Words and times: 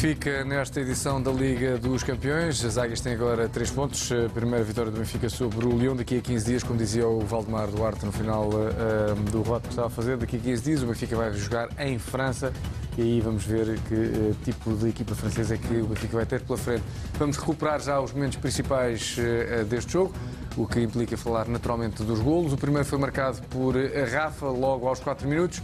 Benfica 0.00 0.44
nesta 0.44 0.80
edição 0.80 1.20
da 1.20 1.32
Liga 1.32 1.76
dos 1.76 2.04
Campeões. 2.04 2.64
As 2.64 2.78
Águias 2.78 3.00
têm 3.00 3.14
agora 3.14 3.48
3 3.48 3.68
pontos. 3.72 4.12
A 4.12 4.28
primeira 4.28 4.64
vitória 4.64 4.92
do 4.92 4.98
Benfica 5.00 5.28
sobre 5.28 5.66
o 5.66 5.76
Leão 5.76 5.96
daqui 5.96 6.18
a 6.18 6.20
15 6.20 6.46
dias, 6.46 6.62
como 6.62 6.78
dizia 6.78 7.08
o 7.08 7.18
Valdemar 7.22 7.66
Duarte 7.66 8.06
no 8.06 8.12
final 8.12 8.48
uh, 8.48 9.16
do 9.32 9.42
relato 9.42 9.64
que 9.64 9.70
estava 9.70 9.88
a 9.88 9.90
fazer. 9.90 10.16
Daqui 10.16 10.36
a 10.36 10.38
15 10.38 10.62
dias 10.62 10.82
o 10.84 10.86
Benfica 10.86 11.16
vai 11.16 11.32
jogar 11.32 11.68
em 11.80 11.98
França 11.98 12.52
e 12.96 13.02
aí 13.02 13.20
vamos 13.20 13.42
ver 13.42 13.76
que 13.88 13.94
uh, 13.94 14.36
tipo 14.44 14.72
de 14.72 14.88
equipa 14.88 15.16
francesa 15.16 15.56
é 15.56 15.58
que 15.58 15.78
o 15.78 15.86
Benfica 15.86 16.16
vai 16.16 16.26
ter 16.26 16.42
pela 16.42 16.56
frente. 16.56 16.84
Vamos 17.14 17.36
recuperar 17.36 17.80
já 17.80 18.00
os 18.00 18.12
momentos 18.12 18.38
principais 18.38 19.16
uh, 19.18 19.64
deste 19.64 19.94
jogo, 19.94 20.14
o 20.56 20.64
que 20.64 20.80
implica 20.80 21.16
falar 21.16 21.48
naturalmente 21.48 22.04
dos 22.04 22.20
golos. 22.20 22.52
O 22.52 22.56
primeiro 22.56 22.86
foi 22.86 23.00
marcado 23.00 23.42
por 23.50 23.74
Rafa 24.12 24.46
logo 24.46 24.86
aos 24.86 25.00
4 25.00 25.26
minutos. 25.26 25.60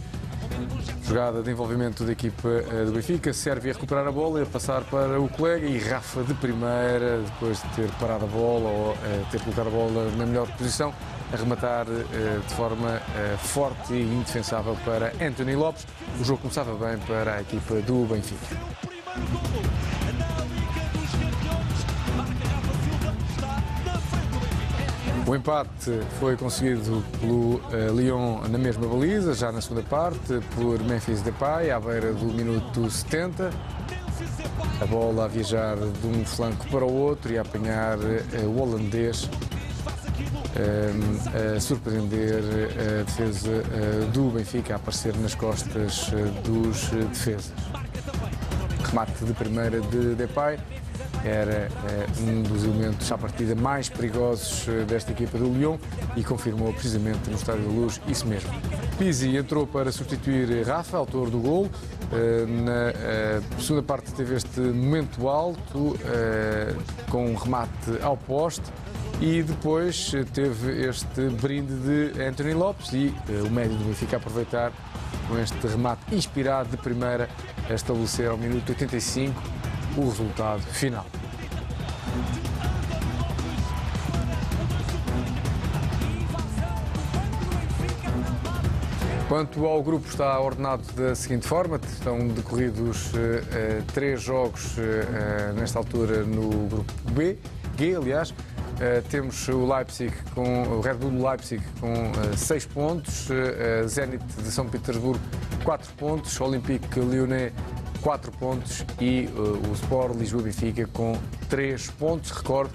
Jogada 1.03 1.43
de 1.43 1.51
envolvimento 1.51 2.03
da 2.03 2.11
equipa 2.11 2.49
do 2.85 2.91
Benfica, 2.91 3.31
serve 3.31 3.69
a 3.69 3.73
recuperar 3.73 4.07
a 4.07 4.11
bola 4.11 4.39
e 4.39 4.43
a 4.43 4.45
passar 4.45 4.83
para 4.83 5.19
o 5.19 5.29
colega 5.29 5.67
e 5.67 5.77
Rafa 5.77 6.23
de 6.23 6.33
primeira, 6.33 7.21
depois 7.23 7.61
de 7.61 7.69
ter 7.69 7.91
parado 7.99 8.25
a 8.25 8.27
bola 8.27 8.69
ou 8.69 8.97
ter 9.31 9.39
colocado 9.41 9.67
a 9.67 9.69
bola 9.69 10.11
na 10.17 10.25
melhor 10.25 10.47
posição, 10.57 10.93
a 11.31 11.35
rematar 11.35 11.85
de 11.85 12.53
forma 12.55 12.99
forte 13.37 13.93
e 13.93 14.01
indefensável 14.01 14.75
para 14.83 15.13
Anthony 15.23 15.55
Lopes. 15.55 15.85
O 16.19 16.23
jogo 16.23 16.41
começava 16.41 16.73
bem 16.73 16.97
para 17.05 17.35
a 17.35 17.41
equipa 17.41 17.75
do 17.81 18.05
Benfica. 18.05 18.55
O 25.27 25.35
empate 25.35 25.91
foi 26.19 26.37
conseguido 26.37 27.03
pelo 27.19 27.55
uh, 27.55 27.95
Lyon 27.95 28.41
na 28.47 28.59
mesma 28.59 28.87
baliza, 28.87 29.33
já 29.33 29.51
na 29.51 29.59
segunda 29.59 29.81
parte, 29.81 30.39
por 30.53 30.79
Memphis 30.83 31.23
Depay, 31.23 31.71
à 31.71 31.79
beira 31.79 32.13
do 32.13 32.25
minuto 32.25 32.87
70. 32.87 33.49
A 34.79 34.85
bola 34.85 35.25
a 35.25 35.27
viajar 35.27 35.77
de 35.77 36.07
um 36.07 36.23
flanco 36.23 36.67
para 36.67 36.85
o 36.85 36.93
outro 36.93 37.33
e 37.33 37.39
a 37.39 37.41
apanhar 37.41 37.97
uh, 37.97 38.45
o 38.45 38.61
holandês, 38.61 39.23
uh, 39.23 39.29
a 41.55 41.59
surpreender 41.59 42.43
a 43.01 43.03
defesa 43.03 43.63
do 44.13 44.29
Benfica, 44.29 44.73
a 44.73 44.75
aparecer 44.75 45.17
nas 45.17 45.33
costas 45.33 46.11
dos 46.43 46.89
defesas. 47.09 47.51
Remate 48.83 49.25
de 49.25 49.33
primeira 49.33 49.81
de 49.81 50.13
Depay 50.13 50.59
era 51.23 51.69
um 52.21 52.41
dos 52.43 52.63
elementos 52.63 53.11
à 53.11 53.17
partida 53.17 53.55
mais 53.55 53.89
perigosos 53.89 54.65
desta 54.87 55.11
equipa 55.11 55.37
do 55.37 55.45
Lyon 55.45 55.77
e 56.15 56.23
confirmou 56.23 56.71
precisamente 56.73 57.29
no 57.29 57.35
Estádio 57.35 57.63
da 57.63 57.69
Luz 57.69 58.01
isso 58.07 58.27
mesmo. 58.27 58.49
Pizzi 58.97 59.35
entrou 59.35 59.65
para 59.65 59.91
substituir 59.91 60.65
Rafa, 60.65 60.97
autor 60.97 61.29
do 61.29 61.39
gol. 61.39 61.69
Na 62.11 63.61
segunda 63.61 63.83
parte 63.83 64.11
teve 64.13 64.35
este 64.35 64.59
momento 64.59 65.27
alto 65.27 65.97
com 67.09 67.25
um 67.31 67.35
remate 67.35 67.99
ao 68.01 68.15
poste 68.15 68.63
e 69.21 69.41
depois 69.41 70.11
teve 70.33 70.87
este 70.87 71.29
brinde 71.41 71.73
de 71.73 72.21
Anthony 72.21 72.53
Lopes 72.53 72.91
e 72.93 73.13
o 73.45 73.49
médio 73.49 73.77
do 73.77 73.85
Benfica 73.85 74.17
aproveitar 74.17 74.71
com 75.27 75.39
este 75.39 75.67
remate 75.67 76.13
inspirado 76.13 76.69
de 76.69 76.77
primeira 76.77 77.29
a 77.69 77.73
estabelecer 77.73 78.29
ao 78.29 78.37
minuto 78.37 78.69
85 78.69 79.33
o 79.97 80.05
resultado 80.05 80.61
final. 80.61 81.05
Quanto 89.27 89.65
ao 89.65 89.81
grupo, 89.81 90.07
está 90.07 90.39
ordenado 90.39 90.83
da 90.93 91.15
seguinte 91.15 91.47
forma: 91.47 91.79
estão 91.91 92.27
decorridos 92.27 93.11
uh, 93.13 93.17
uh, 93.17 93.83
três 93.93 94.21
jogos 94.21 94.77
uh, 94.77 95.53
nesta 95.55 95.79
altura 95.79 96.23
no 96.23 96.67
grupo 96.67 96.93
B, 97.11 97.37
G, 97.77 97.95
aliás. 97.95 98.33
temos 99.09 99.47
o 99.47 99.65
Leipzig 99.65 100.13
com 100.33 100.63
o 100.63 100.81
Red 100.81 100.95
Bull 100.95 101.27
Leipzig 101.27 101.63
com 101.79 102.11
6 102.35 102.65
pontos, 102.65 103.29
Zenit 103.87 104.23
de 104.25 104.51
São 104.51 104.67
Petersburgo 104.67 105.19
4 105.63 105.93
pontos, 105.93 106.39
Olympique 106.41 106.99
Lyonnais 106.99 107.53
4 108.05 108.31
pontos 108.33 108.85
e 109.01 109.27
uh, 109.35 109.67
o 109.67 109.73
Sport 109.73 110.15
Lisboa 110.15 110.43
Benfica 110.43 110.85
com 110.93 111.17
3 111.49 111.89
pontos. 111.89 112.29
Recordo, 112.29 112.71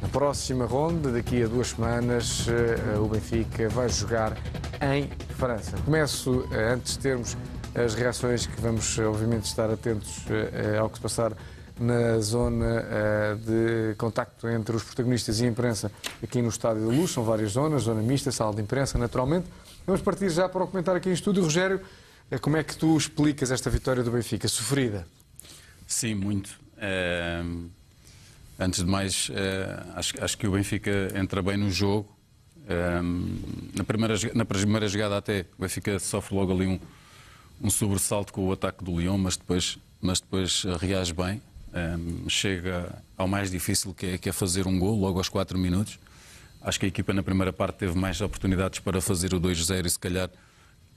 na 0.00 0.08
próxima 0.08 0.64
ronda, 0.64 1.12
daqui 1.12 1.42
a 1.42 1.46
duas 1.46 1.68
semanas, 1.68 2.46
uh, 2.46 3.04
o 3.04 3.06
Benfica 3.06 3.68
vai 3.68 3.90
jogar 3.90 4.38
em 4.80 5.06
França. 5.36 5.76
Começo, 5.84 6.30
uh, 6.30 6.72
antes 6.72 6.94
de 6.94 7.00
termos 7.00 7.36
as 7.74 7.92
reações 7.92 8.46
que 8.46 8.58
vamos, 8.58 8.98
obviamente, 9.00 9.44
estar 9.44 9.70
atentos 9.70 10.24
ao 10.80 10.88
que 10.88 10.96
se 10.96 11.02
passar 11.02 11.34
na 11.78 12.18
zona 12.18 12.82
de 13.36 13.94
contacto 13.96 14.48
entre 14.48 14.74
os 14.74 14.82
protagonistas 14.82 15.40
e 15.40 15.44
a 15.44 15.48
imprensa 15.48 15.92
aqui 16.20 16.42
no 16.42 16.48
Estádio 16.48 16.88
da 16.88 16.92
Luz. 16.92 17.12
São 17.12 17.22
várias 17.22 17.52
zonas, 17.52 17.82
zona 17.82 18.02
mista, 18.02 18.32
sala 18.32 18.54
de 18.54 18.62
imprensa, 18.62 18.98
naturalmente. 18.98 19.46
Vamos 19.86 20.02
partir 20.02 20.30
já 20.30 20.48
para 20.48 20.64
o 20.64 20.66
comentário 20.66 20.98
aqui 20.98 21.10
em 21.10 21.12
estúdio. 21.12 21.42
Rogério, 21.44 21.80
como 22.38 22.56
é 22.56 22.62
que 22.62 22.76
tu 22.76 22.96
explicas 22.96 23.50
esta 23.50 23.68
vitória 23.68 24.04
do 24.04 24.10
Benfica? 24.10 24.46
Sofrida? 24.46 25.06
Sim, 25.86 26.14
muito. 26.14 26.60
É... 26.78 27.42
Antes 28.58 28.84
de 28.84 28.90
mais, 28.90 29.30
é... 29.34 29.84
acho, 29.96 30.22
acho, 30.22 30.38
que 30.38 30.46
o 30.46 30.52
Benfica 30.52 31.10
entra 31.16 31.42
bem 31.42 31.56
no 31.56 31.70
jogo. 31.70 32.08
É... 32.68 33.00
Na, 33.76 33.82
primeira, 33.82 34.14
na 34.32 34.44
primeira 34.44 34.86
jogada 34.86 35.16
até, 35.16 35.44
o 35.58 35.62
Benfica 35.62 35.98
sofre 35.98 36.36
logo 36.36 36.52
ali 36.52 36.66
um, 36.66 36.78
um 37.60 37.68
sobressalto 37.68 38.32
com 38.32 38.46
o 38.46 38.52
ataque 38.52 38.84
do 38.84 38.94
Leão, 38.94 39.18
mas 39.18 39.36
depois, 39.36 39.76
mas 40.00 40.20
depois 40.20 40.62
reage 40.78 41.12
bem. 41.12 41.42
Chega 42.28 43.02
ao 43.16 43.26
mais 43.26 43.50
difícil 43.50 43.92
que 43.92 44.06
é, 44.06 44.18
que 44.18 44.28
é 44.28 44.32
fazer 44.32 44.66
um 44.66 44.78
gol 44.78 44.98
logo 44.98 45.18
aos 45.18 45.28
4 45.28 45.58
minutos. 45.58 45.98
Acho 46.62 46.78
que 46.78 46.86
a 46.86 46.88
equipa 46.88 47.12
na 47.12 47.22
primeira 47.22 47.52
parte 47.52 47.76
teve 47.78 47.98
mais 47.98 48.20
oportunidades 48.20 48.78
para 48.78 49.00
fazer 49.00 49.34
o 49.34 49.40
2-0 49.40 49.86
e 49.86 49.90
se 49.90 49.98
calhar 49.98 50.30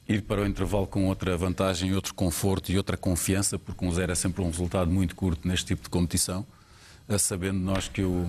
ir 0.08 0.22
para 0.24 0.42
o 0.42 0.46
intervalo 0.46 0.86
com 0.86 1.08
outra 1.08 1.38
vantagem, 1.38 1.94
outro 1.94 2.14
conforto 2.14 2.72
e 2.72 2.78
outra 2.78 2.98
confiança, 2.98 3.58
porque 3.58 3.86
um 3.86 3.92
zero 3.92 4.12
é 4.12 4.16
sempre 4.16 4.42
um 4.42 4.48
resultado 4.48 4.92
muito 4.92 5.16
curto 5.16 5.48
neste 5.48 5.68
tipo 5.68 5.84
de 5.84 5.90
competição, 5.90 6.46
sabendo 7.18 7.60
nós 7.60 7.88
que 7.88 8.02
o, 8.02 8.28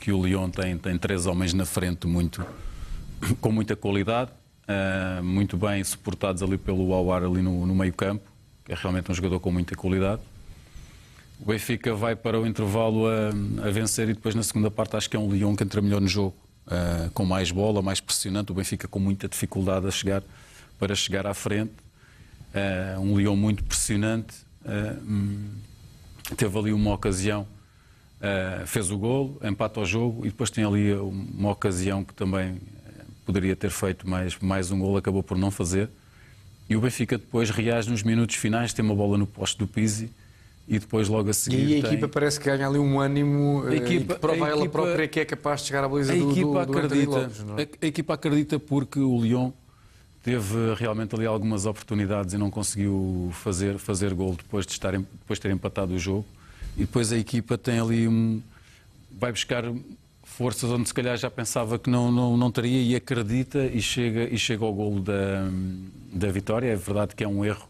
que 0.00 0.12
o 0.12 0.24
Lyon 0.24 0.50
tem, 0.50 0.76
tem 0.78 0.96
três 0.98 1.26
homens 1.26 1.52
na 1.52 1.64
frente 1.64 2.06
muito, 2.06 2.44
com 3.40 3.50
muita 3.50 3.74
qualidade, 3.74 4.30
uh, 4.68 5.22
muito 5.22 5.56
bem 5.56 5.82
suportados 5.82 6.42
ali 6.42 6.56
pelo 6.56 6.92
Awar 6.94 7.24
ali 7.24 7.42
no, 7.42 7.66
no 7.66 7.74
meio 7.74 7.92
campo, 7.92 8.30
que 8.64 8.72
é 8.72 8.76
realmente 8.76 9.10
um 9.10 9.14
jogador 9.14 9.40
com 9.40 9.50
muita 9.50 9.74
qualidade. 9.74 10.22
O 11.40 11.46
Benfica 11.46 11.94
vai 11.94 12.14
para 12.14 12.38
o 12.38 12.46
intervalo 12.46 13.06
a, 13.06 13.66
a 13.66 13.70
vencer 13.70 14.08
e 14.10 14.14
depois 14.14 14.34
na 14.34 14.42
segunda 14.42 14.70
parte 14.70 14.94
acho 14.94 15.08
que 15.08 15.16
é 15.16 15.18
um 15.18 15.30
Lyon 15.32 15.56
que 15.56 15.64
entra 15.64 15.80
melhor 15.80 16.00
no 16.00 16.08
jogo, 16.08 16.36
uh, 16.66 17.10
com 17.10 17.24
mais 17.24 17.50
bola, 17.50 17.82
mais 17.82 18.00
pressionante, 18.00 18.52
o 18.52 18.54
Benfica 18.54 18.86
com 18.86 19.00
muita 19.00 19.26
dificuldade 19.26 19.88
a 19.88 19.90
chegar 19.90 20.22
para 20.80 20.94
chegar 20.94 21.26
à 21.26 21.34
frente. 21.34 21.72
Uh, 22.54 23.00
um 23.00 23.14
Leão 23.14 23.36
muito 23.36 23.62
pressionante. 23.62 24.34
Uh, 24.64 26.34
teve 26.36 26.58
ali 26.58 26.72
uma 26.72 26.94
ocasião, 26.94 27.42
uh, 27.42 28.66
fez 28.66 28.90
o 28.90 28.96
gol, 28.96 29.38
empata 29.44 29.78
ao 29.78 29.86
jogo 29.86 30.26
e 30.26 30.30
depois 30.30 30.50
tem 30.50 30.64
ali 30.64 30.92
uma 30.94 31.50
ocasião 31.50 32.02
que 32.02 32.14
também 32.14 32.58
poderia 33.26 33.54
ter 33.54 33.70
feito 33.70 34.08
mais, 34.08 34.36
mais 34.38 34.70
um 34.70 34.80
gol, 34.80 34.96
acabou 34.96 35.22
por 35.22 35.36
não 35.36 35.50
fazer. 35.50 35.88
E 36.68 36.74
o 36.76 36.80
Benfica 36.80 37.18
depois 37.18 37.50
reage 37.50 37.90
nos 37.90 38.02
minutos 38.02 38.36
finais, 38.36 38.72
tem 38.72 38.84
uma 38.84 38.94
bola 38.94 39.18
no 39.18 39.26
poste 39.26 39.58
do 39.58 39.66
Pizzi 39.66 40.10
e 40.66 40.78
depois 40.78 41.08
logo 41.08 41.28
a 41.28 41.32
seguir. 41.32 41.68
E 41.68 41.78
a 41.78 41.82
tem... 41.82 41.92
equipa 41.92 42.08
parece 42.08 42.38
que 42.38 42.46
ganha 42.46 42.66
ali 42.66 42.78
um 42.78 43.00
ânimo 43.00 43.64
a 43.66 43.74
equipa, 43.74 44.14
prova 44.14 44.46
a 44.46 44.48
ela 44.48 44.60
equipa, 44.60 44.82
própria 44.82 45.08
que 45.08 45.20
é 45.20 45.24
capaz 45.24 45.60
de 45.60 45.66
chegar 45.66 45.84
à 45.84 45.88
baliza 45.88 46.14
do, 46.14 46.32
do, 46.32 46.52
do 46.52 46.58
acredita, 46.58 47.10
Lopes, 47.10 47.44
é? 47.58 47.62
a, 47.62 47.84
a, 47.84 47.86
equipa 47.88 48.14
acredita 48.14 48.58
porque 48.58 49.00
o 49.00 49.20
Lyon 49.20 49.50
teve 50.22 50.74
realmente 50.74 51.14
ali 51.14 51.26
algumas 51.26 51.66
oportunidades 51.66 52.34
e 52.34 52.38
não 52.38 52.50
conseguiu 52.50 53.30
fazer, 53.32 53.78
fazer 53.78 54.14
gol 54.14 54.34
depois 54.36 54.66
de, 54.66 54.72
estar, 54.72 54.92
depois 54.92 55.38
de 55.38 55.42
ter 55.42 55.50
empatado 55.50 55.94
o 55.94 55.98
jogo. 55.98 56.26
E 56.76 56.80
depois 56.80 57.12
a 57.12 57.18
equipa 57.18 57.58
tem 57.58 57.80
ali 57.80 58.06
um. 58.06 58.40
vai 59.10 59.32
buscar 59.32 59.64
forças 60.22 60.70
onde 60.70 60.88
se 60.88 60.94
calhar 60.94 61.16
já 61.16 61.30
pensava 61.30 61.78
que 61.78 61.90
não, 61.90 62.12
não, 62.12 62.36
não 62.36 62.50
teria 62.50 62.80
e 62.80 62.94
acredita 62.94 63.66
e 63.66 63.82
chega, 63.82 64.32
e 64.32 64.38
chega 64.38 64.64
ao 64.64 64.72
golo 64.72 65.00
da, 65.00 65.50
da 66.12 66.30
vitória. 66.30 66.68
É 66.68 66.76
verdade 66.76 67.14
que 67.14 67.24
é 67.24 67.28
um 67.28 67.44
erro 67.44 67.68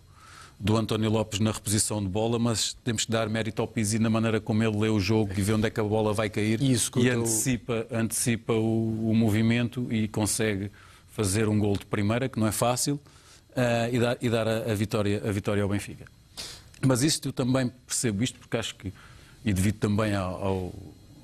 do 0.58 0.76
António 0.76 1.10
Lopes 1.10 1.40
na 1.40 1.52
reposição 1.52 2.02
de 2.02 2.08
bola, 2.08 2.38
mas 2.38 2.74
temos 2.84 3.06
que 3.06 3.10
dar 3.10 3.30
mérito 3.30 3.62
ao 3.62 3.66
Pizzi 3.66 3.98
na 3.98 4.10
maneira 4.10 4.38
como 4.38 4.62
ele 4.62 4.76
lê 4.76 4.88
o 4.90 5.00
jogo 5.00 5.32
e 5.34 5.40
vê 5.40 5.54
onde 5.54 5.66
é 5.66 5.70
que 5.70 5.80
a 5.80 5.84
bola 5.84 6.12
vai 6.12 6.28
cair 6.28 6.62
Isso, 6.62 6.90
e 6.98 7.08
antecipa, 7.08 7.86
antecipa 7.90 8.52
o, 8.52 9.10
o 9.10 9.14
movimento 9.14 9.86
e 9.90 10.06
consegue 10.06 10.70
fazer 11.10 11.48
um 11.48 11.58
gol 11.58 11.76
de 11.76 11.86
primeira, 11.86 12.28
que 12.28 12.38
não 12.38 12.46
é 12.46 12.52
fácil, 12.52 12.94
uh, 12.94 13.92
e 13.92 13.98
dar, 13.98 14.16
e 14.20 14.30
dar 14.30 14.48
a, 14.48 14.70
a, 14.70 14.74
vitória, 14.74 15.22
a 15.24 15.32
vitória 15.32 15.62
ao 15.62 15.68
Benfica. 15.68 16.06
Mas 16.86 17.02
isto 17.02 17.28
eu 17.28 17.32
também 17.32 17.70
percebo 17.86 18.24
isto, 18.24 18.38
porque 18.38 18.56
acho 18.56 18.74
que, 18.74 18.92
e 19.44 19.52
devido 19.52 19.78
também 19.78 20.14
ao, 20.14 20.44
ao, 20.44 20.74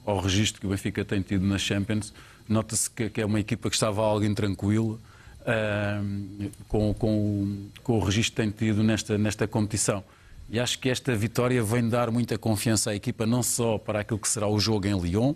ao 0.05 0.21
registro 0.21 0.61
que 0.61 0.67
o 0.67 0.71
Benfica 0.71 1.05
tem 1.05 1.23
tido 1.23 1.45
nas 1.45 1.63
Champions, 1.63 2.13
nota-se 2.49 2.91
que, 2.91 3.09
que, 3.09 3.21
é 3.21 3.27
uma 3.27 3.41
equipa 3.41 3.69
que 3.69 3.77
estava 3.77 4.03
algo 4.03 4.25
intranquila 4.25 4.95
uh, 4.95 6.51
com, 6.69 6.93
com, 6.95 7.69
com 7.83 7.99
o 7.99 8.01
registro 8.01 8.37
que 8.37 8.43
tem 8.43 8.51
tido 8.51 8.83
nesta, 8.83 9.17
nesta 9.17 9.49
competição. 9.49 10.05
E 10.49 10.61
acho 10.61 10.79
que 10.79 10.89
esta 10.89 11.15
vitória 11.17 11.61
vem 11.63 11.89
dar 11.89 12.11
muita 12.11 12.39
confiança 12.39 12.91
à 12.91 12.95
equipa, 12.95 13.27
não 13.27 13.43
só 13.43 13.79
para 13.79 14.01
aquilo 14.01 14.19
que 14.19 14.29
será 14.29 14.47
o 14.47 14.61
jogo 14.61 14.87
em 14.87 14.99
Lyon, 14.99 15.35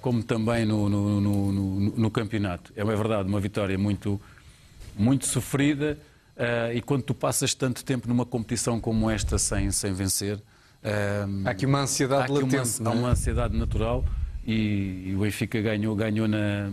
como 0.00 0.22
também 0.22 0.64
no, 0.64 0.88
no, 0.88 1.20
no, 1.20 1.80
no, 1.96 2.10
campeonato. 2.10 2.72
É 2.76 2.84
uma 2.84 2.94
verdade, 2.96 3.28
uma 3.28 3.40
vitória 3.40 3.76
muito, 3.78 4.20
muito 4.96 5.26
sofrida. 5.26 5.98
Uh, 6.36 6.74
e 6.74 6.82
quando 6.82 7.02
tu 7.02 7.14
passas 7.14 7.54
tanto 7.54 7.84
tempo 7.84 8.08
numa 8.08 8.26
competição 8.26 8.80
como 8.80 9.08
esta 9.08 9.38
sem, 9.38 9.70
sem 9.70 9.92
vencer. 9.92 10.36
Uh, 10.36 11.46
há 11.46 11.50
aqui 11.50 11.64
uma 11.64 11.80
ansiedade 11.80 12.30
há 12.30 12.34
latente. 12.34 12.80
Uma, 12.80 12.90
há 12.90 12.92
uma 12.92 13.08
ansiedade 13.10 13.56
natural 13.56 14.04
e, 14.44 15.04
e 15.06 15.14
o 15.16 15.20
Benfica 15.20 15.60
ganhou, 15.60 15.94
ganhou 15.94 16.26
na 16.26 16.68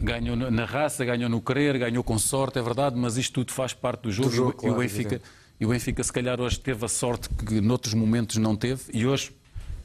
Ganhou 0.00 0.36
na 0.36 0.64
raça, 0.64 1.04
ganhou 1.04 1.28
no 1.28 1.40
querer, 1.40 1.78
ganhou 1.78 2.02
com 2.02 2.18
sorte, 2.18 2.58
é 2.58 2.62
verdade, 2.62 2.96
mas 2.96 3.16
isto 3.16 3.34
tudo 3.34 3.52
faz 3.52 3.72
parte 3.72 4.02
do 4.02 4.12
jogo. 4.12 4.28
Do 4.28 4.34
jogo 4.34 4.50
e, 4.50 4.54
claro, 4.54 4.74
o 4.74 4.78
Benfica, 4.78 5.20
e 5.60 5.66
o 5.66 5.68
Benfica, 5.68 6.02
se 6.02 6.12
calhar, 6.12 6.40
hoje 6.40 6.58
teve 6.58 6.84
a 6.84 6.88
sorte 6.88 7.28
que 7.28 7.60
noutros 7.60 7.94
momentos 7.94 8.36
não 8.38 8.56
teve, 8.56 8.82
e 8.92 9.06
hoje, 9.06 9.32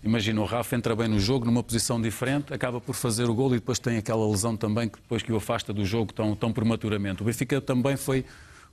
imagina, 0.05 0.39
o 0.39 0.45
Rafa 0.45 0.75
entra 0.75 0.95
bem 0.95 1.07
no 1.07 1.19
jogo, 1.19 1.45
numa 1.45 1.63
posição 1.63 1.99
diferente, 1.99 2.53
acaba 2.53 2.79
por 2.79 2.93
fazer 2.93 3.27
o 3.29 3.33
gol 3.33 3.49
e 3.49 3.55
depois 3.55 3.79
tem 3.79 3.97
aquela 3.97 4.25
lesão 4.29 4.55
também 4.55 4.87
que 4.87 4.99
depois 4.99 5.23
que 5.23 5.33
o 5.33 5.35
afasta 5.35 5.73
do 5.73 5.83
jogo 5.83 6.13
tão, 6.13 6.35
tão 6.35 6.53
prematuramente. 6.53 7.21
O 7.21 7.25
Benfica 7.25 7.59
também 7.59 7.97
foi 7.97 8.23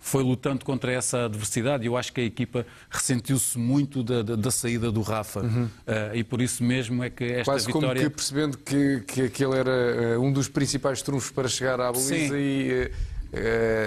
foi 0.05 0.25
lutando 0.25 0.64
contra 0.64 0.90
essa 0.90 1.26
adversidade 1.26 1.84
e 1.84 1.87
eu 1.87 1.96
acho 1.96 2.12
que 2.12 2.20
a 2.20 2.25
equipa 2.25 2.67
ressentiu-se 2.90 3.56
muito 3.56 4.02
da, 4.02 4.20
da, 4.20 4.34
da, 4.34 4.50
saída 4.50 4.90
do 4.90 5.00
Rafa 5.00 5.43
uhum. 5.43 5.67
uh, 5.67 5.70
e 6.12 6.25
por 6.25 6.43
isso 6.43 6.64
mesmo 6.64 7.05
é 7.05 7.08
que 7.08 7.23
esta 7.23 7.44
Quase 7.44 7.67
vitória... 7.67 7.88
como 7.88 8.11
que 8.11 8.11
percebendo 8.11 8.58
que, 8.58 9.00
que 9.06 9.23
aquele 9.23 9.56
era 9.56 10.19
uh, 10.19 10.20
um 10.20 10.32
dos 10.32 10.49
principais 10.49 11.02
trunfos 11.02 11.31
para 11.31 11.46
chegar 11.46 11.81
à 11.81 11.93
baliza 11.93 12.08
Sim. 12.08 12.35
e... 12.35 12.90
Uh, 12.90 13.12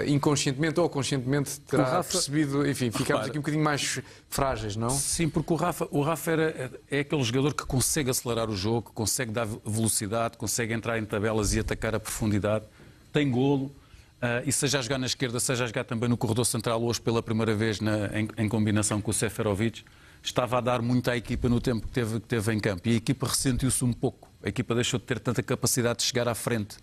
inconscientemente 0.06 0.80
ou 0.80 0.88
conscientemente 0.88 1.60
terá 1.60 1.84
Rafa... 1.84 2.12
percebido, 2.12 2.68
enfim, 2.68 2.90
ficámos 2.90 3.08
Repara, 3.08 3.26
aqui 3.26 3.38
um 3.38 3.40
bocadinho 3.42 3.62
mais 3.62 4.00
frágeis, 4.28 4.74
não? 4.74 4.90
Sim, 4.90 5.28
porque 5.28 5.52
o 5.52 5.56
Rafa, 5.56 5.86
o 5.90 6.02
Rafa 6.02 6.30
era, 6.30 6.72
é 6.90 7.00
aquele 7.00 7.22
jogador 7.22 7.54
que 7.54 7.64
consegue 7.64 8.10
acelerar 8.10 8.50
o 8.50 8.56
jogo, 8.56 8.90
consegue 8.92 9.30
dar 9.30 9.46
velocidade, 9.64 10.36
consegue 10.36 10.74
entrar 10.74 10.98
em 10.98 11.04
tabelas 11.04 11.54
e 11.54 11.60
atacar 11.60 11.94
a 11.94 12.00
profundidade, 12.00 12.64
tem 13.12 13.30
golo, 13.30 13.72
Uh, 14.16 14.40
e 14.46 14.50
seja 14.50 14.78
a 14.78 14.82
jogar 14.82 14.96
na 14.96 15.04
esquerda, 15.04 15.38
seja 15.38 15.64
a 15.64 15.66
jogar 15.66 15.84
também 15.84 16.08
no 16.08 16.16
corredor 16.16 16.46
central, 16.46 16.82
hoje 16.82 16.98
pela 16.98 17.22
primeira 17.22 17.54
vez 17.54 17.80
na, 17.80 18.06
em, 18.18 18.26
em, 18.38 18.48
combinação 18.48 18.98
com 18.98 19.10
o 19.10 19.14
Seferovic, 19.14 19.84
estava 20.22 20.56
a 20.56 20.60
dar 20.62 20.80
muito 20.80 21.10
à 21.10 21.16
equipa 21.18 21.50
no 21.50 21.60
tempo 21.60 21.86
que 21.86 21.92
teve, 21.92 22.20
que 22.20 22.26
teve 22.26 22.54
em 22.54 22.58
campo. 22.58 22.88
E 22.88 22.92
a 22.92 22.96
equipa 22.96 23.26
ressentiu-se 23.26 23.84
um 23.84 23.92
pouco. 23.92 24.30
A 24.42 24.48
equipa 24.48 24.74
deixou 24.74 24.98
de 24.98 25.04
ter 25.04 25.20
tanta 25.20 25.42
capacidade 25.42 25.98
de 25.98 26.04
chegar 26.04 26.26
à 26.28 26.34
frente. 26.34 26.78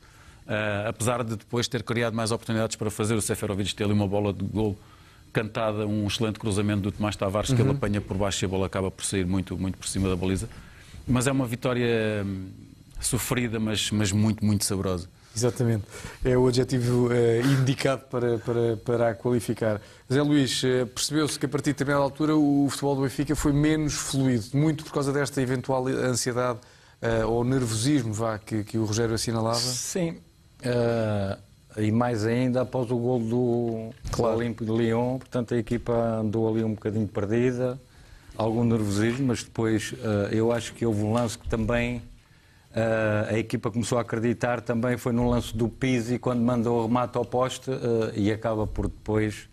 Uh, 0.45 0.89
apesar 0.89 1.23
de 1.23 1.37
depois 1.37 1.67
ter 1.67 1.83
criado 1.83 2.13
mais 2.13 2.31
oportunidades 2.31 2.75
para 2.75 2.91
fazer, 2.91 3.15
o 3.15 3.21
Seferovic 3.21 3.73
ter 3.73 3.85
ali 3.85 3.93
uma 3.93 4.07
bola 4.07 4.33
de 4.33 4.43
gol 4.43 4.77
cantada, 5.31 5.87
um 5.87 6.05
excelente 6.05 6.37
cruzamento 6.37 6.81
do 6.81 6.91
Tomás 6.91 7.15
Tavares, 7.15 7.49
uhum. 7.49 7.55
que 7.55 7.61
ele 7.61 7.69
uhum. 7.69 7.75
apanha 7.75 7.99
por 7.99 8.15
baixo 8.17 8.43
e 8.43 8.45
a 8.45 8.49
bola 8.49 8.67
acaba 8.67 8.91
por 8.91 9.03
sair 9.03 9.25
muito, 9.25 9.57
muito 9.57 9.77
por 9.77 9.87
cima 9.87 10.07
da 10.07 10.15
baliza. 10.15 10.47
Mas 11.07 11.27
é 11.27 11.31
uma 11.31 11.45
vitória 11.45 12.23
hum, 12.25 12.49
sofrida, 13.01 13.59
mas, 13.59 13.91
mas 13.91 14.11
muito, 14.11 14.45
muito 14.45 14.63
saborosa. 14.63 15.09
Exatamente. 15.35 15.83
É 16.23 16.37
o 16.37 16.47
adjetivo 16.47 17.07
uh, 17.07 17.11
indicado 17.59 18.03
para, 18.05 18.37
para, 18.37 18.77
para 18.77 19.09
a 19.09 19.15
qualificar. 19.15 19.81
Zé 20.11 20.21
Luís, 20.21 20.61
uh, 20.63 20.85
percebeu-se 20.85 21.39
que 21.39 21.45
a 21.47 21.49
partir 21.49 21.71
de 21.71 21.73
determinada 21.73 22.03
altura 22.03 22.35
o 22.35 22.67
futebol 22.69 22.95
do 22.95 23.01
Benfica 23.01 23.35
foi 23.35 23.51
menos 23.51 23.93
fluido, 23.95 24.45
muito 24.53 24.83
por 24.83 24.93
causa 24.93 25.11
desta 25.11 25.41
eventual 25.41 25.87
ansiedade 25.87 26.59
uh, 27.01 27.27
ou 27.27 27.43
nervosismo 27.43 28.13
vá, 28.13 28.37
que, 28.37 28.63
que 28.63 28.77
o 28.77 28.85
Rogério 28.85 29.15
assinalava? 29.15 29.57
Sim. 29.57 30.17
E 31.77 31.91
mais 31.91 32.25
ainda 32.25 32.61
após 32.61 32.89
o 32.91 32.97
gol 32.97 33.19
do, 33.19 33.89
claro. 34.11 34.35
do 34.35 34.39
Olímpico 34.39 34.65
de 34.65 34.71
Lyon, 34.71 35.17
portanto 35.17 35.53
a 35.53 35.57
equipa 35.57 35.93
andou 35.93 36.49
ali 36.49 36.63
um 36.63 36.73
bocadinho 36.73 37.07
perdida, 37.07 37.79
algum 38.37 38.63
nervosismo, 38.63 39.27
mas 39.27 39.43
depois 39.43 39.93
eu 40.31 40.51
acho 40.51 40.73
que 40.73 40.85
houve 40.85 41.01
um 41.03 41.13
lance 41.13 41.37
que 41.37 41.47
também 41.47 42.01
Uh, 42.73 43.29
a 43.29 43.37
equipa 43.37 43.69
começou 43.69 43.99
a 43.99 44.01
acreditar 44.01 44.59
também 44.59 44.97
foi 44.97 45.13
no 45.13 45.29
lance 45.29 45.55
do 45.55 45.69
Pizzi 45.69 46.17
quando 46.17 46.41
mandou 46.41 46.79
o 46.79 46.87
remate 46.87 47.15
ao 47.19 47.23
poste 47.23 47.69
uh, 47.69 48.11
e 48.15 48.31
acaba 48.31 48.65
por 48.65 48.87
depois 48.87 49.47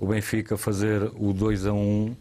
o 0.00 0.08
Benfica 0.08 0.56
fazer 0.56 1.12
o 1.16 1.32
2 1.32 1.64
a 1.64 1.72
1 1.72 2.16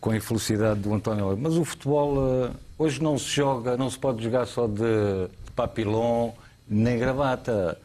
com 0.00 0.10
a 0.10 0.16
infelicidade 0.16 0.80
do 0.80 0.94
António 0.94 1.36
Mas 1.36 1.54
o 1.58 1.66
futebol 1.66 2.16
uh, 2.16 2.50
hoje 2.78 3.02
não 3.02 3.18
se 3.18 3.26
joga, 3.26 3.76
não 3.76 3.90
se 3.90 3.98
pode 3.98 4.24
jogar 4.24 4.46
só 4.46 4.66
de, 4.66 4.78
de 4.78 5.52
papilão 5.54 6.32
nem 6.68 6.98
gravata. 6.98 7.78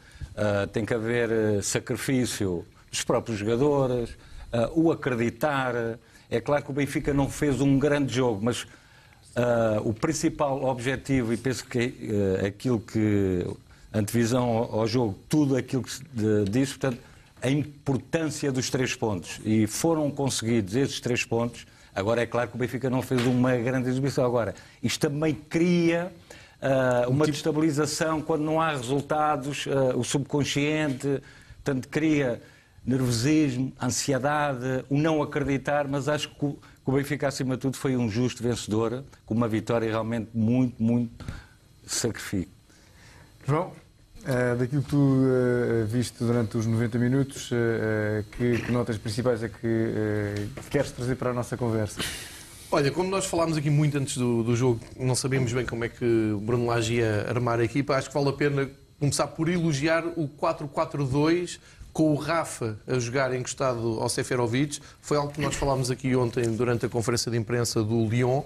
tem 0.72 0.84
que 0.84 0.94
haver 0.94 1.62
sacrifício 1.62 2.64
dos 2.90 3.02
próprios 3.02 3.38
jogadores, 3.38 4.10
o 4.74 4.90
acreditar. 4.90 5.74
É 6.30 6.40
claro 6.40 6.64
que 6.64 6.70
o 6.70 6.74
Benfica 6.74 7.12
não 7.14 7.28
fez 7.28 7.60
um 7.60 7.78
grande 7.78 8.14
jogo, 8.14 8.40
mas 8.42 8.66
Uh, 9.34 9.88
o 9.88 9.92
principal 9.92 10.62
objetivo, 10.62 11.32
e 11.32 11.36
penso 11.36 11.64
que 11.66 11.86
uh, 11.86 12.46
aquilo 12.46 12.78
que. 12.78 13.44
antevisão 13.92 14.44
ao, 14.44 14.80
ao 14.80 14.86
jogo, 14.86 15.18
tudo 15.28 15.56
aquilo 15.56 15.82
que 15.82 15.90
se 15.90 16.04
disse, 16.48 16.78
portanto, 16.78 17.00
a 17.42 17.50
importância 17.50 18.52
dos 18.52 18.70
três 18.70 18.94
pontos. 18.94 19.40
E 19.44 19.66
foram 19.66 20.08
conseguidos 20.08 20.76
esses 20.76 21.00
três 21.00 21.24
pontos. 21.24 21.66
Agora, 21.92 22.22
é 22.22 22.26
claro 22.26 22.48
que 22.48 22.54
o 22.54 22.58
Benfica 22.58 22.88
não 22.88 23.02
fez 23.02 23.26
uma 23.26 23.56
grande 23.56 23.88
exibição. 23.88 24.24
Agora, 24.24 24.54
isto 24.80 25.00
também 25.00 25.34
cria 25.34 26.12
uh, 26.64 27.10
uma 27.10 27.24
tipo... 27.24 27.32
destabilização 27.32 28.22
quando 28.22 28.42
não 28.42 28.60
há 28.60 28.70
resultados, 28.70 29.66
o 29.94 30.02
subconsciente, 30.02 31.22
portanto, 31.62 31.88
cria 31.88 32.42
nervosismo, 32.84 33.72
ansiedade, 33.80 34.84
o 34.88 34.98
não 34.98 35.22
acreditar, 35.22 35.86
mas 35.88 36.08
acho 36.08 36.28
que 36.30 36.56
que 36.84 36.90
o 36.90 36.92
Benfica, 36.92 37.26
acima 37.26 37.56
de 37.56 37.62
tudo, 37.62 37.78
foi 37.78 37.96
um 37.96 38.10
justo 38.10 38.42
vencedor, 38.42 39.04
com 39.24 39.34
uma 39.34 39.48
vitória 39.48 39.88
realmente 39.88 40.28
muito, 40.34 40.82
muito 40.82 41.24
sacrifício. 41.86 42.52
João, 43.46 43.68
uh, 43.68 44.56
daquilo 44.58 44.82
que 44.82 44.90
tu 44.90 44.96
uh, 44.96 45.86
viste 45.86 46.22
durante 46.22 46.58
os 46.58 46.66
90 46.66 46.98
minutos, 46.98 47.50
uh, 47.50 48.22
que, 48.32 48.58
que, 48.58 48.70
notas 48.70 48.98
principais 48.98 49.42
é 49.42 49.48
que 49.48 50.50
queres 50.70 50.90
trazer 50.92 51.16
para 51.16 51.30
a 51.30 51.32
nossa 51.32 51.56
conversa? 51.56 52.02
Olha, 52.74 52.90
como 52.90 53.08
nós 53.08 53.24
falámos 53.24 53.56
aqui 53.56 53.70
muito 53.70 53.96
antes 53.96 54.16
do, 54.16 54.42
do 54.42 54.56
jogo, 54.56 54.80
não 54.98 55.14
sabíamos 55.14 55.52
bem 55.52 55.64
como 55.64 55.84
é 55.84 55.88
que 55.88 56.04
o 56.34 56.40
Bruno 56.40 56.66
Lage 56.66 56.94
ia 56.94 57.24
armar 57.28 57.60
a 57.60 57.64
equipa, 57.64 57.94
acho 57.94 58.08
que 58.08 58.14
vale 58.14 58.30
a 58.30 58.32
pena 58.32 58.68
começar 58.98 59.28
por 59.28 59.48
elogiar 59.48 60.04
o 60.04 60.28
4-4-2 60.28 61.60
com 61.92 62.10
o 62.10 62.16
Rafa 62.16 62.76
a 62.84 62.98
jogar 62.98 63.32
encostado 63.32 64.00
ao 64.00 64.08
Seferovic, 64.08 64.80
foi 65.00 65.16
algo 65.16 65.32
que 65.32 65.40
nós 65.40 65.54
falámos 65.54 65.88
aqui 65.88 66.16
ontem 66.16 66.50
durante 66.56 66.84
a 66.84 66.88
conferência 66.88 67.30
de 67.30 67.38
imprensa 67.38 67.80
do 67.80 68.08
Lyon, 68.08 68.40
uh, 68.40 68.44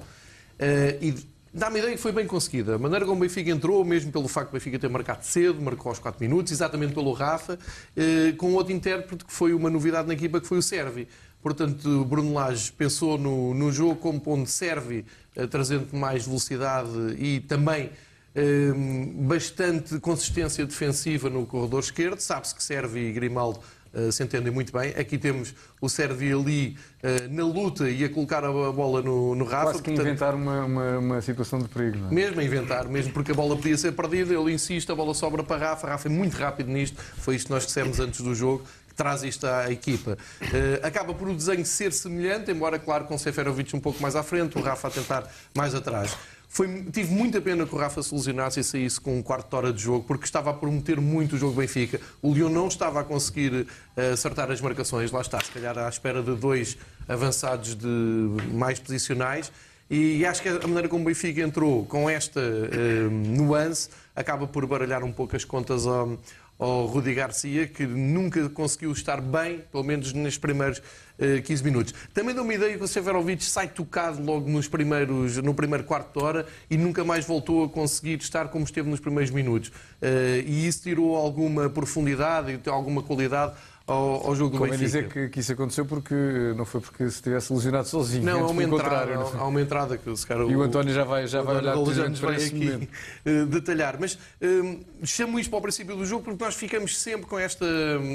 e 1.00 1.14
dá-me 1.50 1.76
a 1.76 1.79
ideia 1.79 1.97
que 1.97 2.02
foi 2.02 2.12
bem 2.12 2.26
conseguida. 2.26 2.75
A 2.75 2.79
maneira 2.79 3.07
como 3.07 3.17
o 3.17 3.21
Benfica 3.21 3.50
entrou, 3.50 3.83
mesmo 3.83 4.12
pelo 4.12 4.29
facto 4.29 4.50
do 4.50 4.52
Benfica 4.52 4.79
ter 4.79 4.91
marcado 4.91 5.25
cedo, 5.25 5.62
marcou 5.62 5.88
aos 5.88 5.99
4 5.99 6.23
minutos, 6.23 6.52
exatamente 6.52 6.93
pelo 6.93 7.12
Rafa, 7.12 7.55
uh, 7.55 8.37
com 8.37 8.52
outro 8.52 8.75
intérprete 8.75 9.25
que 9.25 9.33
foi 9.33 9.55
uma 9.55 9.71
novidade 9.71 10.07
na 10.07 10.12
equipa, 10.12 10.38
que 10.38 10.47
foi 10.47 10.59
o 10.59 10.62
Servi. 10.62 11.09
Portanto, 11.42 12.04
Bruno 12.04 12.35
Lage 12.35 12.73
pensou 12.73 13.16
no, 13.16 13.54
no 13.54 13.71
jogo 13.71 13.97
como 13.97 14.21
pondo 14.21 14.47
Servi, 14.47 15.04
uh, 15.37 15.47
trazendo 15.47 15.88
mais 15.97 16.26
velocidade 16.26 16.90
e 17.18 17.40
também 17.40 17.90
Ehm, 18.38 19.26
bastante 19.26 19.99
consistência 19.99 20.64
defensiva 20.64 21.28
no 21.28 21.45
corredor 21.45 21.80
esquerdo. 21.80 22.21
Sabe-se 22.21 22.54
que 22.54 22.62
Servi 22.62 23.09
e 23.09 23.12
Grimaldo 23.12 23.61
Uh, 23.90 24.12
se 24.12 24.23
entendem 24.23 24.52
muito 24.52 24.71
bem. 24.71 24.90
Aqui 24.90 25.16
temos 25.16 25.54
o 25.80 25.88
Servi 25.88 26.30
ali 26.30 26.76
uh, 27.02 27.35
na 27.35 27.42
luta 27.42 27.88
e 27.88 28.04
a 28.04 28.09
colocar 28.11 28.45
a 28.45 28.52
bola 28.71 29.00
no, 29.00 29.35
no 29.35 29.47
Rafa. 29.47 29.64
Quase 29.64 29.83
que 29.83 29.90
portanto, 29.92 30.07
inventar 30.07 30.35
uma, 30.35 30.66
uma, 30.66 30.99
uma, 30.99 31.23
situação 31.23 31.59
de 31.59 31.68
perigo. 31.68 31.97
Não 31.97 32.09
é? 32.09 32.12
Mesmo 32.12 32.38
a 32.38 32.45
inventar, 32.45 32.87
mesmo 32.87 33.14
porque 33.14 33.33
a 33.33 33.35
bola 33.35 33.57
podia 33.57 33.78
ser 33.78 33.92
perdida, 33.92 34.35
ele 34.35 34.52
insiste, 34.52 34.92
a 34.92 34.95
bola 34.95 35.14
sobra 35.14 35.42
para 35.42 35.71
Rafa. 35.71 35.88
Rafa 35.88 36.07
é 36.07 36.11
muito 36.11 36.37
rápido 36.37 36.71
nisto, 36.71 37.00
foi 37.00 37.37
isto 37.37 37.47
que 37.47 37.52
nós 37.54 37.64
dissemos 37.64 37.99
antes 37.99 38.21
do 38.21 38.35
jogo. 38.35 38.62
Traz 38.99 39.23
isto 39.23 39.47
à 39.47 39.71
equipa. 39.71 40.19
Uh, 40.43 40.85
acaba 40.85 41.14
por 41.14 41.28
o 41.28 41.35
desenho 41.35 41.64
ser 41.64 41.93
semelhante, 41.93 42.50
embora, 42.50 42.81
claro, 42.81 43.05
com 43.05 43.14
o 43.14 43.19
Seferovic 43.19 43.76
um 43.76 43.78
pouco 43.78 44.02
mais 44.02 44.17
à 44.17 44.25
frente, 44.25 44.59
o 44.59 44.61
Rafa 44.61 44.88
a 44.88 44.90
tentar 44.90 45.33
mais 45.55 45.73
atrás. 45.73 46.17
Foi, 46.49 46.67
tive 46.90 47.14
muita 47.14 47.40
pena 47.40 47.64
que 47.64 47.73
o 47.73 47.78
Rafa 47.78 48.02
se 48.02 48.12
lesionasse 48.12 48.59
e 48.59 48.64
saísse 48.64 49.00
com 49.00 49.17
um 49.17 49.23
quarto 49.23 49.50
de 49.50 49.55
hora 49.55 49.73
de 49.73 49.81
jogo, 49.81 50.05
porque 50.05 50.25
estava 50.25 50.50
a 50.50 50.52
prometer 50.52 51.00
muito 51.00 51.37
o 51.37 51.38
jogo 51.38 51.61
Benfica. 51.61 52.00
O 52.21 52.33
Leão 52.33 52.49
não 52.49 52.67
estava 52.67 53.00
a 53.00 53.05
conseguir 53.05 53.52
uh, 53.52 54.12
acertar 54.12 54.50
as 54.50 54.61
marcações, 54.61 55.12
lá 55.12 55.21
está, 55.21 55.38
se 55.38 55.52
calhar 55.52 55.78
à 55.78 55.88
espera 55.88 56.21
de 56.21 56.35
dois 56.35 56.76
avançados 57.07 57.76
de 57.76 57.87
mais 58.52 58.81
posicionais. 58.81 59.52
E 59.88 60.26
acho 60.26 60.43
que 60.43 60.49
a 60.49 60.67
maneira 60.67 60.88
como 60.88 61.02
o 61.02 61.07
Benfica 61.07 61.40
entrou 61.40 61.87
com 61.87 62.11
esta 62.11 62.40
uh, 62.40 63.11
nuance 63.11 63.88
acaba 64.14 64.47
por 64.47 64.67
baralhar 64.67 65.05
um 65.05 65.12
pouco 65.12 65.37
as 65.37 65.45
contas 65.45 65.87
ao, 65.87 66.19
ao 66.59 66.87
Rudi 66.87 67.15
Garcia, 67.15 67.69
que 67.69 67.87
nunca 67.87 68.49
conseguiu 68.49 68.91
estar 68.91 69.21
bem, 69.21 69.62
pelo 69.71 69.85
menos 69.85 70.12
nos 70.12 70.37
primeiros 70.37 70.79
uh, 70.79 71.41
15 71.43 71.62
minutos. 71.65 71.95
Também 72.12 72.35
dá 72.35 72.43
uma 72.43 72.53
ideia 72.53 72.77
que 72.77 72.83
o 72.83 72.88
Severovic 72.88 73.45
sai 73.45 73.69
tocado 73.69 74.21
logo 74.21 74.50
nos 74.50 74.67
primeiros, 74.67 75.37
no 75.37 75.55
primeiro 75.55 75.85
quarto 75.85 76.19
de 76.19 76.25
hora 76.25 76.47
e 76.69 76.77
nunca 76.77 77.05
mais 77.05 77.25
voltou 77.25 77.65
a 77.65 77.69
conseguir 77.69 78.19
estar 78.19 78.49
como 78.49 78.65
esteve 78.65 78.91
nos 78.91 78.99
primeiros 78.99 79.31
minutos. 79.31 79.69
Uh, 79.69 80.43
e 80.45 80.67
isso 80.67 80.83
tirou 80.83 81.17
alguma 81.17 81.71
profundidade 81.71 82.59
e 82.65 82.69
alguma 82.69 83.03
qualidade 83.03 83.53
ao, 83.88 84.26
ao 84.26 84.37
jogo 84.37 84.50
do 84.50 84.59
Convém 84.59 84.78
Benfica. 84.78 84.87
dizer 84.87 85.09
que, 85.09 85.28
que 85.30 85.40
isso 85.40 85.52
aconteceu 85.52 85.87
porque 85.87 86.14
não 86.57 86.66
foi 86.66 86.80
porque 86.80 87.09
se 87.11 87.23
tivesse 87.23 87.52
lesionado 87.52 87.88
sozinho. 87.88 88.23
Não, 88.23 88.45
há 88.45 88.50
uma 88.50 88.62
entrada, 88.62 89.25
foi? 89.25 89.40
há 89.40 89.45
uma 89.45 89.61
entrada 89.62 89.97
que 89.97 90.14
se 90.14 90.26
calhar 90.26 90.47
E 90.47 90.54
o 90.54 90.62
António 90.62 90.92
já 90.92 91.04
vai, 91.04 91.26
já 91.26 91.40
o 91.40 91.45
vai 91.45 91.57
olhar 91.57 91.73
para 91.73 91.83
vai 92.28 92.37
aqui 92.37 92.54
momento. 92.54 92.88
eh, 93.25 93.45
detalhar. 93.47 93.97
Mas 93.99 94.18
eh, 94.40 94.76
chamo 95.02 95.38
isto 95.40 95.49
para 95.49 95.59
o 95.59 95.62
princípio 95.62 95.97
do 95.97 96.04
jogo 96.04 96.23
porque 96.23 96.45
nós 96.45 96.54
ficamos 96.54 96.99
sempre 96.99 97.26
com, 97.26 97.38
esta, 97.38 97.66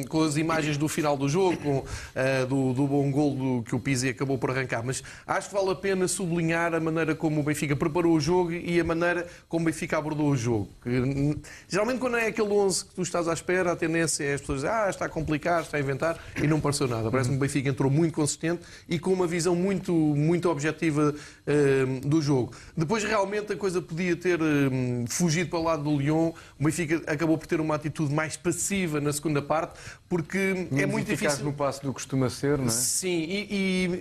com 0.07 0.21
as 0.21 0.37
imagens 0.37 0.77
do 0.77 0.87
final 0.87 1.17
do 1.17 1.27
jogo, 1.27 1.57
com, 1.57 1.83
eh, 2.13 2.45
do, 2.45 2.73
do 2.73 2.87
bom 2.87 3.09
gol 3.11 3.35
do, 3.35 3.63
que 3.63 3.75
o 3.75 3.79
Pizzi 3.79 4.09
acabou 4.09 4.37
por 4.37 4.51
arrancar. 4.51 4.83
Mas 4.83 5.01
acho 5.25 5.49
que 5.49 5.55
vale 5.55 5.71
a 5.71 5.75
pena 5.75 6.07
sublinhar 6.07 6.75
a 6.75 6.79
maneira 6.79 7.15
como 7.15 7.41
o 7.41 7.43
Benfica 7.43 7.75
preparou 7.75 8.13
o 8.13 8.19
jogo 8.19 8.51
e 8.51 8.79
a 8.79 8.83
maneira 8.83 9.25
como 9.49 9.63
o 9.63 9.65
Benfica 9.65 9.97
abordou 9.97 10.29
o 10.29 10.37
jogo. 10.37 10.69
Que, 10.83 10.89
hum, 10.89 11.35
geralmente, 11.67 11.99
quando 11.99 12.17
é 12.17 12.27
aquele 12.27 12.49
11 12.51 12.85
que 12.85 12.95
tu 12.95 13.01
estás 13.01 13.27
à 13.27 13.33
espera, 13.33 13.71
a 13.71 13.75
tendência 13.75 14.23
é 14.23 14.33
as 14.35 14.41
pessoas 14.41 14.61
dizerem 14.61 14.77
ah, 14.77 14.89
está 14.89 15.05
a 15.05 15.09
complicar, 15.09 15.62
está 15.67 15.77
a 15.77 15.79
inventar, 15.79 16.17
e 16.41 16.47
não 16.47 16.59
pareceu 16.59 16.87
nada. 16.87 17.09
Parece-me 17.11 17.35
que 17.35 17.39
o 17.39 17.41
Benfica 17.41 17.69
entrou 17.69 17.89
muito 17.91 18.13
consistente 18.13 18.61
e 18.87 18.97
com 18.99 19.11
uma 19.13 19.27
visão 19.27 19.55
muito, 19.55 19.91
muito 19.93 20.49
objetiva 20.49 21.13
hum, 21.47 21.99
do 22.01 22.21
jogo. 22.21 22.53
Depois, 22.75 23.03
realmente, 23.03 23.51
a 23.53 23.55
coisa 23.55 23.81
podia 23.81 24.15
ter 24.15 24.39
hum, 24.41 25.05
fugido 25.07 25.49
para 25.49 25.59
o 25.59 25.63
lado 25.63 25.83
do 25.83 25.97
Lyon. 25.97 26.31
O 26.59 26.63
Benfica 26.63 27.01
acabou 27.07 27.37
por 27.37 27.47
ter 27.47 27.59
uma 27.59 27.75
atitude 27.75 28.13
mais 28.13 28.35
passiva 28.37 28.99
na 29.01 29.11
segunda 29.13 29.41
parte, 29.41 29.79
porque 30.09 30.37
é 30.37 30.75
Menos 30.75 30.91
muito 30.91 31.07
eficaz 31.11 31.33
difícil. 31.33 31.45
no 31.45 31.53
passo 31.53 31.81
do 31.81 31.87
que 31.89 31.93
costuma 31.95 32.29
ser, 32.29 32.57
não 32.57 32.65
é? 32.65 32.69
Sim, 32.69 33.23
e, 33.23 33.47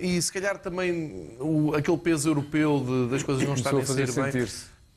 e- 0.03 0.17
e 0.17 0.21
se 0.21 0.31
calhar 0.31 0.57
também 0.59 1.31
o- 1.39 1.73
aquele 1.75 1.97
peso 1.97 2.29
europeu 2.29 2.83
de- 2.85 3.11
das 3.11 3.23
coisas 3.23 3.43
não 3.45 3.53
estarem 3.53 3.81
a 3.81 3.85
fazer 3.85 4.07
ser 4.07 4.31
bem. 4.31 4.47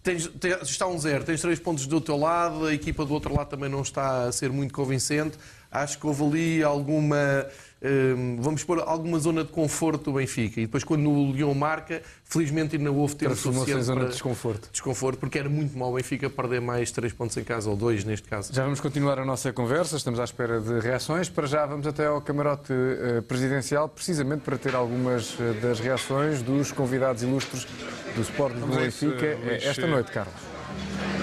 Tens- 0.03 0.29
te- 0.29 0.57
está 0.63 0.87
um 0.87 0.97
zero, 0.99 1.25
tens 1.25 1.41
três 1.41 1.59
pontos 1.59 1.85
do 1.87 2.01
teu 2.01 2.17
lado, 2.17 2.67
a 2.67 2.73
equipa 2.73 3.05
do 3.05 3.13
outro 3.13 3.35
lado 3.35 3.49
também 3.49 3.69
não 3.69 3.83
está 3.83 4.25
a 4.29 4.33
ser 4.33 4.51
muito 4.53 4.73
convincente. 4.73 5.37
Acho 5.71 5.99
que 5.99 6.07
houve 6.07 6.25
ali 6.25 6.63
alguma, 6.63 7.47
hum, 7.83 8.39
vamos 8.41 8.65
pôr, 8.65 8.81
alguma 8.81 9.19
zona 9.19 9.45
de 9.45 9.51
conforto 9.51 10.05
do 10.05 10.13
Benfica. 10.15 10.61
E 10.61 10.67
depois, 10.67 10.85
quando 10.85 11.11
o 11.11 11.33
Lyon 11.33 11.55
marca, 11.55 12.03
felizmente 12.25 12.77
ainda 12.77 12.91
houve 12.91 13.15
tempo 13.17 13.35
suficiente 13.35 13.83
zona 13.83 14.01
para 14.01 14.09
de 14.09 14.13
desconforto. 14.15 14.69
desconforto, 14.71 15.19
porque 15.19 15.39
era 15.39 15.49
muito 15.49 15.77
mau 15.77 15.93
o 15.93 15.97
Benfica 15.97 16.31
perder 16.31 16.61
mais 16.61 16.91
três 16.91 17.13
pontos 17.13 17.37
em 17.37 17.45
casa, 17.45 17.69
ou 17.69 17.77
dois 17.77 18.05
neste 18.05 18.29
caso. 18.29 18.53
Já 18.53 18.63
vamos 18.63 18.81
continuar 18.81 19.19
a 19.19 19.25
nossa 19.25 19.53
conversa, 19.53 19.97
estamos 19.97 20.21
à 20.21 20.25
espera 20.25 20.61
de 20.61 20.81
reações. 20.81 21.29
Para 21.29 21.47
já 21.47 21.67
vamos 21.67 21.87
até 21.87 22.07
ao 22.07 22.21
camarote 22.21 22.73
eh, 22.73 23.21
presidencial, 23.23 23.89
precisamente 23.89 24.43
para 24.43 24.57
ter 24.57 24.75
algumas 24.75 25.37
eh, 25.41 25.53
das 25.61 25.81
reações 25.81 26.43
dos 26.43 26.73
convidados 26.73 27.23
ilustres 27.23 27.67
do 28.15 28.23
Sport 28.23 28.55
do 28.55 28.67
Benfica 28.67 29.27
eh, 29.27 29.39
Luís. 29.45 29.65
esta 29.65 29.87
noite, 29.87 30.11
Carlos. 30.11 30.35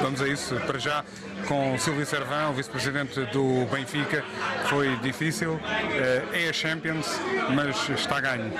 Vamos 0.01 0.21
a 0.21 0.27
isso. 0.27 0.55
Para 0.67 0.79
já, 0.79 1.03
com 1.47 1.77
Silvio 1.77 2.05
Servão, 2.05 2.53
vice-presidente 2.53 3.19
do 3.25 3.65
Benfica, 3.71 4.23
foi 4.69 4.95
difícil. 4.97 5.59
Eh, 5.63 6.23
É 6.45 6.49
a 6.49 6.53
Champions, 6.53 7.07
mas 7.55 7.89
está 7.89 8.19
ganho. 8.19 8.51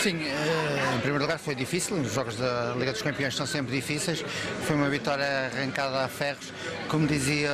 Sim, 0.00 0.20
eh, 0.24 0.94
em 0.96 0.98
primeiro 1.00 1.22
lugar 1.24 1.38
foi 1.38 1.54
difícil, 1.54 1.96
os 1.98 2.12
jogos 2.12 2.36
da 2.36 2.74
Liga 2.76 2.92
dos 2.92 3.02
Campeões 3.02 3.34
são 3.36 3.46
sempre 3.46 3.72
difíceis. 3.74 4.24
Foi 4.66 4.74
uma 4.76 4.88
vitória 4.88 5.50
arrancada 5.54 6.04
a 6.04 6.08
ferros. 6.08 6.52
Como 6.88 7.06
dizia 7.06 7.50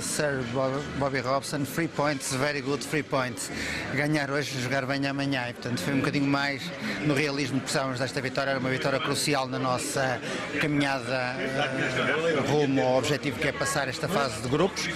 Sir 0.00 0.42
Bob- 0.52 0.82
Bobby 0.98 1.20
Robson, 1.20 1.64
free 1.64 1.88
points, 1.88 2.34
very 2.34 2.60
good 2.60 2.84
free 2.84 3.02
points. 3.02 3.50
Ganhar 3.94 4.30
hoje, 4.30 4.60
jogar 4.60 4.84
bem 4.86 5.06
amanhã. 5.06 5.48
E, 5.48 5.52
portanto, 5.54 5.80
foi 5.82 5.94
um 5.94 5.98
bocadinho 5.98 6.26
mais 6.26 6.62
no 7.06 7.14
realismo 7.14 7.56
que 7.58 7.64
precisávamos 7.64 7.98
desta 8.00 8.20
vitória. 8.20 8.50
Era 8.50 8.58
uma 8.60 8.70
vitória 8.70 8.98
crucial 8.98 9.46
na 9.46 9.58
nossa 9.58 10.20
caminhada 10.60 11.36
eh, 11.38 12.40
rumo 12.48 12.80
ao 12.82 12.98
objetivo 12.98 13.38
que 13.38 13.48
é 13.48 13.52
passar 13.52 13.88
esta 13.88 14.08
fase 14.08 14.29
de 14.42 14.48
grupos. 14.48 14.88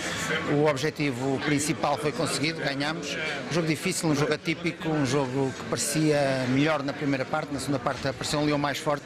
O 0.52 0.66
objetivo 0.66 1.38
principal 1.44 1.96
foi 1.98 2.12
conseguido, 2.12 2.60
ganhamos. 2.60 3.16
Um 3.50 3.54
jogo 3.54 3.66
difícil, 3.66 4.08
um 4.08 4.14
jogo 4.14 4.32
atípico, 4.32 4.88
um 4.88 5.04
jogo 5.06 5.52
que 5.56 5.64
parecia 5.64 6.46
melhor 6.48 6.82
na 6.82 6.92
primeira 6.92 7.24
parte, 7.24 7.52
na 7.52 7.58
segunda 7.58 7.78
parte 7.78 8.06
apareceu 8.06 8.40
um 8.40 8.44
Leão 8.44 8.58
mais 8.58 8.78
forte, 8.78 9.04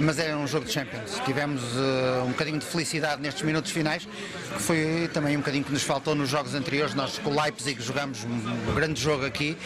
mas 0.00 0.18
era 0.18 0.36
um 0.36 0.46
jogo 0.46 0.66
de 0.66 0.72
Champions. 0.72 1.20
Tivemos 1.24 1.62
eh, 1.62 2.22
um 2.24 2.28
bocadinho 2.28 2.58
de 2.58 2.66
felicidade 2.66 3.22
nestes 3.22 3.42
minutos 3.42 3.70
finais, 3.70 4.06
que 4.06 4.62
foi 4.62 5.08
também 5.12 5.36
um 5.36 5.40
bocadinho 5.40 5.64
que 5.64 5.72
nos 5.72 5.82
faltou 5.82 6.14
nos 6.14 6.28
jogos 6.28 6.54
anteriores. 6.54 6.94
Nós 6.94 7.18
com 7.18 7.30
o 7.30 7.40
Leipzig 7.40 7.80
jogamos 7.82 8.24
um 8.24 8.74
grande 8.74 9.00
jogo 9.00 9.24
aqui 9.24 9.56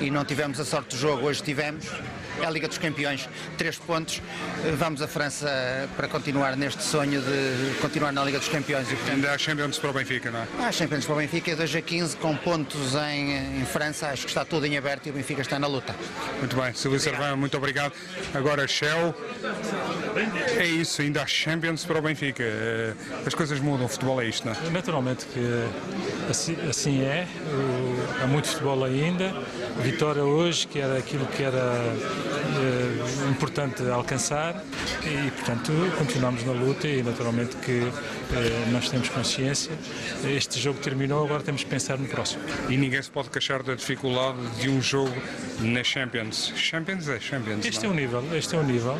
e 0.00 0.10
não 0.10 0.24
tivemos 0.24 0.58
a 0.60 0.64
sorte 0.64 0.96
do 0.96 1.00
jogo, 1.00 1.26
hoje 1.26 1.42
tivemos. 1.42 1.84
É 2.40 2.46
a 2.46 2.50
Liga 2.50 2.68
dos 2.68 2.78
Campeões, 2.78 3.28
três 3.56 3.76
pontos. 3.78 4.20
Eh, 4.64 4.72
Vamos 4.76 5.00
à 5.00 5.08
França 5.08 5.48
para 5.96 6.08
continuar 6.08 6.56
neste 6.56 6.82
sonho 6.82 7.20
de 7.20 7.74
continuar 7.80 8.12
na 8.12 8.24
Liga 8.24 8.38
dos 8.38 8.48
Campeões. 8.48 8.90
E, 8.90 8.94
portanto, 8.96 9.14
Ainda 9.14 9.32
há 9.32 9.38
Champions 9.38 9.78
para 9.78 9.90
o 9.90 9.92
Benfica, 9.92 10.30
não 10.30 10.40
é? 10.40 10.46
ah, 10.60 10.72
Champions 10.72 11.04
para 11.04 11.14
o 11.14 11.18
Benfica 11.18 11.52
é 11.52 11.56
2 11.56 11.76
a 11.76 11.80
15 11.80 12.16
com 12.16 12.36
pontos 12.36 12.94
em, 12.94 13.60
em 13.60 13.64
França. 13.66 14.08
Acho 14.08 14.22
que 14.22 14.28
está 14.28 14.44
tudo 14.44 14.66
em 14.66 14.76
aberto 14.76 15.06
e 15.06 15.10
o 15.10 15.12
Benfica 15.12 15.42
está 15.42 15.58
na 15.58 15.66
luta. 15.66 15.94
Muito 16.38 16.56
bem, 16.56 16.74
Silvio 16.74 16.98
Servão, 17.00 17.36
muito 17.36 17.56
obrigado. 17.56 17.92
Agora, 18.34 18.66
Shell, 18.66 19.14
é 20.58 20.66
isso, 20.66 21.02
ainda 21.02 21.22
há 21.22 21.26
Champions 21.26 21.84
para 21.84 21.98
o 21.98 22.02
Benfica. 22.02 22.42
Eh, 22.42 22.92
As 23.26 23.34
coisas 23.34 23.60
mudam, 23.60 23.86
o 23.86 23.88
futebol 23.88 24.20
é 24.20 24.26
isto, 24.26 24.46
não 24.46 24.52
é? 24.54 24.70
Naturalmente 24.70 25.24
que 25.26 25.64
assim, 26.28 26.56
assim 26.68 27.02
é. 27.02 27.26
Há 28.22 28.26
muito 28.26 28.48
futebol 28.48 28.84
ainda. 28.84 29.32
Vitória 29.82 30.22
hoje, 30.24 30.66
que 30.66 30.78
era 30.80 30.98
aquilo 30.98 31.26
que 31.26 31.42
era 31.42 31.74
importante 33.28 33.82
alcançar. 33.90 34.62
E, 35.02 35.30
portanto, 35.30 35.72
continuamos 35.98 36.44
na 36.44 36.52
luta 36.52 36.88
e, 36.88 37.02
naturalmente, 37.02 37.56
que 37.56 37.82
eh, 37.82 38.23
nós 38.72 38.88
temos 38.88 39.08
consciência. 39.08 39.72
Este 40.24 40.60
jogo 40.60 40.78
terminou, 40.80 41.24
agora 41.24 41.42
temos 41.42 41.64
que 41.64 41.70
pensar 41.70 41.98
no 41.98 42.06
próximo. 42.06 42.42
E 42.68 42.76
ninguém 42.76 43.02
se 43.02 43.10
pode 43.10 43.30
queixar 43.30 43.62
da 43.62 43.74
dificuldade 43.74 44.38
de 44.60 44.68
um 44.68 44.80
jogo 44.80 45.14
na 45.60 45.82
Champions. 45.84 46.52
Champions 46.56 47.08
é 47.08 47.20
Champions. 47.20 47.64
Este 47.64 47.84
é 47.84 47.88
não 47.88 47.94
o 47.94 47.98
nível, 47.98 48.36
este 48.36 48.54
é 48.54 48.58
o 48.58 48.62
nível 48.62 48.98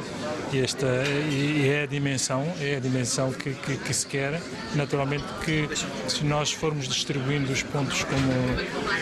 e 0.53 0.61
esta 0.61 0.87
e 1.31 1.45
e 1.55 1.69
é 1.69 1.83
a 1.83 1.87
dimensão, 1.87 2.43
é 2.61 2.77
a 2.77 2.81
dimensão 2.81 3.33
que, 3.33 3.55
que, 3.55 3.77
que 3.77 3.95
se 3.95 4.07
quer. 4.07 4.41
Naturalmente 4.75 5.25
que 5.45 5.69
se 6.09 6.25
nós 6.25 6.53
formos 6.53 6.89
distribuindo 6.89 7.53
os 7.53 7.63
pontos 7.63 8.03
como 8.05 8.33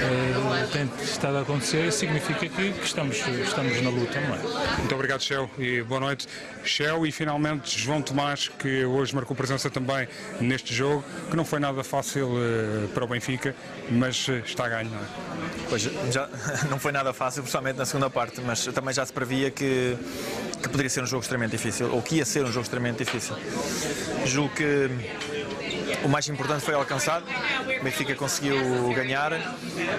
eh, 0.01 0.69
tem 0.73 0.91
estado 1.03 1.39
a 1.39 1.41
acontecer, 1.41 1.93
significa 1.93 2.49
que, 2.49 2.73
que 2.73 2.85
estamos, 2.85 3.17
estamos 3.17 3.81
na 3.81 3.91
luta, 3.91 4.21
não 4.21 4.35
é? 4.35 4.77
Muito 4.79 4.95
obrigado, 4.95 5.23
Shell, 5.23 5.51
e 5.59 5.83
boa 5.83 6.01
noite. 6.01 6.29
Shell 6.65 7.07
e 7.07 7.13
finalmente 7.13 7.79
João 7.79 8.03
Tomás, 8.03 8.49
que 8.49 8.85
hoje 8.85 9.15
marcou 9.15 9.37
presença 9.37 9.71
também 9.71 10.07
neste 10.41 10.75
jogo, 10.75 11.05
que 11.31 11.37
não 11.37 11.45
foi 11.45 11.61
nada 11.61 11.83
fácil 11.85 12.29
eh, 12.37 12.89
para 12.93 13.05
o 13.05 13.09
Benfica, 13.09 13.55
mas 13.91 14.27
eh, 14.29 14.43
está 14.45 14.67
a 14.67 14.69
ganho. 14.69 14.91
não 14.91 14.99
é? 14.99 15.03
Pois, 15.69 15.83
já 15.83 16.29
não 16.71 16.79
foi 16.79 16.93
nada 16.93 17.13
fácil, 17.13 17.43
principalmente 17.43 17.77
na 17.77 17.87
segunda 17.87 18.11
parte, 18.11 18.41
mas 18.41 18.65
também 18.67 18.93
já 18.95 19.05
se 19.05 19.13
previa 19.13 19.51
que, 19.51 19.97
que 20.63 20.69
poderia 20.69 20.91
ser 20.91 21.03
um 21.03 21.07
jogo 21.07 21.23
extremamente 21.23 21.53
difícil, 21.53 21.93
ou 21.93 22.03
que 22.03 22.17
ia 22.17 22.25
ser 22.25 22.45
um 22.45 22.53
jogo 22.53 22.65
extremamente 22.65 23.05
difícil. 23.05 23.37
Julgo 24.27 24.55
que 24.55 24.91
o 26.05 26.09
mais 26.09 26.29
importante 26.29 26.65
foi 26.65 26.75
alcançado, 26.75 27.25
o 27.81 27.85
Benfica 27.85 28.15
conseguiu 28.15 28.93
ganhar. 28.95 29.33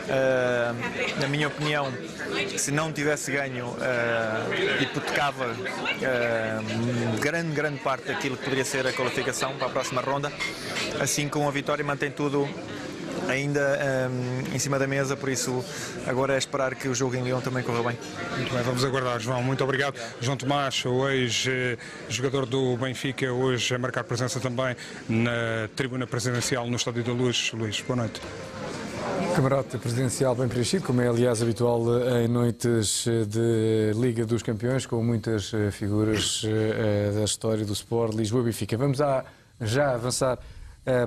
Ah, 0.09 0.73
na 1.19 1.27
minha 1.27 1.47
opinião, 1.47 1.91
se 2.57 2.71
não 2.71 2.91
tivesse 2.91 3.31
ganho, 3.31 3.75
ah, 3.79 4.45
hipotecava 4.81 5.55
ah, 6.03 6.61
grande, 7.19 7.53
grande 7.53 7.79
parte 7.79 8.07
daquilo 8.07 8.37
que 8.37 8.43
poderia 8.43 8.65
ser 8.65 8.85
a 8.87 8.93
qualificação 8.93 9.55
para 9.55 9.67
a 9.67 9.69
próxima 9.69 10.01
ronda. 10.01 10.31
Assim, 10.99 11.27
com 11.27 11.47
a 11.47 11.51
vitória, 11.51 11.83
mantém 11.83 12.11
tudo 12.11 12.47
ainda 13.29 13.79
hum, 14.09 14.55
em 14.55 14.59
cima 14.59 14.77
da 14.79 14.87
mesa, 14.87 15.15
por 15.15 15.29
isso 15.29 15.63
agora 16.07 16.35
é 16.35 16.37
esperar 16.37 16.75
que 16.75 16.87
o 16.87 16.95
jogo 16.95 17.15
em 17.15 17.23
Leão 17.23 17.41
também 17.41 17.63
corra 17.63 17.89
bem. 17.89 17.97
Muito 18.37 18.53
bem, 18.53 18.63
vamos 18.63 18.83
aguardar, 18.83 19.19
João. 19.19 19.41
Muito 19.41 19.63
obrigado. 19.63 19.95
João 20.21 20.37
Tomás, 20.37 20.83
o 20.85 21.07
ex-jogador 21.09 22.45
do 22.45 22.77
Benfica, 22.77 23.31
hoje 23.31 23.75
a 23.75 23.79
marcar 23.79 24.03
presença 24.03 24.39
também 24.39 24.75
na 25.07 25.67
tribuna 25.75 26.07
presidencial 26.07 26.67
no 26.67 26.75
Estádio 26.75 27.03
da 27.03 27.11
Luz. 27.11 27.51
Luís, 27.53 27.81
boa 27.81 27.97
noite. 27.97 28.21
Camarote 29.35 29.79
presidencial 29.79 30.35
bem 30.35 30.47
preenchido, 30.47 30.85
como 30.85 31.01
é 31.01 31.07
aliás 31.07 31.41
habitual 31.41 31.81
em 32.21 32.27
noites 32.27 33.05
de 33.27 33.91
Liga 33.95 34.25
dos 34.25 34.43
Campeões, 34.43 34.85
com 34.85 35.03
muitas 35.03 35.51
eh, 35.53 35.71
figuras 35.71 36.43
eh, 36.45 37.11
da 37.15 37.23
história 37.23 37.65
do 37.65 37.73
Sport 37.73 38.13
Lisboa 38.13 38.43
e 38.43 38.45
Benfica. 38.45 38.77
Vamos 38.77 39.01
a, 39.01 39.25
já 39.59 39.95
avançar 39.95 40.37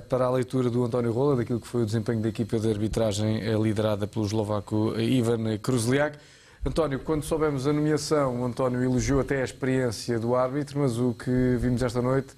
para 0.09 0.25
a 0.25 0.31
leitura 0.31 0.71
do 0.71 0.85
António 0.85 1.13
Rola, 1.13 1.37
daquilo 1.37 1.61
que 1.61 1.67
foi 1.67 1.83
o 1.83 1.87
desempenho 1.87 2.21
da 2.21 2.29
equipa 2.31 2.59
de 2.59 2.71
arbitragem 2.71 3.43
eh, 3.43 3.55
liderada 3.59 4.07
pelo 4.07 4.25
eslovaco 4.25 4.95
eh, 4.97 5.03
Ivan 5.05 5.59
Kruzliak. 5.59 6.17
António, 6.65 6.99
quando 7.01 7.23
soubemos 7.23 7.67
a 7.67 7.73
nomeação, 7.73 8.41
o 8.41 8.45
António 8.47 8.83
elogiou 8.83 9.21
até 9.21 9.43
a 9.43 9.45
experiência 9.45 10.19
do 10.19 10.35
árbitro, 10.35 10.81
mas 10.81 10.99
o 10.99 11.13
que 11.13 11.57
vimos 11.61 11.83
esta 11.83 12.01
noite 12.01 12.29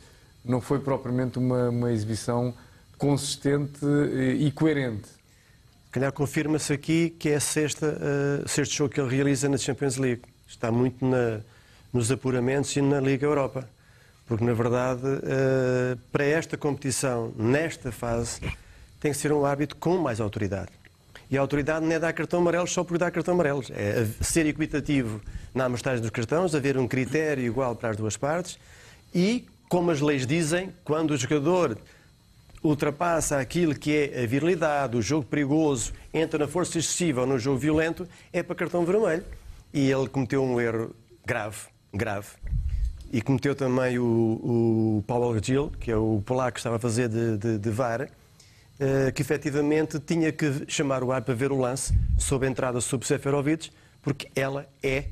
não 0.45 0.61
foi 0.61 0.81
propriamente 0.81 1.39
uma, 1.39 1.69
uma 1.71 1.93
exibição 1.93 2.53
consistente 2.99 3.79
eh, 3.85 4.35
e 4.35 4.51
coerente. 4.51 5.09
Calhar 5.93 6.13
confirma-se 6.13 6.73
aqui 6.73 7.11
que 7.11 7.31
é 7.31 7.37
a 7.37 7.41
sexta, 7.41 7.87
uh, 8.45 8.49
sexto 8.49 8.75
jogo 8.75 8.93
que 8.93 9.01
ele 9.01 9.15
realiza 9.15 9.49
na 9.49 9.57
Champions 9.57 9.97
League. 9.97 10.23
Está 10.47 10.71
muito 10.71 11.05
na- 11.07 11.41
nos 11.93 12.11
apuramentos 12.11 12.77
e 12.77 12.83
na 12.83 13.01
Liga 13.01 13.25
Europa. 13.25 13.67
Porque, 14.29 14.45
na 14.45 14.53
verdade, 14.53 15.07
uh, 15.07 15.99
para 16.13 16.25
esta 16.25 16.57
competição, 16.57 17.33
nesta 17.35 17.91
fase, 17.91 18.41
tem 19.01 19.11
que 19.11 19.17
ser 19.17 19.33
um 19.33 19.45
árbitro 19.45 19.77
com 19.77 19.97
mais 19.97 20.21
autoridade. 20.21 20.71
E 21.31 21.37
a 21.37 21.41
autoridade 21.41 21.85
não 21.85 21.93
é 21.93 21.99
dar 21.99 22.13
cartão 22.13 22.41
amarelo 22.41 22.67
só 22.67 22.85
por 22.85 22.99
dar 22.99 23.11
cartão 23.11 23.35
amarelo. 23.35 23.63
É 23.71 24.07
ser 24.21 24.47
equitativo 24.47 25.21
na 25.55 25.65
amostragem 25.65 26.03
dos 26.03 26.11
cartões, 26.11 26.55
haver 26.55 26.77
um 26.77 26.87
critério 26.87 27.45
igual 27.45 27.75
para 27.75 27.91
as 27.91 27.97
duas 27.97 28.17
partes 28.17 28.59
e, 29.15 29.47
como 29.69 29.91
as 29.91 30.01
leis 30.01 30.27
dizem, 30.27 30.73
quando 30.85 31.13
o 31.13 31.17
jogador 31.17 31.79
ultrapassa 32.63 33.39
aquilo 33.39 33.75
que 33.75 33.95
é 33.95 34.23
a 34.23 34.27
virilidade, 34.27 34.97
o 34.97 35.03
jogo 35.03 35.25
perigoso, 35.25 35.93
entra 36.13 36.39
na 36.39 36.49
força 36.49 36.79
excessiva 36.79 37.23
ou 37.23 37.27
no 37.27 37.39
jogo 37.39 37.59
violento, 37.59 38.07
é 38.33 38.43
para 38.43 38.55
cartão 38.55 38.85
vermelho. 38.85 39.25
E 39.73 39.91
ele 39.91 40.09
cometeu 40.09 40.43
um 40.43 40.61
erro 40.61 40.95
grave, 41.27 41.59
grave. 41.93 42.29
E 43.13 43.23
cometeu 43.23 43.55
também 43.55 43.99
o, 43.99 44.05
o 44.05 45.05
Paulo 45.07 45.39
Gil, 45.43 45.71
que 45.81 45.91
é 45.91 45.97
o 45.97 46.23
polaco 46.25 46.53
que 46.53 46.61
estava 46.61 46.77
a 46.77 46.79
fazer 46.79 47.09
de, 47.09 47.39
de, 47.39 47.59
de 47.59 47.71
VAR, 47.71 48.09
eh, 48.81 49.11
que 49.11 49.23
efetivamente 49.23 49.99
tinha 49.99 50.31
que 50.31 50.65
chamar 50.69 51.03
o 51.03 51.11
ar 51.11 51.23
para 51.23 51.35
ver 51.35 51.51
o 51.51 51.59
lance 51.59 51.93
sob 52.17 52.47
a 52.47 52.51
entrada 52.51 52.81
sobre 52.81 53.07
Seferovic, 53.07 53.71
porque 54.01 54.31
ela 54.37 54.67
é 54.83 55.07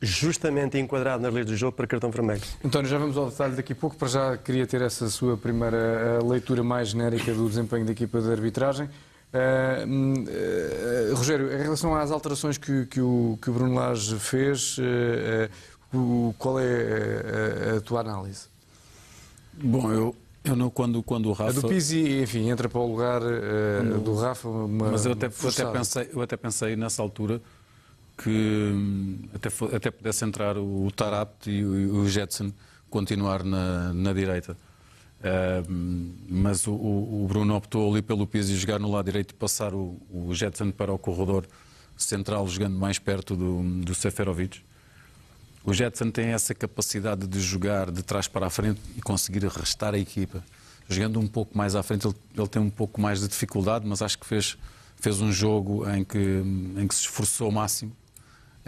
justamente 0.00 0.78
enquadrada 0.78 1.22
nas 1.22 1.32
leis 1.32 1.46
do 1.46 1.56
jogo 1.56 1.72
para 1.72 1.86
cartão 1.86 2.10
vermelho. 2.10 2.42
António, 2.62 2.88
já 2.88 2.98
vamos 2.98 3.16
ao 3.16 3.30
detalhe 3.30 3.56
daqui 3.56 3.72
a 3.72 3.76
pouco, 3.76 3.96
para 3.96 4.08
já 4.08 4.36
queria 4.36 4.66
ter 4.66 4.82
essa 4.82 5.08
sua 5.08 5.36
primeira 5.36 5.76
eh, 5.76 6.24
leitura 6.24 6.62
mais 6.62 6.88
genérica 6.88 7.32
do 7.32 7.48
desempenho 7.48 7.86
da 7.86 7.92
equipa 7.92 8.20
de 8.20 8.30
arbitragem. 8.30 8.88
Uh, 9.30 11.12
uh, 11.12 11.14
Rogério, 11.14 11.52
em 11.52 11.62
relação 11.62 11.94
às 11.94 12.10
alterações 12.10 12.56
que, 12.56 12.86
que, 12.86 13.00
o, 13.00 13.38
que 13.42 13.50
o 13.50 13.52
Bruno 13.52 13.74
Lage 13.74 14.18
fez, 14.18 14.78
uh, 14.78 15.50
qual 16.38 16.60
é 16.60 17.72
a, 17.72 17.76
a, 17.76 17.80
tua 17.80 18.00
análise? 18.00 18.46
Bom, 19.54 19.90
eu, 19.92 20.16
eu 20.44 20.56
não, 20.56 20.70
quando, 20.70 21.02
quando 21.02 21.26
o 21.26 21.32
Rafa... 21.32 21.50
A 21.50 21.60
do 21.60 21.68
Pizzi, 21.68 22.20
enfim, 22.22 22.48
entra 22.50 22.68
para 22.68 22.80
o 22.80 22.86
lugar 22.86 23.20
do 24.02 24.14
Rafa. 24.14 24.48
Uma, 24.48 24.92
mas 24.92 25.06
eu 25.06 25.12
até, 25.12 25.26
eu 25.26 25.48
até, 25.48 25.64
pensei, 25.66 26.10
eu 26.12 26.22
até 26.22 26.36
pensei 26.36 26.76
nessa 26.76 27.02
altura 27.02 27.40
que 28.16 28.30
hum, 28.30 29.18
até, 29.32 29.48
até 29.76 29.90
pudesse 29.90 30.24
entrar 30.24 30.58
o, 30.58 30.86
o 30.86 30.90
Tarapt 30.90 31.50
e 31.50 31.64
o, 31.64 32.00
o 32.00 32.08
Jetson 32.08 32.52
continuar 32.90 33.44
na, 33.44 33.92
na 33.92 34.12
direita. 34.12 34.56
Uh, 35.18 36.22
mas 36.28 36.66
o, 36.66 36.72
o, 36.72 37.26
Bruno 37.28 37.56
optou 37.56 37.90
ali 37.90 38.00
pelo 38.00 38.28
e 38.32 38.42
jogar 38.42 38.78
no 38.78 38.90
lado 38.90 39.06
direito 39.06 39.32
e 39.32 39.34
passar 39.34 39.74
o, 39.74 40.00
o 40.10 40.32
Jetson 40.32 40.70
para 40.70 40.92
o 40.92 40.98
corredor 40.98 41.44
central, 41.96 42.46
jogando 42.46 42.78
mais 42.78 43.00
perto 43.00 43.34
do, 43.34 43.62
do 43.82 43.94
Seferovic. 43.94 44.62
O 45.64 45.72
Jetson 45.72 46.10
tem 46.10 46.28
essa 46.28 46.54
capacidade 46.54 47.26
de 47.26 47.40
jogar 47.40 47.90
de 47.90 48.02
trás 48.02 48.26
para 48.28 48.46
a 48.46 48.50
frente 48.50 48.80
e 48.96 49.02
conseguir 49.02 49.44
arrastar 49.44 49.94
a 49.94 49.98
equipa. 49.98 50.42
Jogando 50.88 51.20
um 51.20 51.26
pouco 51.26 51.56
mais 51.56 51.74
à 51.74 51.82
frente, 51.82 52.06
ele, 52.06 52.14
ele 52.36 52.48
tem 52.48 52.62
um 52.62 52.70
pouco 52.70 53.00
mais 53.00 53.20
de 53.20 53.28
dificuldade, 53.28 53.86
mas 53.86 54.00
acho 54.00 54.18
que 54.18 54.26
fez, 54.26 54.56
fez 54.96 55.20
um 55.20 55.30
jogo 55.30 55.88
em 55.90 56.04
que, 56.04 56.18
em 56.18 56.86
que 56.86 56.94
se 56.94 57.02
esforçou 57.02 57.46
ao 57.46 57.52
máximo 57.52 57.94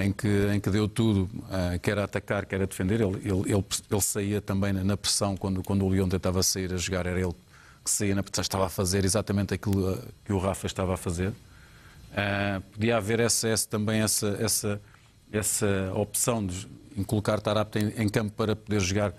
em 0.00 0.12
que, 0.12 0.28
em 0.52 0.58
que 0.58 0.70
deu 0.70 0.88
tudo, 0.88 1.24
uh, 1.44 1.78
quer 1.80 1.98
a 1.98 2.04
atacar, 2.04 2.46
quer 2.46 2.62
a 2.62 2.66
defender. 2.66 3.00
Ele, 3.00 3.16
ele, 3.18 3.52
ele, 3.52 3.64
ele 3.90 4.00
saía 4.00 4.40
também 4.40 4.72
na, 4.72 4.96
pressão, 4.96 5.36
quando, 5.36 5.62
quando 5.62 5.84
o 5.84 5.88
Leão 5.88 6.08
tentava 6.08 6.42
sair 6.42 6.72
a 6.72 6.76
jogar, 6.76 7.06
era 7.06 7.20
ele 7.20 7.34
que 7.84 7.90
saía 7.90 8.14
na 8.14 8.22
pressão, 8.22 8.42
estava 8.42 8.66
a 8.66 8.68
fazer 8.68 9.04
exatamente 9.04 9.54
aquilo 9.54 9.90
ah, 9.90 9.98
que 10.24 10.32
o 10.32 10.38
Rafa 10.38 10.66
estava 10.66 10.94
a 10.94 10.96
fazer. 10.96 11.28
Uh, 11.28 12.60
podia 12.72 12.96
haver 12.96 13.20
essa, 13.20 13.48
essa, 13.48 13.68
também 13.68 14.00
essa, 14.00 14.36
essa, 14.40 14.80
essa 15.32 15.92
opção 15.94 16.44
de 16.44 16.66
em 17.00 17.04
colocar 17.04 17.40
Tarapte 17.40 17.78
em, 17.78 18.02
em, 18.02 18.08
campo 18.08 18.32
para 18.36 18.54
poder 18.54 18.80
jogar 18.80 19.12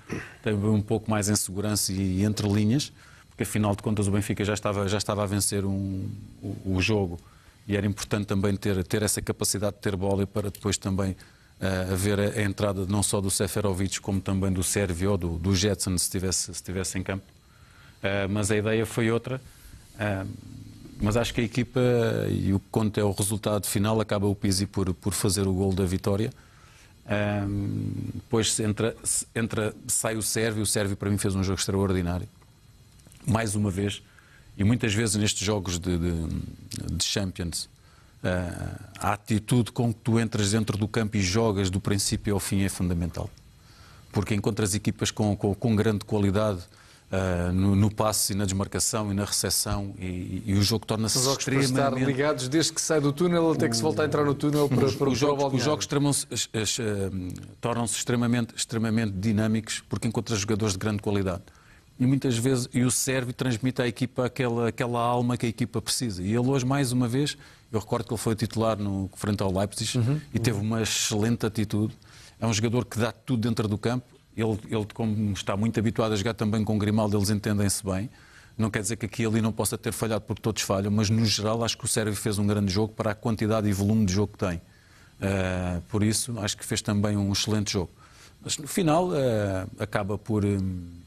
também 0.43 0.69
um 0.69 0.81
pouco 0.81 1.09
mais 1.09 1.29
em 1.29 1.35
segurança 1.35 1.91
e, 1.91 2.19
e 2.19 2.23
entre 2.23 2.47
linhas, 2.47 2.93
porque 3.29 3.43
afinal 3.43 3.75
de 3.75 3.81
contas 3.81 4.07
o 4.07 4.11
Benfica 4.11 4.43
já 4.45 4.53
estava, 4.53 4.87
já 4.87 4.97
estava 4.97 5.23
a 5.23 5.25
vencer 5.25 5.65
um, 5.65 6.09
o, 6.41 6.75
o 6.75 6.81
jogo 6.81 7.19
e 7.67 7.75
era 7.75 7.85
importante 7.85 8.25
também 8.25 8.55
ter, 8.55 8.83
ter 8.83 9.03
essa 9.03 9.21
capacidade 9.21 9.75
de 9.75 9.81
ter 9.81 9.95
bola 9.95 10.25
para 10.25 10.49
depois 10.49 10.77
também 10.77 11.11
uh, 11.11 12.35
a, 12.35 12.39
a, 12.39 12.43
entrada 12.43 12.85
não 12.85 13.03
só 13.03 13.21
do 13.21 13.29
Seferovic 13.29 13.99
como 14.01 14.19
também 14.19 14.51
do 14.51 14.63
Sérvio 14.63 15.11
ou 15.11 15.17
do, 15.17 15.37
do 15.37 15.55
Jetson 15.55 15.97
se 15.97 16.05
estivesse, 16.05 16.45
se 16.45 16.51
estivesse 16.51 16.97
em 16.97 17.03
campo. 17.03 17.25
Uh, 17.99 18.27
mas 18.29 18.49
a 18.49 18.57
ideia 18.57 18.85
foi 18.85 19.11
outra. 19.11 19.39
Uh, 19.95 20.27
mas 21.01 21.17
acho 21.17 21.33
que 21.33 21.41
a 21.41 21.43
equipa, 21.43 21.79
e 22.29 22.53
o 22.53 22.59
que 22.59 22.65
conta 22.69 23.01
é 23.01 23.03
o 23.03 23.11
resultado 23.11 23.65
final, 23.65 23.99
acaba 23.99 24.27
o 24.27 24.35
Pizzi 24.35 24.67
por, 24.67 24.93
por 24.93 25.13
fazer 25.13 25.47
o 25.47 25.53
gol 25.53 25.73
da 25.73 25.83
vitória. 25.83 26.31
Depois 28.15 28.59
entra, 28.59 28.95
entra, 29.35 29.75
sai 29.87 30.15
o 30.15 30.21
Sérvio, 30.21 30.63
o 30.63 30.65
Sérvio 30.65 30.95
para 30.95 31.09
mim 31.09 31.17
fez 31.17 31.35
um 31.35 31.43
jogo 31.43 31.59
extraordinário. 31.59 32.27
Mais 33.25 33.55
uma 33.55 33.69
vez, 33.69 34.01
e 34.57 34.63
muitas 34.63 34.93
vezes 34.93 35.15
nestes 35.15 35.45
jogos 35.45 35.79
de, 35.79 35.97
de, 35.97 36.27
de 36.95 37.03
Champions, 37.03 37.65
uh, 38.23 38.79
a 38.99 39.13
atitude 39.13 39.71
com 39.71 39.93
que 39.93 39.99
tu 39.99 40.19
entras 40.19 40.51
dentro 40.51 40.77
do 40.77 40.87
campo 40.87 41.17
e 41.17 41.21
jogas 41.21 41.69
do 41.69 41.79
princípio 41.79 42.33
ao 42.33 42.39
fim 42.39 42.61
é 42.61 42.69
fundamental. 42.69 43.29
Porque 44.11 44.33
encontras 44.33 44.73
equipas 44.73 45.11
com, 45.11 45.35
com, 45.35 45.53
com 45.53 45.75
grande 45.75 46.05
qualidade 46.05 46.61
uh, 47.11 47.51
no, 47.51 47.75
no 47.75 47.93
passe 47.93 48.33
e 48.33 48.35
na 48.35 48.45
desmarcação 48.45 49.11
e 49.11 49.13
na 49.13 49.25
recepção 49.25 49.93
e, 49.99 50.43
e 50.45 50.53
o 50.53 50.61
jogo 50.61 50.85
torna-se 50.85 51.17
extremamente... 51.17 51.73
Para 51.73 51.87
estar 51.89 52.05
ligados 52.05 52.47
desde 52.47 52.73
que 52.73 52.81
sai 52.81 53.01
do 53.01 53.11
túnel 53.11 53.51
até 53.51 53.67
que 53.69 53.75
se 53.75 53.81
volta 53.81 54.03
a 54.03 54.05
entrar 54.05 54.23
no 54.23 54.33
túnel 54.33 54.67
para, 54.69 54.91
para 54.91 55.09
os 55.09 55.17
jogos, 55.17 55.53
os 55.53 55.63
jogos 55.63 55.85
uh, 55.85 57.57
tornam-se 57.59 57.95
extremamente, 57.95 58.55
extremamente 58.55 59.11
dinâmicos 59.11 59.83
porque 59.87 60.07
encontras 60.07 60.39
jogadores 60.39 60.73
de 60.73 60.79
grande 60.79 61.01
qualidade 61.01 61.43
e 62.01 62.05
muitas 62.07 62.35
vezes 62.35 62.67
e 62.73 62.83
o 62.83 62.89
serve 62.89 63.29
e 63.29 63.33
transmite 63.33 63.79
à 63.79 63.87
equipa 63.87 64.25
aquela, 64.25 64.69
aquela 64.69 64.99
alma 64.99 65.37
que 65.37 65.45
a 65.45 65.49
equipa 65.49 65.79
precisa. 65.79 66.23
E 66.23 66.29
ele 66.33 66.47
hoje, 66.47 66.65
mais 66.65 66.91
uma 66.91 67.07
vez, 67.07 67.37
eu 67.71 67.79
recordo 67.79 68.07
que 68.07 68.13
ele 68.13 68.19
foi 68.19 68.35
titular 68.35 68.75
no 68.75 69.07
frente 69.15 69.43
ao 69.43 69.55
Leipzig 69.55 69.99
uhum, 69.99 70.19
e 70.33 70.39
teve 70.39 70.59
uma 70.59 70.81
excelente 70.81 71.45
atitude. 71.45 71.95
É 72.39 72.47
um 72.47 72.53
jogador 72.53 72.85
que 72.85 72.97
dá 72.97 73.11
tudo 73.11 73.47
dentro 73.47 73.67
do 73.67 73.77
campo. 73.77 74.05
Ele, 74.35 74.57
ele, 74.69 74.87
como 74.93 75.33
está 75.33 75.57
muito 75.57 75.79
habituado 75.79 76.13
a 76.13 76.15
jogar 76.15 76.33
também 76.33 76.63
com 76.63 76.77
Grimaldo, 76.77 77.17
eles 77.17 77.29
entendem-se 77.29 77.83
bem. 77.83 78.09
Não 78.57 78.69
quer 78.69 78.81
dizer 78.81 78.95
que 78.95 79.05
aqui 79.05 79.25
ali 79.25 79.41
não 79.41 79.51
possa 79.51 79.77
ter 79.77 79.91
falhado 79.91 80.21
porque 80.25 80.41
todos 80.41 80.61
falham, 80.61 80.91
mas 80.91 81.09
no 81.09 81.25
geral 81.25 81.63
acho 81.63 81.77
que 81.77 81.85
o 81.85 81.87
Sérvio 81.87 82.15
fez 82.15 82.37
um 82.37 82.45
grande 82.45 82.71
jogo 82.71 82.93
para 82.93 83.11
a 83.11 83.15
quantidade 83.15 83.67
e 83.67 83.73
volume 83.73 84.05
de 84.05 84.13
jogo 84.13 84.33
que 84.33 84.45
tem. 84.45 84.57
Uh, 84.57 85.81
por 85.89 86.03
isso, 86.03 86.37
acho 86.39 86.57
que 86.57 86.65
fez 86.65 86.81
também 86.81 87.15
um 87.15 87.31
excelente 87.31 87.73
jogo. 87.73 87.91
Mas 88.43 88.57
no 88.57 88.67
final 88.67 89.09
uh, 89.09 89.13
acaba 89.79 90.17
por. 90.17 90.43
Um, 90.43 91.01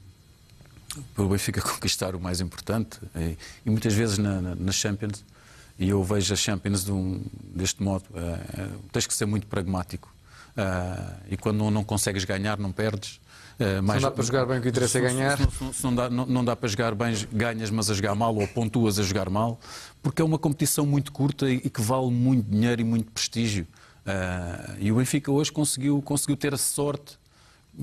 para 1.14 1.24
o 1.24 1.28
Benfica 1.28 1.60
conquistar 1.62 2.14
o 2.14 2.20
mais 2.20 2.40
importante. 2.40 3.00
E, 3.16 3.36
e 3.66 3.70
muitas 3.70 3.92
vezes 3.92 4.18
na, 4.18 4.40
na, 4.40 4.54
na, 4.54 4.72
Champions, 4.72 5.24
e 5.76 5.88
eu 5.88 6.02
vejo 6.04 6.32
a 6.32 6.36
Champions 6.36 6.84
de 6.84 6.92
um, 6.92 7.24
deste 7.52 7.82
modo, 7.82 8.04
uh, 8.10 8.78
tens 8.92 9.06
que 9.06 9.14
ser 9.14 9.26
muito 9.26 9.48
pragmático. 9.48 10.13
Uh, 10.56 11.16
e 11.30 11.36
quando 11.36 11.58
não, 11.58 11.70
não, 11.70 11.84
consegues 11.84 12.24
ganhar, 12.24 12.58
não 12.58 12.70
perdes. 12.70 13.20
Uh, 13.58 13.82
mais, 13.82 14.00
não 14.00 14.08
dá 14.08 14.14
para 14.14 14.24
jogar 14.24 14.46
bem, 14.46 14.58
o 14.58 14.62
que 14.62 14.68
interessa 14.68 14.98
é 14.98 15.00
ganhar. 15.00 15.36
Se, 15.36 15.44
se, 15.44 15.50
se, 15.50 15.74
se 15.74 15.84
não, 15.84 15.94
dá, 15.94 16.08
não, 16.08 16.26
não, 16.26 16.44
dá, 16.44 16.54
para 16.54 16.68
jogar 16.68 16.94
bem, 16.94 17.14
ganhas, 17.32 17.70
mas 17.70 17.90
a 17.90 17.94
jogar 17.94 18.14
mal, 18.14 18.34
ou 18.36 18.46
pontuas 18.48 18.98
a 18.98 19.02
jogar 19.02 19.28
mal, 19.28 19.58
porque 20.02 20.22
é 20.22 20.24
uma 20.24 20.38
competição 20.38 20.86
muito 20.86 21.10
curta 21.12 21.50
e, 21.50 21.56
e 21.56 21.70
que 21.70 21.82
vale 21.82 22.10
muito 22.10 22.48
dinheiro 22.48 22.80
e 22.80 22.84
muito 22.84 23.10
prestígio. 23.10 23.66
Uh, 24.06 24.76
e 24.78 24.92
o 24.92 24.96
Benfica 24.96 25.32
hoje 25.32 25.50
conseguiu, 25.50 26.00
conseguiu 26.02 26.36
ter 26.36 26.54
a 26.54 26.58
sorte 26.58 27.18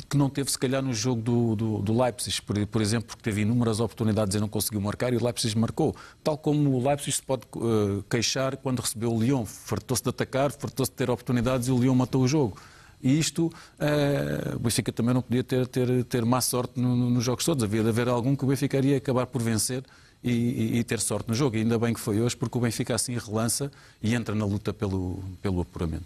que 0.09 0.17
não 0.17 0.29
teve, 0.29 0.49
se 0.49 0.57
calhar, 0.57 0.81
no 0.81 0.93
jogo 0.93 1.21
do, 1.21 1.55
do, 1.55 1.77
do 1.79 2.01
Leipzig, 2.01 2.41
por, 2.41 2.65
por, 2.67 2.81
exemplo, 2.81 3.07
porque 3.07 3.21
teve 3.21 3.41
inúmeras 3.41 3.79
oportunidades 3.79 4.35
e 4.35 4.39
não 4.39 4.47
conseguiu 4.47 4.79
marcar 4.79 5.11
e 5.13 5.17
o 5.17 5.23
Leipzig 5.23 5.57
marcou. 5.57 5.95
Tal 6.23 6.37
como 6.37 6.71
o 6.71 6.87
Leipzig 6.87 7.11
se 7.11 7.21
pode 7.21 7.43
uh, 7.55 8.03
queixar 8.09 8.55
quando 8.57 8.79
recebeu 8.79 9.13
o 9.13 9.21
Lyon. 9.21 9.45
Fartou-se 9.45 10.01
de 10.03 10.09
atacar, 10.09 10.51
fartou-se 10.51 10.91
de 10.91 10.95
ter 10.95 11.09
oportunidades 11.09 11.67
e 11.67 11.71
o 11.71 11.77
Lyon 11.77 11.95
matou 11.95 12.21
o 12.21 12.27
jogo. 12.27 12.57
E 13.03 13.17
isto, 13.17 13.47
uh, 13.47 14.55
o 14.55 14.59
Benfica 14.59 14.91
também 14.91 15.13
não 15.13 15.21
podia 15.21 15.43
ter, 15.43 15.67
ter, 15.67 16.03
ter 16.05 16.23
má 16.23 16.39
sorte 16.39 16.79
no, 16.79 16.95
no, 16.95 17.09
nos 17.09 17.23
jogos 17.23 17.43
todos. 17.43 17.63
Havia 17.63 17.83
de 17.83 17.89
haver 17.89 18.07
algum 18.07 18.35
que 18.35 18.43
o 18.43 18.47
Benfica 18.47 18.77
iria 18.77 18.97
acabar 18.97 19.25
por 19.25 19.41
vencer 19.41 19.83
e, 20.23 20.31
e, 20.31 20.77
e, 20.79 20.83
ter 20.83 20.99
sorte 20.99 21.27
no 21.27 21.33
jogo. 21.33 21.57
E 21.57 21.59
ainda 21.59 21.77
bem 21.79 21.93
que 21.93 21.99
foi 21.99 22.21
hoje, 22.21 22.37
porque 22.37 22.57
o 22.57 22.61
Benfica 22.61 22.95
assim 22.95 23.17
relança 23.17 23.71
e 24.01 24.13
entra 24.13 24.35
na 24.35 24.45
luta 24.45 24.71
pelo, 24.71 25.23
pelo 25.41 25.61
apuramento. 25.61 26.05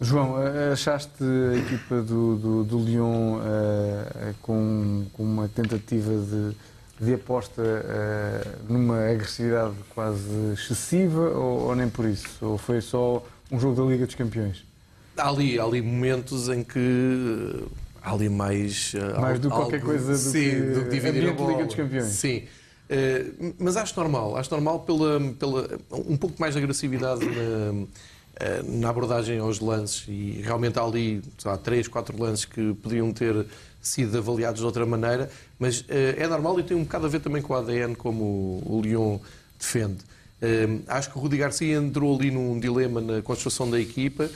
João, 0.00 0.36
achaste 0.72 1.22
a 1.22 1.58
equipa 1.58 2.00
do, 2.00 2.36
do, 2.36 2.64
do 2.64 2.78
Lyon 2.78 3.36
uh, 3.36 4.34
com, 4.40 5.04
com, 5.12 5.22
uma 5.22 5.46
tentativa 5.46 6.10
de, 6.10 6.56
de 7.04 7.14
aposta 7.14 7.60
uh, 7.62 8.72
numa 8.72 9.10
agressividade 9.10 9.74
quase 9.94 10.54
excessiva 10.54 11.30
ou, 11.30 11.68
ou, 11.68 11.76
nem 11.76 11.90
por 11.90 12.06
isso? 12.06 12.28
Ou 12.40 12.56
foi 12.56 12.80
só 12.80 13.22
um 13.52 13.60
jogo 13.60 13.76
da 13.76 13.92
Liga 13.92 14.06
dos 14.06 14.14
Campeões? 14.14 14.64
Há 15.18 15.28
ali, 15.28 15.60
há 15.60 15.64
ali 15.64 15.82
momentos 15.82 16.48
em 16.48 16.64
que 16.64 17.62
há 18.02 18.12
ali 18.12 18.30
mais. 18.30 18.94
Mais 19.20 19.38
do 19.38 19.50
que 19.50 19.54
qualquer 19.54 19.82
coisa 19.82 20.12
do 20.12 20.18
sim, 20.18 20.32
que, 20.32 20.60
do 20.60 20.84
que 20.84 20.90
dividir 20.90 21.28
a 21.28 21.32
Liga 21.32 21.66
dos 21.66 21.74
Campeões. 21.74 22.06
Sim. 22.06 22.44
Uh, 22.90 23.54
mas 23.58 23.76
acho 23.76 23.96
normal, 23.96 24.36
acho 24.36 24.50
normal 24.50 24.80
pela, 24.80 25.20
pela 25.38 25.78
um 25.92 26.16
pouco 26.16 26.34
mais 26.40 26.54
de 26.54 26.60
agressividade 26.60 27.24
na 27.24 27.30
eh, 27.30 27.86
na 28.64 28.88
abordagem 28.88 29.38
aos 29.38 29.60
lances 29.60 30.04
e 30.08 30.40
realmente 30.42 30.78
há 30.78 30.82
ali 30.82 31.22
há 31.44 31.56
três, 31.56 31.86
quatro 31.86 32.18
lances 32.20 32.44
que 32.44 32.74
podiam 32.74 33.12
ter 33.12 33.46
sido 33.80 34.18
avaliados 34.18 34.60
de 34.60 34.66
outra 34.66 34.84
maneira, 34.84 35.30
mas 35.58 35.80
uh, 35.80 35.86
é 36.16 36.26
normal 36.26 36.58
e 36.60 36.62
tem 36.62 36.76
um 36.76 36.84
bocado 36.84 37.06
a 37.06 37.08
ver 37.08 37.20
também 37.20 37.40
com 37.40 37.54
o 37.54 37.56
ADN 37.56 37.94
como 37.94 38.62
o 38.66 38.80
Lyon 38.82 39.18
defende. 39.58 39.98
Uh, 40.42 40.82
acho 40.86 41.10
que 41.10 41.18
o 41.18 41.20
Rudi 41.20 41.36
Garcia 41.36 41.76
entrou 41.76 42.18
ali 42.18 42.30
num 42.30 42.58
dilema 42.58 43.00
na 43.00 43.22
construção 43.22 43.70
da 43.70 43.80
equipa, 43.80 44.28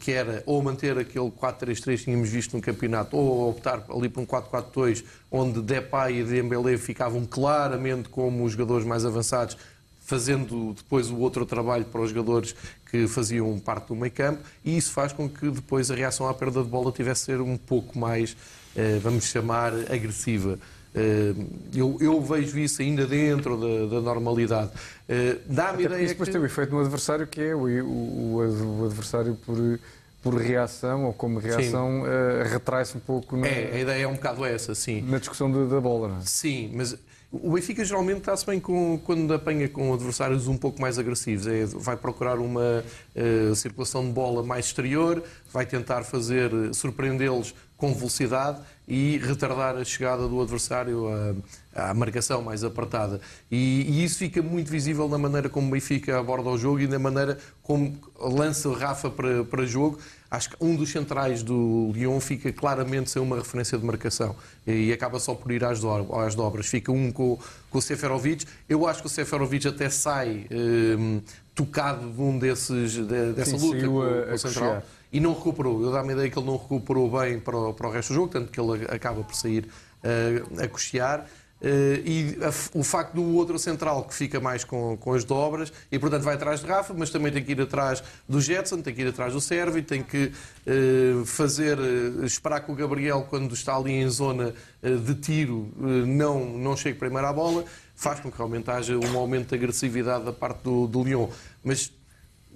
que 0.00 0.12
era 0.12 0.42
ou 0.44 0.62
manter 0.62 0.98
aquele 0.98 1.30
4-3-3 1.30 1.96
que 1.96 2.04
tínhamos 2.04 2.28
visto 2.28 2.54
no 2.54 2.60
campeonato, 2.60 3.16
ou 3.16 3.48
optar 3.48 3.86
ali 3.88 4.06
por 4.06 4.20
um 4.20 4.26
4-4-2, 4.26 5.02
onde 5.30 5.62
Depay 5.62 6.20
e 6.20 6.24
Dembélé 6.24 6.76
ficavam 6.76 7.24
claramente 7.24 8.10
como 8.10 8.44
os 8.44 8.52
jogadores 8.52 8.86
mais 8.86 9.06
avançados, 9.06 9.56
fazendo 10.00 10.74
depois 10.74 11.08
o 11.08 11.16
outro 11.16 11.46
trabalho 11.46 11.86
para 11.86 12.02
os 12.02 12.10
jogadores 12.10 12.54
que 12.90 13.06
faziam 13.06 13.58
parte 13.58 13.88
do 13.88 13.96
meio 13.96 14.12
campo, 14.12 14.42
e 14.64 14.76
isso 14.76 14.92
faz 14.92 15.12
com 15.12 15.28
que 15.28 15.50
depois 15.50 15.90
a 15.90 15.94
reação 15.94 16.28
à 16.28 16.34
perda 16.34 16.62
de 16.62 16.68
bola 16.68 16.92
tivesse 16.92 17.30
a 17.30 17.36
ser 17.36 17.40
um 17.40 17.56
pouco 17.56 17.98
mais, 17.98 18.32
uh, 18.32 19.00
vamos 19.00 19.24
chamar, 19.24 19.72
agressiva. 19.90 20.58
Eh, 20.98 21.34
eu, 21.74 21.98
eu, 22.00 22.22
vejo 22.22 22.58
isso 22.58 22.80
ainda 22.80 23.06
dentro 23.06 23.58
da, 23.58 23.96
da 23.96 24.00
normalidade. 24.00 24.70
Eh, 25.06 25.36
dá-me 25.44 25.84
ideia. 25.84 26.00
Isso 26.00 26.14
depois 26.14 26.30
que... 26.30 26.32
tem 26.32 26.40
o 26.40 26.46
efeito 26.46 26.72
no 26.72 26.80
adversário, 26.80 27.26
que 27.26 27.38
é 27.38 27.54
o, 27.54 27.66
o, 27.84 28.80
o 28.80 28.84
adversário 28.86 29.36
por 29.44 29.78
por 30.26 30.34
reação 30.34 31.04
ou 31.04 31.12
como 31.12 31.38
reação 31.38 32.02
uh, 32.02 32.42
retrai-se 32.50 32.96
um 32.96 33.00
pouco. 33.00 33.36
Na, 33.36 33.46
é, 33.46 33.70
a 33.72 33.78
ideia 33.78 34.02
é 34.02 34.08
um 34.08 34.14
bocado 34.14 34.44
essa, 34.44 34.74
sim. 34.74 35.00
Na 35.02 35.18
discussão 35.18 35.50
de, 35.52 35.68
da 35.68 35.80
bola, 35.80 36.08
não 36.08 36.16
é? 36.16 36.20
Sim, 36.22 36.72
mas 36.74 36.96
o 37.42 37.52
Benfica 37.52 37.84
geralmente 37.84 38.18
está-se 38.18 38.46
bem 38.46 38.60
com, 38.60 38.98
quando 39.04 39.32
apanha 39.32 39.68
com 39.68 39.92
adversários 39.92 40.48
um 40.48 40.56
pouco 40.56 40.80
mais 40.80 40.98
agressivos. 40.98 41.46
É, 41.46 41.64
vai 41.66 41.96
procurar 41.96 42.38
uma 42.38 42.84
uh, 43.14 43.54
circulação 43.54 44.04
de 44.04 44.12
bola 44.12 44.42
mais 44.42 44.66
exterior, 44.66 45.22
vai 45.52 45.66
tentar 45.66 46.04
fazer 46.04 46.50
surpreendê-los 46.74 47.54
com 47.76 47.92
velocidade 47.92 48.60
e 48.88 49.18
retardar 49.18 49.76
a 49.76 49.84
chegada 49.84 50.26
do 50.26 50.40
adversário 50.40 51.08
à, 51.08 51.34
à 51.76 51.92
marcação 51.94 52.42
mais 52.42 52.64
apertada. 52.64 53.20
E, 53.50 53.82
e, 53.88 54.04
isso 54.04 54.18
fica 54.18 54.42
muito 54.42 54.70
visível 54.70 55.08
na 55.08 55.18
maneira 55.18 55.48
como 55.48 55.68
o 55.68 55.70
Benfica 55.70 56.18
aborda 56.18 56.48
o 56.48 56.58
jogo 56.58 56.80
e 56.80 56.86
na 56.86 56.98
maneira 56.98 57.38
como 57.62 57.96
lança 58.18 58.72
Rafa 58.72 59.10
para, 59.10 59.44
para 59.44 59.66
jogo. 59.66 59.98
Acho 60.30 60.50
que 60.50 60.56
um 60.60 60.74
dos 60.74 60.90
centrais 60.90 61.42
do 61.42 61.92
Lyon 61.94 62.18
fica 62.18 62.52
claramente 62.52 63.10
sem 63.10 63.22
uma 63.22 63.36
referência 63.36 63.78
de 63.78 63.84
marcação 63.84 64.34
e 64.66 64.92
acaba 64.92 65.20
só 65.20 65.34
por 65.34 65.52
ir 65.52 65.64
às, 65.64 65.80
às 65.84 66.34
dobras. 66.34 66.66
Fica 66.66 66.90
um 66.90 67.12
com, 67.12 67.38
com 67.70 67.78
o 67.78 67.82
Seferovic. 67.82 68.44
Eu 68.68 68.86
acho 68.88 69.00
que 69.00 69.06
o 69.06 69.10
Seferovic 69.10 69.68
até 69.68 69.88
sai 69.88 70.46
um, 70.50 71.20
tocado 71.54 72.10
de 72.10 72.20
um 72.20 72.38
desses, 72.38 72.92
de, 72.92 73.32
dessa 73.32 73.56
Sim, 73.56 73.66
luta 73.66 73.86
com, 73.86 74.02
a, 74.02 74.26
com 74.26 74.34
o 74.34 74.38
Central 74.38 74.82
e 75.12 75.20
não 75.20 75.32
recuperou. 75.32 75.82
Eu 75.82 75.92
dá-me 75.92 76.10
a 76.10 76.12
ideia 76.12 76.30
que 76.30 76.38
ele 76.38 76.46
não 76.46 76.56
recuperou 76.56 77.10
bem 77.10 77.38
para 77.38 77.56
o, 77.56 77.72
para 77.72 77.88
o 77.88 77.90
resto 77.90 78.08
do 78.10 78.16
jogo, 78.16 78.28
tanto 78.28 78.52
que 78.52 78.60
ele 78.60 78.84
acaba 78.88 79.22
por 79.22 79.34
sair 79.34 79.66
uh, 80.04 80.62
a 80.62 80.68
cochear. 80.68 81.26
Uh, 81.58 81.96
e 82.04 82.38
a, 82.42 82.78
o 82.78 82.84
facto 82.84 83.14
do 83.14 83.34
outro 83.34 83.58
central 83.58 84.04
que 84.04 84.14
fica 84.14 84.38
mais 84.38 84.62
com, 84.62 84.94
com 84.98 85.14
as 85.14 85.24
dobras 85.24 85.72
e 85.90 85.98
portanto 85.98 86.22
vai 86.22 86.34
atrás 86.34 86.60
de 86.60 86.66
Rafa, 86.66 86.92
mas 86.92 87.08
também 87.08 87.32
tem 87.32 87.42
que 87.42 87.52
ir 87.52 87.60
atrás 87.62 88.02
do 88.28 88.42
Jetson, 88.42 88.82
tem 88.82 88.94
que 88.94 89.00
ir 89.00 89.08
atrás 89.08 89.32
do 89.32 89.40
Sérvio, 89.40 89.82
tem 89.82 90.02
que 90.02 90.32
uh, 90.66 91.24
fazer, 91.24 91.78
uh, 91.78 92.24
esperar 92.26 92.60
que 92.60 92.70
o 92.70 92.74
Gabriel, 92.74 93.26
quando 93.30 93.54
está 93.54 93.74
ali 93.74 93.92
em 93.92 94.08
zona 94.08 94.54
de 94.82 95.14
tiro, 95.14 95.72
não, 96.06 96.44
não 96.44 96.76
chegue 96.76 96.98
primeiro 96.98 97.26
à 97.26 97.32
bola, 97.32 97.64
faz 97.96 98.20
com 98.20 98.30
que 98.30 98.36
realmente 98.36 98.70
haja 98.70 98.96
um 98.96 99.18
aumento 99.18 99.48
de 99.48 99.54
agressividade 99.56 100.24
da 100.24 100.32
parte 100.32 100.62
do, 100.62 100.86
do 100.86 101.02
Lyon. 101.02 101.28
Mas 101.64 101.90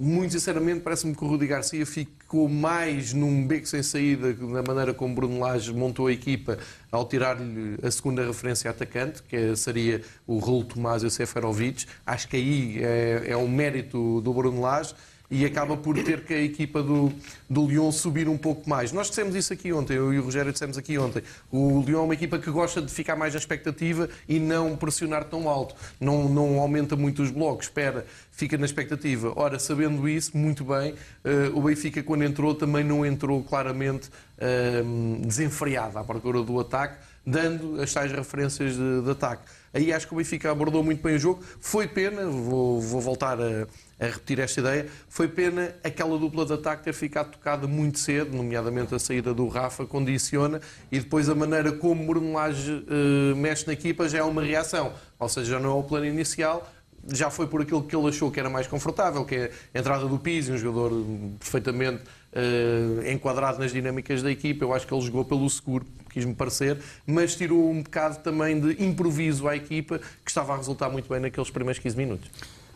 muito 0.00 0.32
sinceramente, 0.32 0.80
parece-me 0.80 1.14
que 1.14 1.22
o 1.22 1.28
Rudi 1.28 1.46
Garcia 1.46 1.84
ficou 1.84 2.48
mais 2.48 3.12
num 3.12 3.46
beco 3.46 3.66
sem 3.66 3.82
saída 3.82 4.34
na 4.40 4.62
maneira 4.62 4.94
como 4.94 5.14
Bruno 5.14 5.38
Lage 5.38 5.74
montou 5.74 6.06
a 6.06 6.12
equipa 6.12 6.56
ao 6.90 7.04
tirar-lhe 7.06 7.76
a 7.82 7.90
segunda 7.90 8.26
referência 8.26 8.70
atacante, 8.70 9.22
que 9.22 9.54
seria 9.54 10.00
o 10.26 10.38
Raul 10.38 10.64
Tomás 10.64 11.02
e 11.02 11.06
o 11.06 11.10
Seferovic. 11.10 11.84
Acho 12.06 12.28
que 12.28 12.36
aí 12.36 12.78
é, 12.82 13.24
é 13.32 13.36
um 13.36 13.46
mérito 13.46 14.22
do 14.22 14.32
Bruno 14.32 14.62
Lage 14.62 14.94
e 15.30 15.44
acaba 15.44 15.76
por 15.76 15.96
ter 16.02 16.24
que 16.24 16.34
a 16.34 16.42
equipa 16.42 16.82
do, 16.82 17.12
do 17.48 17.66
Lyon 17.66 17.92
subir 17.92 18.28
um 18.28 18.36
pouco 18.36 18.68
mais. 18.68 18.90
Nós 18.90 19.08
dissemos 19.08 19.34
isso 19.36 19.52
aqui 19.52 19.72
ontem, 19.72 19.94
eu 19.94 20.12
e 20.12 20.18
o 20.18 20.24
Rogério 20.24 20.52
dissemos 20.52 20.76
aqui 20.76 20.98
ontem. 20.98 21.22
O 21.50 21.82
Lyon 21.86 22.00
é 22.00 22.04
uma 22.04 22.14
equipa 22.14 22.38
que 22.38 22.50
gosta 22.50 22.82
de 22.82 22.92
ficar 22.92 23.14
mais 23.14 23.32
na 23.34 23.38
expectativa 23.38 24.08
e 24.28 24.40
não 24.40 24.76
pressionar 24.76 25.24
tão 25.24 25.48
alto. 25.48 25.74
Não, 26.00 26.28
não 26.28 26.58
aumenta 26.58 26.96
muito 26.96 27.22
os 27.22 27.30
blocos, 27.30 27.66
espera, 27.66 28.04
fica 28.32 28.58
na 28.58 28.66
expectativa. 28.66 29.32
Ora, 29.36 29.58
sabendo 29.58 30.08
isso, 30.08 30.36
muito 30.36 30.64
bem, 30.64 30.92
uh, 30.92 31.56
o 31.56 31.62
Benfica, 31.62 32.02
quando 32.02 32.24
entrou, 32.24 32.54
também 32.54 32.82
não 32.82 33.06
entrou 33.06 33.42
claramente 33.44 34.08
uh, 34.08 35.26
desenfreado 35.26 35.98
à 35.98 36.04
procura 36.04 36.42
do 36.42 36.58
ataque, 36.58 36.96
dando 37.24 37.80
as 37.80 37.92
tais 37.92 38.10
referências 38.10 38.74
de, 38.74 39.02
de 39.02 39.10
ataque. 39.10 39.42
Aí 39.72 39.92
acho 39.92 40.08
que 40.08 40.12
o 40.12 40.16
Benfica 40.16 40.50
abordou 40.50 40.82
muito 40.82 41.02
bem 41.02 41.14
o 41.14 41.18
jogo. 41.18 41.44
Foi 41.60 41.86
pena, 41.86 42.26
vou, 42.26 42.80
vou 42.80 43.00
voltar 43.00 43.38
a 43.40 43.66
a 44.00 44.06
repetir 44.06 44.40
esta 44.40 44.60
ideia. 44.60 44.86
Foi 45.08 45.28
pena 45.28 45.74
aquela 45.84 46.18
dupla 46.18 46.46
de 46.46 46.54
ataque 46.54 46.84
ter 46.84 46.94
ficado 46.94 47.32
tocada 47.32 47.66
muito 47.66 47.98
cedo, 47.98 48.34
nomeadamente 48.34 48.94
a 48.94 48.98
saída 48.98 49.34
do 49.34 49.46
Rafa 49.46 49.84
condiciona 49.84 50.60
e 50.90 50.98
depois 50.98 51.28
a 51.28 51.34
maneira 51.34 51.72
como 51.72 52.10
Lage 52.32 52.72
uh, 52.72 53.36
mexe 53.36 53.66
na 53.66 53.74
equipa 53.74 54.08
já 54.08 54.18
é 54.18 54.22
uma 54.22 54.42
reação. 54.42 54.92
Ou 55.18 55.28
seja, 55.28 55.52
já 55.52 55.60
não 55.60 55.70
é 55.70 55.74
o 55.74 55.82
plano 55.82 56.06
inicial, 56.06 56.66
já 57.08 57.30
foi 57.30 57.46
por 57.46 57.62
aquilo 57.62 57.82
que 57.82 57.94
ele 57.94 58.08
achou 58.08 58.30
que 58.30 58.38
era 58.38 58.50
mais 58.50 58.66
confortável, 58.66 59.24
que 59.24 59.34
é 59.34 59.50
a 59.74 59.78
entrada 59.78 60.06
do 60.06 60.18
Pizzi, 60.18 60.52
um 60.52 60.58
jogador 60.58 61.04
perfeitamente 61.38 62.02
uh, 62.32 63.10
enquadrado 63.10 63.58
nas 63.58 63.72
dinâmicas 63.72 64.22
da 64.22 64.30
equipa. 64.30 64.64
Eu 64.64 64.74
acho 64.74 64.86
que 64.86 64.94
ele 64.94 65.02
jogou 65.02 65.24
pelo 65.24 65.48
seguro, 65.48 65.86
quis-me 66.10 66.34
parecer, 66.34 66.78
mas 67.06 67.34
tirou 67.34 67.70
um 67.70 67.82
bocado 67.82 68.18
também 68.18 68.60
de 68.60 68.82
improviso 68.82 69.48
à 69.48 69.56
equipa, 69.56 69.98
que 69.98 70.30
estava 70.30 70.54
a 70.54 70.56
resultar 70.56 70.90
muito 70.90 71.08
bem 71.08 71.20
naqueles 71.20 71.50
primeiros 71.50 71.80
15 71.80 71.96
minutos. 71.96 72.30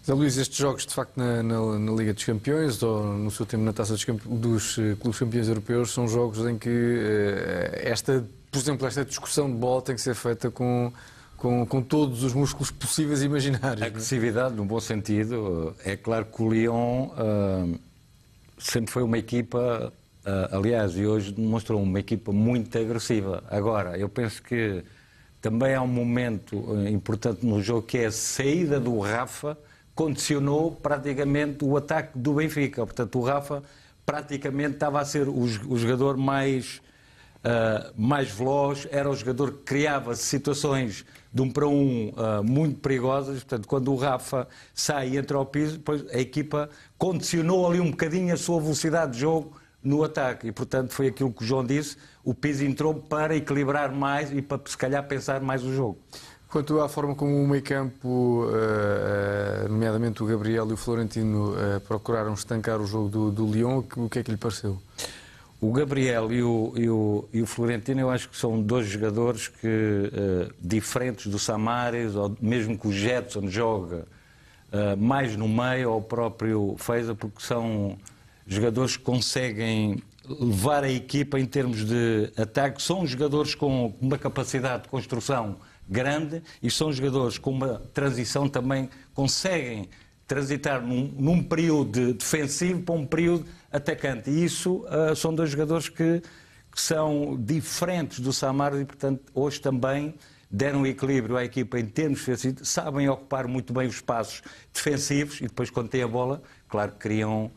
Zé 0.06 0.12
Luís, 0.12 0.36
estes 0.36 0.58
jogos, 0.58 0.84
de 0.84 0.92
facto, 0.92 1.16
na, 1.16 1.42
na, 1.42 1.78
na, 1.78 1.92
Liga 1.92 2.12
dos 2.12 2.24
Campeões 2.24 2.82
ou 2.82 3.04
no 3.14 3.30
seu 3.30 3.46
tempo 3.46 3.62
na 3.64 3.72
Taça 3.72 3.94
dos, 3.94 4.04
dos 4.04 4.76
uh, 4.76 4.96
Clubes 5.00 5.18
Campeões 5.18 5.48
Europeus, 5.48 5.92
são 5.92 6.06
jogos 6.06 6.46
em 6.46 6.58
que 6.58 6.68
uh, 6.68 7.70
esta, 7.76 8.22
por 8.52 8.58
exemplo, 8.58 8.86
esta 8.86 9.02
discussão 9.02 9.50
de 9.50 9.56
bola 9.56 9.80
tem 9.80 9.94
que 9.94 10.02
ser 10.02 10.14
feita 10.14 10.50
com, 10.50 10.92
com, 11.38 11.64
com 11.64 11.80
todos 11.80 12.22
os 12.22 12.34
músculos 12.34 12.70
possíveis 12.70 13.22
e 13.22 13.24
imaginários. 13.24 13.80
A 13.80 13.86
é? 13.86 13.88
agressividade, 13.88 14.54
no 14.54 14.66
bom 14.66 14.78
sentido, 14.78 15.74
é 15.82 15.96
claro 15.96 16.26
que 16.26 16.42
o 16.42 16.50
Lyon 16.50 17.06
uh, 17.06 17.80
sempre 18.58 18.90
foi 18.90 19.02
uma 19.02 19.16
equipa, 19.16 19.90
aliás, 20.50 20.98
e 20.98 21.06
hoje 21.06 21.32
demonstrou 21.32 21.82
uma 21.82 21.98
equipa 21.98 22.30
muito 22.30 22.76
agressiva. 22.76 23.42
Agora, 23.48 23.96
eu 23.96 24.10
penso 24.10 24.42
que 24.42 24.84
também 25.40 25.74
há 25.74 25.80
um 25.80 25.86
momento 25.86 26.62
importante 26.90 27.46
no 27.46 27.62
jogo 27.62 27.86
que 27.86 27.96
é 27.96 28.06
a 28.06 28.12
saída 28.12 28.78
do 28.78 28.98
Rafa 28.98 29.56
condicionou 29.94 30.72
praticamente 30.72 31.64
o 31.64 31.76
ataque 31.76 32.18
do 32.18 32.34
Benfica. 32.34 32.84
Portanto, 32.84 33.18
o 33.18 33.22
Rafa 33.22 33.62
praticamente 34.04 34.74
estava 34.74 35.00
a 35.00 35.04
ser 35.04 35.28
o, 35.28 35.46
jogador 35.46 36.16
mais, 36.16 36.82
uh, 37.38 37.92
mais 37.96 38.30
veloz, 38.30 38.86
era 38.90 39.08
o 39.08 39.14
jogador 39.14 39.52
que 39.52 39.58
criava 39.58 40.14
situações 40.14 41.04
de 41.32 41.42
um 41.42 41.50
para 41.50 41.66
um 41.66 42.08
uh, 42.10 42.42
muito 42.44 42.80
perigosas. 42.80 43.42
Portanto, 43.42 43.66
quando 43.66 43.92
o 43.92 43.96
Rafa 43.96 44.46
sai 44.74 45.10
e 45.10 45.16
entra 45.16 45.38
ao 45.38 45.46
piso, 45.46 45.78
depois 45.78 46.04
a 46.12 46.18
equipa 46.18 46.68
condicionou 46.98 47.66
ali 47.66 47.80
um 47.80 47.90
bocadinho 47.90 48.34
a 48.34 48.36
sua 48.36 48.60
velocidade 48.60 49.12
de 49.12 49.20
jogo 49.20 49.56
no 49.82 50.02
ataque. 50.02 50.48
E, 50.48 50.52
portanto, 50.52 50.92
foi 50.92 51.08
aquilo 51.08 51.32
que 51.32 51.44
o 51.44 51.46
João 51.46 51.64
disse, 51.64 51.96
o 52.24 52.34
piso 52.34 52.64
entrou 52.64 52.94
para 52.94 53.36
equilibrar 53.36 53.92
mais 53.92 54.32
e 54.32 54.40
para, 54.40 54.60
se 54.64 54.76
calhar, 54.76 55.06
pensar 55.06 55.40
mais 55.40 55.62
o 55.62 55.72
jogo. 55.72 55.98
Quanto 56.54 56.80
à 56.80 56.88
forma 56.88 57.16
como 57.16 57.42
o 57.42 57.48
meio 57.48 57.64
campo, 57.64 58.46
eh, 58.48 59.64
eh, 59.64 59.68
nomeadamente 59.68 60.22
o 60.22 60.26
Gabriel 60.26 60.70
e 60.70 60.74
o 60.74 60.76
Florentino, 60.76 61.52
eh, 61.58 61.80
procuraram 61.80 62.32
estancar 62.32 62.80
o 62.80 62.86
jogo 62.86 63.08
do, 63.08 63.30
do 63.32 63.52
Lyon, 63.52 63.82
o 63.96 64.08
que 64.08 64.20
é 64.20 64.22
que 64.22 64.30
lhe 64.30 64.36
pareceu? 64.36 64.80
O 65.60 65.72
Gabriel 65.72 66.32
e 66.32 66.44
o, 66.44 66.72
e 66.76 66.88
o, 66.88 67.28
e 67.32 67.42
o 67.42 67.46
Florentino, 67.46 68.02
eu 68.02 68.08
acho 68.08 68.28
que 68.28 68.36
são 68.36 68.62
dois 68.62 68.86
jogadores 68.86 69.48
que, 69.48 70.12
diferentes 70.60 71.26
do 71.26 71.40
Samares, 71.40 72.14
ou 72.14 72.36
mesmo 72.40 72.78
que 72.78 72.86
o 72.86 72.92
Jetson 72.92 73.48
joga 73.48 74.06
mais 74.96 75.34
no 75.34 75.48
meio, 75.48 75.90
ou 75.90 75.98
o 75.98 76.02
próprio 76.02 76.76
Feza, 76.78 77.16
porque 77.16 77.42
são 77.42 77.98
jogadores 78.46 78.96
que 78.96 79.02
conseguem 79.02 80.00
levar 80.28 80.84
a 80.84 80.90
equipa 80.90 81.36
em 81.36 81.46
termos 81.46 81.84
de 81.84 82.30
ataque. 82.36 82.80
São 82.80 83.04
jogadores 83.04 83.56
com 83.56 83.92
uma 84.00 84.18
capacidade 84.18 84.84
de 84.84 84.88
construção 84.88 85.56
grande 85.88 86.42
e 86.62 86.70
são 86.70 86.92
jogadores 86.92 87.38
com 87.38 87.50
uma 87.50 87.80
transição 87.92 88.48
também 88.48 88.88
conseguem 89.12 89.88
transitar 90.26 90.80
num, 90.80 91.12
num 91.16 91.42
período 91.42 92.14
defensivo 92.14 92.82
para 92.82 92.94
um 92.94 93.06
período 93.06 93.46
atacante. 93.70 94.30
E 94.30 94.44
isso 94.44 94.84
uh, 94.86 95.14
são 95.14 95.34
dois 95.34 95.50
jogadores 95.50 95.88
que, 95.88 96.22
que, 96.72 96.80
são 96.80 97.36
diferentes 97.38 98.20
do 98.20 98.32
Samar 98.32 98.74
e, 98.74 98.84
portanto, 98.84 99.22
hoje 99.34 99.60
também 99.60 100.14
deram 100.50 100.86
equilíbrio 100.86 101.36
à 101.36 101.44
equipa 101.44 101.78
em 101.78 101.86
termos 101.86 102.20
defensivos, 102.20 102.68
sabem 102.68 103.08
ocupar 103.08 103.46
muito 103.48 103.72
bem 103.72 103.88
os 103.88 103.96
espaços 103.96 104.42
defensivos 104.72 105.40
e 105.40 105.44
depois, 105.44 105.68
quando 105.68 105.88
têm 105.88 106.02
a 106.02 106.08
bola, 106.08 106.42
claro 106.68 106.92
que 106.92 106.98
criam 106.98 107.50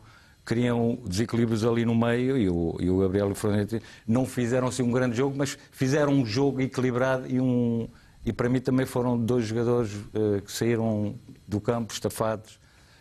criam 0.44 0.98
desequilíbrios 1.06 1.62
ali 1.62 1.84
no 1.84 1.94
meio 1.94 2.38
e 2.38 2.48
o, 2.48 2.74
e 2.80 2.88
o 2.88 3.00
Gabriel 3.00 3.28
e 3.28 3.32
o 3.32 3.34
Fernandes 3.34 3.82
não 4.06 4.24
fizeram 4.24 4.68
assim 4.68 4.82
um 4.82 4.90
grande 4.90 5.14
jogo, 5.14 5.36
mas 5.36 5.58
fizeram 5.70 6.10
um 6.10 6.24
jogo 6.24 6.62
equilibrado 6.62 7.26
e 7.28 7.38
um, 7.38 7.86
e 8.28 8.32
para 8.32 8.46
mim 8.46 8.60
também 8.60 8.84
foram 8.84 9.18
dois 9.18 9.46
jogadores 9.46 9.90
uh, 9.94 10.42
que 10.44 10.52
saíram 10.52 11.14
do 11.46 11.58
campo 11.62 11.94
estafados, 11.94 12.58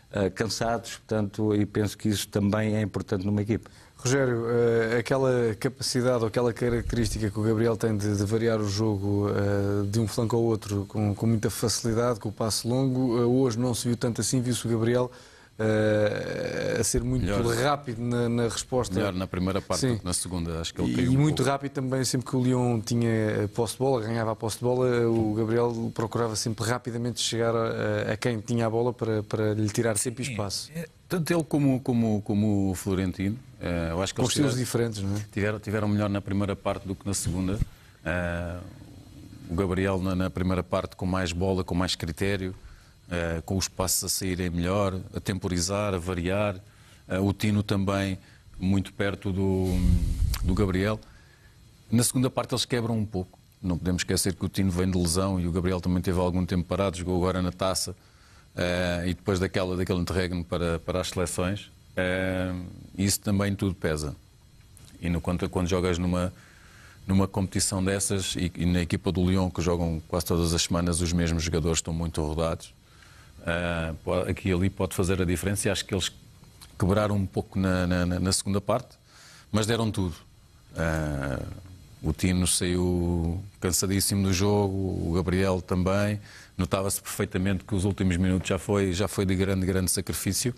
uh, 0.10 0.32
cansados, 0.34 0.96
portanto, 0.96 1.54
e 1.54 1.66
penso 1.66 1.98
que 1.98 2.08
isso 2.08 2.30
também 2.30 2.78
é 2.78 2.82
importante 2.82 3.26
numa 3.26 3.42
equipe. 3.42 3.70
Rogério, 3.98 4.44
uh, 4.46 4.98
aquela 4.98 5.54
capacidade 5.60 6.22
ou 6.22 6.28
aquela 6.28 6.54
característica 6.54 7.30
que 7.30 7.38
o 7.38 7.44
Gabriel 7.44 7.76
tem 7.76 7.98
de, 7.98 8.16
de 8.16 8.24
variar 8.24 8.62
o 8.62 8.70
jogo 8.70 9.28
de 9.92 10.00
um 10.00 10.08
flanco 10.08 10.38
ao 10.38 10.42
outro 10.42 10.86
com, 10.88 11.14
com 11.14 11.28
muita 11.28 11.50
facilidade, 11.50 12.22
com 12.22 12.30
o 12.30 12.32
passo 12.32 12.70
longo, 12.70 13.18
hoje 13.20 13.60
não 13.60 13.74
se 13.74 13.86
viu 13.86 13.98
tanto 13.98 14.22
assim, 14.22 14.40
viu-se 14.40 14.66
o 14.66 14.70
Gabriel 14.70 15.12
uh, 15.60 16.80
a 16.80 16.84
ser 16.84 17.04
muito 17.04 17.24
melhor, 17.24 17.44
rápido 17.56 18.02
na, 18.02 18.30
na, 18.30 18.44
resposta. 18.44 18.94
Melhor 18.96 19.14
na 19.14 19.28
primeira 19.28 19.62
parte 19.62 19.82
Sim. 19.82 19.94
do 19.94 20.00
que 20.00 20.06
na 20.06 20.14
segunda, 20.14 20.62
acho 20.62 20.74
que 20.74 20.82
ele 20.82 21.04
E, 21.04 21.10
um 21.10 21.20
muito 21.20 21.38
pouco. 21.38 21.52
rápido 21.52 21.72
também, 21.72 22.04
sempre 22.04 22.28
que 22.28 22.36
o 22.36 22.44
Lyon 22.44 22.80
tinha 22.82 23.50
posse 23.54 23.74
de 23.74 23.80
bola, 23.80 24.02
ganhava 24.02 24.32
a 24.32 24.36
posse 24.36 24.58
de 24.58 24.64
bola, 24.64 25.08
o 25.08 25.34
Gabriel 25.34 25.92
procurava 25.94 26.36
sempre 26.36 26.66
rapidamente 26.66 27.20
chegar 27.22 27.56
a, 27.56 28.14
a 28.14 28.18
quem 28.18 28.40
tinha 28.40 28.66
a 28.66 28.70
bola 28.70 28.94
para, 28.94 29.24
para 29.24 29.54
lhe 29.54 29.70
tirar 29.70 29.98
sempre 29.98 30.24
espaço. 30.24 30.72
É, 30.76 30.88
tanto 31.08 31.32
ele 31.34 31.44
como, 31.44 31.80
como, 31.80 32.22
como 32.22 32.72
o 32.72 32.76
Florentino, 32.76 33.38
uh, 33.62 33.92
eu 33.92 34.02
acho 34.02 34.14
que 34.14 34.22
Com 34.22 34.28
estilos 34.28 34.56
diferentes, 34.56 35.02
não 35.02 35.16
é? 35.16 35.20
Tiveram, 35.32 35.60
tiveram 35.60 35.88
melhor 35.88 36.10
na 36.10 36.22
primeira 36.22 36.56
parte 36.56 36.88
do 36.88 36.96
que 36.96 37.06
na 37.06 37.14
segunda. 37.14 37.54
Uh, 37.54 38.62
o 39.50 39.56
Gabriel 39.56 40.00
na, 40.00 40.16
na, 40.16 40.30
primeira 40.30 40.62
parte 40.62 40.96
com 40.96 41.06
mais 41.06 41.32
bola, 41.32 41.64
com 41.64 41.74
mais 41.74 41.96
critério. 41.96 42.54
Uh, 43.08 43.42
com 43.44 43.56
os 43.56 43.70
passos 43.70 44.04
a 44.04 44.10
saírem 44.10 44.50
melhor, 44.50 45.00
a 45.14 45.20
temporizar, 45.20 45.94
a 45.94 45.98
variar. 45.98 46.58
Uh, 47.08 47.26
o 47.26 47.32
Tino 47.32 47.64
também 47.64 48.20
muito 48.60 48.92
perto 48.92 49.32
do, 49.32 49.68
do 50.44 50.54
Gabriel. 50.54 51.00
Na 51.90 52.04
segunda 52.04 52.30
parte 52.30 52.54
eles 52.54 52.66
quebram 52.66 52.98
um 52.98 53.06
pouco. 53.06 53.40
Não 53.62 53.78
podemos 53.78 54.02
esquecer 54.02 54.36
que 54.36 54.46
o 54.46 54.50
Tino 54.50 54.72
vem 54.72 54.92
de 54.92 54.98
lesão 54.98 55.40
e 55.40 55.48
o 55.48 55.52
Gabriel 55.52 55.80
também 55.80 56.02
teve 56.02 56.20
algum 56.20 56.46
tempo 56.46 56.66
parado, 56.66 56.98
jogou 56.98 57.16
agora 57.16 57.42
na 57.42 57.52
taça 57.52 57.92
uh, 57.92 59.08
e 59.08 59.14
depois 59.14 59.40
daquela, 59.40 59.78
daquele 59.78 60.00
interregno 60.00 60.44
para, 60.44 60.78
para 60.80 61.00
as 61.00 61.10
seleções. 61.10 61.72
isso 62.98 63.22
também 63.22 63.56
tudo 63.56 63.74
pesa. 63.74 64.16
E 65.00 65.10
no, 65.10 65.22
quando, 65.22 65.50
quando 65.50 65.68
jogas 65.68 65.98
numa, 65.98 66.34
numa 67.08 67.28
competição 67.28 67.84
dessas 67.84 68.36
e, 68.36 68.52
e, 68.56 68.66
na 68.66 68.82
equipa 68.82 69.12
do 69.12 69.24
Lyon, 69.24 69.50
que 69.50 69.62
jogam 69.62 70.02
quase 70.08 70.26
todas 70.26 70.54
as 70.54 70.64
semanas 70.64 71.00
os 71.02 71.14
mesmos 71.14 71.44
jogadores, 71.44 71.78
estão 71.78 71.94
muito 71.94 72.22
rodados, 72.22 72.74
Uh, 73.48 74.30
aqui 74.30 74.50
e 74.50 74.54
ali 74.54 74.70
pode 74.70 74.94
fazer 74.94 75.22
a 75.22 75.26
diferença 75.26 75.70
e 75.70 75.72
acho 75.72 75.86
que 75.86 75.94
eles 75.94 76.12
quebraram 76.78 77.16
um 77.16 77.26
pouco 77.26 77.58
na, 77.58 77.88
na, 77.88 78.06
na 78.06 78.32
segunda 78.34 78.60
parte, 78.60 78.98
mas 79.50 79.66
deram 79.66 79.90
tudo. 79.90 80.16
Uh, 80.74 81.48
o 82.04 82.12
Tino 82.12 82.46
saiu 82.46 83.42
cansadíssimo 83.62 84.24
do 84.24 84.34
jogo, 84.34 85.10
o 85.10 85.14
Gabriel 85.16 85.62
também. 85.62 86.20
Notava-se 86.58 87.02
perfeitamente 87.02 87.64
que 87.64 87.74
os 87.74 87.86
últimos 87.86 88.18
minutos 88.18 88.50
já 88.50 88.60
foi, 88.60 88.92
já 88.92 89.08
foi 89.08 89.26
de 89.26 89.36
grande, 89.36 89.66
grande 89.66 89.90
sacrifício. 89.90 90.54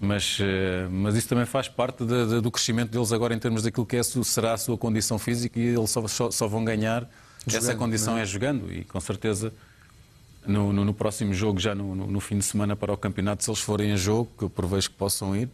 Mas, 0.00 0.38
uh, 0.40 0.90
mas 0.90 1.14
isso 1.14 1.28
também 1.28 1.46
faz 1.46 1.68
parte 1.68 2.04
de, 2.04 2.26
de, 2.26 2.40
do 2.40 2.50
crescimento 2.50 2.90
deles 2.90 3.12
agora 3.12 3.34
em 3.34 3.38
termos 3.38 3.62
daquilo 3.62 3.86
que 3.86 3.96
é, 3.96 4.02
será 4.02 4.52
a 4.52 4.58
sua 4.58 4.76
condição 4.76 5.18
física 5.18 5.60
e 5.60 5.68
eles 5.68 5.90
só, 5.90 6.06
só, 6.08 6.30
só 6.30 6.48
vão 6.48 6.64
ganhar 6.64 7.08
jogando, 7.46 7.62
essa 7.62 7.74
condição 7.74 8.18
é? 8.18 8.22
é 8.22 8.26
jogando 8.26 8.70
e 8.70 8.84
com 8.84 9.00
certeza 9.00 9.54
no, 10.46 10.72
no, 10.72 10.84
no 10.84 10.94
próximo 10.94 11.34
jogo, 11.34 11.58
já 11.58 11.74
no, 11.74 11.94
no, 11.94 12.20
fim 12.20 12.38
de 12.38 12.44
semana 12.44 12.76
para 12.76 12.92
o 12.92 12.96
campeonato, 12.96 13.44
se 13.44 13.50
eles 13.50 13.60
forem 13.60 13.92
a 13.92 13.96
jogo, 13.96 14.30
que 14.38 14.44
eu 14.44 14.50
prevejo 14.50 14.90
que 14.90 14.96
possam 14.96 15.36
ir, 15.36 15.46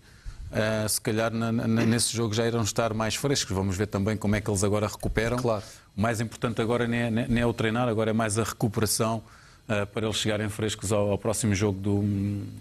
uh, 0.52 0.88
se 0.88 1.00
calhar 1.00 1.32
na, 1.32 1.50
na, 1.50 1.66
nesse 1.66 2.14
jogo 2.14 2.34
já 2.34 2.46
irão 2.46 2.62
estar 2.62 2.94
mais 2.94 3.14
frescos. 3.14 3.54
Vamos 3.54 3.76
ver 3.76 3.86
também 3.86 4.16
como 4.16 4.36
é 4.36 4.40
que 4.40 4.50
eles 4.50 4.62
agora 4.62 4.86
recuperam. 4.86 5.38
Claro. 5.38 5.62
O 5.96 6.00
mais 6.00 6.20
importante 6.20 6.60
agora 6.60 6.86
nem 6.86 7.00
é, 7.00 7.10
nem 7.10 7.42
é 7.42 7.46
o 7.46 7.52
treinar, 7.52 7.88
agora 7.88 8.10
é 8.10 8.12
mais 8.12 8.38
a 8.38 8.44
recuperação 8.44 9.22
uh, 9.68 9.86
para 9.86 10.06
eles 10.06 10.16
chegarem 10.16 10.48
frescos 10.48 10.92
ao, 10.92 11.10
ao, 11.10 11.18
próximo 11.18 11.54
jogo 11.54 11.78
do, 11.78 12.02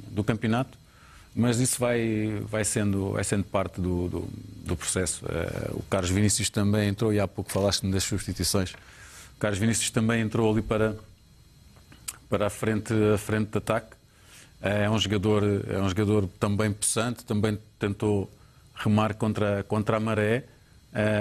do 0.09 0.23
campeonato. 0.23 0.77
Mas 1.33 1.59
isso 1.59 1.79
vai, 1.79 2.41
vai, 2.49 2.65
sendo, 2.65 3.11
vai 3.11 3.23
sendo 3.23 3.45
parte 3.45 3.79
do, 3.79 4.09
do, 4.09 4.29
do 4.65 4.75
processo. 4.75 5.25
Uh, 5.25 5.77
o 5.77 5.83
Carlos 5.89 6.09
Vinícius 6.09 6.49
também 6.49 6.89
entrou, 6.89 7.13
e 7.13 7.19
há 7.19 7.27
pouco 7.27 7.51
falaste-me 7.51 7.91
das 7.91 8.03
substituições. 8.03 8.71
O 9.35 9.39
Carlos 9.39 9.57
Vinícius 9.57 9.89
também 9.89 10.21
entrou 10.21 10.51
ali 10.51 10.61
para 10.61 10.95
para 12.31 12.47
a 12.47 12.49
frente, 12.49 12.93
a 13.13 13.17
frente 13.17 13.49
de 13.51 13.57
ataque. 13.57 13.97
É 14.61 14.89
um 14.89 14.97
jogador, 14.97 15.43
é 15.67 15.81
um 15.81 15.89
jogador 15.89 16.29
também 16.39 16.71
possante, 16.71 17.25
também 17.25 17.59
tentou 17.77 18.31
remar 18.73 19.15
contra, 19.15 19.63
contra 19.63 19.97
a 19.97 19.99
maré. 19.99 20.45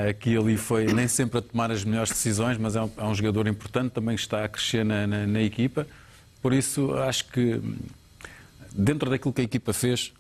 Aqui 0.09 0.37
ali 0.37 0.57
foi 0.57 0.93
nem 0.93 1.09
sempre 1.09 1.39
a 1.39 1.43
tomar 1.43 1.71
as 1.73 1.83
melhores 1.83 2.11
decisões, 2.11 2.57
mas 2.59 2.77
é 2.77 2.83
um, 2.83 2.91
é 2.97 3.05
um 3.05 3.15
jogador 3.15 3.49
importante, 3.49 3.91
também 3.93 4.15
está 4.15 4.45
a 4.45 4.49
crescer 4.49 4.85
na, 4.85 5.07
na, 5.07 5.27
na, 5.27 5.43
equipa. 5.43 5.85
Por 6.41 6.53
isso, 6.53 6.95
acho 6.95 7.27
que 7.27 7.61
dentro 8.73 9.11
daquilo 9.11 9.33
que 9.33 9.41
a 9.41 9.45
equipa 9.45 9.73
fez, 9.73 10.13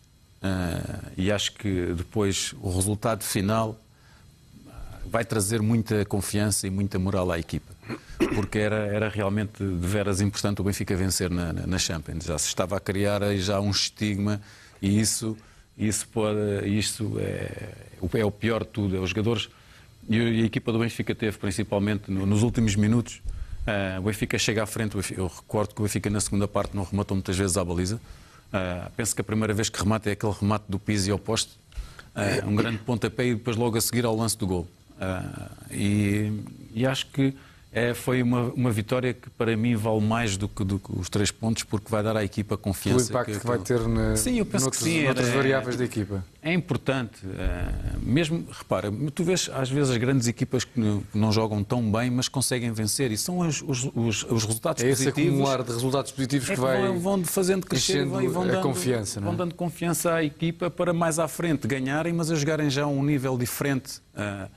uh, 0.42 1.12
e 1.16 1.30
acho 1.30 1.52
que 1.52 1.92
depois 1.96 2.52
o 2.60 2.74
resultado 2.74 3.22
final 3.22 3.78
vai 5.06 5.24
trazer 5.24 5.62
muita 5.62 6.04
confiança 6.04 6.66
e 6.66 6.70
muita 6.70 6.98
moral 6.98 7.30
à 7.30 7.38
equipa 7.38 7.79
porque 8.34 8.58
era, 8.58 8.86
era 8.86 9.08
realmente 9.08 9.64
de 9.64 9.86
veras 9.86 10.20
importante 10.20 10.60
o 10.60 10.64
Benfica 10.64 10.94
vencer 10.96 11.30
na, 11.30 11.52
na, 11.52 11.66
na 11.66 11.78
Champions. 11.78 12.24
Já 12.24 12.38
se 12.38 12.48
estava 12.48 12.76
a 12.76 12.80
criar 12.80 13.22
aí 13.22 13.40
já 13.40 13.60
um 13.60 13.70
estigma 13.70 14.40
e 14.80 15.00
isso, 15.00 15.36
isso, 15.76 16.06
pode, 16.08 16.66
isso 16.66 17.16
é, 17.18 17.74
é 18.14 18.24
o 18.24 18.30
pior 18.30 18.64
de 18.64 18.70
tudo. 18.70 18.96
É 18.96 19.00
os 19.00 19.10
jogadores 19.10 19.48
e 20.08 20.42
a 20.42 20.44
equipa 20.44 20.72
do 20.72 20.78
Benfica 20.78 21.14
teve 21.14 21.38
principalmente 21.38 22.10
nos 22.10 22.42
últimos 22.42 22.74
minutos. 22.74 23.22
Uh, 23.60 24.00
o 24.00 24.02
Benfica 24.02 24.38
chega 24.38 24.62
à 24.62 24.66
frente. 24.66 24.96
Eu 25.16 25.26
recordo 25.28 25.74
que 25.74 25.80
o 25.80 25.84
Benfica 25.84 26.10
na 26.10 26.20
segunda 26.20 26.48
parte 26.48 26.74
não 26.74 26.82
rematou 26.82 27.14
muitas 27.14 27.36
vezes 27.36 27.56
à 27.56 27.64
baliza. 27.64 27.96
Uh, 27.96 28.90
penso 28.96 29.14
que 29.14 29.20
a 29.20 29.24
primeira 29.24 29.54
vez 29.54 29.68
que 29.68 29.78
remata 29.78 30.08
é 30.08 30.12
aquele 30.12 30.32
remate 30.32 30.64
do 30.68 30.78
Pizzi 30.78 31.10
ao 31.10 31.18
poste. 31.18 31.52
Uh, 32.16 32.48
um 32.48 32.56
grande 32.56 32.78
pontapé 32.78 33.26
e 33.26 33.34
depois 33.34 33.56
logo 33.56 33.78
a 33.78 33.80
seguir 33.80 34.04
ao 34.04 34.16
lance 34.16 34.36
do 34.36 34.46
gol. 34.46 34.66
E, 35.70 36.42
e 36.74 36.84
acho 36.84 37.06
que 37.06 37.34
é, 37.72 37.94
foi 37.94 38.20
uma, 38.20 38.52
uma 38.52 38.70
vitória 38.72 39.14
que 39.14 39.30
para 39.30 39.56
mim 39.56 39.76
vale 39.76 40.00
mais 40.00 40.36
do 40.36 40.48
que, 40.48 40.64
do 40.64 40.80
que, 40.80 40.90
os 40.98 41.08
três 41.08 41.30
pontos, 41.30 41.62
porque 41.62 41.88
vai 41.88 42.02
dar 42.02 42.16
à 42.16 42.24
equipa 42.24 42.56
confiança. 42.56 43.06
O 43.06 43.10
impacto 43.10 43.32
que, 43.32 43.38
que 43.38 43.46
vai 43.46 43.58
ter 43.58 43.86
na, 43.86 44.16
sim, 44.16 44.38
eu 44.38 44.44
penso 44.44 44.64
noutros, 44.64 44.82
que 44.82 44.90
sim, 44.90 45.04
noutras 45.04 45.28
variáveis 45.28 45.76
da 45.76 45.84
equipa. 45.84 46.24
É 46.42 46.52
importante. 46.52 47.20
É, 47.38 47.96
mesmo, 48.02 48.44
repara, 48.50 48.90
tu 49.14 49.22
vês 49.22 49.48
às 49.54 49.70
vezes 49.70 49.90
as 49.90 49.96
grandes 49.98 50.26
equipas 50.26 50.64
que 50.64 50.80
não, 50.80 51.04
não 51.14 51.30
jogam 51.30 51.62
tão 51.62 51.92
bem, 51.92 52.10
mas 52.10 52.26
conseguem 52.26 52.72
vencer. 52.72 53.12
E 53.12 53.16
são 53.16 53.38
os, 53.38 53.62
os, 53.62 53.84
os, 53.94 54.24
os 54.24 54.44
resultados 54.44 54.82
é 54.82 54.88
positivos. 54.88 55.18
É 55.18 55.20
esse 55.20 55.28
acumular 55.28 55.62
de 55.62 55.72
resultados 55.72 56.10
positivos 56.10 56.50
é 56.50 56.54
que, 56.54 56.60
vai 56.60 56.82
vão, 56.88 56.98
vão 56.98 57.24
fazendo 57.24 57.66
crescer 57.66 58.04
e 58.04 58.26
vão 58.26 58.48
dando, 58.48 58.62
confiança, 58.62 59.20
vão 59.20 59.34
é? 59.34 59.36
dando 59.36 59.54
confiança 59.54 60.14
à 60.14 60.24
equipa 60.24 60.70
para 60.70 60.92
mais 60.92 61.20
à 61.20 61.28
frente 61.28 61.68
ganharem, 61.68 62.12
mas 62.12 62.32
a 62.32 62.34
jogarem 62.34 62.68
já 62.68 62.82
a 62.82 62.88
um 62.88 63.04
nível 63.04 63.38
diferente. 63.38 64.00
Uh, 64.12 64.50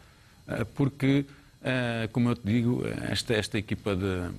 uh, 0.61 0.65
porque 0.73 1.27
Uh, 1.63 2.11
como 2.11 2.27
eu 2.27 2.35
te 2.35 2.41
digo, 2.43 2.83
esta, 3.09 3.33
esta 3.33 3.57
equipa 3.57 3.95
de. 3.95 4.29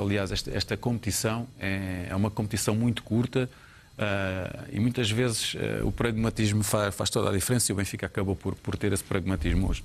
Aliás, 0.00 0.32
esta, 0.32 0.50
esta 0.50 0.76
competição 0.76 1.46
é, 1.60 2.08
é, 2.10 2.16
uma 2.16 2.28
competição 2.28 2.74
muito 2.74 3.04
curta 3.04 3.48
uh, 3.96 4.64
e 4.68 4.80
muitas 4.80 5.08
vezes 5.08 5.54
uh, 5.54 5.86
o 5.86 5.92
pragmatismo 5.92 6.64
faz, 6.64 6.92
faz, 6.92 7.08
toda 7.08 7.30
a 7.30 7.32
diferença 7.32 7.70
e 7.70 7.72
o 7.72 7.76
Benfica 7.76 8.06
acabou 8.06 8.34
por, 8.34 8.56
por 8.56 8.76
ter 8.76 8.92
esse 8.92 9.04
pragmatismo 9.04 9.70
hoje. 9.70 9.84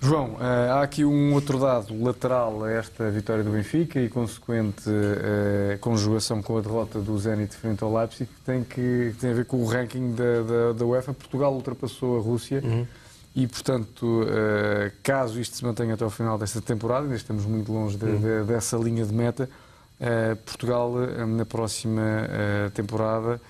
João, 0.00 0.36
há 0.40 0.82
aqui 0.82 1.04
um 1.04 1.32
outro 1.32 1.58
dado 1.58 2.00
lateral 2.02 2.64
a 2.64 2.70
esta 2.70 3.10
vitória 3.10 3.42
do 3.42 3.50
Benfica 3.50 4.00
e 4.00 4.08
consequente 4.08 4.84
conjugação 5.80 6.42
com 6.42 6.58
a 6.58 6.60
derrota 6.60 7.00
do 7.00 7.16
Zenit 7.18 7.54
frente 7.54 7.84
ao 7.84 7.94
Leipzig 7.94 8.28
que 8.28 8.40
tem, 8.40 8.64
que, 8.64 9.12
que 9.12 9.16
tem 9.20 9.30
a 9.30 9.34
ver 9.34 9.44
com 9.44 9.58
o 9.58 9.66
ranking 9.66 10.12
da, 10.14 10.42
da, 10.42 10.72
da 10.72 10.84
UEFA. 10.84 11.12
Portugal 11.12 11.52
ultrapassou 11.52 12.18
a 12.18 12.20
Rússia. 12.20 12.60
Uhum 12.64 12.86
e, 13.34 13.46
portanto, 13.46 14.26
eh, 14.28 14.92
caso 15.02 15.40
isto 15.40 15.56
se 15.56 15.64
mantenha 15.64 15.94
até 15.94 16.04
ao 16.04 16.10
final 16.10 16.36
desta 16.36 16.60
temporada, 16.60 17.04
ainda 17.04 17.16
estamos 17.16 17.46
muito 17.46 17.72
longe 17.72 17.96
de, 17.96 18.18
de, 18.18 18.44
dessa 18.44 18.76
linha 18.76 19.06
de 19.06 19.12
meta, 19.12 19.48
eh, 19.98 20.34
Portugal, 20.34 21.02
eh, 21.02 21.24
na 21.24 21.46
próxima 21.46 22.02
temporada, 22.74 23.40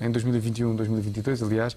em 0.00 0.10
2021-2022, 0.10 1.42
aliás, 1.42 1.76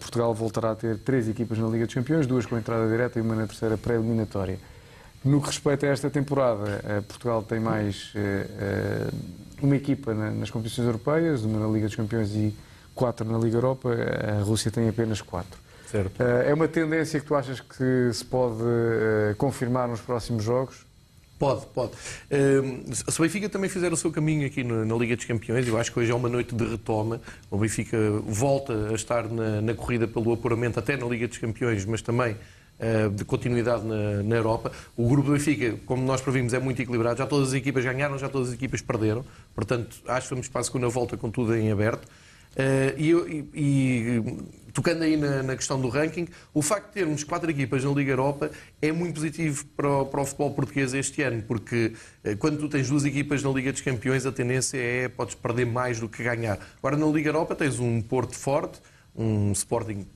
Portugal 0.00 0.34
voltará 0.34 0.72
a 0.72 0.74
ter 0.74 0.98
três 0.98 1.28
equipas 1.28 1.56
na 1.56 1.68
Liga 1.68 1.86
dos 1.86 1.94
Campeões, 1.94 2.26
duas 2.26 2.44
com 2.44 2.58
entrada 2.58 2.86
direta 2.90 3.18
e 3.18 3.22
uma 3.22 3.34
na 3.34 3.46
terceira 3.46 3.78
pré-eliminatória. 3.78 4.58
No 5.24 5.40
que 5.40 5.46
respeita 5.46 5.86
a 5.86 5.90
esta 5.90 6.10
temporada, 6.10 6.82
Portugal 7.06 7.42
tem 7.42 7.60
mais 7.60 8.12
uma 9.62 9.76
equipa 9.76 10.12
nas 10.12 10.50
competições 10.50 10.86
europeias, 10.86 11.44
uma 11.44 11.60
na 11.60 11.72
Liga 11.72 11.86
dos 11.86 11.94
Campeões 11.94 12.34
e 12.34 12.54
quatro 12.94 13.26
na 13.30 13.38
Liga 13.38 13.56
Europa, 13.56 13.90
a 14.38 14.42
Rússia 14.42 14.70
tem 14.70 14.88
apenas 14.88 15.22
quatro. 15.22 15.65
Certo. 15.86 16.20
Eh, 16.20 16.50
é 16.50 16.54
uma 16.54 16.68
tendência 16.68 17.18
que 17.20 17.26
tu 17.26 17.34
achas 17.34 17.60
que 17.60 18.10
se 18.12 18.24
pode 18.24 18.62
eh, 18.62 19.34
confirmar 19.38 19.88
nos 19.88 20.00
próximos 20.00 20.44
jogos? 20.44 20.84
Pode, 21.38 21.66
pode. 21.66 21.92
Uh, 21.92 22.94
se 22.94 23.20
o 23.20 23.22
Benfica 23.22 23.46
também 23.48 23.68
fizer 23.68 23.92
o 23.92 23.96
seu 23.96 24.10
caminho 24.10 24.46
aqui 24.46 24.64
na, 24.64 24.96
Liga 24.96 25.14
dos 25.14 25.26
Campeões, 25.26 25.68
eu 25.68 25.76
acho 25.76 25.92
que 25.92 25.98
hoje 25.98 26.10
é 26.10 26.14
uma 26.14 26.30
noite 26.30 26.54
de 26.54 26.64
retoma. 26.64 27.20
O 27.50 27.58
Benfica 27.58 27.96
volta 28.26 28.88
a 28.88 28.94
estar 28.94 29.28
na, 29.28 29.60
na, 29.60 29.74
corrida 29.74 30.08
pelo 30.08 30.32
apuramento 30.32 30.78
até 30.78 30.96
na 30.96 31.04
Liga 31.04 31.28
dos 31.28 31.36
Campeões, 31.36 31.84
mas 31.84 32.00
também 32.00 32.36
eh, 32.78 33.08
de 33.08 33.24
continuidade 33.24 33.84
na, 33.84 34.22
na, 34.22 34.36
Europa. 34.36 34.70
O 34.94 35.08
grupo 35.08 35.28
do 35.28 35.32
Benfica, 35.32 35.78
como 35.86 36.04
nós 36.04 36.20
previmos, 36.20 36.52
é 36.52 36.58
muito 36.58 36.80
equilibrado. 36.80 37.18
Já 37.18 37.26
todas 37.26 37.48
as 37.48 37.54
equipas 37.54 37.82
ganharam, 37.82 38.18
já 38.18 38.28
todas 38.28 38.48
as 38.48 38.54
equipas 38.54 38.82
perderam. 38.82 39.24
Portanto, 39.54 39.96
acho 40.06 40.28
que 40.28 40.34
vamos 40.34 40.48
para 40.48 40.60
a 40.60 40.64
segunda 40.64 40.88
volta 40.88 41.16
com 41.16 41.30
tudo 41.30 41.54
em 41.54 41.70
aberto. 41.70 42.06
Uh, 42.56 42.98
e, 42.98 43.44
e, 43.54 44.22
tocando 44.72 45.02
aí 45.02 45.16
na, 45.16 45.42
na, 45.42 45.56
questão 45.56 45.78
do 45.78 45.88
ranking, 45.88 46.26
o 46.54 46.62
facto 46.62 46.86
de 46.88 46.94
termos 46.94 47.22
quatro 47.22 47.50
equipas 47.50 47.84
na 47.84 47.90
Liga 47.90 48.12
Europa 48.12 48.50
é 48.80 48.90
muito 48.92 49.14
positivo 49.14 49.66
para 49.76 49.88
o, 49.88 50.06
para 50.06 50.22
o 50.22 50.24
futebol 50.24 50.50
português 50.52 50.94
este 50.94 51.20
ano, 51.22 51.42
porque 51.42 51.92
uh, 52.24 52.36
quando 52.38 52.58
tu 52.58 52.68
tens 52.68 52.88
duas 52.88 53.04
equipas 53.04 53.42
na 53.42 53.50
Liga 53.50 53.72
dos 53.72 53.82
Campeões, 53.82 54.24
a 54.24 54.32
tendência 54.32 54.78
é 54.78 55.08
podes 55.08 55.34
perder 55.34 55.66
mais 55.66 56.00
do 56.00 56.08
que 56.08 56.22
ganhar. 56.22 56.58
Agora 56.78 56.96
na 56.96 57.06
Liga 57.06 57.28
Europa 57.28 57.54
tens 57.54 57.78
um 57.78 58.00
Porto 58.00 58.34
forte, 58.34 58.80
um 59.14 59.52
Sporting 59.52 60.06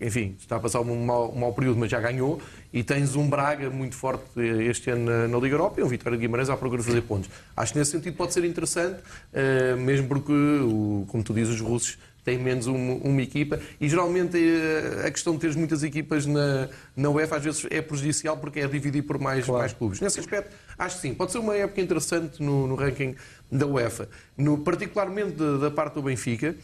enfim, 0.00 0.36
está 0.38 0.56
a 0.56 0.60
passar 0.60 0.80
um 0.80 1.04
mau, 1.04 1.32
um 1.32 1.38
mau, 1.38 1.52
período, 1.52 1.78
mas 1.78 1.90
já 1.90 2.00
ganhou, 2.00 2.40
e 2.72 2.82
tens 2.82 3.14
um 3.14 3.28
Braga 3.28 3.70
muito 3.70 3.94
forte 3.94 4.40
este 4.68 4.90
ano 4.90 5.04
na, 5.04 5.28
na 5.28 5.38
Liga 5.38 5.54
Europa 5.54 5.80
e 5.80 5.84
um 5.84 5.88
Vitória 5.88 6.18
de 6.18 6.22
Guimarães 6.22 6.50
à 6.50 6.56
procura 6.56 6.82
de 6.82 6.88
fazer 6.88 7.02
pontos. 7.02 7.30
Acho 7.56 7.72
que 7.72 7.78
nesse 7.78 7.92
sentido 7.92 8.16
pode 8.16 8.32
ser 8.32 8.44
interessante, 8.44 9.00
uh, 9.00 9.76
mesmo 9.76 10.08
porque, 10.08 10.32
o, 10.32 11.04
como 11.08 11.22
tu 11.22 11.32
dizes, 11.32 11.54
os 11.54 11.60
russos 11.60 11.98
têm 12.24 12.38
menos 12.38 12.66
uma, 12.66 12.94
uma 12.94 13.22
equipa 13.22 13.60
e 13.80 13.88
geralmente 13.88 14.36
uh, 14.36 15.06
a 15.06 15.10
questão 15.10 15.34
de 15.34 15.40
teres 15.40 15.54
muitas 15.54 15.82
equipas 15.82 16.24
na, 16.26 16.68
na 16.96 17.10
UEFA 17.10 17.36
às 17.36 17.44
vezes 17.44 17.66
é 17.70 17.82
prejudicial 17.82 18.38
porque 18.38 18.60
é 18.60 18.66
dividir 18.66 19.02
por 19.02 19.18
mais, 19.18 19.44
claro. 19.44 19.60
mais 19.60 19.72
clubes. 19.72 20.00
Nesse 20.00 20.18
aspecto, 20.20 20.50
acho 20.78 20.96
que 20.96 21.02
sim, 21.02 21.14
pode 21.14 21.32
ser 21.32 21.38
uma 21.38 21.54
época 21.54 21.80
interessante 21.80 22.42
no, 22.42 22.66
no 22.66 22.74
ranking 22.74 23.14
da 23.52 23.66
UEFA, 23.66 24.08
no, 24.36 24.58
particularmente 24.58 25.32
da, 25.32 25.58
da 25.58 25.70
parte 25.70 25.94
do 25.94 26.02
Benfica. 26.02 26.56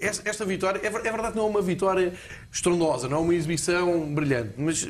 Esta 0.00 0.44
vitória, 0.44 0.80
é 0.84 0.90
verdade 0.90 1.32
que 1.32 1.36
não 1.36 1.46
é 1.46 1.48
uma 1.48 1.62
vitória 1.62 2.14
estrondosa, 2.52 3.08
não 3.08 3.18
é 3.18 3.20
uma 3.20 3.34
exibição 3.34 4.14
brilhante, 4.14 4.52
mas 4.56 4.86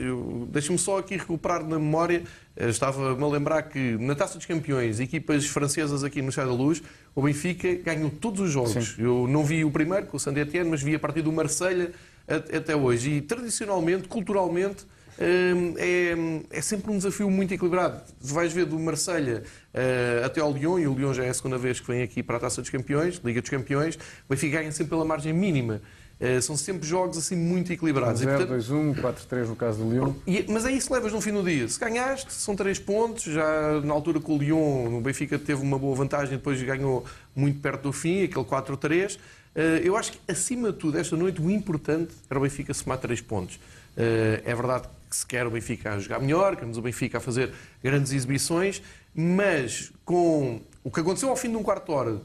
deixe-me 0.48 0.78
só 0.78 0.98
aqui 0.98 1.16
recuperar 1.16 1.64
na 1.64 1.78
memória, 1.78 2.22
eh, 2.54 2.68
estava-me 2.68 3.22
a 3.22 3.26
lembrar 3.26 3.62
que 3.62 3.96
na 3.98 4.14
Taça 4.14 4.36
dos 4.36 4.46
Campeões, 4.46 5.00
equipas 5.00 5.46
francesas 5.46 6.04
aqui 6.04 6.20
no 6.20 6.30
Chá 6.30 6.44
da 6.44 6.52
Luz, 6.52 6.82
o 7.14 7.22
Benfica 7.22 7.74
ganhou 7.76 8.10
todos 8.10 8.40
os 8.40 8.50
jogos. 8.50 8.72
Sim. 8.72 9.02
Eu 9.02 9.26
não 9.26 9.44
vi 9.44 9.64
o 9.64 9.70
primeiro, 9.70 10.06
com 10.06 10.18
o 10.18 10.20
Saint 10.20 10.36
Etienne, 10.36 10.68
mas 10.68 10.82
vi 10.82 10.94
a 10.94 10.98
partir 10.98 11.22
do 11.22 11.32
Marselha 11.32 11.92
até 12.28 12.76
hoje. 12.76 13.10
E 13.12 13.20
tradicionalmente, 13.22 14.08
culturalmente, 14.08 14.84
é, 15.18 16.58
é 16.58 16.60
sempre 16.60 16.90
um 16.90 16.96
desafio 16.96 17.28
muito 17.30 17.52
equilibrado. 17.52 18.00
Vais 18.20 18.52
ver 18.52 18.66
do 18.66 18.78
Marselha 18.78 19.42
uh, 19.74 20.24
até 20.24 20.40
ao 20.40 20.52
Lyon, 20.52 20.78
e 20.78 20.86
o 20.86 20.94
Lyon 20.94 21.12
já 21.12 21.24
é 21.24 21.28
a 21.28 21.34
segunda 21.34 21.58
vez 21.58 21.80
que 21.80 21.86
vem 21.88 22.02
aqui 22.02 22.22
para 22.22 22.36
a 22.36 22.40
Taça 22.40 22.60
dos 22.60 22.70
Campeões, 22.70 23.20
Liga 23.24 23.40
dos 23.40 23.50
Campeões, 23.50 23.96
o 23.96 23.98
Benfica 24.30 24.58
ganha 24.58 24.70
sempre 24.70 24.90
pela 24.90 25.04
margem 25.04 25.32
mínima. 25.32 25.80
Uh, 26.20 26.42
são 26.42 26.56
sempre 26.56 26.86
jogos 26.86 27.16
assim 27.16 27.36
muito 27.36 27.72
equilibrados. 27.72 28.20
0, 28.20 28.46
2-1, 28.46 29.00
4-3 29.00 29.46
no 29.46 29.56
caso 29.56 29.84
do 29.84 29.90
Lyon. 29.90 30.14
E, 30.26 30.44
mas 30.48 30.64
é 30.64 30.72
isso 30.72 30.88
que 30.88 30.94
levas 30.94 31.12
no 31.12 31.20
fim 31.20 31.32
do 31.32 31.44
dia. 31.44 31.68
Se 31.68 31.78
ganhaste, 31.78 32.32
são 32.32 32.56
3 32.56 32.78
pontos. 32.80 33.24
Já 33.24 33.80
na 33.84 33.94
altura 33.94 34.18
com 34.18 34.34
o 34.34 34.38
Lyon, 34.38 34.98
o 34.98 35.00
Benfica 35.00 35.38
teve 35.38 35.62
uma 35.62 35.78
boa 35.78 35.94
vantagem, 35.94 36.36
depois 36.36 36.60
ganhou 36.60 37.04
muito 37.36 37.60
perto 37.60 37.82
do 37.82 37.92
fim, 37.92 38.24
aquele 38.24 38.44
4-3. 38.44 39.14
Uh, 39.14 39.18
eh, 39.54 39.80
eu 39.84 39.96
acho 39.96 40.12
que, 40.12 40.18
acima 40.28 40.72
de 40.72 40.78
tudo, 40.78 40.98
esta 40.98 41.16
noite, 41.16 41.40
o 41.40 41.48
importante 41.48 42.12
era 42.28 42.36
o 42.36 42.42
Benfica 42.42 42.74
somar 42.74 42.98
3 42.98 43.20
pontos. 43.20 43.60
é 43.96 44.54
verdade 44.54 44.88
que 44.88 44.97
se 45.16 45.26
quer 45.26 45.46
o 45.46 45.50
Benfica 45.50 45.94
a 45.94 45.98
jogar 45.98 46.20
melhor, 46.20 46.54
queremos 46.54 46.76
o 46.76 46.82
Benfica 46.82 47.18
a 47.18 47.20
fazer 47.20 47.52
grandes 47.82 48.12
exibições, 48.12 48.82
mas 49.14 49.92
com 50.04 50.60
o 50.84 50.90
que 50.90 51.00
aconteceu 51.00 51.28
ao 51.28 51.36
fim 51.36 51.50
de 51.50 51.56
um 51.56 51.62
quarto 51.62 51.86
de 51.86 51.92
hora, 51.92 52.20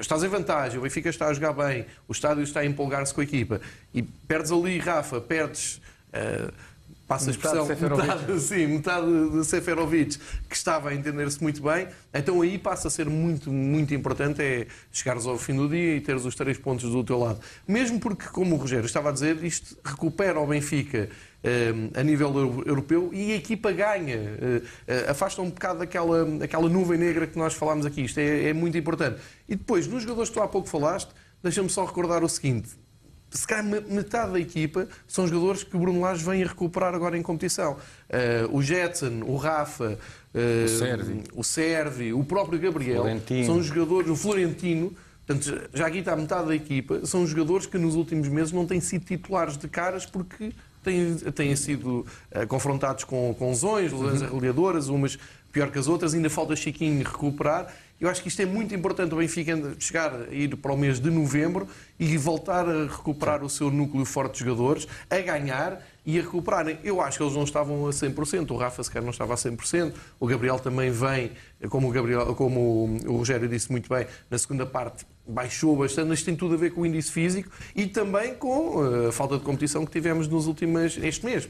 estás 0.00 0.22
em 0.22 0.28
vantagem, 0.28 0.78
o 0.78 0.82
Benfica 0.82 1.08
está 1.08 1.28
a 1.28 1.32
jogar 1.32 1.52
bem, 1.52 1.86
o 2.08 2.12
estádio 2.12 2.42
está 2.42 2.60
a 2.60 2.66
empolgar-se 2.66 3.14
com 3.14 3.20
a 3.20 3.24
equipa, 3.24 3.60
e 3.92 4.02
perdes 4.02 4.52
ali, 4.52 4.78
Rafa, 4.78 5.20
perdes. 5.20 5.80
Uh, 6.12 6.52
passa 7.06 7.28
a 7.28 7.32
expressão, 7.32 7.66
metade, 7.66 8.40
sim, 8.40 8.66
metade 8.66 9.30
de 9.30 9.44
Seferovic, 9.44 10.18
que 10.48 10.56
estava 10.56 10.88
a 10.88 10.94
entender-se 10.94 11.42
muito 11.42 11.62
bem, 11.62 11.86
então 12.12 12.40
aí 12.40 12.58
passa 12.58 12.88
a 12.88 12.90
ser 12.90 13.08
muito, 13.08 13.52
muito 13.52 13.94
importante 13.94 14.42
é 14.42 14.66
chegares 14.90 15.26
ao 15.26 15.36
fim 15.38 15.54
do 15.54 15.68
dia 15.68 15.96
e 15.96 16.00
teres 16.00 16.24
os 16.24 16.34
três 16.34 16.56
pontos 16.56 16.90
do 16.90 17.04
teu 17.04 17.18
lado. 17.18 17.40
Mesmo 17.68 18.00
porque, 18.00 18.26
como 18.28 18.56
o 18.56 18.58
Rogério 18.58 18.86
estava 18.86 19.10
a 19.10 19.12
dizer, 19.12 19.42
isto 19.44 19.76
recupera 19.84 20.40
o 20.40 20.46
Benfica 20.46 21.10
a 21.94 22.02
nível 22.02 22.62
europeu 22.66 23.10
e 23.12 23.32
a 23.32 23.36
equipa 23.36 23.70
ganha, 23.70 24.14
eh, 24.14 24.62
eh, 24.86 25.06
afasta 25.10 25.42
um 25.42 25.50
bocado 25.50 25.82
aquela, 25.82 26.26
aquela 26.42 26.68
nuvem 26.68 26.98
negra 26.98 27.26
que 27.26 27.38
nós 27.38 27.52
falámos 27.54 27.84
aqui. 27.84 28.02
Isto 28.02 28.18
é, 28.18 28.48
é 28.48 28.52
muito 28.52 28.78
importante. 28.78 29.20
E 29.48 29.54
depois, 29.54 29.86
nos 29.86 30.02
jogadores 30.02 30.30
que 30.30 30.34
tu 30.34 30.42
há 30.42 30.48
pouco 30.48 30.68
falaste, 30.68 31.10
deixa-me 31.42 31.68
só 31.68 31.84
recordar 31.84 32.24
o 32.24 32.28
seguinte: 32.28 32.70
se 33.34 33.46
calhar 33.46 33.64
metade 33.64 34.32
da 34.32 34.40
equipa 34.40 34.88
são 35.06 35.26
jogadores 35.26 35.64
que 35.64 35.76
o 35.76 35.78
Bruno 35.78 36.00
Lage 36.00 36.24
vem 36.24 36.42
a 36.42 36.46
recuperar 36.46 36.94
agora 36.94 37.18
em 37.18 37.22
competição. 37.22 37.72
Uh, 37.72 38.56
o 38.56 38.62
Jetson, 38.62 39.22
o 39.26 39.36
Rafa, 39.36 39.98
uh, 40.34 40.64
o, 40.64 40.68
Servi. 40.68 41.22
o 41.34 41.44
Servi, 41.44 42.12
o 42.12 42.24
próprio 42.24 42.58
Gabriel, 42.58 43.02
Florentino. 43.02 43.44
são 43.44 43.62
jogadores, 43.62 44.08
o 44.08 44.16
Florentino, 44.16 44.94
portanto, 45.26 45.68
já 45.74 45.88
aqui 45.88 45.98
está 45.98 46.14
metade 46.14 46.46
da 46.46 46.54
equipa, 46.54 47.04
são 47.04 47.26
jogadores 47.26 47.66
que 47.66 47.76
nos 47.76 47.96
últimos 47.96 48.28
meses 48.28 48.52
não 48.52 48.66
têm 48.66 48.80
sido 48.80 49.04
titulares 49.04 49.58
de 49.58 49.68
caras 49.68 50.06
porque 50.06 50.52
têm, 50.84 51.16
têm 51.16 51.56
sido 51.56 52.06
uh, 52.34 52.46
confrontados 52.46 53.04
com, 53.04 53.34
com 53.34 53.48
lesões, 53.48 53.92
lesões 53.92 54.20
uhum. 54.20 54.28
arreliadoras, 54.28 54.88
umas 54.88 55.18
pior 55.54 55.70
que 55.70 55.78
as 55.78 55.86
outras, 55.86 56.12
ainda 56.14 56.28
falta 56.28 56.56
Chiquinho 56.56 56.98
recuperar. 57.04 57.72
Eu 58.00 58.10
acho 58.10 58.20
que 58.20 58.28
isto 58.28 58.42
é 58.42 58.44
muito 58.44 58.74
importante 58.74 59.14
o 59.14 59.18
Benfica 59.18 59.56
chegar 59.78 60.12
a 60.12 60.34
ir 60.34 60.56
para 60.56 60.72
o 60.72 60.76
mês 60.76 60.98
de 60.98 61.08
novembro 61.08 61.68
e 61.98 62.18
voltar 62.18 62.68
a 62.68 62.86
recuperar 62.86 63.44
o 63.44 63.48
seu 63.48 63.70
núcleo 63.70 64.04
forte 64.04 64.38
de 64.38 64.40
jogadores, 64.40 64.88
a 65.08 65.18
ganhar 65.20 65.80
e 66.04 66.18
a 66.18 66.22
recuperarem. 66.22 66.78
Eu 66.82 67.00
acho 67.00 67.18
que 67.18 67.22
eles 67.22 67.34
não 67.34 67.44
estavam 67.44 67.86
a 67.86 67.90
100%, 67.90 68.50
o 68.50 68.56
Rafa 68.56 68.82
sequer 68.82 69.00
não 69.00 69.10
estava 69.10 69.34
a 69.34 69.36
100%, 69.36 69.94
o 70.18 70.26
Gabriel 70.26 70.58
também 70.58 70.90
vem, 70.90 71.32
como 71.70 71.88
o, 71.88 71.92
Gabriel, 71.92 72.34
como 72.34 73.00
o 73.06 73.16
Rogério 73.16 73.48
disse 73.48 73.70
muito 73.70 73.88
bem, 73.88 74.08
na 74.28 74.36
segunda 74.36 74.66
parte 74.66 75.06
baixou 75.26 75.76
bastante, 75.76 76.08
mas 76.08 76.22
tem 76.22 76.36
tudo 76.36 76.54
a 76.54 76.56
ver 76.56 76.72
com 76.72 76.82
o 76.82 76.86
índice 76.86 77.10
físico 77.10 77.50
e 77.74 77.86
também 77.86 78.34
com 78.34 78.84
eh, 78.84 79.08
a 79.08 79.12
falta 79.12 79.38
de 79.38 79.42
competição 79.42 79.84
que 79.86 79.90
tivemos 79.90 80.28
nos 80.28 80.46
últimos, 80.46 80.98
este 80.98 81.24
mês. 81.24 81.48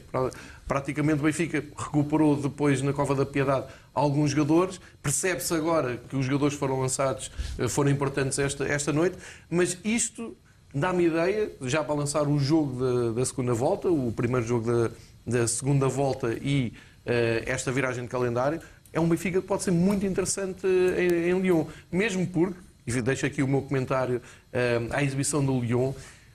Praticamente 0.65 1.19
o 1.19 1.23
Benfica 1.23 1.63
recuperou 1.77 2.35
depois 2.35 2.81
na 2.81 2.93
Cova 2.93 3.13
da 3.13 3.25
Piedade 3.25 3.67
alguns 3.93 4.31
jogadores, 4.31 4.79
percebe-se 5.03 5.53
agora 5.53 5.97
que 6.09 6.15
os 6.15 6.25
jogadores 6.25 6.55
foram 6.57 6.79
lançados, 6.79 7.29
eh, 7.57 7.67
foram 7.67 7.89
importantes 7.89 8.39
esta, 8.39 8.65
esta 8.65 8.93
noite, 8.93 9.17
mas 9.49 9.77
isto 9.83 10.35
dá-me 10.73 11.05
ideia, 11.05 11.51
já 11.61 11.83
para 11.83 11.95
lançar 11.95 12.27
o 12.27 12.37
jogo 12.39 12.79
da, 12.79 13.11
da 13.11 13.25
segunda 13.25 13.53
volta, 13.53 13.89
o 13.89 14.11
primeiro 14.11 14.45
jogo 14.45 14.71
da, 14.71 14.91
da 15.25 15.47
segunda 15.47 15.87
volta 15.87 16.33
e 16.41 16.73
uh, 17.05 17.43
esta 17.45 17.71
viragem 17.71 18.03
de 18.03 18.09
calendário, 18.09 18.59
é 18.91 18.99
um 18.99 19.07
Benfica 19.07 19.41
que 19.41 19.47
pode 19.47 19.63
ser 19.63 19.71
muito 19.71 20.05
interessante 20.05 20.67
em, 20.67 21.29
em 21.29 21.39
Lyon, 21.39 21.65
mesmo 21.91 22.27
porque 22.27 22.59
e 22.85 23.01
deixo 23.01 23.25
aqui 23.25 23.41
o 23.41 23.47
meu 23.47 23.61
comentário 23.61 24.17
uh, 24.17 24.93
à 24.93 25.03
exibição 25.03 25.43
do 25.43 25.59
Lyon. 25.59 25.93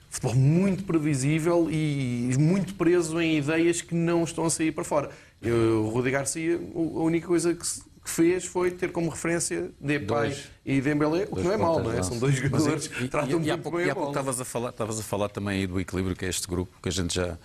Futebol 0.09 0.35
muito 0.35 0.83
previsível 0.83 1.69
e 1.71 2.35
muito 2.37 2.75
preso 2.75 3.21
em 3.21 3.37
ideias 3.37 3.81
que 3.81 3.95
não 3.95 4.25
estão 4.25 4.43
a 4.43 4.49
sair 4.49 4.73
para 4.73 4.83
fora. 4.83 5.09
Eu, 5.41 5.85
o 5.85 5.89
Rudi 5.89 6.11
Garcia, 6.11 6.57
a 6.57 6.99
única 6.99 7.25
coisa 7.25 7.55
que, 7.55 7.65
que 7.65 8.09
fez 8.09 8.43
foi 8.43 8.71
ter 8.71 8.91
como 8.91 9.09
referência 9.09 9.71
Depay 9.79 10.05
dois, 10.05 10.49
e 10.65 10.81
Dembélé, 10.81 11.27
o 11.31 11.35
que 11.37 11.41
não 11.43 11.53
é 11.53 11.57
mau, 11.57 11.81
não 11.81 11.93
é? 11.93 12.03
São 12.03 12.19
dois 12.19 12.35
jogadores 12.35 12.87
que 12.87 13.07
tratam 13.07 13.39
muito 13.39 13.71
bem 13.71 13.85
e 13.85 13.89
há 13.89 13.95
pouco 13.95 14.09
estavas 14.09 14.41
a 14.41 14.43
falar, 14.43 14.71
estavas 14.71 14.99
a 14.99 15.03
falar 15.03 15.29
também 15.29 15.61
aí 15.61 15.67
do 15.67 15.79
equilíbrio 15.79 16.13
que 16.13 16.25
é 16.25 16.29
este 16.29 16.45
grupo, 16.45 16.75
que 16.83 16.89
a 16.89 16.91
gente 16.91 17.15
já 17.15 17.37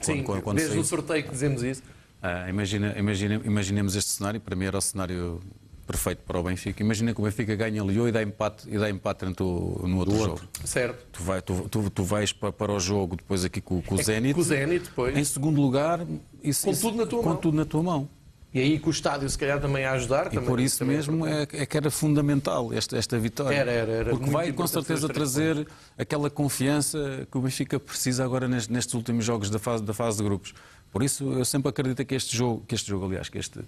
Sim, 0.00 0.24
quando, 0.24 0.42
quando 0.42 0.56
desde 0.56 0.72
saiu, 0.72 0.82
o 0.82 0.84
sorteio 0.84 1.22
que 1.22 1.30
dizemos 1.30 1.62
isso. 1.62 1.82
Ah, 2.20 2.50
imagina, 2.50 2.94
imagina, 2.98 3.40
imaginemos 3.44 3.94
este 3.94 4.10
cenário, 4.10 4.40
para 4.40 4.56
mim 4.56 4.64
era 4.64 4.76
o 4.76 4.80
cenário 4.80 5.40
perfeito 5.86 6.22
para 6.26 6.38
o 6.38 6.42
Benfica. 6.42 6.82
Imagina 6.82 7.14
que 7.14 7.20
o 7.20 7.24
Benfica 7.24 7.54
ganha 7.54 7.82
Lyon 7.82 8.08
e 8.08 8.12
dá 8.12 8.22
empate, 8.22 8.68
e 8.68 8.76
dá 8.76 8.90
empate 8.90 9.24
o, 9.24 9.86
no 9.86 9.98
outro, 9.98 10.16
jogo. 10.16 10.40
Certo. 10.64 11.06
Tu, 11.12 11.22
vai, 11.22 11.40
tu, 11.40 11.68
tu, 11.70 11.90
tu 11.90 12.02
vais 12.02 12.32
para, 12.32 12.52
para, 12.52 12.72
o 12.72 12.80
jogo 12.80 13.16
depois 13.16 13.44
aqui 13.44 13.60
com, 13.60 13.80
com 13.80 13.94
o 13.94 14.00
é 14.00 14.02
Zenit. 14.02 14.34
Com 14.34 14.40
o 14.40 14.44
Zenit, 14.44 14.84
depois. 14.84 15.16
Em 15.16 15.24
segundo 15.24 15.60
lugar, 15.60 16.00
isso, 16.42 16.64
com 16.64 16.72
isso, 16.72 16.80
tudo 16.82 16.96
na 16.98 17.06
tua 17.06 17.22
com 17.22 17.28
mão. 17.28 17.38
tudo 17.38 17.56
na 17.56 17.64
tua 17.64 17.82
mão. 17.82 18.08
E 18.52 18.60
aí 18.60 18.78
com 18.78 18.88
o 18.88 18.90
estádio 18.90 19.28
se 19.28 19.36
calhar 19.36 19.60
também 19.60 19.84
a 19.84 19.92
ajudar. 19.92 20.28
E 20.28 20.30
também, 20.30 20.48
por 20.48 20.58
isso 20.58 20.82
mesmo 20.84 21.26
é, 21.26 21.42
é, 21.52 21.66
que 21.66 21.76
era 21.76 21.90
fundamental 21.90 22.72
esta, 22.72 22.96
esta 22.96 23.18
vitória. 23.18 23.54
Era, 23.54 23.70
era, 23.70 23.92
era 23.92 24.10
Porque 24.10 24.30
vai 24.30 24.50
com 24.50 24.66
certeza 24.66 25.08
trazer 25.08 25.68
aquela 25.98 26.30
confiança 26.30 27.28
que 27.30 27.36
o 27.36 27.42
Benfica 27.42 27.78
precisa 27.78 28.24
agora 28.24 28.48
nestes, 28.48 28.68
nestes 28.68 28.94
últimos 28.94 29.24
jogos 29.24 29.50
da 29.50 29.58
fase, 29.58 29.82
da 29.82 29.92
fase 29.92 30.16
de 30.18 30.24
grupos. 30.24 30.54
Por 30.90 31.02
isso 31.02 31.30
eu 31.34 31.44
sempre 31.44 31.68
acredito 31.68 32.02
que 32.04 32.14
este 32.14 32.34
jogo, 32.34 32.64
que 32.66 32.74
este 32.74 32.88
jogo 32.88 33.04
aliás, 33.04 33.28
que 33.28 33.36
este, 33.36 33.60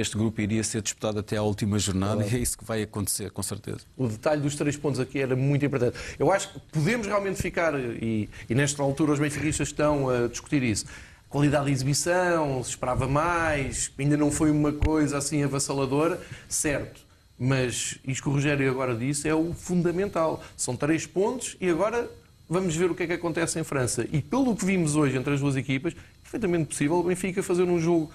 este 0.00 0.16
grupo 0.16 0.40
iria 0.40 0.62
ser 0.64 0.82
disputado 0.82 1.18
até 1.18 1.36
à 1.36 1.42
última 1.42 1.78
jornada 1.78 2.24
e 2.24 2.34
é 2.34 2.38
isso 2.38 2.58
que 2.58 2.64
vai 2.64 2.82
acontecer, 2.82 3.30
com 3.30 3.42
certeza. 3.42 3.80
O 3.96 4.08
detalhe 4.08 4.40
dos 4.40 4.54
três 4.54 4.76
pontos 4.76 5.00
aqui 5.00 5.20
era 5.20 5.36
muito 5.36 5.64
importante. 5.64 5.96
Eu 6.18 6.32
acho 6.32 6.52
que 6.52 6.60
podemos 6.72 7.06
realmente 7.06 7.40
ficar, 7.40 7.74
e, 7.78 8.28
e 8.48 8.54
nesta 8.54 8.82
altura 8.82 9.12
os 9.12 9.18
benfiquistas 9.18 9.68
estão 9.68 10.08
a 10.08 10.28
discutir 10.28 10.62
isso, 10.62 10.86
qualidade 11.28 11.66
de 11.66 11.72
exibição, 11.72 12.62
se 12.62 12.70
esperava 12.70 13.08
mais, 13.08 13.90
ainda 13.98 14.16
não 14.16 14.30
foi 14.30 14.50
uma 14.50 14.72
coisa 14.72 15.18
assim 15.18 15.42
avassaladora, 15.42 16.20
certo. 16.48 17.02
Mas 17.38 17.98
isto 18.06 18.22
que 18.22 18.28
o 18.28 18.32
Rogério 18.32 18.70
agora 18.70 18.94
disse 18.94 19.28
é 19.28 19.34
o 19.34 19.52
fundamental. 19.52 20.42
São 20.56 20.76
três 20.76 21.06
pontos 21.06 21.56
e 21.60 21.68
agora 21.68 22.08
vamos 22.48 22.76
ver 22.76 22.90
o 22.90 22.94
que 22.94 23.02
é 23.02 23.06
que 23.06 23.12
acontece 23.14 23.58
em 23.58 23.64
França. 23.64 24.06
E 24.12 24.22
pelo 24.22 24.54
que 24.54 24.64
vimos 24.64 24.94
hoje 24.94 25.16
entre 25.16 25.34
as 25.34 25.40
duas 25.40 25.56
equipas, 25.56 25.92
é 25.92 25.96
perfeitamente 26.22 26.66
possível 26.66 26.98
o 26.98 27.02
Benfica 27.02 27.42
fazer 27.42 27.64
um 27.64 27.80
jogo 27.80 28.12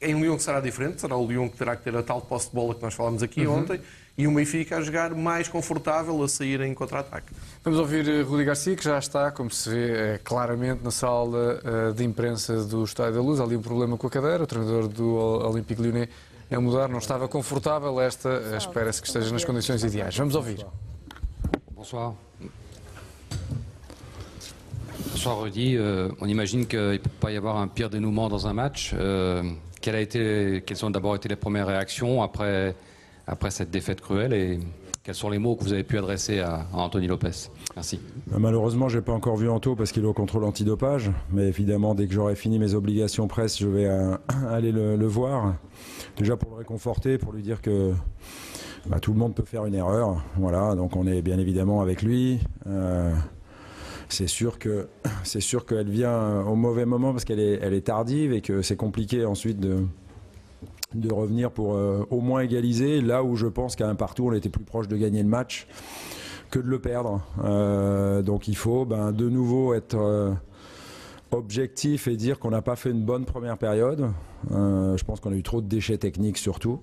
em 0.00 0.20
Lyon 0.20 0.36
que 0.36 0.42
será 0.42 0.60
diferente, 0.60 1.00
será 1.00 1.16
o 1.16 1.26
Lyon 1.26 1.48
que 1.48 1.56
terá 1.56 1.74
que 1.76 1.82
ter 1.82 1.96
a 1.96 2.02
tal 2.02 2.20
posse 2.20 2.48
de 2.48 2.54
bola 2.54 2.74
que 2.74 2.82
nós 2.82 2.94
falámos 2.94 3.22
aqui 3.22 3.46
Uhum. 3.46 3.60
ontem, 3.60 3.80
e 4.18 4.26
o 4.26 4.32
Benfica 4.34 4.78
a 4.78 4.80
jogar 4.82 5.14
mais 5.14 5.46
confortável, 5.48 6.22
a 6.22 6.28
sair 6.28 6.60
em 6.62 6.72
contra-ataque. 6.72 7.32
Vamos 7.62 7.78
ouvir 7.78 8.08
eh, 8.08 8.22
Rudi 8.22 8.44
Garcia, 8.44 8.74
que 8.74 8.82
já 8.84 8.98
está, 8.98 9.30
como 9.30 9.50
se 9.50 9.68
vê 9.68 9.90
eh, 10.14 10.20
claramente, 10.24 10.82
na 10.82 10.90
sala 10.90 11.60
eh, 11.62 11.92
de 11.92 12.02
imprensa 12.04 12.64
do 12.64 12.82
Estádio 12.84 13.14
da 13.14 13.20
Luz. 13.20 13.40
Há 13.40 13.44
ali 13.44 13.56
um 13.56 13.62
problema 13.62 13.96
com 13.98 14.06
a 14.06 14.10
cadeira. 14.10 14.42
O 14.42 14.46
treinador 14.46 14.88
do 14.88 15.14
Ol- 15.14 15.50
Olympique 15.50 15.82
Lyonnais 15.82 16.08
a 16.50 16.58
mudar 16.60 16.88
não 16.88 16.98
estava 16.98 17.28
confortável. 17.28 18.00
Esta 18.00 18.56
espera-se 18.56 19.02
que 19.02 19.08
esteja 19.08 19.30
nas 19.32 19.44
condições 19.44 19.82
ideais. 19.84 20.16
Vamos 20.16 20.34
ouvir. 20.34 20.64
Bonsoir. 21.74 22.12
Bonsoir 25.10 25.40
Rudy. 25.40 25.76
Euh, 25.76 26.08
on 26.20 26.26
imagine 26.26 26.66
qu'il 26.66 26.78
ne 26.78 26.96
peut 26.96 27.10
pas 27.20 27.30
y 27.30 27.36
avoir 27.36 27.56
un 27.56 27.68
pire 27.68 27.90
dénouement 27.90 28.28
dans 28.28 28.46
un 28.46 28.52
match. 28.52 28.94
Euh, 28.98 29.42
quelles 29.80 30.84
ont 30.84 30.90
d'abord 30.90 31.14
été 31.14 31.28
les 31.28 31.36
premières 31.36 31.66
réactions 31.66 32.22
après, 32.22 32.74
cette 33.50 33.70
défaite 33.70 34.00
cruelle 34.00 34.32
et 34.32 34.58
quels 35.04 35.14
sont 35.14 35.30
les 35.30 35.38
mots 35.38 35.54
que 35.54 35.62
vous 35.62 35.72
avez 35.72 35.84
pu 35.84 35.96
adresser 35.98 36.40
à, 36.40 36.66
Anthony 36.72 37.06
Lopez? 37.06 37.50
Merci. 37.76 38.00
Bah, 38.26 38.38
Malheureusement, 38.40 38.88
j'ai 38.88 39.00
pas 39.00 39.12
encore 39.12 39.36
vu 39.36 39.48
Anto 39.48 39.76
parce 39.76 39.92
qu'il 39.92 40.02
est 40.02 40.06
au 40.06 40.12
contrôle 40.12 40.44
antidopage. 40.44 41.10
Mais 41.30 41.46
évidemment, 41.46 41.94
dès 41.94 42.08
que 42.08 42.12
j'aurai 42.12 42.34
fini 42.34 42.58
mes 42.58 42.74
obligations 42.74 43.28
presse, 43.28 43.58
je 43.58 43.68
vais 43.68 43.86
euh, 43.86 44.16
aller 44.50 44.72
le, 44.72 44.96
le 44.96 45.06
voir. 45.06 45.54
Déjà 46.16 46.36
pour 46.36 46.50
le 46.50 46.56
réconforter, 46.56 47.18
pour 47.18 47.32
lui 47.32 47.42
dire 47.42 47.62
que 47.62 47.92
bah, 48.86 48.98
tout 49.00 49.12
le 49.12 49.18
monde 49.18 49.34
peut 49.34 49.44
faire 49.44 49.66
une 49.66 49.74
erreur. 49.74 50.24
Voilà, 50.36 50.74
donc 50.74 50.96
on 50.96 51.06
est 51.06 51.22
bien 51.22 51.38
évidemment 51.38 51.80
avec 51.80 52.02
lui. 52.02 52.40
Euh, 54.20 54.84
c'est 55.24 55.40
sûr 55.40 55.66
qu'elle 55.66 55.88
vient 55.88 56.42
au 56.42 56.54
mauvais 56.54 56.86
moment 56.86 57.12
parce 57.12 57.24
qu'elle 57.24 57.40
est, 57.40 57.80
tardive 57.80 58.32
et 58.32 58.40
que 58.40 58.62
c'est 58.62 58.76
compliqué 58.76 59.24
ensuite 59.24 59.58
de 59.60 61.12
revenir 61.12 61.50
pour 61.50 61.74
euh, 61.74 62.06
au 62.10 62.20
moins 62.20 62.40
égaliser. 62.40 63.00
Là 63.00 63.22
où 63.22 63.36
je 63.36 63.46
pense 63.46 63.76
qu'à 63.76 63.88
un 63.88 63.94
partout, 63.94 64.28
on 64.28 64.32
était 64.32 64.48
plus 64.48 64.64
proche 64.64 64.88
de 64.88 64.96
gagner 64.96 65.22
le 65.22 65.28
match 65.28 65.66
que 66.50 66.58
de 66.58 66.68
le 66.68 66.78
perdre. 66.78 67.20
Euh, 67.44 68.22
donc 68.22 68.48
il 68.48 68.56
faut 68.56 68.84
ben, 68.84 69.12
de 69.12 69.28
nouveau 69.28 69.74
être 69.74 69.96
euh, 69.98 70.32
objectif 71.30 72.08
et 72.08 72.16
dire 72.16 72.38
qu'on 72.38 72.50
n'a 72.50 72.62
pas 72.62 72.76
fait 72.76 72.90
une 72.90 73.04
bonne 73.04 73.24
première 73.24 73.58
période. 73.58 74.10
Euh, 74.52 74.96
je 74.96 75.04
pense 75.04 75.20
qu'on 75.20 75.32
a 75.32 75.36
eu 75.36 75.42
trop 75.42 75.60
de 75.60 75.68
déchets 75.68 75.98
techniques 75.98 76.38
surtout, 76.38 76.80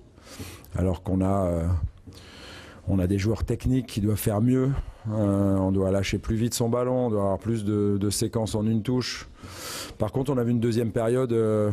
alors 0.76 1.02
qu'on 1.02 1.20
a, 1.20 1.46
euh, 1.46 1.66
on 2.88 2.98
a 2.98 3.06
des 3.06 3.18
joueurs 3.18 3.44
techniques 3.44 3.86
qui 3.86 4.00
doivent 4.00 4.16
faire 4.16 4.40
mieux. 4.40 4.70
Euh, 5.12 5.56
on 5.56 5.70
doit 5.70 5.90
lâcher 5.90 6.18
plus 6.18 6.36
vite 6.36 6.54
son 6.54 6.68
ballon, 6.68 7.06
on 7.06 7.10
doit 7.10 7.22
avoir 7.22 7.38
plus 7.38 7.64
de, 7.64 7.98
de 8.00 8.10
séquences 8.10 8.54
en 8.54 8.66
une 8.66 8.82
touche. 8.82 9.28
Par 9.98 10.12
contre, 10.12 10.32
on 10.32 10.38
a 10.38 10.44
vu 10.44 10.52
une 10.52 10.60
deuxième 10.60 10.92
période. 10.92 11.32
euh, 11.32 11.70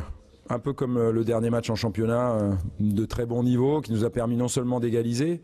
un 0.52 0.60
peu 0.60 0.74
comme 0.74 0.98
euh, 0.98 1.12
le 1.12 1.24
dernier 1.24 1.50
match 1.50 1.70
en 1.70 1.76
championnat, 1.76 2.32
euh, 2.32 2.52
de 2.80 3.06
très 3.06 3.26
bon 3.26 3.44
niveau, 3.44 3.82
qui 3.82 3.92
nous 3.92 4.04
a 4.04 4.10
permis 4.10 4.36
non 4.36 4.48
seulement 4.48 4.80
d'égaliser, 4.80 5.42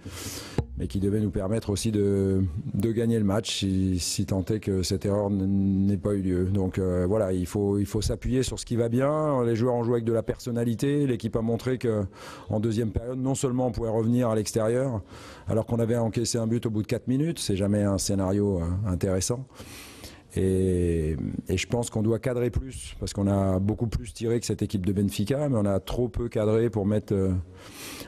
mais 0.77 0.87
qui 0.87 0.99
devait 0.99 1.21
nous 1.21 1.31
permettre 1.31 1.69
aussi 1.69 1.91
de, 1.91 2.43
gagner 2.75 3.17
le 3.17 3.25
match, 3.25 3.65
si, 3.97 4.25
tant 4.25 4.43
est 4.45 4.59
que 4.59 4.83
cette 4.83 5.05
erreur 5.05 5.29
n'ait 5.29 5.97
pas 5.97 6.13
eu 6.13 6.21
lieu. 6.21 6.45
Donc 6.45 6.77
euh, 6.77 7.05
voilà, 7.07 7.33
il 7.33 7.45
faut, 7.45 7.79
il 7.79 7.85
faut 7.85 8.01
s'appuyer 8.01 8.43
sur 8.43 8.59
ce 8.59 8.65
qui 8.65 8.75
va 8.75 8.89
bien. 8.89 9.43
Les 9.43 9.55
joueurs 9.55 9.75
ont 9.75 9.83
joué 9.83 9.95
avec 9.95 10.05
de 10.05 10.13
la 10.13 10.23
personnalité. 10.23 11.07
L'équipe 11.07 11.35
a 11.35 11.41
montré 11.41 11.79
qu'en 11.79 12.59
deuxième 12.59 12.91
période, 12.91 13.17
non 13.17 13.35
seulement 13.35 13.67
on 13.67 13.71
pouvait 13.71 13.89
revenir 13.89 14.29
à 14.29 14.35
l'extérieur, 14.35 15.01
alors 15.47 15.65
qu'on 15.65 15.79
avait 15.79 15.97
encaissé 15.97 16.37
un 16.37 16.47
but 16.47 16.65
au 16.65 16.69
bout 16.69 16.81
de 16.81 16.87
4 16.87 17.07
minutes, 17.07 17.39
c'est 17.39 17.55
jamais 17.55 17.83
un 17.83 17.97
scénario 17.97 18.61
intéressant. 18.85 19.45
Et, 20.35 21.15
et 21.47 21.57
je 21.57 21.67
pense 21.67 21.89
qu'on 21.89 22.03
doit 22.03 22.19
cadrer 22.19 22.49
plus, 22.49 22.95
parce 22.99 23.13
qu'on 23.13 23.27
a 23.27 23.59
beaucoup 23.59 23.87
plus 23.87 24.13
tiré 24.13 24.39
que 24.39 24.45
cette 24.45 24.61
équipe 24.61 24.85
de 24.85 24.93
Benfica, 24.93 25.49
mais 25.49 25.57
on 25.57 25.65
a 25.65 25.79
trop 25.79 26.09
peu 26.09 26.29
cadré 26.29 26.69
pour 26.69 26.85
mettre 26.85 27.13
euh, 27.13 27.33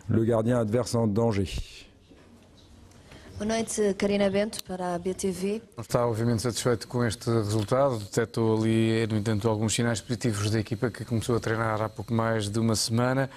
le 0.10 0.24
gardien 0.26 0.60
adverse 0.60 0.96
en 0.96 1.08
danger. 1.08 1.48
Boa 3.40 3.48
noite, 3.48 3.96
Karina 3.98 4.30
Bento, 4.30 4.62
para 4.66 4.96
a 4.96 5.00
BTV. 5.00 5.62
Está, 5.80 6.06
obviamente, 6.06 6.42
satisfeito 6.42 6.86
com 6.90 7.06
este 7.06 7.30
resultado. 7.30 7.98
Detectou 7.98 8.58
ali, 8.58 9.08
no 9.08 9.16
entanto, 9.16 9.48
alguns 9.48 9.74
sinais 9.74 10.02
positivos 10.02 10.52
da 10.52 10.60
equipa 10.60 10.92
que 10.92 11.06
começou 11.06 11.38
a 11.38 11.40
treinar 11.40 11.82
há 11.82 11.88
pouco 11.88 12.14
mais 12.14 12.50
de 12.50 12.60
uma 12.60 12.76
semana. 12.76 13.30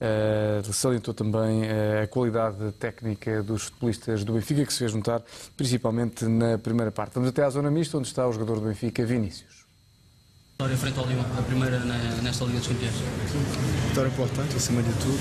Uh, 0.00 0.72
salientou 0.72 1.12
também 1.12 1.62
uh, 1.64 2.04
a 2.04 2.06
qualidade 2.06 2.72
técnica 2.78 3.42
dos 3.42 3.64
futebolistas 3.64 4.24
do 4.24 4.32
Benfica, 4.32 4.64
que 4.64 4.72
se 4.72 4.78
fez 4.78 4.94
notar 4.94 5.20
principalmente 5.58 6.24
na 6.24 6.56
primeira 6.56 6.90
parte. 6.90 7.12
Vamos 7.14 7.28
até 7.28 7.42
à 7.44 7.50
zona 7.50 7.70
mista, 7.70 7.98
onde 7.98 8.08
está 8.08 8.26
o 8.26 8.32
jogador 8.32 8.60
do 8.60 8.66
Benfica, 8.66 9.04
Vinícius. 9.04 9.66
Vitória 10.52 10.76
frente 10.78 10.98
ao 10.98 11.06
Lyon, 11.06 11.20
a 11.38 11.42
primeira 11.42 11.78
na- 11.80 11.98
nesta 12.22 12.44
Liga 12.46 12.58
dos 12.58 12.68
Campeões. 12.68 12.94
Vitória 13.88 14.08
importante, 14.08 14.56
acima 14.56 14.82
de 14.82 14.92
tudo. 14.94 15.18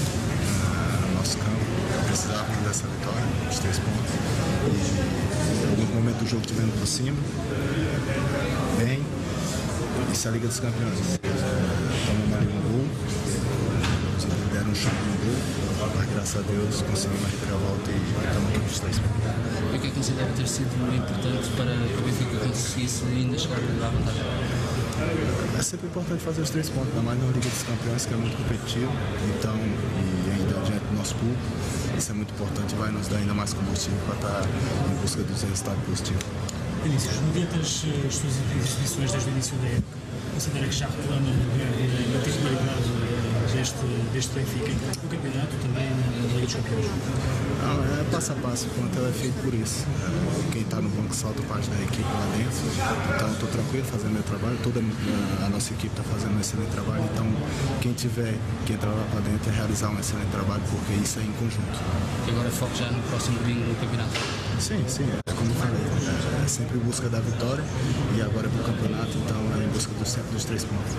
Ah, 0.63 1.13
nosso 1.17 1.37
campo 1.37 2.05
precisava 2.07 2.55
dessa 2.63 2.87
vitória, 2.87 3.23
os 3.49 3.59
três 3.59 3.79
pontos. 3.79 4.13
E 5.75 5.77
em 5.77 5.81
algum 5.83 5.95
momento 5.95 6.19
do 6.19 6.27
jogo 6.27 6.45
tivemos 6.45 6.73
por 6.79 6.87
cima, 6.87 7.17
bem. 8.77 9.03
Isso 10.13 10.27
é 10.27 10.31
a 10.31 10.33
Liga 10.33 10.47
dos 10.47 10.59
Campeões. 10.59 10.99
Tomamos 11.21 12.33
ali 12.37 12.47
um 12.47 12.61
gol, 12.71 12.87
mas 14.85 16.09
graças 16.13 16.37
a 16.37 16.41
Deus 16.47 16.81
conseguimos 16.83 17.25
a 17.25 17.29
reviravolta 17.29 17.91
e 17.91 17.99
estamos 17.99 18.49
aqui 18.49 18.59
com 18.59 18.65
os 18.65 18.79
três 18.79 18.99
pontos. 18.99 19.19
O 19.19 19.69
que 19.71 19.75
é 19.75 19.79
que 19.79 19.91
considera 19.91 20.31
ter 20.31 20.47
sido 20.47 20.71
importante 20.95 21.49
para 21.57 21.75
que 21.75 21.97
o 21.99 22.03
Benfica 22.05 22.47
conseguisse 22.47 23.03
ainda 23.05 23.37
chegar 23.37 23.57
à 23.57 23.89
vantagem? 23.89 24.23
É 25.57 25.61
sempre 25.61 25.87
importante 25.87 26.23
fazer 26.23 26.41
os 26.41 26.49
três 26.49 26.69
pontos, 26.69 26.89
ainda 26.89 27.01
mais 27.01 27.19
na 27.19 27.25
Liga 27.27 27.49
dos 27.49 27.63
Campeões, 27.63 28.05
que 28.05 28.13
é 28.13 28.17
muito 28.17 28.37
competitivo. 28.37 28.91
Então, 29.35 29.55
e 29.55 30.31
ainda 30.31 30.53
diante 30.63 30.85
do 30.85 30.95
nosso 30.95 31.15
público, 31.15 31.41
isso 31.97 32.11
é 32.11 32.15
muito 32.15 32.33
importante 32.33 32.73
e 32.73 32.77
vai 32.77 32.91
nos 32.91 33.07
dar 33.07 33.17
ainda 33.17 33.33
mais 33.33 33.53
combustível 33.53 33.99
para 34.07 34.15
estar 34.15 34.43
em 34.47 35.01
busca 35.01 35.23
dos 35.23 35.41
resultados 35.41 35.83
positivos. 35.83 36.23
Vinícius, 36.83 37.19
mediante 37.27 37.59
as, 37.59 37.83
as 38.07 38.15
suas 38.15 38.33
exibições 38.63 39.11
desde 39.11 39.29
o 39.29 39.31
início 39.33 39.57
da 39.57 39.67
época, 39.67 39.99
considera 40.33 40.67
que 40.67 40.75
já 40.75 40.87
reclama 40.87 41.27
a 41.27 42.23
titularidade 42.23 42.87
eh, 42.87 42.88
deste, 43.53 43.85
deste 44.13 44.33
Benfica 44.33 44.71
no 45.03 45.09
campeonato 45.09 45.55
também 45.61 45.89
na 45.89 46.27
Liga 46.33 46.45
dos 46.45 46.55
Campeões? 46.55 46.85
Não, 47.61 47.99
é 47.99 48.03
passo 48.11 48.31
a 48.31 48.35
passo, 48.35 48.67
o 48.67 48.69
plantel 48.69 49.07
é 49.07 49.11
feito 49.11 49.43
por 49.43 49.53
isso. 49.53 49.85
Quem 50.51 50.61
está 50.61 50.77
no 50.77 50.89
banco 50.89 51.13
salta 51.13 51.41
parte 51.43 51.69
da 51.69 51.81
equipe 51.81 52.03
lá 52.03 52.25
dentro. 52.37 53.15
Então 53.15 53.31
estou 53.33 53.49
tranquilo 53.49 53.85
fazendo 53.85 54.13
meu 54.13 54.23
trabalho, 54.23 54.57
toda 54.63 54.79
a 54.79 55.49
nossa 55.49 55.73
equipe 55.73 55.93
está 55.93 56.03
fazendo 56.03 56.35
um 56.35 56.39
excelente 56.39 56.71
trabalho. 56.71 57.03
Então 57.13 57.25
quem 57.81 57.93
tiver 57.93 58.35
que 58.65 58.73
entrar 58.73 58.91
lá 58.91 59.05
para 59.11 59.21
dentro 59.21 59.51
é 59.51 59.55
realizar 59.55 59.89
um 59.89 59.99
excelente 59.99 60.31
trabalho, 60.31 60.61
porque 60.69 60.93
isso 61.03 61.19
é 61.19 61.23
em 61.23 61.31
conjunto. 61.33 61.79
E 62.27 62.31
agora 62.31 62.49
foco 62.49 62.75
já 62.75 62.89
no 62.91 63.01
próximo 63.03 63.39
domingo 63.39 63.65
no 63.65 63.75
campeonato. 63.75 64.19
Sim, 64.59 64.83
sim, 64.87 65.07
é 65.25 65.33
como 65.33 65.53
falei, 65.53 65.81
é 66.43 66.47
sempre 66.47 66.77
em 66.77 66.81
busca 66.81 67.07
da 67.07 67.21
vitória 67.21 67.63
e 68.17 68.21
agora 68.21 68.47
é 68.47 68.49
para 68.49 68.61
o 68.61 68.65
campeonato, 68.65 69.17
então 69.17 69.37
é 69.59 69.63
em 69.63 69.69
busca 69.69 69.93
do 69.93 70.05
sempre 70.05 70.31
dos 70.33 70.43
três 70.43 70.65
pontos. 70.65 70.95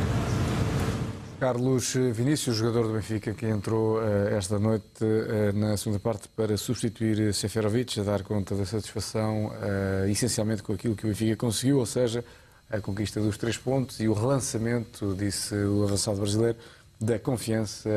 Carlos 1.41 1.95
Vinícius, 2.13 2.55
jogador 2.57 2.87
do 2.87 2.93
Benfica, 2.93 3.33
que 3.33 3.47
entrou 3.47 3.99
eh, 4.03 4.37
esta 4.37 4.59
noite 4.59 4.85
eh, 5.03 5.53
na 5.53 5.75
segunda 5.75 5.99
parte 5.99 6.29
para 6.29 6.55
substituir 6.59 7.33
Seferovic, 7.33 7.99
a 7.99 8.03
dar 8.03 8.23
conta 8.23 8.55
da 8.55 8.67
satisfação, 8.67 9.51
eh, 9.63 10.11
essencialmente 10.11 10.63
com 10.63 10.75
aquilo 10.75 10.95
que 10.95 11.07
o 11.07 11.09
Benfica 11.09 11.37
conseguiu, 11.37 11.79
ou 11.79 11.87
seja, 11.87 12.23
a 12.71 12.79
conquista 12.79 13.23
dos 13.23 13.39
três 13.39 13.57
pontos 13.57 14.01
e 14.01 14.07
o 14.07 14.13
relançamento, 14.13 15.15
disse 15.15 15.55
o 15.55 15.85
avançado 15.85 16.19
brasileiro, 16.19 16.59
da 17.01 17.19
confiança 17.19 17.89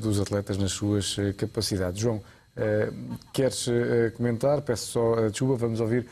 dos 0.00 0.18
atletas 0.20 0.58
nas 0.58 0.72
suas 0.72 1.16
capacidades. 1.36 2.00
João, 2.00 2.20
queres 3.32 3.66
comentar? 4.16 4.60
Peço 4.62 4.86
só 4.88 5.14
eh, 5.18 5.30
desculpa, 5.30 5.54
vamos 5.54 5.80
ouvir 5.80 6.06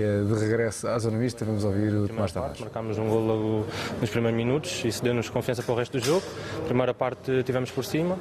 de 0.00 0.34
regresso 0.34 0.88
à 0.88 0.98
zona 0.98 1.16
mista, 1.16 1.44
vamos 1.44 1.62
ouvir 1.62 1.94
o 1.94 2.08
Tomás 2.08 2.32
Tavares. 2.32 2.58
Marcámos 2.58 2.98
um 2.98 3.08
gol 3.08 3.20
logo 3.20 3.66
nos 4.00 4.10
primeiros 4.10 4.36
minutos, 4.36 4.84
isso 4.84 5.00
deu-nos 5.04 5.30
confiança 5.30 5.62
para 5.62 5.72
o 5.72 5.76
resto 5.76 5.96
do 5.98 6.04
jogo. 6.04 6.26
Primeira 6.66 6.92
parte 6.92 7.44
tivemos 7.44 7.70
por 7.70 7.84
cima, 7.84 8.18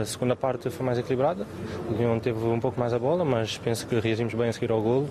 a 0.00 0.04
segunda 0.04 0.36
parte 0.36 0.68
foi 0.68 0.84
mais 0.84 0.98
equilibrada. 0.98 1.46
O 1.88 1.94
Lyon 1.94 2.18
teve 2.18 2.44
um 2.44 2.60
pouco 2.60 2.78
mais 2.78 2.92
a 2.92 2.98
bola, 2.98 3.24
mas 3.24 3.56
penso 3.56 3.86
que 3.86 3.98
reagimos 3.98 4.34
bem 4.34 4.50
a 4.50 4.52
seguir 4.52 4.70
ao 4.70 4.82
golo 4.82 5.08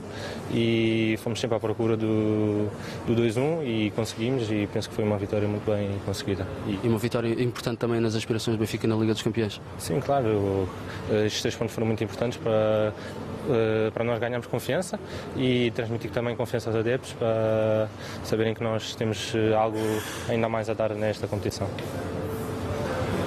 e 0.53 1.17
fomos 1.23 1.39
sempre 1.39 1.57
à 1.57 1.59
procura 1.59 1.97
do, 1.97 2.69
do 3.07 3.15
2-1 3.15 3.65
e 3.65 3.91
conseguimos 3.95 4.51
e 4.51 4.69
penso 4.71 4.87
que 4.87 4.93
foi 4.93 5.03
uma 5.03 5.17
vitória 5.17 5.47
muito 5.47 5.65
bem 5.65 5.89
conseguida. 6.05 6.45
E 6.67 6.87
uma 6.87 6.99
vitória 6.99 7.29
importante 7.41 7.79
também 7.79 7.99
nas 7.99 8.13
aspirações 8.13 8.55
do 8.55 8.59
Benfica 8.59 8.87
na 8.87 8.95
Liga 8.95 9.13
dos 9.13 9.23
Campeões. 9.23 9.59
Sim, 9.79 9.99
claro, 9.99 10.69
estes 11.25 11.41
três 11.41 11.55
pontos 11.55 11.73
foram 11.73 11.87
muito 11.87 12.03
importantes 12.03 12.37
para, 12.37 12.51
eh, 12.51 12.91
para 13.93 14.03
nós 14.03 14.19
ganharmos 14.19 14.47
confiança 14.47 14.99
e 15.35 15.71
transmitir 15.71 16.11
também 16.11 16.35
confiança 16.35 16.69
aos 16.69 16.77
adeptos 16.79 17.13
para 17.13 17.87
saberem 18.23 18.53
que 18.53 18.63
nós 18.63 18.95
temos 18.95 19.33
eh, 19.35 19.53
algo 19.53 19.77
ainda 20.29 20.47
mais 20.49 20.69
a 20.69 20.73
dar 20.73 20.91
nesta 20.91 21.27
competição. 21.27 21.67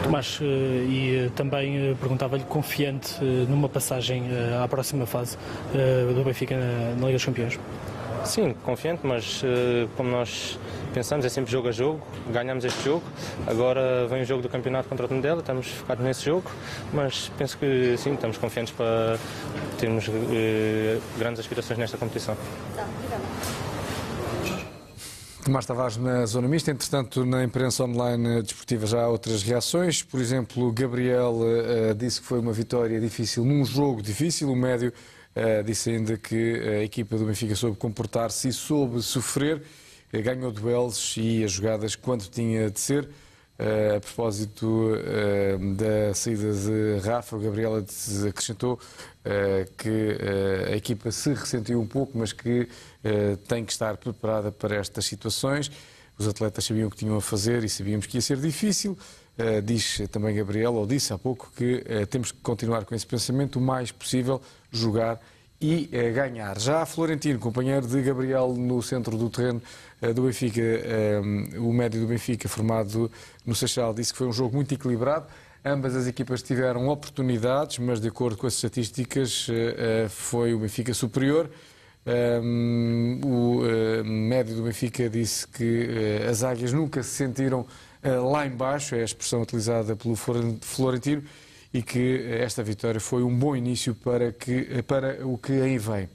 Tomás, 0.03 0.39
eh, 0.43 0.45
e 0.45 1.17
eh, 1.17 1.31
também 1.35 1.91
eh, 1.91 1.95
perguntava-lhe 1.99 2.45
confiante 2.45 3.15
eh, 3.23 3.47
numa 3.49 3.69
passagem 3.69 4.25
eh, 4.31 4.63
à 4.63 4.69
próxima 4.69 5.07
fase 5.07 5.39
eh, 5.75 6.13
do 6.13 6.23
Benfica 6.23 6.57
na, 6.57 7.07
Liga 7.07 7.13
dos 7.15 7.25
Campeões. 7.25 7.59
Sim, 8.25 8.55
confiante, 8.63 9.01
mas 9.07 9.43
como 9.99 10.11
nós 10.11 10.59
pensamos, 10.95 11.27
é 11.27 11.29
sempre 11.29 11.51
jogo 11.51 11.69
a 11.69 11.73
jogo. 11.73 12.01
Ganhamos 12.31 12.65
este 12.65 12.85
jogo, 12.85 13.03
agora 13.47 14.07
vem 14.07 14.23
o 14.23 14.25
jogo 14.25 14.41
do 14.41 14.49
campeonato 14.49 14.89
contra 14.89 15.05
o 15.05 15.09
Tondela, 15.09 15.41
estamos 15.41 15.67
focados 15.67 16.05
nesse 16.05 16.25
jogo, 16.25 16.49
mas 16.93 17.31
penso 17.37 17.59
que 17.59 17.97
sim, 17.99 18.15
estamos 18.15 18.39
confiantes 18.39 18.73
para 18.73 19.19
termos 19.77 20.07
uh, 20.07 20.13
grandes 21.19 21.41
aspirações 21.41 21.79
nesta 21.79 21.99
competição. 21.99 22.37
Tomás 25.45 25.67
Tavares 25.67 25.97
na 25.99 26.25
zona 26.25 26.49
mista, 26.49 26.71
entretanto, 26.71 27.27
na 27.27 27.45
imprensa 27.45 27.85
online 27.85 28.41
desportiva 28.43 28.87
já 28.87 29.03
há 29.03 29.09
outras 29.09 29.43
reações. 29.43 30.03
Por 30.03 30.19
exemplo, 30.21 30.73
Gabriel 30.73 31.35
uh, 31.35 31.95
disse 31.95 32.21
que 32.21 32.27
foi 32.27 32.39
uma 32.39 32.53
vitória 32.53 32.99
difícil 33.01 33.45
num 33.45 33.65
jogo 33.65 34.01
difícil. 34.01 34.49
O 34.49 34.57
médio 34.57 34.91
uh, 35.37 35.63
disse 35.63 35.91
ainda 35.91 36.17
que 36.17 36.61
a 36.61 36.85
equipa 36.85 37.19
do 37.19 37.27
Benfica 37.27 37.55
soube 37.55 37.77
comportar-se 37.77 38.49
e 38.49 38.53
soube 38.53 39.03
sofrer. 39.03 39.61
Uh, 40.15 40.23
ganhou 40.23 40.53
duelos 40.53 41.17
e 41.17 41.43
as 41.43 41.53
jogadas 41.53 41.97
quando 41.97 42.29
tinha 42.29 42.71
de 42.71 42.79
ser. 42.79 43.05
Uh, 43.59 43.97
a 43.97 44.01
propósito 44.01 44.67
uh, 44.67 45.75
da 45.75 46.15
saída 46.15 46.53
de 46.53 46.99
Rafa, 47.07 47.37
o 47.37 47.41
Gabriel 47.41 47.85
acrescentou 48.29 48.79
que 49.79 50.19
a 50.71 50.77
equipa 50.77 51.11
se 51.11 51.33
ressentiu 51.33 51.81
um 51.81 51.87
pouco, 51.87 52.19
mas 52.19 52.31
que 52.31 52.69
tem 53.49 53.65
que 53.65 53.73
estar 53.73 53.97
preparada 53.97 54.53
para 54.53 54.77
estas 54.77 55.07
situações. 55.07 55.71
Os 56.19 56.29
atletas 56.29 56.63
sabiam 56.67 56.89
o 56.89 56.91
que 56.91 56.99
tinham 56.99 57.17
a 57.17 57.23
fazer 57.23 57.65
e 57.65 57.69
sabíamos 57.71 58.05
que 58.05 58.19
ia 58.19 58.21
ser 58.21 58.37
difícil. 58.37 58.99
diz 59.65 60.03
também 60.13 60.37
Gabriel, 60.37 60.75
ou 60.75 60.87
disse 60.87 61.15
há 61.15 61.17
pouco, 61.17 61.51
que 61.57 61.83
temos 62.11 62.33
que 62.33 62.39
continuar 62.43 62.85
com 62.85 62.95
esse 62.95 63.07
pensamento 63.07 63.59
o 63.59 63.63
mais 63.63 63.91
possível, 63.91 64.43
jogar 64.71 65.19
e 65.65 66.13
ganhar. 66.13 66.59
Já 66.59 66.85
Florentino, 66.85 67.39
companheiro 67.39 67.87
de 67.87 68.03
Gabriel 68.03 68.53
no 68.53 68.83
centro 68.83 69.17
do 69.17 69.31
terreno, 69.31 69.63
eh, 70.03 70.13
do 70.13 70.23
Benfica, 70.23 70.61
eh, 70.61 71.21
o 71.57 71.73
médio 71.73 72.01
do 72.01 72.07
Benfica, 72.07 72.47
formado 72.49 73.11
no 73.47 73.55
Seixal, 73.55 73.95
disse 73.95 74.13
que 74.13 74.19
foi 74.19 74.27
um 74.27 74.33
jogo 74.33 74.55
muito 74.55 74.75
equilibrado. 74.75 75.27
Ambas 75.65 75.97
as 75.97 76.07
equipas 76.07 76.43
tiveram 76.43 76.89
oportunidades, 76.89 77.79
mas 77.79 77.99
de 77.99 78.09
acordo 78.09 78.37
com 78.37 78.47
as 78.47 78.53
estatísticas, 78.55 79.47
eh, 79.49 80.07
foi 80.11 80.53
o 80.53 80.59
Benfica 80.59 80.93
superior. 80.93 81.49
O 83.25 83.63
médio 84.05 84.55
do 84.57 84.63
Benfica 84.65 85.09
disse 85.09 85.49
que 85.49 85.89
as 86.29 86.45
águias 86.45 86.71
nunca 86.71 87.03
se 87.03 87.09
sentiram 87.09 87.67
lá 88.31 88.47
embaixo, 88.47 88.95
é 88.95 89.01
a 89.01 89.05
expressão 89.05 89.41
utilizada 89.41 89.97
pelo 89.97 90.15
Florentino, 90.15 91.23
e 91.75 91.83
que 91.83 92.25
esta 92.41 92.63
vitória 92.63 93.01
foi 93.01 93.25
um 93.25 93.37
bom 93.37 93.57
início 93.57 93.97
para, 93.97 94.31
que, 94.31 94.81
para 94.85 95.27
o 95.27 95.37
que 95.37 95.53
aí 95.53 95.77
vem. 95.77 96.09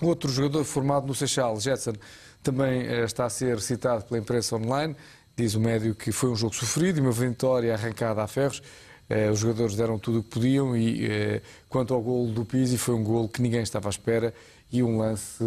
Outro 0.00 0.30
jogador 0.30 0.62
formado 0.62 1.08
no 1.08 1.14
Seixal, 1.14 1.58
Jetson, 1.58 1.94
também 2.40 2.82
eh, 2.82 3.04
está 3.04 3.24
a 3.24 3.30
ser 3.30 3.60
citado 3.60 4.04
pela 4.04 4.20
imprensa 4.20 4.54
online. 4.54 4.94
Diz 5.36 5.56
o 5.56 5.60
médio 5.60 5.92
que 5.92 6.12
foi 6.12 6.30
um 6.30 6.36
jogo 6.36 6.54
sofrido 6.54 6.98
e 6.98 7.00
uma 7.00 7.10
vitória 7.10 7.74
arrancada 7.74 8.22
a 8.22 8.28
ferros. 8.28 8.62
Eh, 9.10 9.28
os 9.28 9.40
jogadores 9.40 9.74
deram 9.74 9.98
tudo 9.98 10.20
o 10.20 10.22
que 10.22 10.30
podiam 10.30 10.76
e, 10.76 11.04
eh, 11.04 11.42
quanto 11.68 11.92
ao 11.92 12.00
golo 12.00 12.30
do 12.30 12.44
Pizzi, 12.44 12.78
foi 12.78 12.94
um 12.94 13.02
golo 13.02 13.28
que 13.28 13.42
ninguém 13.42 13.62
estava 13.62 13.88
à 13.88 13.90
espera 13.90 14.32
e 14.70 14.84
um 14.84 14.98
lance 14.98 15.44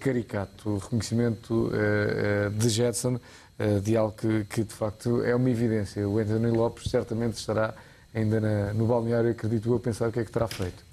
caricato. 0.00 0.70
O 0.70 0.78
reconhecimento 0.78 1.72
de 2.58 2.68
Jetson 2.68 3.18
de 3.82 3.96
algo 3.96 4.14
que, 4.14 4.44
que, 4.44 4.64
de 4.64 4.74
facto, 4.74 5.24
é 5.24 5.34
uma 5.34 5.48
evidência. 5.48 6.06
O 6.06 6.18
Anthony 6.18 6.50
Lopes 6.50 6.90
certamente 6.90 7.38
estará 7.38 7.74
ainda 8.14 8.40
na, 8.40 8.74
no 8.74 8.86
balneário, 8.86 9.30
acredito 9.30 9.68
eu, 9.68 9.76
a 9.76 9.80
pensar 9.80 10.08
o 10.08 10.12
que 10.12 10.20
é 10.20 10.24
que 10.24 10.30
terá 10.30 10.48
feito. 10.48 10.84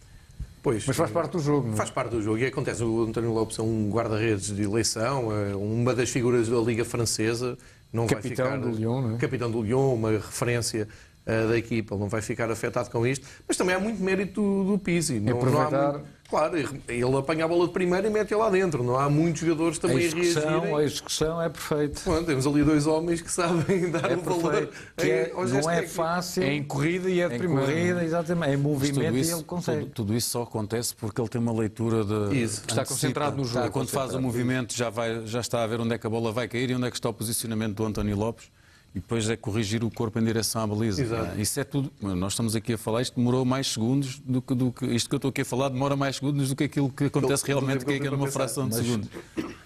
Pois, 0.62 0.86
Mas 0.86 0.98
faz 0.98 1.12
parte 1.12 1.32
do 1.32 1.40
jogo, 1.40 1.68
não 1.68 1.74
é? 1.76 1.78
Faz 1.78 1.90
parte 1.90 2.12
do 2.12 2.22
jogo 2.22 2.40
e 2.40 2.46
acontece. 2.46 2.84
O 2.84 3.04
António 3.04 3.32
Lopes 3.32 3.58
é 3.58 3.62
um 3.62 3.90
guarda-redes 3.90 4.54
de 4.54 4.64
eleição, 4.64 5.32
é 5.32 5.56
uma 5.56 5.96
das 5.96 6.10
figuras 6.10 6.50
da 6.50 6.58
Liga 6.58 6.84
Francesa. 6.84 7.58
Não 7.94 8.06
capitão 8.06 8.46
vai 8.46 8.58
ficar, 8.58 8.70
do 8.70 8.76
Lyon, 8.76 9.02
não 9.02 9.16
é? 9.16 9.18
Capitão 9.18 9.50
do 9.50 9.62
Lyon, 9.62 9.94
uma 9.94 10.12
referência 10.12 10.86
uh, 11.26 11.48
da 11.48 11.58
equipa. 11.58 11.96
Ele 11.96 12.02
não 12.02 12.10
vai 12.10 12.22
ficar 12.22 12.52
afetado 12.52 12.90
com 12.90 13.08
isto. 13.08 13.26
Mas 13.48 13.56
também 13.56 13.76
há 13.76 13.80
muito 13.80 14.04
mérito 14.04 14.42
do, 14.42 14.72
do 14.72 14.78
Pizzi. 14.78 15.22
Não, 15.22 15.38
aproveitar... 15.38 15.72
não 15.72 15.80
há 15.80 15.94
muito... 15.94 16.06
Claro, 16.30 16.58
ele 16.58 17.18
apanha 17.18 17.46
a 17.46 17.48
bola 17.48 17.68
de 17.68 17.74
primeira 17.74 18.06
e 18.06 18.10
mete-a 18.10 18.38
lá 18.38 18.50
dentro. 18.50 18.84
Não 18.84 18.98
há 18.98 19.10
muitos 19.10 19.42
jogadores 19.42 19.80
também 19.80 19.98
a, 19.98 20.02
execução, 20.02 20.44
a 20.44 20.52
reagirem. 20.52 20.76
A 20.76 20.84
execução 20.84 21.42
é 21.42 21.50
perfeita. 21.50 22.02
Bom, 22.06 22.24
temos 22.24 22.46
ali 22.46 22.64
dois 22.64 22.86
homens 22.86 23.22
que 23.22 23.32
sabem 23.32 23.90
dar 23.92 24.12
é 24.12 24.16
o 24.18 24.22
valor. 24.22 24.70
Que 24.98 25.10
é, 25.10 25.34
não 25.34 25.72
é 25.72 25.88
fácil. 25.88 26.44
É 26.44 26.54
em 26.54 26.64
corrida 26.64 27.10
e 27.10 27.22
é 27.22 27.30
de 27.30 27.36
em 27.36 27.38
primeira. 27.38 27.72
corrida, 27.72 28.04
exatamente. 28.04 28.52
É 28.52 28.54
em 28.56 28.58
movimento 28.58 29.16
isso, 29.16 29.32
e 29.32 29.34
ele 29.36 29.44
consegue. 29.44 29.82
Tudo, 29.84 29.92
tudo, 29.94 30.16
isso 30.16 30.30
só 30.30 30.44
acontece 30.44 30.94
porque 30.96 31.22
ele 31.22 31.30
tem 31.30 31.40
uma 31.40 31.54
leitura 31.54 32.04
de... 32.04 32.44
Isso, 32.44 32.64
está 32.68 32.86
concentrado 32.86 33.38
no 33.38 33.46
jogo. 33.46 33.72
Quando 33.72 33.90
faz 33.90 34.14
o 34.14 34.22
movimento 34.22 34.76
já, 34.76 34.90
vai, 34.90 35.26
já 35.26 35.40
está 35.40 35.64
a 35.64 35.68
ver 35.68 35.80
onde 35.80 35.94
é 35.94 35.98
que 35.98 36.06
a 36.06 36.10
bola 36.10 36.32
vai 36.32 36.48
cair 36.48 36.70
e 36.70 36.76
onde 36.76 36.88
é 36.88 36.90
que 36.90 36.98
está 36.98 37.10
o 37.10 37.14
posicionamento 37.14 37.76
do 37.76 37.86
António 37.86 38.18
Lopes 38.18 38.50
e 38.96 39.00
depois 39.00 39.30
é 39.30 39.36
corrigir 39.36 39.84
o 39.84 39.92
corpo 39.92 40.18
em 40.20 40.24
direção 40.24 40.62
à 40.62 40.68
baliza. 40.68 41.02
Exato. 41.02 41.40
Isso 41.40 41.60
é 41.60 41.64
tudo. 41.64 41.92
Nós 42.02 42.34
estamos 42.34 42.56
aqui 42.56 42.74
a 42.74 42.78
falar, 42.78 43.02
isto 43.02 43.16
demorou 43.16 43.46
mais 43.46 43.68
segundos 43.68 44.20
do 44.20 44.42
que, 44.42 44.56
do 44.56 44.72
que, 44.72 44.86
Isto 44.88 45.10
que 45.10 45.16
eu 45.16 45.18
estou 45.18 45.30
aqui 45.30 45.42
a 45.42 45.46
falar 45.46 45.70
demora 45.70 45.96
mais 45.96 46.16
segundos 46.16 46.50
do 46.50 46.56
que 46.56 46.64
aquilo 46.64 46.90
que 46.90 47.06
acontece 47.06 47.46
realmente, 47.46 47.86
que 47.86 47.94
é, 47.94 48.00
numa 48.10 48.28
fração 48.28 48.68
de 48.68 48.76
mas, 48.76 48.86
segundos. 48.86 49.10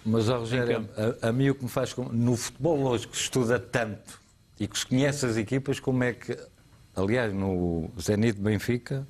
Mas, 0.04 0.28
Rogério, 0.28 0.88
a, 1.22 1.28
a 1.28 1.32
mim 1.32 1.48
o 1.48 1.54
que 1.54 1.62
me 1.62 1.70
faz. 1.70 1.94
No 2.12 2.36
futebol 2.36 2.78
hoje 2.80 3.08
que 3.08 3.16
se 3.16 3.24
estuda 3.24 3.58
tanto 3.58 4.20
e 4.60 4.66
que 4.66 4.78
se 4.78 4.86
conhece 4.86 5.24
as 5.24 5.36
equipas, 5.36 5.80
como 5.80 6.04
é 6.04 6.12
que. 6.12 6.36
Aliás, 6.94 7.32
no 7.32 7.90
Zenit 7.98 8.38
Benfica, 8.38 9.06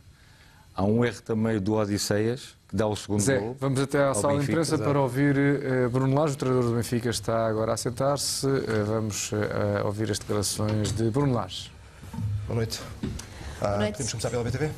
há 0.82 0.84
um 0.84 1.04
erro 1.04 1.22
também 1.22 1.60
do 1.60 1.74
Odisseias 1.74 2.56
que 2.68 2.76
dá 2.76 2.86
o 2.86 2.96
segundo 2.96 3.20
Zé, 3.20 3.38
gol. 3.38 3.56
Vamos 3.60 3.80
até 3.80 4.02
à 4.02 4.14
sala 4.14 4.38
de 4.38 4.44
imprensa 4.50 4.78
para 4.78 4.98
ouvir 4.98 5.36
uh, 5.36 5.90
Bruno 5.90 6.14
Lage, 6.14 6.34
o 6.34 6.36
treinador 6.38 6.70
do 6.70 6.74
Benfica 6.74 7.10
está 7.10 7.46
agora 7.46 7.74
a 7.74 7.76
sentar-se. 7.76 8.46
Uh, 8.46 8.84
vamos 8.86 9.30
uh, 9.32 9.36
ouvir 9.84 10.10
as 10.10 10.18
declarações 10.18 10.90
de 10.90 11.10
Bruno 11.10 11.34
Lage. 11.34 11.70
Boa 12.46 12.56
noite. 12.56 12.80
Boa 13.60 13.76
noite. 13.76 13.92
Podemos 13.92 14.12
começar 14.12 14.30
pela 14.30 14.44
BTV? 14.44 14.70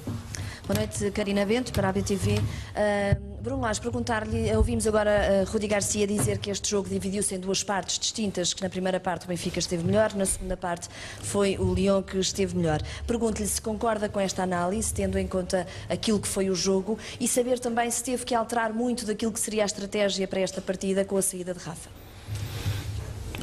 Boa 0.67 0.79
noite, 0.79 1.11
Karina 1.11 1.45
Bento, 1.45 1.75
para 1.75 1.91
a 1.91 1.93
BTV. 1.93 2.39
Uh, 2.39 3.43
Bruno 3.43 3.61
Lage, 3.61 3.83
perguntar-lhe, 3.83 4.51
ouvimos 4.57 4.87
agora 4.87 5.45
uh, 5.45 5.53
Rudi 5.53 5.67
Garcia 5.67 6.07
dizer 6.07 6.39
que 6.39 6.49
este 6.49 6.71
jogo 6.71 6.89
dividiu-se 6.89 7.35
em 7.35 7.39
duas 7.39 7.63
partes 7.63 7.99
distintas, 7.99 8.55
que 8.55 8.63
na 8.63 8.71
primeira 8.71 8.99
parte 8.99 9.27
o 9.27 9.29
Benfica 9.29 9.59
esteve 9.59 9.85
melhor, 9.85 10.15
na 10.15 10.25
segunda 10.25 10.57
parte 10.57 10.89
foi 11.21 11.59
o 11.59 11.75
Lyon 11.75 12.01
que 12.01 12.17
esteve 12.17 12.57
melhor. 12.57 12.81
Pergunto-lhe 13.07 13.47
se 13.47 13.61
concorda 13.61 14.09
com 14.09 14.19
esta 14.19 14.43
análise, 14.43 14.95
tendo 14.95 15.19
em 15.19 15.27
conta 15.27 15.67
aquilo 15.87 16.19
que 16.19 16.29
foi 16.29 16.49
o 16.49 16.55
jogo, 16.55 16.99
e 17.21 17.29
saber 17.29 17.59
também 17.59 17.91
se 17.91 18.03
teve 18.03 18.25
que 18.25 18.35
alterar 18.35 18.73
muito 18.73 19.05
daquilo 19.05 19.33
que 19.33 19.41
seria 19.41 19.65
a 19.65 19.67
estratégia 19.67 20.27
para 20.27 20.41
esta 20.41 20.63
partida 20.63 21.05
com 21.05 21.19
a 21.19 21.23
saída 21.23 21.53
de 21.53 21.61
Rafa. 21.61 21.91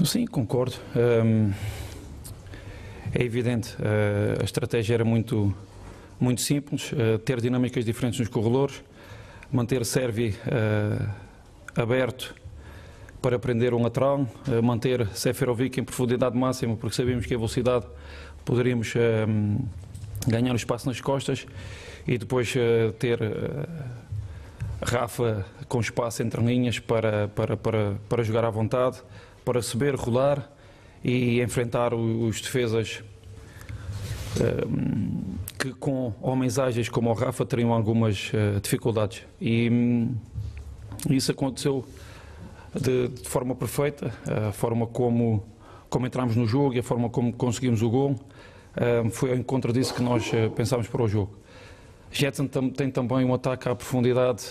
Sim, 0.03 0.25
concordo. 0.25 0.75
Um, 0.95 1.53
é 3.13 3.23
evidente, 3.23 3.75
uh, 3.75 4.41
a 4.41 4.43
estratégia 4.43 4.95
era 4.95 5.05
muito 5.05 5.55
muito 6.21 6.41
simples, 6.41 6.91
uh, 6.91 7.17
ter 7.17 7.41
dinâmicas 7.41 7.83
diferentes 7.83 8.19
nos 8.19 8.29
corredores, 8.29 8.83
manter 9.51 9.83
Servi 9.83 10.35
uh, 10.45 11.09
aberto 11.75 12.35
para 13.19 13.39
prender 13.39 13.73
um 13.73 13.81
lateral, 13.81 14.21
uh, 14.47 14.63
manter 14.63 15.07
Seferovic 15.15 15.79
em 15.79 15.83
profundidade 15.83 16.37
máxima, 16.37 16.77
porque 16.77 16.95
sabíamos 16.95 17.25
que 17.25 17.33
a 17.33 17.37
velocidade 17.37 17.87
poderíamos 18.45 18.93
ganhar 20.27 20.55
espaço 20.55 20.87
nas 20.87 20.99
costas 20.99 21.45
e 22.07 22.17
depois 22.17 22.51
ter 22.97 23.19
Rafa 24.81 25.45
com 25.67 25.79
espaço 25.79 26.23
entre 26.23 26.41
linhas 26.41 26.79
para, 26.79 27.27
para, 27.27 27.55
para, 27.55 27.95
para 28.09 28.23
jogar 28.23 28.43
à 28.43 28.49
vontade, 28.49 28.97
para 29.45 29.61
subir, 29.61 29.93
rolar 29.93 30.51
e 31.03 31.39
enfrentar 31.39 31.93
os 31.93 32.41
defesas 32.41 33.03
que 35.61 35.71
com 35.73 36.11
homens 36.19 36.57
ágeis 36.57 36.89
como 36.89 37.11
o 37.11 37.13
Rafa 37.13 37.45
teriam 37.45 37.71
algumas 37.71 38.31
uh, 38.33 38.59
dificuldades. 38.59 39.23
E 39.39 39.69
um, 39.69 40.15
isso 41.07 41.31
aconteceu 41.31 41.85
de, 42.73 43.09
de, 43.09 43.29
forma 43.29 43.53
perfeita, 43.53 44.11
a 44.47 44.51
forma 44.51 44.87
como, 44.87 45.45
como 45.87 46.07
entramos 46.07 46.35
no 46.35 46.47
jogo 46.47 46.73
e 46.73 46.79
a 46.79 46.83
forma 46.83 47.11
como 47.11 47.31
conseguimos 47.31 47.83
o 47.83 47.89
gol 47.91 48.11
uh, 48.11 49.07
foi 49.11 49.29
ao 49.29 49.37
encontro 49.37 49.71
disso 49.71 49.93
que 49.93 50.01
nós 50.01 50.31
uh, 50.33 50.49
pensámos 50.49 50.87
para 50.87 51.03
o 51.03 51.07
jogo. 51.07 51.37
Jetson 52.11 52.47
tem 52.47 52.89
também 52.89 53.23
um 53.23 53.33
ataque 53.33 53.69
à 53.69 53.75
profundidade 53.75 54.43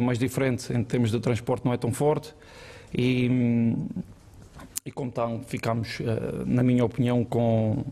mais 0.00 0.20
diferente, 0.20 0.72
em 0.72 0.84
termos 0.84 1.10
de 1.10 1.18
transporte 1.18 1.64
não 1.64 1.72
é 1.72 1.76
tão 1.76 1.92
forte 1.92 2.32
e, 2.96 3.28
um, 3.28 3.88
e 4.86 4.92
como 4.92 5.10
tal 5.10 5.40
ficámos, 5.40 5.98
na 6.46 6.62
minha 6.62 6.84
opinião, 6.84 7.24
com, 7.24 7.84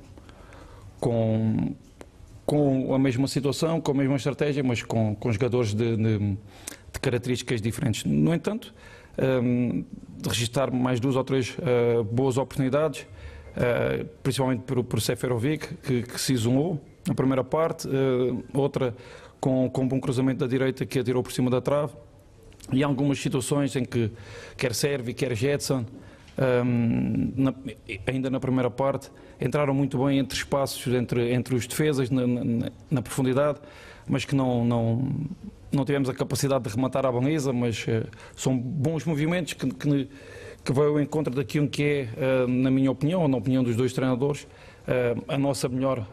com 1.01 1.75
com 2.51 2.93
a 2.93 2.99
mesma 2.99 3.29
situação, 3.29 3.81
com 3.81 3.93
a 3.93 3.95
mesma 3.95 4.17
estratégia, 4.17 4.61
mas 4.65 4.83
com, 4.83 5.15
com 5.15 5.31
jogadores 5.31 5.73
de, 5.73 5.97
de, 5.97 6.19
de 6.19 7.01
características 7.01 7.63
diferentes. 7.63 8.05
No 8.05 8.35
entanto, 8.35 8.75
um, 9.41 9.85
registrar 10.27 10.69
mais 10.73 10.99
duas 10.99 11.15
ou 11.15 11.23
três 11.23 11.57
uh, 11.59 12.03
boas 12.03 12.39
oportunidades, 12.39 13.03
uh, 13.03 14.05
principalmente 14.25 14.63
por, 14.63 14.83
por 14.83 15.01
Seferovic, 15.01 15.77
que, 15.77 16.03
que 16.03 16.21
se 16.21 16.33
isolou 16.33 16.85
na 17.07 17.15
primeira 17.15 17.45
parte, 17.45 17.87
uh, 17.87 18.43
outra 18.53 18.97
com, 19.39 19.71
com 19.71 19.83
um 19.83 19.87
bom 19.87 20.01
cruzamento 20.01 20.41
da 20.41 20.49
direita 20.49 20.85
que 20.85 20.99
atirou 20.99 21.23
por 21.23 21.31
cima 21.31 21.51
da 21.51 21.61
trave, 21.61 21.93
e 22.73 22.83
algumas 22.83 23.21
situações 23.21 23.77
em 23.77 23.85
que 23.85 24.11
quer 24.57 24.75
Servi, 24.75 25.15
quer 25.15 25.37
Jetson, 25.37 25.87
um, 26.41 27.33
na, 27.37 27.55
ainda 28.07 28.31
na 28.31 28.41
primeira 28.41 28.71
parte, 28.71 29.11
entraram 29.41 29.75
muito 29.75 30.03
bem 30.05 30.19
entre 30.19 30.37
espaços, 30.37 30.93
entre, 30.93 31.33
entre 31.33 31.55
os 31.55 31.67
defesas, 31.67 32.11
na, 32.11 32.27
na, 32.27 32.71
na 32.91 33.03
profundidade, 33.03 33.59
mas 34.09 34.25
que 34.25 34.35
não, 34.35 34.65
não, 34.65 35.11
não 35.71 35.85
tivemos 35.85 36.09
a 36.09 36.15
capacidade 36.15 36.65
de 36.65 36.75
rematar 36.75 37.05
a 37.05 37.13
baliza, 37.13 37.53
mas 37.53 37.85
uh, 37.87 38.07
são 38.35 38.57
bons 38.57 39.05
movimentos 39.05 39.53
que, 39.53 39.69
que, 39.69 40.09
que 40.65 40.73
vai 40.73 40.87
ao 40.87 41.01
encontro 41.01 41.35
daquilo 41.35 41.69
que 41.69 41.83
é, 41.83 42.45
uh, 42.45 42.49
na 42.49 42.71
minha 42.71 42.91
opinião, 42.91 43.29
na 43.29 43.37
opinião 43.37 43.63
dos 43.63 43.77
dois 43.77 43.93
treinadores, 43.93 44.45
uh, 44.45 45.23
a 45.29 45.39
nossa 45.39 45.69
melhor 45.69 46.07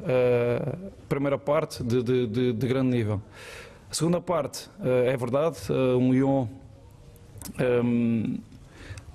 primeira 1.08 1.38
parte 1.38 1.84
de, 1.84 2.04
de, 2.04 2.28
de, 2.28 2.54
de, 2.54 2.68
grande 2.68 2.90
nível. 2.90 3.22
A 3.90 3.94
segunda 3.94 4.20
parte, 4.20 4.70
é 4.84 5.16
verdade, 5.16 5.58
um 5.98 6.12
Lyon 6.12 6.48
um, 7.84 8.38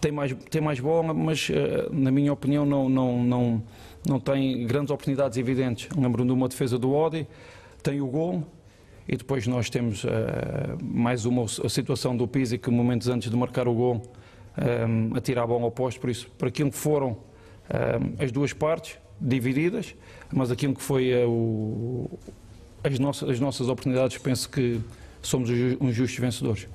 tem, 0.02 0.12
mais, 0.12 0.34
tem 0.50 0.60
mais 0.60 0.80
bola, 0.80 1.14
mas 1.14 1.48
na 1.90 2.10
minha 2.10 2.32
opinião 2.32 2.66
não, 2.66 2.88
não, 2.88 3.22
não, 3.22 3.62
não 4.06 4.20
tem 4.20 4.66
grandes 4.66 4.90
oportunidades 4.90 5.38
evidentes. 5.38 5.88
Lembro-me 5.96 6.28
de 6.28 6.34
uma 6.34 6.48
defesa 6.48 6.76
do 6.76 6.92
Odi, 6.92 7.26
tem 7.82 8.00
o 8.00 8.06
gol, 8.08 8.44
e 9.08 9.16
depois 9.16 9.46
nós 9.46 9.70
temos 9.70 10.04
uh, 10.04 10.08
mais 10.80 11.24
uma 11.24 11.46
situação 11.68 12.16
do 12.16 12.26
Pizzi 12.26 12.58
que 12.58 12.70
momentos 12.70 13.08
antes 13.08 13.30
de 13.30 13.36
marcar 13.36 13.66
o 13.68 13.74
gol 13.74 14.02
um, 14.88 15.16
atira 15.16 15.42
a 15.42 15.46
bola 15.46 15.64
ao 15.64 15.70
posto, 15.70 16.00
por 16.00 16.10
isso, 16.10 16.28
para 16.36 16.48
aquilo 16.48 16.70
que 16.70 16.76
foram 16.76 17.10
um, 17.10 18.22
as 18.22 18.30
duas 18.30 18.52
partes 18.52 18.98
divididas, 19.20 19.94
mas 20.32 20.50
aquilo 20.50 20.74
que 20.74 20.82
foi 20.82 21.12
uh, 21.24 21.28
o, 21.28 22.18
as, 22.82 22.98
nossas, 22.98 23.28
as 23.30 23.40
nossas 23.40 23.68
oportunidades, 23.68 24.18
penso 24.18 24.50
que 24.50 24.80
somos 25.20 25.48
uns 25.80 25.94
justos 25.94 26.18
vencedores. 26.18 26.66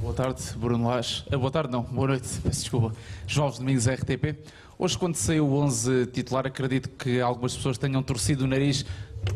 Boa 0.00 0.14
tarde, 0.14 0.42
Bruno 0.56 0.88
Lage. 0.88 1.22
Uh, 1.30 1.38
boa 1.38 1.50
tarde, 1.50 1.70
não, 1.70 1.82
boa 1.82 2.08
noite, 2.08 2.26
peço 2.42 2.60
desculpa. 2.62 2.96
João 3.26 3.50
Domingos, 3.50 3.86
RTP. 3.86 4.38
Hoje, 4.78 4.96
quando 4.96 5.16
saiu 5.16 5.46
o 5.46 5.54
11 5.60 6.06
titular, 6.06 6.46
acredito 6.46 6.88
que 6.88 7.20
algumas 7.20 7.54
pessoas 7.54 7.76
tenham 7.76 8.02
torcido 8.02 8.44
o 8.44 8.46
nariz 8.46 8.86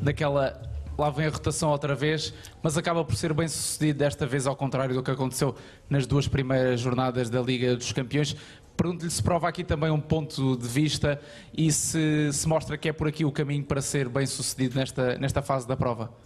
daquela 0.00 0.62
lá 0.96 1.10
vem 1.10 1.26
a 1.26 1.30
rotação 1.30 1.70
outra 1.70 1.94
vez, 1.94 2.32
mas 2.62 2.78
acaba 2.78 3.04
por 3.04 3.14
ser 3.16 3.34
bem 3.34 3.48
sucedido 3.48 3.98
desta 3.98 4.26
vez, 4.26 4.46
ao 4.46 4.56
contrário 4.56 4.94
do 4.94 5.02
que 5.02 5.10
aconteceu 5.10 5.54
nas 5.90 6.06
duas 6.06 6.26
primeiras 6.26 6.80
jornadas 6.80 7.28
da 7.28 7.42
Liga 7.42 7.76
dos 7.76 7.92
Campeões. 7.92 8.34
Pergunto-lhe 8.76 9.10
se 9.10 9.22
prova 9.22 9.46
aqui 9.46 9.62
também 9.62 9.90
um 9.90 10.00
ponto 10.00 10.56
de 10.56 10.66
vista 10.66 11.20
e 11.52 11.70
se, 11.70 12.32
se 12.32 12.48
mostra 12.48 12.78
que 12.78 12.88
é 12.88 12.92
por 12.92 13.08
aqui 13.08 13.26
o 13.26 13.30
caminho 13.30 13.62
para 13.62 13.82
ser 13.82 14.08
bem 14.08 14.26
sucedido 14.26 14.76
nesta, 14.76 15.18
nesta 15.18 15.42
fase 15.42 15.68
da 15.68 15.76
prova. 15.76 16.23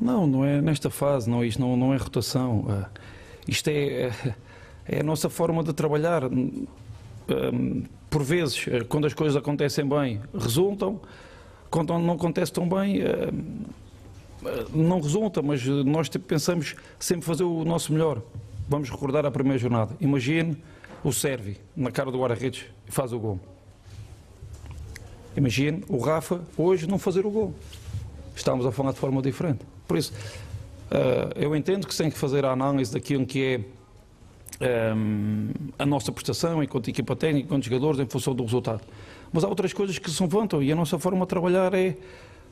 Não, 0.00 0.26
não 0.26 0.44
é 0.44 0.60
nesta 0.60 0.90
fase, 0.90 1.28
não, 1.28 1.44
isto 1.44 1.60
não, 1.60 1.76
não 1.76 1.92
é 1.92 1.96
rotação. 1.96 2.60
Uh, 2.60 2.86
isto 3.46 3.68
é, 3.68 4.12
é 4.86 5.00
a 5.00 5.02
nossa 5.02 5.28
forma 5.28 5.62
de 5.62 5.72
trabalhar. 5.72 6.24
Uh, 6.24 7.82
por 8.08 8.22
vezes, 8.22 8.66
uh, 8.66 8.84
quando 8.88 9.06
as 9.06 9.14
coisas 9.14 9.36
acontecem 9.36 9.86
bem, 9.86 10.20
resultam 10.34 11.00
quando 11.70 11.98
não 11.98 12.14
acontece 12.14 12.52
tão 12.52 12.68
bem, 12.68 13.00
eh, 13.00 13.30
não 14.72 15.00
resulta, 15.00 15.42
mas 15.42 15.64
nós 15.64 16.08
pensamos 16.08 16.74
sempre 16.98 17.26
fazer 17.26 17.44
o 17.44 17.64
nosso 17.64 17.92
melhor. 17.92 18.22
Vamos 18.68 18.90
recordar 18.90 19.26
a 19.26 19.30
primeira 19.30 19.58
jornada. 19.58 19.94
Imagine 20.00 20.56
o 21.04 21.12
Servi 21.12 21.58
na 21.76 21.90
cara 21.90 22.10
do 22.10 22.18
guarda-redes 22.18 22.66
e 22.86 22.92
faz 22.92 23.12
o 23.12 23.18
gol. 23.18 23.40
Imagine 25.36 25.84
o 25.88 25.98
Rafa 25.98 26.40
hoje 26.56 26.86
não 26.86 26.98
fazer 26.98 27.24
o 27.26 27.30
gol. 27.30 27.54
Estamos 28.34 28.64
a 28.66 28.72
falar 28.72 28.92
de 28.92 28.98
forma 28.98 29.20
diferente. 29.20 29.64
Por 29.88 29.96
isso, 29.96 30.12
eh, 30.90 31.30
eu 31.36 31.56
entendo 31.56 31.86
que 31.86 31.94
se 31.94 32.02
tem 32.02 32.10
que 32.10 32.18
fazer 32.18 32.44
a 32.44 32.52
análise 32.52 32.92
daquilo 32.92 33.24
que 33.24 33.42
é 33.42 33.60
eh, 34.60 34.92
a 35.78 35.86
nossa 35.86 36.12
prestação 36.12 36.62
enquanto 36.62 36.90
equipa 36.90 37.16
técnica, 37.16 37.46
enquanto 37.46 37.64
jogadores, 37.64 37.98
em 37.98 38.06
função 38.06 38.34
do 38.34 38.42
resultado. 38.42 38.82
Mas 39.32 39.44
há 39.44 39.48
outras 39.48 39.72
coisas 39.72 39.98
que 39.98 40.10
se 40.10 40.22
levantam 40.22 40.62
e 40.62 40.70
a 40.70 40.76
nossa 40.76 40.98
forma 40.98 41.20
de 41.20 41.28
trabalhar 41.28 41.72
é, 41.72 41.96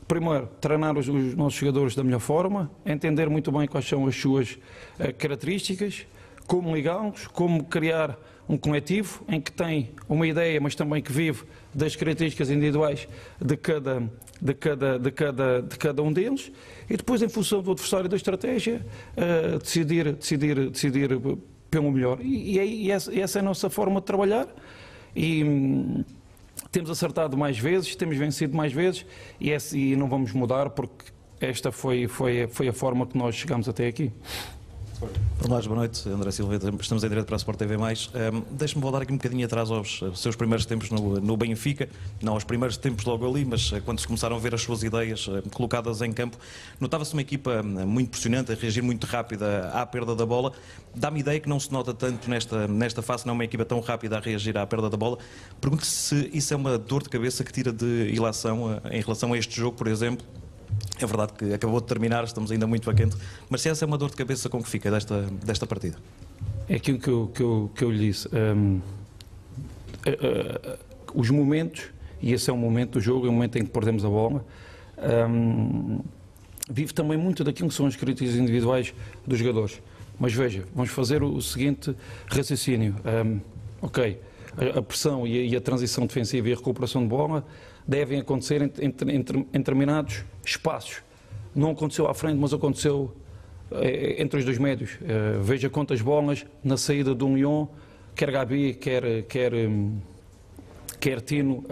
primeiro, 0.08 0.48
treinar 0.60 0.96
os, 0.96 1.08
os 1.08 1.34
nossos 1.34 1.58
jogadores 1.58 1.94
da 1.94 2.02
melhor 2.02 2.20
forma, 2.20 2.70
entender 2.86 3.28
muito 3.28 3.52
bem 3.52 3.68
quais 3.68 3.86
são 3.86 4.06
as 4.06 4.16
suas 4.16 4.52
uh, 4.98 5.12
características, 5.18 6.06
como 6.46 6.74
ligá-los, 6.74 7.26
como 7.26 7.64
criar 7.64 8.18
um 8.48 8.56
coletivo 8.56 9.24
em 9.28 9.40
que 9.40 9.50
tem 9.50 9.90
uma 10.08 10.26
ideia, 10.26 10.60
mas 10.60 10.74
também 10.74 11.02
que 11.02 11.12
vive 11.12 11.44
das 11.74 11.96
características 11.96 12.50
individuais 12.50 13.08
de 13.40 13.56
cada, 13.56 14.08
de 14.40 14.54
cada, 14.54 14.98
de 14.98 15.10
cada, 15.10 15.62
de 15.62 15.76
cada 15.76 16.02
um 16.02 16.12
deles 16.12 16.52
e 16.88 16.96
depois, 16.96 17.22
em 17.22 17.28
função 17.28 17.60
do 17.60 17.72
adversário 17.72 18.08
da 18.08 18.16
estratégia, 18.16 18.84
uh, 19.16 19.58
decidir, 19.58 20.12
decidir, 20.12 20.70
decidir 20.70 21.10
pelo 21.70 21.90
melhor. 21.90 22.18
E, 22.20 22.58
e, 22.58 22.90
essa, 22.90 23.18
essa 23.18 23.38
é 23.38 23.40
a 23.40 23.44
nossa 23.44 23.68
forma 23.68 24.00
de 24.00 24.06
trabalhar. 24.06 24.46
E, 25.14 25.42
hum, 25.42 26.04
temos 26.70 26.90
acertado 26.90 27.36
mais 27.36 27.58
vezes, 27.58 27.96
temos 27.96 28.16
vencido 28.16 28.56
mais 28.56 28.72
vezes 28.72 29.04
e, 29.40 29.50
esse, 29.50 29.78
e 29.78 29.96
não 29.96 30.08
vamos 30.08 30.32
mudar 30.32 30.70
porque 30.70 31.06
esta 31.40 31.72
foi, 31.72 32.06
foi, 32.06 32.46
foi 32.46 32.68
a 32.68 32.72
forma 32.72 33.06
que 33.06 33.16
nós 33.16 33.34
chegamos 33.34 33.68
até 33.68 33.86
aqui. 33.88 34.12
Olá, 34.98 35.60
boa 35.60 35.76
noite. 35.76 36.08
André 36.08 36.30
Silva, 36.30 36.56
estamos 36.80 37.04
em 37.04 37.08
direto 37.08 37.26
para 37.26 37.36
a 37.36 37.38
Sport 37.38 37.58
TV+. 37.58 37.76
Um, 37.76 38.42
Deixe-me 38.50 38.80
voltar 38.80 39.02
aqui 39.02 39.12
um 39.12 39.18
bocadinho 39.18 39.44
atrás 39.44 39.70
aos, 39.70 40.02
seus 40.14 40.34
primeiros 40.36 40.64
tempos 40.64 40.88
no, 40.88 41.20
no, 41.20 41.36
Benfica. 41.36 41.86
Não 42.22 42.32
aos 42.32 42.44
primeiros 42.44 42.78
tempos 42.78 43.04
logo 43.04 43.28
ali, 43.28 43.44
mas 43.44 43.72
uh, 43.72 43.82
quando 43.82 44.00
se 44.00 44.06
começaram 44.06 44.36
a 44.36 44.38
ver 44.38 44.54
as 44.54 44.62
suas 44.62 44.82
ideias 44.82 45.28
uh, 45.28 45.42
colocadas 45.52 46.00
em 46.00 46.10
campo, 46.12 46.38
notava-se 46.80 47.12
uma 47.12 47.20
equipa 47.20 47.60
uh, 47.60 47.86
muito 47.86 48.08
pressionante, 48.08 48.52
a 48.52 48.54
reagir 48.54 48.82
muito 48.82 49.06
rápida 49.06 49.68
à 49.68 49.84
perda 49.84 50.16
da 50.16 50.24
bola. 50.24 50.52
Dá-me 50.94 51.20
ideia 51.20 51.38
que 51.40 51.48
não 51.48 51.60
se 51.60 51.70
nota 51.70 51.92
tanto 51.92 52.30
nesta, 52.30 52.66
nesta 52.66 53.02
fase, 53.02 53.26
não 53.26 53.32
é 53.32 53.34
uma 53.34 53.44
equipa 53.44 53.66
tão 53.66 53.80
rápida 53.80 54.16
a 54.16 54.20
reagir 54.20 54.56
à 54.56 54.66
perda 54.66 54.88
da 54.88 54.96
bola. 54.96 55.18
Pergunto 55.60 55.84
se 55.84 56.30
isso 56.32 56.54
é 56.54 56.56
uma 56.56 56.78
dor 56.78 57.02
de 57.02 57.10
cabeça 57.10 57.44
que 57.44 57.52
tira 57.52 57.70
de 57.70 58.10
ilação 58.14 58.80
em 58.90 59.02
relação 59.02 59.34
a 59.34 59.38
este 59.38 59.56
jogo, 59.56 59.76
por 59.76 59.88
exemplo, 59.88 60.26
é 61.00 61.06
verdade 61.06 61.32
que 61.34 61.52
acabou 61.52 61.80
de 61.80 61.86
terminar, 61.86 62.24
estamos 62.24 62.50
ainda 62.50 62.66
muito 62.66 62.88
a 62.90 62.94
quente, 62.94 63.16
mas 63.50 63.60
se 63.60 63.68
essa 63.68 63.84
é 63.84 63.86
uma 63.86 63.98
dor 63.98 64.10
de 64.10 64.16
cabeça, 64.16 64.48
como 64.48 64.62
que 64.62 64.70
fica 64.70 64.90
desta, 64.90 65.22
desta 65.44 65.66
partida? 65.66 65.96
É 66.68 66.76
aquilo 66.76 66.98
que 66.98 67.08
eu, 67.08 67.30
que 67.34 67.42
eu, 67.42 67.70
que 67.74 67.84
eu 67.84 67.90
lhe 67.90 67.98
disse. 67.98 68.28
Um, 68.28 68.80
uh, 70.06 70.72
uh, 70.72 70.78
os 71.14 71.30
momentos, 71.30 71.84
e 72.20 72.32
esse 72.32 72.50
é 72.50 72.52
o 72.52 72.56
momento 72.56 72.92
do 72.92 73.00
jogo, 73.00 73.26
é 73.26 73.28
o 73.28 73.32
momento 73.32 73.56
em 73.56 73.64
que 73.64 73.70
perdemos 73.70 74.04
a 74.04 74.08
bola, 74.08 74.44
um, 75.28 76.00
vive 76.68 76.92
também 76.92 77.16
muito 77.16 77.44
daquilo 77.44 77.68
que 77.68 77.74
são 77.74 77.86
as 77.86 77.94
características 77.94 78.40
individuais 78.40 78.94
dos 79.26 79.38
jogadores. 79.38 79.80
Mas 80.18 80.32
veja, 80.32 80.64
vamos 80.74 80.90
fazer 80.90 81.22
o, 81.22 81.40
seguinte 81.42 81.94
raciocínio. 82.26 82.96
Um, 83.04 83.40
ok, 83.82 84.18
a, 84.56 84.78
a 84.78 84.82
pressão 84.82 85.26
e 85.26 85.38
a, 85.38 85.42
e 85.42 85.56
a 85.56 85.60
transição 85.60 86.06
defensiva 86.06 86.48
e 86.48 86.52
a 86.52 86.56
recuperação 86.56 87.02
de 87.02 87.08
bola 87.08 87.44
devem 87.86 88.20
acontecer 88.20 88.62
em, 88.62 88.72
em, 88.80 89.16
em, 89.16 89.22
determinados 89.58 90.24
espaços. 90.44 91.02
Não 91.54 91.70
aconteceu 91.70 92.08
à 92.08 92.14
frente, 92.14 92.36
mas 92.36 92.52
aconteceu 92.52 93.14
eh, 93.70 94.16
entre 94.18 94.38
os 94.38 94.44
dois 94.44 94.58
médios. 94.58 94.94
Uh, 94.94 95.42
veja 95.42 95.70
quantas 95.70 96.02
bolas 96.02 96.44
na 96.62 96.76
saída 96.76 97.14
do 97.14 97.34
Lyon, 97.34 97.66
quer 98.14 98.30
Gabi, 98.30 98.74
quer, 98.74 99.22
quer, 99.22 99.54
um, 99.54 99.98
quer 101.00 101.20
Tino, 101.20 101.64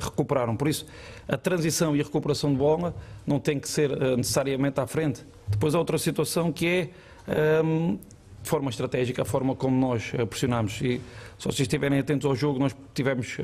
recuperaram. 0.00 0.56
Por 0.56 0.68
isso, 0.68 0.86
a 1.26 1.36
transição 1.36 1.96
e 1.96 2.00
a 2.00 2.04
recuperação 2.04 2.52
de 2.52 2.58
bola 2.58 2.94
não 3.26 3.38
tem 3.40 3.58
que 3.58 3.68
ser 3.68 3.90
necessariamente 4.16 4.80
à 4.80 4.86
frente. 4.86 5.24
Depois 5.48 5.74
há 5.74 5.78
outra 5.78 5.98
situação 5.98 6.52
que 6.52 6.66
é, 7.26 7.62
um, 7.64 7.98
de 8.42 8.48
forma 8.48 8.70
estratégica, 8.70 9.22
a 9.22 9.24
forma 9.24 9.54
como 9.54 9.78
nós 9.78 10.12
pressionamos. 10.28 10.80
E 10.80 11.00
se 11.38 11.44
vocês 11.44 11.60
estiverem 11.60 11.98
atentos 11.98 12.26
ao 12.26 12.36
jogo, 12.36 12.58
nós 12.58 12.76
tivemos 12.94 13.36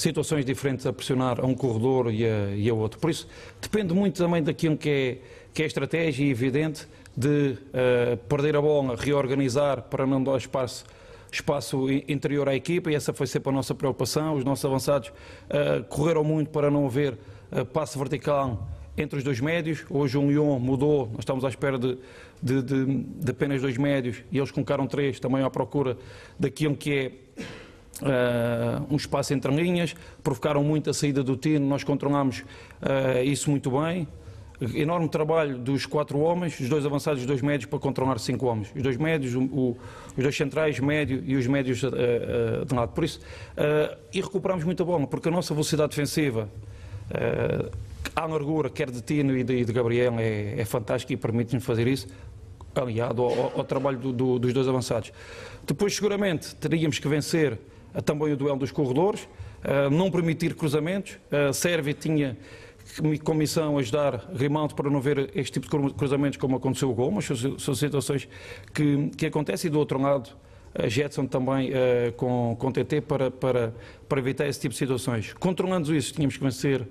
situações 0.00 0.44
diferentes 0.44 0.86
a 0.86 0.92
pressionar 0.92 1.40
a 1.40 1.46
um 1.46 1.54
corredor 1.54 2.12
e 2.12 2.24
a, 2.24 2.54
e 2.54 2.68
a 2.68 2.74
outro. 2.74 2.98
Por 2.98 3.10
isso, 3.10 3.28
depende 3.60 3.92
muito 3.92 4.16
também 4.16 4.42
daquilo 4.42 4.76
que 4.76 4.88
é, 4.88 5.18
que 5.52 5.62
é 5.62 5.66
estratégia 5.66 6.26
evidente 6.26 6.86
de 7.16 7.52
uh, 7.52 8.16
perder 8.28 8.56
a 8.56 8.60
bola, 8.60 8.96
reorganizar 8.96 9.82
para 9.82 10.06
não 10.06 10.22
dar 10.22 10.36
espaço, 10.36 10.84
espaço 11.30 11.90
interior 12.08 12.48
à 12.48 12.54
equipa 12.54 12.90
e 12.90 12.94
essa 12.94 13.12
foi 13.12 13.26
sempre 13.26 13.50
a 13.50 13.52
nossa 13.52 13.74
preocupação. 13.74 14.36
Os 14.36 14.44
nossos 14.44 14.64
avançados 14.64 15.08
uh, 15.08 15.84
correram 15.88 16.24
muito 16.24 16.50
para 16.50 16.70
não 16.70 16.86
haver 16.86 17.18
uh, 17.52 17.64
passo 17.66 17.98
vertical 17.98 18.68
entre 18.96 19.18
os 19.18 19.24
dois 19.24 19.40
médios. 19.40 19.84
Hoje 19.90 20.16
o 20.16 20.26
Lyon 20.26 20.58
mudou, 20.58 21.08
nós 21.08 21.20
estamos 21.20 21.44
à 21.44 21.48
espera 21.48 21.78
de, 21.78 21.98
de, 22.42 22.62
de, 22.62 22.84
de 22.86 23.30
apenas 23.30 23.60
dois 23.60 23.76
médios 23.76 24.22
e 24.30 24.38
eles 24.38 24.50
colocaram 24.50 24.86
três, 24.86 25.20
também 25.20 25.42
à 25.42 25.50
procura 25.50 25.96
daquilo 26.38 26.76
que 26.76 26.92
é 26.92 27.12
Uh, 28.00 28.86
um 28.90 28.96
espaço 28.96 29.34
entre 29.34 29.54
linhas, 29.54 29.94
provocaram 30.22 30.64
muito 30.64 30.88
a 30.88 30.94
saída 30.94 31.22
do 31.22 31.36
Tino, 31.36 31.66
nós 31.66 31.84
controlámos 31.84 32.40
uh, 32.40 33.22
isso 33.22 33.50
muito 33.50 33.70
bem. 33.70 34.08
Enorme 34.74 35.08
trabalho 35.08 35.58
dos 35.58 35.86
quatro 35.86 36.18
homens, 36.18 36.58
os 36.60 36.68
dois 36.68 36.84
avançados 36.84 37.20
e 37.20 37.22
os 37.22 37.26
dois 37.26 37.42
médios 37.42 37.68
para 37.68 37.78
controlar 37.78 38.18
cinco 38.18 38.46
homens. 38.46 38.70
Os 38.74 38.82
dois 38.82 38.96
médios, 38.96 39.34
o, 39.34 39.76
os 40.16 40.22
dois 40.22 40.36
centrais, 40.36 40.78
médio 40.80 41.22
e 41.26 41.36
os 41.36 41.46
médios 41.46 41.82
uh, 41.82 42.64
de 42.66 42.74
lado. 42.74 42.92
Por 42.92 43.04
isso, 43.04 43.20
e 44.12 44.20
recuperámos 44.20 44.64
muito 44.64 44.82
a 44.82 44.86
bola, 44.86 45.06
porque 45.06 45.28
a 45.28 45.32
nossa 45.32 45.54
velocidade 45.54 45.90
defensiva, 45.90 46.48
à 48.14 48.26
largura, 48.26 48.68
quer 48.68 48.90
de 48.90 49.00
Tino 49.00 49.36
e 49.36 49.44
de, 49.44 49.56
e 49.56 49.64
de 49.64 49.72
Gabriel, 49.72 50.18
é, 50.18 50.60
é 50.60 50.64
fantástica 50.64 51.12
e 51.12 51.16
permite-nos 51.16 51.64
fazer 51.64 51.86
isso 51.86 52.06
aliado 52.74 53.22
ao, 53.22 53.58
ao 53.58 53.64
trabalho 53.64 53.98
do, 53.98 54.12
do, 54.12 54.38
dos 54.38 54.52
dois 54.52 54.68
avançados. 54.68 55.12
Depois, 55.66 55.94
seguramente, 55.94 56.54
teríamos 56.56 56.98
que 56.98 57.08
vencer 57.08 57.58
também 58.04 58.32
o 58.32 58.36
duelo 58.36 58.58
dos 58.58 58.70
corredores, 58.70 59.24
uh, 59.64 59.90
não 59.90 60.10
permitir 60.10 60.54
cruzamentos. 60.54 61.18
A 61.30 61.52
Sérvia 61.52 61.94
tinha 61.94 62.36
como 63.24 63.38
missão 63.38 63.78
ajudar 63.78 64.30
Grimaldo 64.34 64.74
para 64.74 64.90
não 64.90 65.00
ver 65.00 65.30
este 65.34 65.60
tipo 65.60 65.88
de 65.88 65.94
cruzamentos 65.94 66.38
como 66.38 66.56
aconteceu 66.56 66.90
o 66.90 66.94
gol, 66.94 67.10
mas 67.10 67.26
são, 67.58 67.74
situações 67.74 68.28
que, 68.74 69.10
que 69.16 69.26
acontecem. 69.26 69.68
E 69.68 69.70
do 69.70 69.78
outro 69.78 70.00
lado, 70.00 70.30
a 70.74 70.88
Jetson 70.88 71.26
também 71.26 71.70
com, 72.16 72.56
com 72.58 72.72
TT 72.72 73.02
para, 73.02 73.30
para, 73.30 73.72
para 74.08 74.18
evitar 74.18 74.48
esse 74.48 74.60
tipo 74.60 74.72
de 74.72 74.78
situações. 74.78 75.32
Controlando 75.34 75.94
isso, 75.94 76.12
tínhamos 76.12 76.36
que 76.36 76.42
vencer 76.42 76.84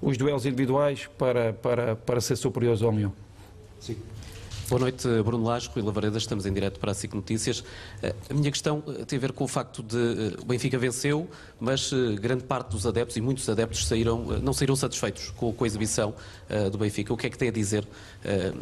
os 0.00 0.16
duelos 0.16 0.46
individuais 0.46 1.08
para, 1.18 1.52
para, 1.52 1.96
para 1.96 2.20
ser 2.20 2.36
superiores 2.36 2.82
ao 2.82 2.92
Leão. 2.92 3.12
Sim. 3.80 3.96
Boa 4.70 4.82
noite, 4.82 5.08
Bruno 5.24 5.42
Lage, 5.42 5.68
Rui 5.74 5.82
Lavareda, 5.82 6.16
estamos 6.16 6.46
em 6.46 6.52
direto 6.52 6.78
para 6.78 6.92
a 6.92 6.94
SIC 6.94 7.12
Notícias. 7.12 7.64
Eh, 8.00 8.14
a 8.30 8.34
minha 8.34 8.52
questão 8.52 8.84
eh, 8.86 9.04
tem 9.04 9.16
a 9.16 9.20
ver 9.20 9.32
com 9.32 9.42
o 9.42 9.48
facto 9.48 9.82
de 9.82 10.36
o 10.40 10.44
Benfica 10.44 10.78
venceu, 10.78 11.28
mas 11.58 11.92
grande 12.20 12.44
parte 12.44 12.70
dos 12.70 12.86
adeptos 12.86 13.16
e 13.16 13.20
muitos 13.20 13.48
adeptos 13.48 13.84
saíram, 13.88 14.24
não 14.40 14.52
saíram 14.52 14.76
satisfeitos 14.76 15.30
com, 15.30 15.52
a 15.58 15.66
exibição 15.66 16.14
do 16.70 16.78
Benfica. 16.78 17.12
O 17.12 17.16
que 17.16 17.26
é 17.26 17.30
que 17.30 17.36
tem 17.36 17.48
a 17.48 17.52
dizer 17.52 17.84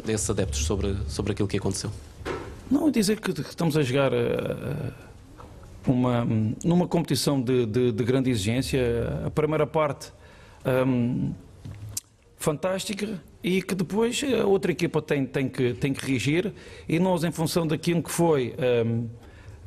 esses 0.07 0.27
adeptos 0.27 0.65
sobre, 0.65 0.97
sobre 1.07 1.33
aquilo 1.33 1.47
que 1.47 1.57
aconteceu? 1.57 1.91
Não, 2.71 2.89
dizer 2.89 3.19
que 3.19 3.29
estamos 3.41 3.77
a 3.77 3.83
jogar 3.83 4.11
uma, 5.85 6.27
numa 6.65 6.87
competição 6.87 7.39
de, 7.39 7.67
de, 7.67 7.91
de 7.91 8.03
grande 8.03 8.31
exigência. 8.31 8.81
A 9.27 9.29
primeira 9.29 9.67
parte 9.67 10.11
um, 10.87 11.35
fantástica 12.35 13.21
e 13.43 13.61
que 13.61 13.73
depois 13.73 14.21
a 14.23 14.45
outra 14.45 14.71
equipa 14.71 15.01
tem, 15.01 15.25
tem, 15.25 15.47
que, 15.47 15.73
tem 15.73 15.93
que 15.93 16.05
reagir 16.05 16.53
e 16.87 16.99
nós, 16.99 17.23
em 17.23 17.31
função 17.31 17.65
daquilo 17.65 18.03
que 18.03 18.11
foi 18.11 18.53
um, 18.85 19.07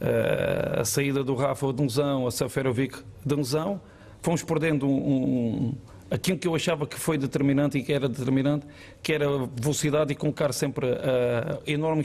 a, 0.00 0.80
a 0.80 0.84
saída 0.84 1.24
do 1.24 1.34
Rafa 1.34 1.66
lesão, 1.66 2.26
a 2.26 2.30
Saferovic 2.30 2.98
lesão, 3.24 3.80
fomos 4.20 4.42
perdendo 4.42 4.86
um, 4.86 4.92
um, 4.92 5.74
aquilo 6.10 6.38
que 6.38 6.46
eu 6.46 6.54
achava 6.54 6.86
que 6.86 6.98
foi 6.98 7.16
determinante 7.16 7.78
e 7.78 7.82
que 7.82 7.92
era 7.92 8.08
determinante, 8.08 8.66
que 9.02 9.12
era 9.12 9.26
velocidade 9.60 10.12
e 10.12 10.16
colocar 10.16 10.52
sempre 10.52 10.86
a 10.86 11.58
enorme 11.66 12.04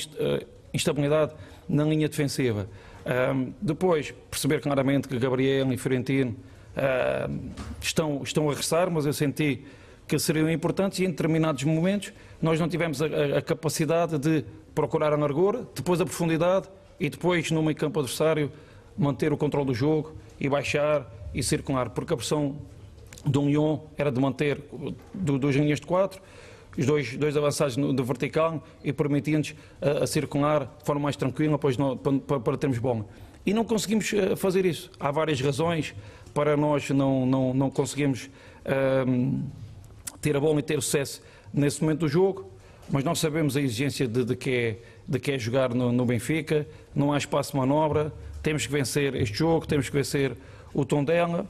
instabilidade 0.74 1.34
na 1.68 1.84
linha 1.84 2.08
defensiva. 2.08 2.68
Um, 3.08 3.54
depois, 3.62 4.14
perceber 4.30 4.62
claramente 4.62 5.08
que 5.08 5.18
Gabriel 5.18 5.72
e 5.72 5.78
Fiorentino 5.78 6.36
uh, 6.76 7.52
estão, 7.82 8.22
estão 8.22 8.48
a 8.48 8.50
regressar, 8.50 8.92
mas 8.92 9.06
eu 9.06 9.14
senti 9.14 9.64
que 10.08 10.18
seriam 10.18 10.50
importantes 10.50 11.00
e 11.00 11.06
em 11.06 11.10
determinados 11.10 11.64
momentos 11.64 12.14
nós 12.42 12.60
não 12.60 12.70
tivemos 12.70 13.02
a, 13.02 13.06
a, 13.38 13.42
capacidade 13.42 14.18
de 14.18 14.46
procurar 14.74 15.12
a 15.12 15.18
largura, 15.18 15.68
depois 15.76 16.00
a 16.00 16.06
profundidade 16.06 16.70
e 17.00 17.10
depois 17.10 17.52
no 17.52 17.62
meio 17.62 17.76
campo 17.76 18.00
adversário 18.00 18.52
manter 18.98 19.34
o 19.34 19.38
controle 19.38 19.68
do 19.68 19.74
jogo 19.74 20.14
e 20.40 20.48
baixar 20.48 21.12
e 21.34 21.44
circular, 21.44 21.90
porque 21.90 22.14
a 22.14 22.18
pressão 22.18 22.56
do 23.26 23.42
Lyon 23.42 23.80
era 23.98 24.12
de 24.12 24.20
manter 24.20 24.62
duas 25.14 25.56
linhas 25.56 25.80
de 25.80 25.86
quatro, 25.86 26.22
os 26.78 26.86
dois, 26.86 27.18
dois 27.18 27.36
avançados 27.36 27.76
no, 27.76 27.94
de 27.94 28.04
vertical 28.04 28.64
e 28.84 28.94
permitindo-nos 28.94 29.56
a, 29.82 30.04
a, 30.04 30.08
circular 30.08 30.76
de 30.80 30.86
forma 30.86 31.02
mais 31.02 31.16
tranquila 31.16 31.58
pois 31.58 31.78
não, 31.78 31.98
para, 31.98 32.40
para, 32.40 32.58
termos 32.58 32.78
bola. 32.78 33.06
E 33.46 33.54
não 33.54 33.64
conseguimos 33.64 34.14
eh, 34.14 34.36
fazer 34.36 34.66
isso. 34.66 34.92
Há 35.00 35.10
várias 35.10 35.40
razões 35.42 35.96
para 36.34 36.56
nós 36.56 36.90
não, 36.90 37.26
não, 37.26 37.54
não 37.54 37.70
conseguirmos 37.70 38.30
um, 39.08 39.44
ter 40.28 40.36
a 40.36 40.40
bola 40.42 40.60
e 40.60 40.64
ter 40.64 40.82
sucesso 40.82 41.22
nesse 41.54 41.82
momento 41.82 42.00
do 42.00 42.10
jogo, 42.10 42.52
mas 42.90 43.02
nós 43.04 43.20
sabemos 43.20 43.56
a 43.56 43.62
exigência 43.62 44.06
de, 44.08 44.26
de, 44.26 44.36
que, 44.36 44.50
é, 44.52 44.78
de 45.08 45.20
que 45.20 45.32
é 45.32 45.40
jogar 45.40 45.74
no, 45.74 45.92
no 45.92 46.06
Benfica, 46.06 46.68
não 46.94 47.14
há 47.14 47.18
espaço 47.18 47.54
de 47.54 47.58
manobra, 47.58 48.12
temos 48.44 48.66
que 48.66 48.72
vencer 48.72 49.16
este 49.16 49.38
jogo, 49.38 49.66
temos 49.66 49.88
que 49.88 49.96
vencer 49.96 50.36
o 50.74 50.84
tom 50.84 51.04
dela 51.04 51.48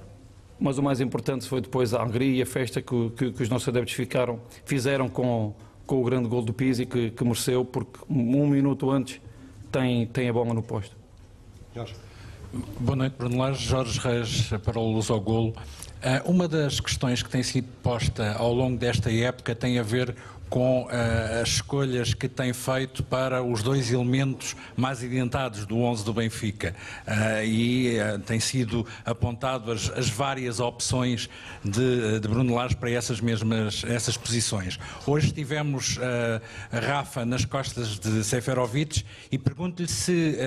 mas 0.59 0.79
o 0.79 0.83
mais 0.83 0.99
importante 0.99 1.47
foi 1.47 1.61
depois 1.61 1.93
a 1.93 2.01
alegria 2.01 2.39
e 2.39 2.41
a 2.41 2.45
festa 2.45 2.81
que, 2.81 3.11
que, 3.11 3.31
que 3.31 3.43
os 3.43 3.47
nossos 3.47 3.67
adeptos 3.67 3.93
ficaram, 3.93 4.39
fizeram 4.65 5.07
com, 5.07 5.53
com 5.85 6.01
o 6.01 6.03
grande 6.03 6.27
gol 6.27 6.41
do 6.41 6.51
Pizzi, 6.51 6.83
que, 6.83 7.11
que 7.11 7.23
mereceu, 7.23 7.63
porque 7.63 7.99
um 8.09 8.47
minuto 8.47 8.89
antes 8.89 9.21
tem, 9.71 10.07
tem 10.07 10.29
a 10.29 10.33
bola 10.33 10.55
no 10.55 10.63
posto. 10.63 10.95
Jorge. 11.75 11.93
Boa 12.79 12.95
noite, 12.95 13.13
Bruno 13.19 13.37
Lares. 13.37 13.59
Jorge 13.59 13.99
Reis 13.99 14.49
para 14.63 14.79
o 14.79 14.91
Luz 14.93 15.11
ao 15.11 15.21
Golo. 15.21 15.53
Eh, 16.01 16.21
uma 16.25 16.47
das 16.47 16.79
questões 16.79 17.23
que 17.23 17.29
tem 17.29 17.41
sido 17.43 17.67
posta 17.81 18.33
ao 18.33 18.53
longo 18.53 18.77
desta 18.77 19.11
época 19.11 19.55
tem 19.55 19.79
a 19.79 19.83
ver 19.83 20.15
com 20.49 20.83
uh, 20.83 21.41
as 21.41 21.49
escolhas 21.49 22.13
que 22.13 22.27
tem 22.27 22.53
feito 22.53 23.03
para 23.03 23.43
os 23.43 23.61
dois 23.61 23.91
elementos 23.91 24.55
mais 24.75 25.03
identitados 25.03 25.65
do 25.65 25.77
11 25.77 26.05
do 26.05 26.13
Benfica. 26.13 26.75
Uh, 27.05 27.43
e 27.43 27.97
uh, 27.99 28.19
tem 28.19 28.39
sido 28.39 28.85
apontado 29.05 29.71
as, 29.71 29.89
as 29.89 30.09
várias 30.09 30.59
opções 30.59 31.29
de, 31.63 32.19
de, 32.19 32.27
Bruno 32.27 32.55
Lage 32.55 32.75
para 32.75 32.89
essas 32.91 33.19
mesmas 33.19 33.83
essas 33.87 34.15
posições. 34.15 34.79
Hoje 35.05 35.31
tivemos 35.31 35.99
Rafa 36.71 37.25
nas 37.25 37.45
costas 37.45 37.99
de 37.99 38.23
Seferovic 38.23 39.03
e 39.31 39.37
pergunto-lhe 39.37 39.87
se 39.87 40.37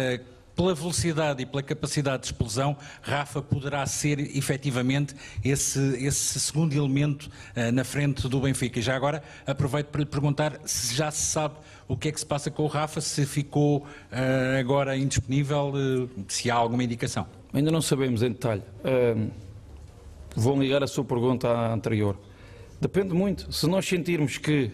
pela 0.61 0.74
velocidade 0.74 1.42
e 1.42 1.46
pela 1.46 1.62
capacidade 1.62 2.20
de 2.20 2.26
explosão, 2.26 2.76
Rafa 3.00 3.40
poderá 3.40 3.86
ser 3.86 4.20
efetivamente 4.36 5.14
esse, 5.42 5.80
esse 6.04 6.38
segundo 6.38 6.74
elemento 6.74 7.30
uh, 7.56 7.72
na 7.72 7.82
frente 7.82 8.28
do 8.28 8.38
Benfica. 8.40 8.78
E 8.78 8.82
já 8.82 8.94
agora 8.94 9.22
aproveito 9.46 9.86
para 9.86 10.00
lhe 10.00 10.06
perguntar 10.06 10.61
se 10.66 10.94
já 10.94 11.11
se 11.11 11.22
sabe 11.22 11.54
o 11.88 11.96
que 11.96 12.08
é 12.08 12.12
que 12.12 12.20
se 12.20 12.26
passa 12.26 12.50
com 12.50 12.64
o 12.64 12.66
Rafa, 12.66 13.00
se 13.00 13.24
ficou 13.24 13.78
uh, 13.78 14.58
agora 14.61 14.94
indisponível, 14.98 15.72
uh, 15.74 16.11
se 16.28 16.50
há 16.50 16.56
alguma 16.56 16.84
indicação. 16.84 17.26
Ainda 17.54 17.70
não 17.70 17.80
sabemos 17.80 18.22
em 18.22 18.28
detalhe. 18.28 18.62
vou 20.36 20.61
ligar 20.61 20.82
a 20.82 20.86
sua 20.86 21.04
pergunta 21.06 21.48
à 21.48 21.72
anterior. 21.72 22.18
Depende 22.78 23.14
muito. 23.14 23.50
Se 23.50 23.66
nós 23.66 23.88
sentirmos 23.88 24.36
que 24.36 24.70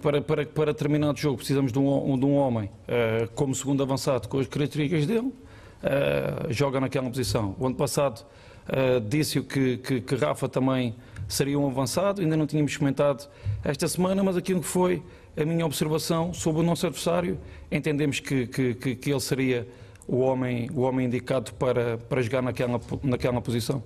para, 0.00 0.20
para, 0.20 0.46
para 0.46 0.72
determinado 0.72 1.18
jogo 1.18 1.36
precisamos 1.36 1.72
de 1.72 1.78
um, 1.78 2.18
de 2.18 2.26
um 2.26 2.34
homem 2.34 2.66
uh, 2.66 3.28
como 3.34 3.54
segundo 3.54 3.82
avançado 3.82 4.28
com 4.28 4.38
as 4.38 4.46
características 4.46 5.06
dele, 5.06 5.28
uh, 5.28 6.52
joga 6.52 6.80
naquela 6.80 7.08
posição. 7.08 7.54
O 7.58 7.66
ano 7.66 7.76
passado 7.76 8.24
uh, 8.68 9.00
disse-o 9.00 9.44
que, 9.44 9.76
que, 9.78 10.00
que, 10.00 10.14
Rafa 10.14 10.48
também 10.48 10.94
seria 11.28 11.58
um 11.58 11.66
avançado, 11.66 12.20
ainda 12.20 12.36
não 12.36 12.46
tínhamos 12.46 12.76
comentado 12.76 13.28
esta 13.64 13.86
semana, 13.86 14.22
mas 14.22 14.36
aquilo 14.36 14.60
que 14.60 14.66
foi 14.66 15.02
a 15.36 15.44
minha 15.44 15.64
observação 15.64 16.34
sobre 16.34 16.62
o 16.62 16.64
nosso 16.64 16.86
adversário, 16.86 17.38
entendemos 17.70 18.18
que, 18.18 18.46
que, 18.46 18.74
que, 18.74 19.10
ele 19.10 19.20
seria 19.20 19.68
o 20.06 20.18
homem, 20.18 20.68
o 20.74 20.80
homem 20.80 21.06
indicado 21.06 21.52
para, 21.54 21.98
para 21.98 22.20
jogar 22.22 22.42
naquela, 22.42 22.80
naquela 23.02 23.40
posição. 23.40 23.82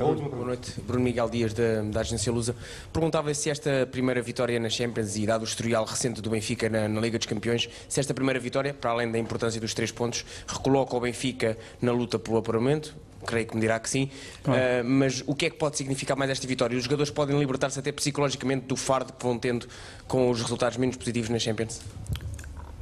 Boa 0.00 0.46
noite, 0.46 0.80
Bruno 0.80 1.04
Miguel 1.04 1.28
Dias 1.28 1.52
da, 1.52 1.82
da 1.82 2.00
Agência 2.00 2.32
Lusa. 2.32 2.56
Perguntava 2.90 3.34
se 3.34 3.50
esta 3.50 3.86
primeira 3.86 4.22
vitória 4.22 4.58
na 4.58 4.70
Champions 4.70 5.14
e 5.14 5.26
dado 5.26 5.42
o 5.42 5.44
historial 5.44 5.84
recente 5.84 6.22
do 6.22 6.30
Benfica 6.30 6.70
na, 6.70 6.88
na, 6.88 6.98
Liga 7.02 7.18
dos 7.18 7.26
Campeões, 7.26 7.68
se 7.86 8.00
esta 8.00 8.14
primeira 8.14 8.40
vitória, 8.40 8.72
para 8.72 8.92
além 8.92 9.12
da 9.12 9.18
importância 9.18 9.60
dos 9.60 9.74
três 9.74 9.92
pontos, 9.92 10.24
recoloca 10.48 10.96
o 10.96 11.00
Benfica 11.00 11.54
na 11.82 11.92
luta 11.92 12.18
pelo 12.18 12.38
apuramento, 12.38 12.96
creio 13.26 13.46
que 13.46 13.54
me 13.54 13.60
dirá 13.60 13.78
que 13.78 13.90
sim, 13.90 14.08
claro. 14.42 14.58
uh, 14.58 14.88
mas 14.88 15.22
o 15.26 15.34
que 15.34 15.44
é 15.44 15.50
que 15.50 15.56
pode 15.56 15.76
significar 15.76 16.16
mais 16.16 16.30
esta 16.30 16.46
vitória? 16.46 16.78
Os 16.78 16.84
jogadores 16.84 17.10
podem 17.10 17.38
libertar-se 17.38 17.78
até 17.78 17.92
psicologicamente 17.92 18.64
do 18.64 18.76
fardo 18.76 19.12
que 19.12 19.22
vão 19.22 19.38
tendo 19.38 19.68
com 20.08 20.30
os 20.30 20.40
resultados 20.40 20.78
menos 20.78 20.96
positivos 20.96 21.28
na 21.28 21.38
Champions? 21.38 21.78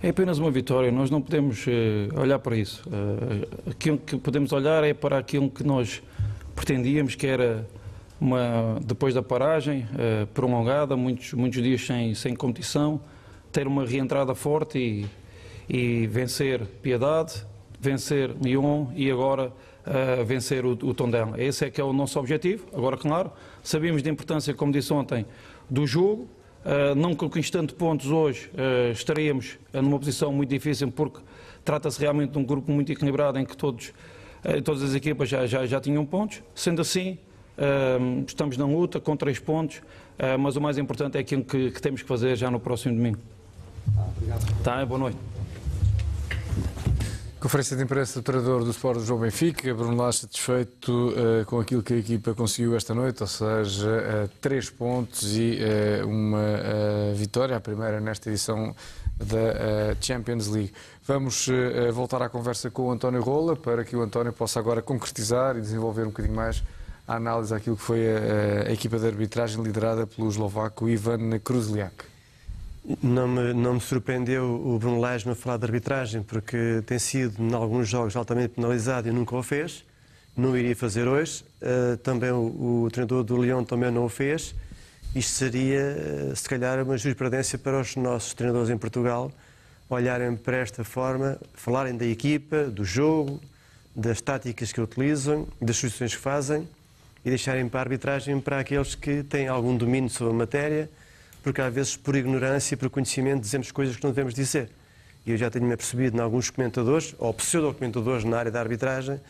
É 0.00 0.10
apenas 0.10 0.38
uma 0.38 0.52
vitória, 0.52 0.92
nós 0.92 1.10
não 1.10 1.20
podemos 1.20 1.66
uh, 1.66 2.20
olhar 2.20 2.38
para 2.38 2.56
isso. 2.56 2.80
Uh, 2.86 3.70
aquilo 3.72 3.98
que 3.98 4.16
podemos 4.18 4.52
olhar 4.52 4.84
é 4.84 4.94
para 4.94 5.18
aquilo 5.18 5.50
que 5.50 5.64
nós 5.64 6.00
pretendíamos 6.58 7.14
que 7.14 7.26
era 7.26 7.64
uma, 8.20 8.80
depois 8.84 9.14
da 9.14 9.22
paragem 9.22 9.82
uh, 9.92 10.26
prolongada, 10.28 10.96
muitos, 10.96 11.32
muitos 11.32 11.62
dias 11.62 11.86
sem, 11.86 12.14
sem 12.14 12.34
competição, 12.34 13.00
ter 13.52 13.68
uma 13.68 13.86
reentrada 13.86 14.34
forte 14.34 14.76
e, 14.76 15.06
e 15.68 16.06
vencer 16.08 16.66
Piedade, 16.82 17.46
vencer 17.80 18.34
Lyon 18.42 18.88
e 18.96 19.08
agora 19.08 19.52
uh, 19.86 20.24
vencer 20.24 20.64
o, 20.66 20.72
o 20.72 20.92
Tondela. 20.92 21.40
Esse 21.40 21.64
é 21.64 21.70
que 21.70 21.80
é 21.80 21.84
o 21.84 21.92
nosso 21.92 22.18
objetivo. 22.18 22.66
Agora, 22.74 22.96
claro, 22.96 23.30
sabemos 23.62 24.02
da 24.02 24.10
importância, 24.10 24.52
como 24.52 24.72
disse 24.72 24.92
ontem, 24.92 25.24
do 25.70 25.86
jogo. 25.86 26.28
Uh, 26.64 26.92
não 26.96 27.14
conquistando 27.14 27.72
pontos 27.72 28.10
hoje, 28.10 28.50
uh, 28.52 29.80
numa 29.80 29.98
posição 29.98 30.32
muito 30.32 30.50
difícil 30.50 30.90
porque 30.90 31.20
trata-se 31.64 32.00
realmente 32.00 32.32
de 32.32 32.38
um 32.38 32.44
grupo 32.44 32.72
muito 32.72 32.90
equilibrado 32.90 33.38
em 33.38 33.44
que 33.44 33.56
todos 33.56 33.90
eh, 33.90 33.92
todas 34.64 34.82
as 34.82 34.94
equipas 34.94 35.28
já, 35.28 35.46
já, 35.46 35.66
já 35.66 35.80
tinham 35.80 36.04
pontos. 36.04 36.42
Sendo 36.54 36.80
assim, 36.80 37.18
ehm, 37.56 38.24
estamos 38.26 38.56
na 38.56 38.66
luta 38.66 39.00
com 39.00 39.16
três 39.16 39.38
pontos, 39.38 39.80
eh, 40.18 40.36
mas 40.36 40.56
o 40.56 40.60
mais 40.60 40.76
importante 40.78 41.16
é 41.16 41.20
aquilo 41.20 41.44
que, 41.44 41.70
que 41.70 41.80
temos 41.80 42.02
que 42.02 42.08
fazer 42.08 42.36
já 42.36 42.50
no 42.50 42.58
próximo 42.58 42.94
domingo. 42.94 43.18
obrigado. 44.16 44.62
Tá, 44.62 44.84
boa 44.84 44.98
noite. 44.98 45.18
Conferência 47.38 47.76
de 47.76 47.84
imprensa 47.84 48.18
do 48.18 48.24
treinador 48.24 48.64
do 48.64 48.70
Sport 48.72 48.98
João 48.98 49.20
Benfica, 49.20 49.72
Bruno 49.72 49.96
Lage 49.96 50.18
satisfeito 50.18 50.90
uh, 51.10 51.44
com 51.46 51.60
aquilo 51.60 51.84
que 51.84 51.94
a 51.94 51.96
equipa 51.96 52.34
conseguiu 52.34 52.74
esta 52.74 52.92
noite, 52.92 53.22
ou 53.22 53.28
seja, 53.28 53.88
uh, 53.88 54.28
três 54.40 54.68
pontos 54.68 55.36
e 55.36 55.56
uh, 56.02 56.08
uma 56.08 57.14
vitória, 57.14 57.54
a 57.54 57.60
primeira 57.60 58.00
nesta 58.00 58.28
edição 58.28 58.74
da 59.16 59.94
Champions 60.00 60.48
League. 60.48 60.72
Vamos 61.08 61.48
voltar 61.94 62.20
à 62.20 62.28
conversa 62.28 62.70
com 62.70 62.82
o 62.82 62.90
António 62.90 63.22
Rola 63.22 63.56
para 63.56 63.82
que 63.82 63.96
o 63.96 64.02
António 64.02 64.30
possa 64.30 64.60
agora 64.60 64.82
concretizar 64.82 65.56
e 65.56 65.60
desenvolver 65.62 66.02
um 66.02 66.08
bocadinho 66.08 66.34
mais 66.34 66.62
a 67.06 67.14
análise 67.14 67.48
daquilo 67.48 67.78
que 67.78 67.82
foi 67.82 68.00
a, 68.06 68.68
a 68.68 68.72
equipa 68.74 68.98
de 68.98 69.06
arbitragem 69.06 69.62
liderada 69.62 70.06
pelo 70.06 70.28
eslovaco 70.28 70.86
Ivan 70.86 71.38
Kruzliak. 71.38 72.04
Não 73.02 73.26
me, 73.26 73.54
não 73.54 73.74
me 73.74 73.80
surpreendeu 73.80 74.44
o 74.44 74.78
Bruno 74.78 75.00
Lage 75.00 75.34
falar 75.34 75.56
de 75.56 75.64
arbitragem, 75.64 76.22
porque 76.22 76.82
tem 76.84 76.98
sido, 76.98 77.42
em 77.42 77.54
alguns 77.54 77.88
jogos, 77.88 78.14
altamente 78.14 78.56
penalizado 78.56 79.08
e 79.08 79.10
nunca 79.10 79.34
o 79.34 79.42
fez. 79.42 79.86
Não 80.36 80.54
iria 80.54 80.76
fazer 80.76 81.08
hoje. 81.08 81.42
Uh, 81.62 81.96
também 81.96 82.32
o, 82.32 82.84
o, 82.84 82.88
treinador 82.92 83.24
do 83.24 83.34
Leão 83.38 83.64
também 83.64 83.90
não 83.90 84.04
o 84.04 84.10
fez. 84.10 84.54
Isto 85.14 85.30
seria, 85.30 86.30
uh, 86.30 86.36
se 86.36 86.46
calhar, 86.46 86.82
uma 86.82 86.98
jurisprudência 86.98 87.58
para 87.58 87.80
os 87.80 87.96
nossos 87.96 88.34
treinadores 88.34 88.68
em 88.68 88.76
Portugal 88.76 89.32
olharem 89.88 90.36
para 90.36 90.56
esta 90.58 90.84
forma, 90.84 91.38
falarem 91.54 91.96
da 91.96 92.06
equipa, 92.06 92.64
do 92.64 92.84
jogo, 92.84 93.40
das 93.94 94.20
táticas 94.20 94.72
que 94.72 94.80
utilizam, 94.80 95.48
das 95.60 95.76
soluções 95.76 96.14
que 96.14 96.20
fazem 96.20 96.68
e 97.24 97.28
deixarem 97.30 97.68
para 97.68 97.80
a 97.80 97.82
arbitragem 97.82 98.40
para 98.40 98.60
aqueles 98.60 98.94
que 98.94 99.22
têm 99.22 99.48
algum 99.48 99.76
domínio 99.76 100.10
sobre 100.10 100.34
a 100.34 100.36
matéria 100.36 100.90
porque 101.42 101.60
às 101.60 101.72
vezes, 101.72 101.96
por 101.96 102.16
ignorância 102.16 102.74
e 102.74 102.76
por 102.76 102.90
conhecimento, 102.90 103.40
dizemos 103.40 103.70
coisas 103.70 103.96
que 103.96 104.04
não 104.04 104.10
devemos 104.10 104.34
dizer. 104.34 104.70
E 105.24 105.30
eu 105.30 105.36
já 105.36 105.50
tenho-me 105.50 105.72
apercebido 105.72 106.16
em 106.16 106.20
alguns 106.20 106.50
comentadores, 106.50 107.14
ou 107.18 107.32
pseudo-comentadores 107.32 108.24
na 108.24 108.38
área 108.38 108.50
da 108.50 108.60
arbitragem, 108.60 109.20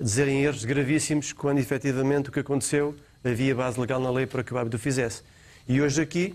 dizerem 0.00 0.42
erros 0.42 0.64
gravíssimos 0.64 1.32
quando 1.32 1.58
efetivamente 1.58 2.28
o 2.28 2.32
que 2.32 2.40
aconteceu 2.40 2.94
havia 3.24 3.54
base 3.54 3.80
legal 3.80 4.00
na 4.00 4.10
lei 4.10 4.26
para 4.26 4.42
que 4.42 4.52
o 4.52 4.58
árbitro 4.58 4.78
fizesse. 4.78 5.22
E 5.68 5.80
hoje 5.80 6.00
aqui 6.00 6.34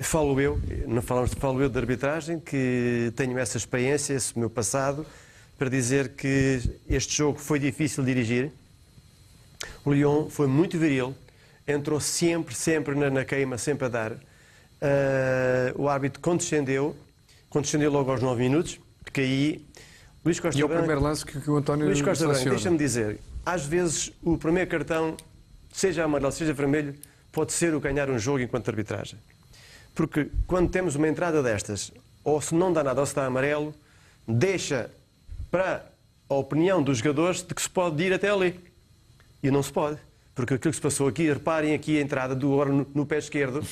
falo 0.00 0.40
eu, 0.40 0.58
não 0.86 1.02
falamos, 1.02 1.32
falo 1.34 1.62
eu 1.62 1.68
de 1.68 1.78
arbitragem, 1.78 2.40
que 2.40 3.12
tenho 3.14 3.38
essa 3.38 3.56
experiência, 3.56 4.14
esse 4.14 4.38
meu 4.38 4.48
passado, 4.48 5.06
para 5.58 5.68
dizer 5.68 6.10
que 6.10 6.60
este 6.88 7.16
jogo 7.16 7.38
foi 7.38 7.58
difícil 7.58 8.02
de 8.02 8.14
dirigir. 8.14 8.50
O 9.84 9.92
Lyon 9.92 10.30
foi 10.30 10.46
muito 10.46 10.78
viril, 10.78 11.14
entrou 11.66 12.00
sempre, 12.00 12.54
sempre 12.54 12.94
na, 12.94 13.10
na 13.10 13.24
queima, 13.24 13.58
sempre 13.58 13.86
a 13.86 13.88
dar. 13.88 14.12
Uh, 14.12 14.18
o 15.76 15.88
árbitro 15.88 16.20
condescendeu, 16.20 16.96
condescendeu 17.50 17.90
logo 17.90 18.10
aos 18.10 18.22
9 18.22 18.42
minutos, 18.42 18.80
porque 19.04 19.20
aí 19.20 19.66
Luís 20.24 20.40
Costa 20.40 20.58
E 20.58 20.62
é 20.62 20.64
o 20.64 20.68
Branco, 20.68 20.84
primeiro 20.84 21.02
lance 21.02 21.26
que, 21.26 21.38
que 21.38 21.50
o 21.50 21.56
António 21.56 21.86
Luís 21.86 22.00
Costa 22.00 22.26
Branco, 22.26 22.48
deixa-me 22.48 22.78
dizer, 22.78 23.20
às 23.44 23.66
vezes 23.66 24.10
o 24.22 24.38
primeiro 24.38 24.70
cartão, 24.70 25.14
seja 25.70 26.04
amarelo, 26.04 26.32
seja 26.32 26.54
vermelho, 26.54 26.94
pode 27.30 27.52
ser 27.52 27.74
o 27.74 27.80
ganhar 27.80 28.08
um 28.08 28.18
jogo 28.18 28.40
enquanto 28.40 28.68
arbitragem. 28.70 29.18
Porque 30.00 30.30
quando 30.46 30.70
temos 30.70 30.96
uma 30.96 31.06
entrada 31.06 31.42
destas, 31.42 31.92
ou 32.24 32.40
se 32.40 32.54
não 32.54 32.72
dá 32.72 32.82
nada 32.82 33.02
ou 33.02 33.06
se 33.06 33.14
dá 33.14 33.26
amarelo, 33.26 33.74
deixa 34.26 34.90
para 35.50 35.84
a 36.26 36.34
opinião 36.36 36.82
dos 36.82 36.96
jogadores 36.96 37.42
de 37.42 37.54
que 37.54 37.60
se 37.60 37.68
pode 37.68 38.02
ir 38.02 38.10
até 38.10 38.30
ali. 38.30 38.58
E 39.42 39.50
não 39.50 39.62
se 39.62 39.70
pode. 39.70 39.98
Porque 40.34 40.54
aquilo 40.54 40.70
que 40.70 40.76
se 40.76 40.80
passou 40.80 41.06
aqui, 41.06 41.30
reparem 41.30 41.74
aqui 41.74 41.98
a 41.98 42.00
entrada 42.00 42.34
do 42.34 42.50
Ouro 42.50 42.86
no, 42.94 43.04
pé 43.04 43.18
esquerdo, 43.18 43.62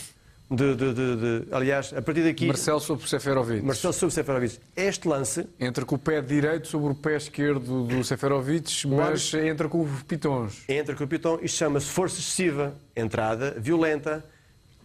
de, 0.51 0.75
de, 0.75 0.93
de, 0.93 1.17
de, 1.17 1.47
aliás, 1.51 1.95
a 1.95 2.03
partir 2.03 2.23
daqui. 2.23 2.47
Marcelo 2.47 2.81
sobre 2.81 3.09
Seferovic. 3.09 3.65
Marcelo 3.65 3.95
sobre 3.95 4.15
Seferovic. 4.15 4.59
Este 4.77 5.09
lance. 5.09 5.49
Entra 5.59 5.87
com 5.87 5.95
o 5.95 5.99
pé 5.99 6.21
direito 6.21 6.69
sobre 6.69 6.93
o 6.93 6.95
pé 6.95 7.17
esquerdo 7.17 7.85
do 7.85 8.05
Seferovic, 8.05 8.87
mas 8.87 9.33
entra 9.33 9.67
com 9.67 9.81
os 9.81 10.03
pitons. 10.03 10.63
Entra 10.69 10.95
com 10.95 11.05
o 11.05 11.09
pitão. 11.09 11.39
Isto 11.41 11.57
chama-se 11.57 11.87
força 11.87 12.21
excessiva, 12.21 12.75
entrada 12.95 13.57
violenta, 13.59 14.23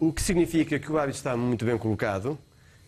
o 0.08 0.12
que 0.12 0.22
significa 0.22 0.78
que 0.78 0.92
o 0.92 0.98
árbitro 0.98 1.18
está 1.18 1.38
muito 1.38 1.64
bem 1.64 1.78
colocado, 1.78 2.38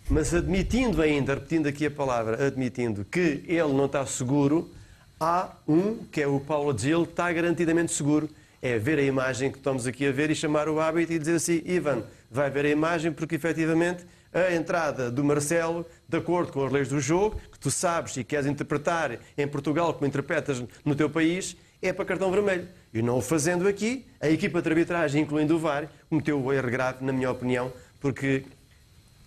mas 0.10 0.34
admitindo 0.34 1.02
ainda, 1.02 1.36
repetindo 1.36 1.68
aqui 1.68 1.86
a 1.86 1.92
palavra, 1.92 2.46
admitindo 2.46 3.06
que 3.06 3.42
ele 3.48 3.72
não 3.74 3.86
está 3.86 4.06
seguro, 4.06 4.70
há 5.18 5.52
um, 5.66 5.96
que 6.12 6.22
é 6.22 6.28
o 6.28 6.42
Paulo 6.42 6.78
Gil, 6.78 7.06
que 7.06 7.14
está 7.14 7.32
garantidamente 7.32 7.94
seguro. 7.94 8.30
É 8.62 8.78
ver 8.78 9.00
a 9.00 9.02
imagem 9.02 9.52
que 9.52 9.58
estamos 9.58 9.88
aqui 9.88 10.08
a 10.08 10.12
ver 10.12 10.30
e 10.30 10.36
chamar 10.36 10.68
o 10.68 10.80
árbitro 10.80 11.14
e 11.14 11.20
dizer 11.20 11.36
assim: 11.36 11.62
Ivan 11.66 12.04
vai 12.30 12.50
ver 12.50 12.66
a 12.66 12.70
imagem, 12.70 13.12
porque 13.12 13.36
efetivamente 13.36 14.04
a 14.34 14.54
entrada 14.54 15.10
do 15.10 15.24
Marcelo, 15.24 15.86
de 16.10 16.18
acordo 16.18 16.52
com 16.52 16.66
as 16.66 16.72
leis 16.72 16.90
do 16.90 17.00
jogo, 17.00 17.40
que 17.52 17.60
tu 17.60 17.72
sabes 17.72 18.18
e 18.18 18.24
queres 18.24 18.46
interpretar 18.46 19.20
em 19.38 19.48
Portugal 19.48 19.94
como 19.94 20.06
interpretas 20.06 20.62
no 20.84 20.96
teu 20.96 21.10
país, 21.10 21.56
é 21.82 21.94
para 21.94 22.04
cartão 22.04 22.32
vermelho. 22.32 22.68
E 22.96 23.02
não 23.02 23.18
o 23.18 23.22
fazendo 23.22 23.68
aqui, 23.68 24.06
a 24.22 24.30
equipa 24.30 24.62
de 24.62 24.70
arbitragem, 24.70 25.22
incluindo 25.22 25.58
o 25.58 25.60
VAR, 25.60 25.90
cometeu 26.10 26.42
o 26.42 26.54
erro 26.54 26.72
grave, 26.72 27.04
na 27.04 27.12
minha 27.12 27.30
opinião, 27.30 27.70
porque 28.00 28.46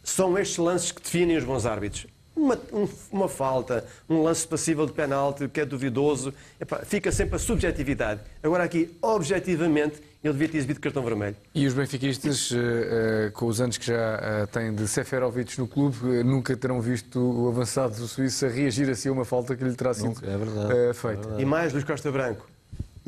são 0.02 0.38
estes 0.38 0.56
lances 0.56 0.90
que 0.90 1.02
definem 1.02 1.36
os 1.36 1.44
bons 1.44 1.66
árbitros. 1.66 2.06
Uma, 2.34 2.58
um, 2.72 2.88
uma 3.12 3.28
falta, 3.28 3.84
um 4.08 4.22
lance 4.22 4.48
passível 4.48 4.86
de 4.86 4.92
penalti 4.92 5.48
que 5.48 5.60
é 5.60 5.66
duvidoso, 5.66 6.32
epá, 6.58 6.78
fica 6.78 7.12
sempre 7.12 7.36
a 7.36 7.38
subjetividade. 7.38 8.22
Agora 8.42 8.64
aqui, 8.64 8.96
objetivamente, 9.02 10.00
ele 10.24 10.32
devia 10.32 10.48
ter 10.48 10.56
exibido 10.56 10.80
cartão 10.80 11.02
vermelho. 11.02 11.36
E 11.54 11.66
os 11.66 11.74
benfiquistas, 11.74 12.50
uh, 12.52 12.56
uh, 12.56 13.32
com 13.32 13.46
os 13.46 13.60
anos 13.60 13.76
que 13.76 13.86
já 13.86 14.44
uh, 14.44 14.46
têm 14.46 14.72
de 14.74 14.88
Seferovic 14.88 15.58
no 15.58 15.68
clube, 15.68 15.98
nunca 16.24 16.56
terão 16.56 16.80
visto 16.80 17.20
o 17.20 17.48
avançado 17.48 17.96
do 17.96 18.08
Suíço 18.08 18.46
a 18.46 18.48
reagir 18.48 18.88
assim 18.88 19.10
a 19.10 19.12
uma 19.12 19.26
falta 19.26 19.54
que 19.54 19.62
lhe 19.62 19.74
terá 19.74 19.92
sido 19.92 20.18
é 20.24 20.38
verdade. 20.38 20.94
feita. 20.94 21.08
É 21.08 21.16
verdade. 21.20 21.42
E 21.42 21.44
mais, 21.44 21.72
Luís 21.74 21.84
Costa 21.84 22.10
Branco, 22.10 22.46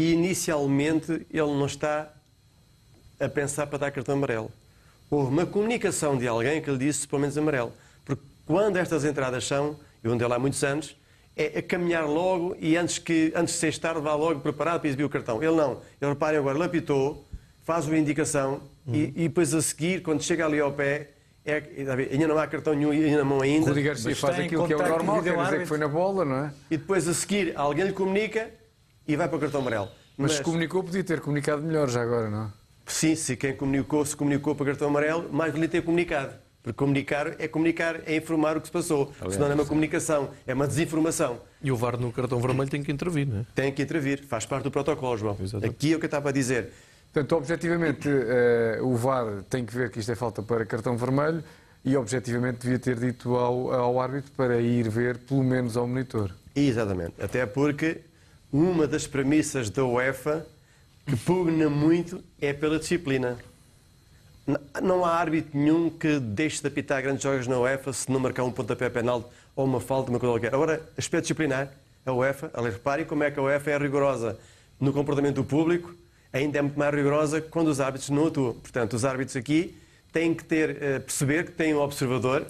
inicialmente 0.01 1.27
ele 1.31 1.53
não 1.53 1.67
está 1.67 2.13
a 3.19 3.29
pensar 3.29 3.67
para 3.67 3.79
dar 3.79 3.91
cartão 3.91 4.15
amarelo. 4.15 4.51
Houve 5.11 5.31
uma 5.31 5.45
comunicação 5.45 6.17
de 6.17 6.27
alguém 6.27 6.63
que 6.63 6.71
lhe 6.71 6.79
disse 6.79 7.07
pelo 7.07 7.21
menos 7.21 7.37
amarelo. 7.37 7.73
Porque 8.05 8.23
quando 8.47 8.77
estas 8.77 9.05
entradas 9.05 9.47
são, 9.47 9.77
eu 10.03 10.13
andei 10.13 10.27
lá 10.27 10.37
há 10.37 10.39
muitos 10.39 10.63
anos, 10.63 10.97
é, 11.37 11.59
é 11.59 11.63
caminhar 11.63 12.07
logo 12.07 12.57
e 12.59 12.77
antes, 12.77 12.99
que, 12.99 13.33
antes 13.35 13.55
de 13.55 13.61
ser 13.61 13.79
tarde 13.79 14.01
vá 14.01 14.15
logo 14.15 14.41
preparado 14.41 14.81
para 14.81 14.89
exibir 14.89 15.05
o 15.05 15.09
cartão. 15.11 15.43
Ele 15.43 15.57
não. 15.57 15.81
Ele, 16.01 16.11
reparem 16.11 16.39
agora, 16.39 16.57
ele 16.57 16.65
apitou, 16.65 17.27
faz 17.63 17.87
uma 17.87 17.99
indicação 17.99 18.61
uhum. 18.87 18.95
e, 18.95 19.13
e, 19.17 19.29
depois 19.29 19.53
a 19.55 19.61
seguir, 19.61 20.03
quando 20.03 20.23
chega 20.23 20.47
ali 20.47 20.61
ao 20.61 20.73
pé, 20.73 21.11
é, 21.45 21.63
ainda 22.13 22.29
não 22.29 22.39
há 22.39 22.47
cartão 22.47 22.75
nenhum 22.75 23.17
na 23.17 23.25
mão 23.25 23.41
ainda. 23.41 23.69
Rudi 23.69 23.83
Garcia 23.83 24.15
faz 24.15 24.39
aquilo 24.39 24.67
que 24.67 24.73
é 24.73 24.77
o 24.77 24.89
normal, 24.89 25.23
quer 25.23 25.37
dizer 25.37 25.61
que 25.61 25.67
foi 25.67 25.79
na 25.79 25.89
bola, 25.89 26.25
não 26.25 26.45
é? 26.45 26.53
E 26.71 26.77
depois 26.77 27.09
a 27.09 27.15
seguir 27.15 27.53
alguém 27.57 27.87
lhe 27.87 27.93
comunica 27.93 28.60
e 29.13 29.17
vai 29.17 29.29
para 29.29 29.37
o 29.37 29.41
cartão 29.41 29.61
amarelo. 29.61 29.89
Mas, 30.17 30.33
Mas 30.33 30.33
se 30.37 30.43
comunicou, 30.43 30.85
podia 30.85 31.03
ter 31.03 31.21
comunicado 31.21 31.63
melhor 31.63 31.89
já 31.89 32.03
agora, 32.03 32.31
não 32.31 32.45
é? 32.45 32.49
Sim, 32.87 33.15
se 33.15 33.37
quem 33.37 33.55
comunicou 33.55 34.05
se 34.05 34.17
comunicou 34.17 34.55
para 34.55 34.63
o 34.63 34.67
cartão 34.67 34.89
amarelo, 34.89 35.33
mais 35.33 35.53
valia 35.53 35.69
ter 35.69 35.83
comunicado. 35.83 36.35
Porque 36.63 36.77
comunicar 36.77 37.41
é 37.41 37.49
comunicar, 37.49 38.03
é 38.07 38.17
informar 38.17 38.57
o 38.57 38.61
que 38.61 38.67
se 38.67 38.73
passou. 38.73 39.13
Aliás, 39.19 39.35
Senão 39.35 39.49
não 39.49 39.53
é 39.53 39.55
uma 39.55 39.65
comunicação, 39.65 40.31
é 40.47 40.53
uma 40.53 40.67
desinformação. 40.67 41.41
E 41.63 41.73
o 41.73 41.77
VAR 41.77 41.97
no 41.97 42.13
cartão 42.13 42.39
vermelho 42.39 42.69
tem 42.69 42.83
que 42.83 42.93
intervir, 42.93 43.27
não 43.27 43.41
é? 43.41 43.47
Tem 43.55 43.73
que 43.73 43.83
intervir, 43.83 44.23
faz 44.27 44.45
parte 44.45 44.65
do 44.65 44.71
protocolo, 44.71 45.17
João. 45.17 45.37
Exatamente. 45.41 45.75
Aqui 45.75 45.93
é 45.93 45.97
o 45.97 45.99
que 45.99 46.05
eu 46.05 46.09
estava 46.09 46.29
a 46.29 46.33
dizer. 46.33 46.71
Portanto, 47.13 47.37
objetivamente, 47.37 48.09
uh, 48.09 48.87
o 48.87 48.95
VAR 48.95 49.43
tem 49.49 49.65
que 49.65 49.75
ver 49.75 49.91
que 49.91 49.99
isto 50.01 50.13
é 50.13 50.15
falta 50.15 50.43
para 50.43 50.67
cartão 50.67 50.97
vermelho 50.97 51.43
e, 51.85 51.97
objetivamente, 51.97 52.59
devia 52.61 52.79
ter 52.79 52.97
dito 52.97 53.37
ao, 53.37 53.73
ao 53.73 54.01
árbitro 54.01 54.31
para 54.37 54.61
ir 54.61 54.89
ver, 54.89 55.17
pelo 55.19 55.43
menos, 55.43 55.77
ao 55.79 55.89
monitor. 55.89 56.31
Exatamente. 56.55 57.15
Até 57.19 57.47
porque 57.47 58.03
uma 58.53 58.87
das 58.87 59.07
premissas 59.07 59.71
da 59.71 59.85
UEFA 59.85 60.47
que 61.07 61.17
pugna 61.17 61.69
muito 61.69 62.23
é 62.41 62.53
pela 62.53 62.79
disciplina. 62.79 63.39
Não 64.83 65.05
há 65.05 65.15
árbitro 65.15 65.51
nenhum 65.55 65.91
que 65.91 66.19
deixe 66.19 66.61
de 66.61 66.67
apitar 66.67 67.03
grandes 67.03 67.23
jogos 67.23 67.47
na 67.47 67.59
UEFA 67.59 67.93
se 67.93 68.11
não 68.11 68.19
marcar 68.19 68.45
um 68.45 68.51
pontapé 68.51 68.89
penal 68.91 69.31
ou 69.55 69.65
uma 69.65 69.81
falta, 69.81 70.11
uma 70.11 70.19
coisa 70.19 70.35
qualquer. 70.35 70.55
Agora, 70.55 70.83
aspecto 70.97 71.25
disciplinar, 71.25 71.73
a 72.05 72.13
UEFA, 72.13 72.51
aliás, 72.55 72.75
reparem 72.75 73.05
como 73.05 73.23
é 73.23 73.31
que 73.31 73.39
a 73.39 73.43
UEFA 73.43 73.71
é 73.71 73.79
rigorosa 73.79 74.39
no 74.81 74.93
comportamento 74.93 75.37
do 75.37 75.45
público, 75.45 75.95
ainda 76.33 76.59
é 76.59 76.63
muito 76.63 76.79
mais 76.79 76.95
rigorosa 76.95 77.41
quando 77.41 77.69
os 77.69 77.81
árbitros 77.81 78.11
não 78.11 78.27
atuam. 78.27 78.55
Portanto, 78.55 78.95
os 78.95 79.05
árbitros 79.05 79.37
aqui 79.37 79.77
têm 80.13 80.35
que 80.35 80.45
ter, 80.45 80.71
uh, 80.71 81.01
perceber 81.01 81.45
que 81.45 81.53
têm 81.53 81.75
um 81.75 81.81
observador, 81.81 82.47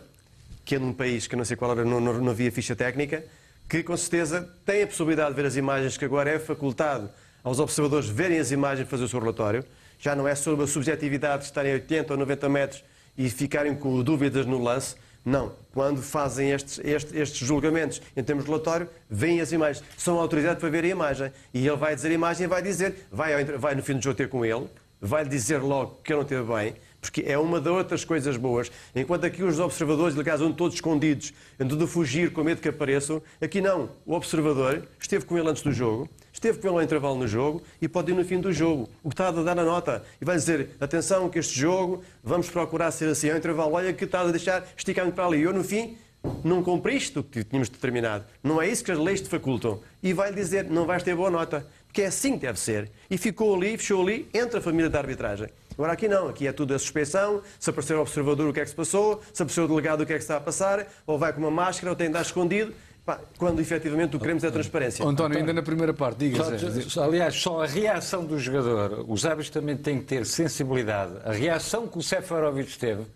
que 0.64 0.76
é 0.76 0.78
num 0.78 0.92
país 0.92 1.26
que 1.26 1.36
não 1.36 1.44
sei 1.44 1.56
qual 1.56 1.72
era, 1.72 1.84
não, 1.84 2.00
não, 2.00 2.14
não 2.14 2.30
havia 2.30 2.50
ficha 2.52 2.76
técnica, 2.76 3.24
que 3.70 3.82
com 3.82 3.96
certeza 3.96 4.46
tem 4.66 4.82
a 4.82 4.86
possibilidade 4.86 5.30
de 5.30 5.36
ver 5.36 5.46
as 5.46 5.56
imagens, 5.56 5.96
que 5.96 6.04
agora 6.04 6.28
é 6.28 6.38
facultado 6.38 7.08
aos 7.42 7.58
observadores 7.58 8.08
verem 8.08 8.38
as 8.38 8.50
imagens 8.50 8.86
e 8.86 8.90
fazer 8.90 9.04
o 9.04 9.08
seu 9.08 9.20
relatório 9.20 9.64
já 10.00 10.16
não 10.16 10.26
é 10.26 10.34
sobre 10.34 10.64
a 10.64 10.66
subjetividade 10.66 11.42
de 11.42 11.44
estarem 11.44 11.72
a 11.72 11.74
80 11.74 12.14
ou 12.14 12.18
90 12.18 12.48
metros 12.48 12.84
e 13.16 13.28
ficarem 13.28 13.74
com 13.74 14.02
dúvidas 14.02 14.46
no 14.46 14.60
lance. 14.60 14.96
Não. 15.22 15.52
Quando 15.74 16.02
fazem 16.02 16.50
estes, 16.50 16.80
estes, 16.82 17.14
estes 17.14 17.46
julgamentos 17.46 18.00
em 18.16 18.24
termos 18.24 18.44
de 18.44 18.50
relatório, 18.50 18.88
veem 19.10 19.42
as 19.42 19.52
imagens. 19.52 19.84
São 19.98 20.18
autorizados 20.18 20.58
para 20.58 20.70
ver 20.70 20.84
a 20.84 20.88
imagem. 20.88 21.30
E 21.52 21.66
ele 21.66 21.76
vai 21.76 21.94
dizer 21.94 22.08
a 22.08 22.14
imagem 22.14 22.44
e 22.44 22.48
vai 22.48 22.62
dizer, 22.62 23.06
vai, 23.12 23.44
vai 23.44 23.74
no 23.74 23.82
fim 23.82 23.94
do 23.94 24.02
jogo 24.02 24.16
ter 24.16 24.30
com 24.30 24.42
ele, 24.42 24.66
vai 24.98 25.24
dizer 25.26 25.58
logo 25.58 26.00
que 26.02 26.12
ele 26.12 26.16
não 26.16 26.22
esteve 26.22 26.50
bem, 26.50 26.74
porque 27.00 27.22
é 27.26 27.38
uma 27.38 27.60
das 27.60 27.72
outras 27.72 28.04
coisas 28.04 28.36
boas. 28.36 28.70
Enquanto 28.94 29.24
aqui 29.24 29.42
os 29.42 29.58
observadores, 29.58 30.18
aliás, 30.18 30.40
andam 30.40 30.52
todos 30.52 30.74
escondidos, 30.74 31.32
andam 31.58 31.78
de 31.78 31.86
fugir 31.86 32.32
com 32.32 32.44
medo 32.44 32.60
que 32.60 32.68
apareçam, 32.68 33.22
aqui 33.40 33.60
não. 33.60 33.90
O 34.04 34.14
observador 34.14 34.86
esteve 35.00 35.24
com 35.24 35.38
ele 35.38 35.48
antes 35.48 35.62
do 35.62 35.72
jogo, 35.72 36.08
esteve 36.32 36.58
com 36.58 36.68
ele 36.68 36.76
ao 36.76 36.82
intervalo 36.82 37.16
no 37.16 37.26
jogo 37.26 37.62
e 37.80 37.88
pode 37.88 38.12
ir 38.12 38.14
no 38.14 38.24
fim 38.24 38.40
do 38.40 38.52
jogo. 38.52 38.88
O 39.02 39.08
que 39.08 39.14
está 39.14 39.28
a 39.28 39.32
dar 39.32 39.58
a 39.58 39.64
nota. 39.64 40.04
E 40.20 40.24
vai 40.24 40.36
dizer, 40.36 40.70
atenção 40.78 41.28
que 41.28 41.38
este 41.38 41.58
jogo, 41.58 42.02
vamos 42.22 42.50
procurar 42.50 42.90
ser 42.90 43.08
assim 43.08 43.30
ao 43.30 43.36
intervalo. 43.36 43.72
Olha 43.72 43.92
que 43.92 44.04
está 44.04 44.20
a 44.20 44.30
deixar 44.30 44.66
esticando 44.76 45.12
para 45.12 45.26
ali. 45.26 45.40
Eu, 45.40 45.52
no 45.52 45.64
fim, 45.64 45.96
não 46.44 46.62
cumpriste 46.62 47.18
o 47.18 47.24
que 47.24 47.42
tínhamos 47.42 47.68
determinado. 47.68 48.24
Não 48.42 48.60
é 48.60 48.68
isso 48.68 48.84
que 48.84 48.92
as 48.92 48.98
leis 48.98 49.20
te 49.20 49.28
facultam. 49.28 49.80
E 50.02 50.12
vai 50.12 50.32
dizer, 50.32 50.64
não 50.70 50.84
vais 50.84 51.02
ter 51.02 51.14
boa 51.14 51.30
nota. 51.30 51.66
Porque 51.86 52.02
é 52.02 52.06
assim 52.06 52.34
que 52.34 52.46
deve 52.46 52.58
ser. 52.58 52.90
E 53.10 53.18
ficou 53.18 53.54
ali, 53.54 53.76
fechou 53.76 54.02
ali, 54.02 54.28
entre 54.32 54.58
a 54.58 54.60
família 54.60 54.88
da 54.88 54.98
arbitragem. 54.98 55.48
Agora 55.80 55.94
aqui 55.94 56.06
não, 56.08 56.28
aqui 56.28 56.46
é 56.46 56.52
tudo 56.52 56.74
a 56.74 56.78
suspeição, 56.78 57.40
se 57.58 57.70
aparecer 57.70 57.96
o 57.96 58.02
observador 58.02 58.46
o 58.50 58.52
que 58.52 58.60
é 58.60 58.64
que 58.64 58.68
se 58.68 58.76
passou, 58.76 59.22
se 59.32 59.42
aparecer 59.42 59.62
o 59.62 59.66
delegado 59.68 60.02
o 60.02 60.06
que 60.06 60.12
é 60.12 60.16
que 60.16 60.22
está 60.22 60.36
a 60.36 60.40
passar, 60.40 60.86
ou 61.06 61.18
vai 61.18 61.32
com 61.32 61.40
uma 61.40 61.50
máscara, 61.50 61.88
ou 61.90 61.96
tem 61.96 62.08
de 62.08 62.12
dar 62.12 62.20
escondido, 62.20 62.74
Pá, 63.02 63.18
quando 63.38 63.60
efetivamente 63.60 64.08
o 64.14 64.18
que 64.18 64.24
queremos 64.24 64.44
é 64.44 64.50
transparência. 64.50 65.02
António, 65.06 65.38
ainda 65.38 65.54
na 65.54 65.62
primeira 65.62 65.94
parte, 65.94 66.18
diga 66.18 66.44
Só- 66.82 67.04
Aliás, 67.04 67.34
só 67.34 67.62
a 67.62 67.66
reação 67.66 68.26
do 68.26 68.38
jogador, 68.38 69.06
os 69.08 69.24
árbitros 69.24 69.48
também 69.48 69.74
têm 69.74 70.00
que 70.00 70.04
ter 70.04 70.26
sensibilidade. 70.26 71.14
A 71.24 71.32
reação 71.32 71.88
que 71.88 71.96
o 71.96 72.02
Seferovic 72.02 72.78
teve, 72.78 73.06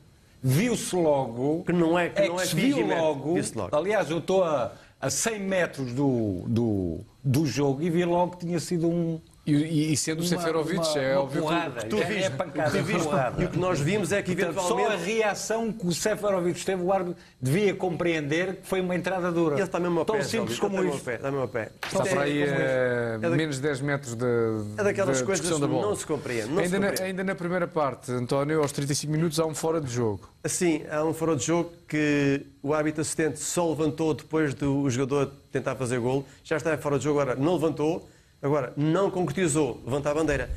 viu-se 0.43 0.97
logo. 0.97 1.65
Que 1.67 1.73
não 1.75 1.99
é 1.99 2.09
que, 2.09 2.27
não 2.27 2.41
é 2.41 2.47
se 2.47 2.57
viu 2.57 2.87
logo. 2.87 3.35
Viu-se 3.35 3.55
logo. 3.59 3.77
Aliás, 3.77 4.11
eu 4.11 4.19
estou 4.19 4.43
a, 4.43 4.73
a 4.99 5.11
100 5.11 5.41
metros 5.41 5.93
do, 5.93 6.45
do, 6.47 7.01
do 7.23 7.45
jogo 7.45 7.83
e 7.83 7.91
vi 7.91 8.07
logo 8.07 8.39
que 8.39 8.47
tinha 8.47 8.61
sido 8.61 8.89
um. 8.89 9.21
E, 9.47 9.53
e- 9.53 9.93
e 9.93 9.97
sendo 9.97 10.21
o 10.21 10.25
Seferovic, 10.25 10.99
é 10.99 11.17
óbvio 11.19 11.43
que- 11.43 11.49
porrada. 11.49 11.81
que 11.83 11.87
tu 11.89 11.99
é, 11.99 12.05
viste, 12.07 12.25
é 12.25 12.31
pancada, 12.31 12.71
tu 12.71 12.83
viste, 12.83 13.03
porrada. 13.03 13.43
e 13.43 13.45
o 13.45 13.51
que 13.51 13.59
nós 13.59 13.79
vimos 13.79 14.11
é 14.11 14.23
que, 14.23 14.33
eventualmente- 14.33 14.69
Só 14.89 14.93
a 14.93 14.97
reação 14.97 15.71
que 15.71 15.87
o 15.87 15.93
Seferovic 15.93 16.65
teve, 16.65 16.83
o 16.83 16.91
árbitro 16.91 17.23
devia 17.39 17.75
compreender 17.75 18.57
que 18.57 18.67
foi 18.67 18.81
uma 18.81 18.95
entrada 18.97 19.31
dura. 19.31 19.57
Ele 19.57 19.63
está 19.65 19.79
mesmo 19.79 20.03
Tão 20.05 20.17
pé, 20.17 20.23
simples 20.23 20.57
Sérgio, 20.59 20.63
como 20.79 20.99
pé, 21.01 21.15
está 21.17 21.31
mesmo 21.31 21.43
ao 21.43 21.49
pé. 21.49 21.71
Está 21.85 22.05
por 22.07 22.17
é 22.17 22.21
aí 22.23 22.43
a 22.43 22.47
É 22.47 23.19
da- 23.19 23.31
menos 23.31 23.57
de 23.57 23.63
10 23.63 23.81
metros 23.83 24.15
de, 24.15 24.25
É 24.79 24.83
daquelas 24.85 25.21
da 25.21 25.27
coisas 25.27 25.45
que 25.47 25.59
não 25.61 25.95
se 25.95 26.07
compreende, 26.07 26.49
não 26.49 26.57
se 26.57 26.63
ainda, 26.63 26.79
na, 26.79 26.87
compreende. 26.89 27.03
ainda 27.11 27.25
na 27.25 27.35
primeira 27.35 27.67
parte, 27.69 28.11
António, 28.13 28.61
aos 28.63 28.73
35 28.73 29.13
minutos 29.13 29.39
há 29.39 29.45
um 29.45 29.55
fora 29.55 29.79
de 29.79 29.93
jogo. 29.93 30.27
Assim, 30.43 30.85
há 30.91 31.05
um 31.05 31.13
fora 31.13 31.37
de 31.37 31.45
jogo 31.45 31.71
que 31.87 32.47
o 32.63 32.73
árbitro 32.73 33.03
assistente 33.03 33.39
só 33.41 33.69
levantou 33.69 34.15
depois 34.15 34.55
do 34.55 34.89
jogador 34.89 35.31
tentar 35.53 35.75
fazer 35.77 35.99
golo. 35.99 36.25
Já 36.43 36.57
está 36.57 36.77
fora 36.79 36.97
de 36.99 37.05
jogo 37.05 37.21
agora, 37.21 37.39
não 37.39 37.55
levantou. 37.55 38.09
Agora, 38.45 38.75
não 38.77 39.11
concretizou, 39.11 39.81
levanta 39.87 40.11
a 40.11 40.15
bandeira. 40.15 40.51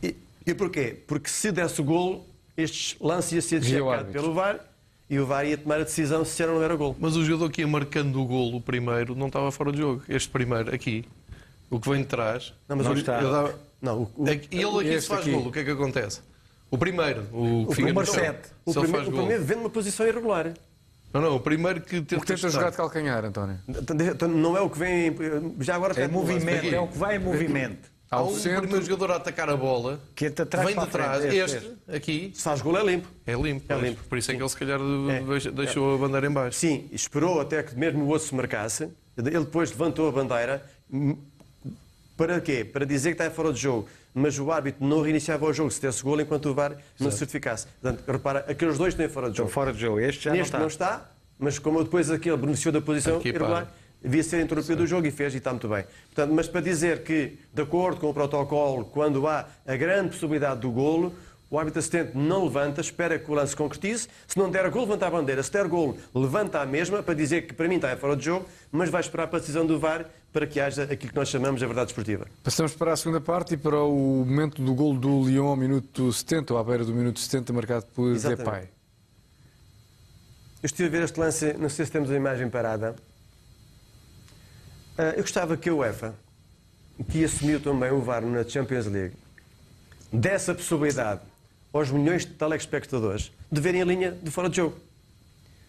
E, 0.00 0.14
e 0.46 0.54
porquê? 0.54 0.96
Porque 1.08 1.28
se 1.28 1.50
desse 1.50 1.80
o 1.80 1.84
golo, 1.84 2.24
este 2.56 2.96
lance 3.00 3.34
ia 3.34 3.42
ser 3.42 3.82
o 3.82 3.90
árbitro. 3.90 4.12
pelo 4.22 4.32
VAR 4.32 4.60
e 5.10 5.18
o 5.18 5.26
VAR 5.26 5.44
ia 5.44 5.58
tomar 5.58 5.80
a 5.80 5.82
decisão 5.84 6.24
se 6.24 6.40
era 6.40 6.52
ou 6.52 6.58
não 6.58 6.64
era 6.64 6.76
golo. 6.76 6.96
Mas 7.00 7.16
o 7.16 7.24
jogador 7.24 7.50
que 7.50 7.60
ia 7.62 7.66
marcando 7.66 8.22
o 8.22 8.24
golo 8.24 8.60
primeiro 8.60 9.16
não 9.16 9.26
estava 9.26 9.50
fora 9.50 9.72
de 9.72 9.78
jogo. 9.78 10.04
Este 10.08 10.28
primeiro, 10.28 10.72
aqui, 10.72 11.04
o 11.68 11.80
que 11.80 11.90
vem 11.90 12.02
de 12.02 12.06
trás. 12.06 12.54
Não, 12.68 12.76
mas 12.76 12.86
eu- 12.86 12.92
o- 12.92 12.96
eu 12.98 13.32
dava- 13.32 13.58
Não, 13.82 14.08
o, 14.16 14.30
Aqui- 14.30 14.46
E 14.52 14.62
ele 14.62 14.78
aqui 14.90 15.00
se 15.00 15.08
faz 15.08 15.22
aqui. 15.22 15.32
golo, 15.32 15.48
o 15.48 15.52
que 15.52 15.58
é 15.58 15.64
que 15.64 15.70
acontece? 15.72 16.20
O 16.70 16.78
primeiro, 16.78 17.22
o 17.32 17.64
que 17.66 17.72
o 17.72 17.74
fica 17.74 17.82
no 17.82 17.88
número 17.88 18.06
chão. 18.06 18.14
7. 18.14 18.48
O 18.64 18.72
primeiro, 18.72 19.08
o 19.08 19.12
primeiro 19.12 19.44
vem 19.44 19.56
numa 19.56 19.68
posição 19.68 20.06
irregular. 20.06 20.54
Não, 21.12 21.20
não, 21.20 21.36
o 21.36 21.40
primeiro 21.40 21.80
que 21.80 22.00
tenta, 22.00 22.16
O 22.16 22.20
que 22.20 22.26
tenta 22.26 22.48
jogar 22.48 22.70
de 22.70 22.76
calcanhar, 22.76 23.24
António. 23.24 23.58
Então, 23.68 24.28
Não 24.28 24.56
é 24.56 24.60
o 24.60 24.70
que 24.70 24.78
vem. 24.78 25.14
Já 25.60 25.74
agora 25.76 25.98
É 26.00 26.08
movimento, 26.08 26.74
é 26.74 26.80
o 26.80 26.88
que 26.88 26.96
vai 26.98 27.16
em 27.16 27.18
movimento. 27.18 27.90
Há 28.10 28.16
Ao 28.16 28.28
um 28.28 28.34
centro. 28.36 28.62
primeiro 28.62 28.84
jogador 28.84 29.12
a 29.12 29.16
atacar 29.16 29.48
a 29.48 29.56
bola, 29.56 29.98
Que 30.14 30.26
entra 30.26 30.42
atrás 30.44 30.66
vem 30.66 30.74
de 30.74 30.80
frente, 30.82 30.92
trás, 30.92 31.24
este, 31.24 31.56
este, 31.56 31.72
aqui, 31.96 32.30
Se 32.34 32.42
faz 32.42 32.60
golo 32.60 32.76
é 32.76 32.84
limpo. 32.84 33.08
é 33.26 33.32
limpo. 33.34 33.72
É 33.72 33.76
limpo. 33.78 34.04
Por 34.04 34.18
isso 34.18 34.30
é 34.30 34.34
que 34.34 34.42
ele 34.42 34.48
se 34.50 34.56
calhar 34.56 34.78
É. 34.78 35.50
deixou 35.50 35.94
a 35.94 35.98
bandeira 35.98 36.26
em 36.26 36.30
baixo. 36.30 36.58
Sim, 36.58 36.88
esperou 36.92 37.40
até 37.40 37.62
que 37.62 37.74
mesmo 37.74 38.04
o 38.04 38.08
outro 38.08 38.28
se 38.28 38.34
marcasse. 38.34 38.90
Ele 39.16 39.30
depois 39.30 39.70
levantou 39.70 40.08
a 40.08 40.12
bandeira. 40.12 40.62
Para 42.16 42.40
quê? 42.40 42.64
Para 42.64 42.84
dizer 42.84 43.14
que 43.14 43.22
está 43.22 43.30
fora 43.30 43.52
de 43.52 43.60
jogo. 43.60 43.88
Mas 44.14 44.38
o 44.38 44.52
árbitro 44.52 44.84
não 44.86 45.00
reiniciava 45.00 45.46
o 45.46 45.52
jogo 45.52 45.70
se 45.70 45.80
desse 45.80 46.02
golo 46.02 46.20
enquanto 46.20 46.46
o 46.50 46.54
VAR 46.54 46.76
não 47.00 47.10
se 47.10 47.18
certificasse. 47.18 47.66
Portanto, 47.80 48.04
repara, 48.06 48.44
aqueles 48.48 48.76
dois 48.76 48.92
estão 48.92 49.08
fora 49.08 49.26
de 49.28 49.32
Estão 49.32 49.44
jogo. 49.46 49.54
fora 49.54 49.72
de 49.72 49.80
jogo. 49.80 50.00
Este 50.00 50.24
já 50.24 50.32
Neste 50.32 50.52
não 50.52 50.60
não 50.60 50.66
está. 50.66 50.84
está, 50.96 51.10
mas 51.38 51.58
como 51.58 51.82
depois 51.82 52.10
aquele 52.10 52.36
beneficiou 52.36 52.72
da 52.72 52.80
posição 52.82 53.16
Aqui 53.16 53.28
irregular, 53.30 53.64
para. 53.64 53.72
devia 54.02 54.22
ser 54.22 54.42
interrompido 54.42 54.82
o 54.82 54.86
jogo 54.86 55.06
e 55.06 55.10
fez 55.10 55.32
e 55.32 55.38
está 55.38 55.50
muito 55.50 55.66
bem. 55.68 55.84
Portanto, 56.14 56.34
mas 56.34 56.46
para 56.46 56.60
dizer 56.60 57.02
que, 57.04 57.38
de 57.54 57.62
acordo 57.62 58.00
com 58.00 58.10
o 58.10 58.14
protocolo, 58.14 58.84
quando 58.84 59.26
há 59.26 59.46
a 59.66 59.76
grande 59.76 60.10
possibilidade 60.10 60.60
do 60.60 60.70
golo, 60.70 61.14
o 61.50 61.58
árbitro 61.58 61.78
assistente 61.80 62.10
não 62.14 62.44
levanta, 62.44 62.80
espera 62.82 63.18
que 63.18 63.30
o 63.30 63.34
lance 63.34 63.56
concretize. 63.56 64.08
Se 64.26 64.38
não 64.38 64.50
der 64.50 64.68
golo, 64.70 64.84
levanta 64.84 65.06
a 65.06 65.10
bandeira. 65.10 65.42
Se 65.42 65.50
der 65.52 65.66
golo, 65.68 65.96
levanta 66.14 66.60
a 66.60 66.66
mesma 66.66 67.02
para 67.02 67.14
dizer 67.14 67.46
que 67.46 67.54
para 67.54 67.66
mim 67.68 67.76
está 67.76 67.96
fora 67.96 68.14
de 68.16 68.26
jogo, 68.26 68.44
mas 68.70 68.90
vai 68.90 69.00
esperar 69.00 69.26
para 69.28 69.38
a 69.38 69.40
decisão 69.40 69.64
do 69.64 69.78
VAR 69.78 70.04
para 70.32 70.46
que 70.46 70.58
haja 70.58 70.84
aquilo 70.84 71.12
que 71.12 71.16
nós 71.16 71.28
chamamos 71.28 71.62
a 71.62 71.66
verdade 71.66 71.90
esportiva. 71.90 72.26
Passamos 72.42 72.74
para 72.74 72.92
a 72.92 72.96
segunda 72.96 73.20
parte 73.20 73.54
e 73.54 73.56
para 73.56 73.82
o 73.82 74.24
momento 74.24 74.62
do 74.62 74.74
gol 74.74 74.96
do 74.96 75.28
Lyon 75.28 75.48
ao 75.48 75.56
minuto 75.56 76.10
70, 76.10 76.54
ou 76.54 76.58
à 76.58 76.64
beira 76.64 76.84
do 76.84 76.94
minuto 76.94 77.20
70, 77.20 77.52
marcado 77.52 77.86
por 77.94 78.12
Exatamente. 78.12 78.44
Depay. 78.44 78.68
Eu 80.62 80.66
estive 80.66 80.88
a 80.88 80.90
ver 80.90 81.02
este 81.02 81.20
lance, 81.20 81.52
não 81.54 81.68
sei 81.68 81.84
se 81.84 81.92
temos 81.92 82.10
a 82.10 82.16
imagem 82.16 82.48
parada. 82.48 82.96
Ah, 84.96 85.12
eu 85.16 85.22
gostava 85.22 85.56
que 85.56 85.68
a 85.68 85.74
UEFA, 85.74 86.14
que 87.10 87.24
assumiu 87.24 87.60
também 87.60 87.90
o 87.90 88.00
VAR 88.00 88.22
na 88.22 88.44
Champions 88.44 88.86
League, 88.86 89.14
desse 90.10 90.50
a 90.50 90.54
possibilidade 90.54 91.20
aos 91.72 91.90
milhões 91.90 92.24
de 92.24 92.32
telespectadores 92.32 93.32
de 93.50 93.60
verem 93.60 93.82
a 93.82 93.84
linha 93.84 94.12
de 94.12 94.30
fora 94.30 94.48
de 94.48 94.56
jogo. 94.56 94.76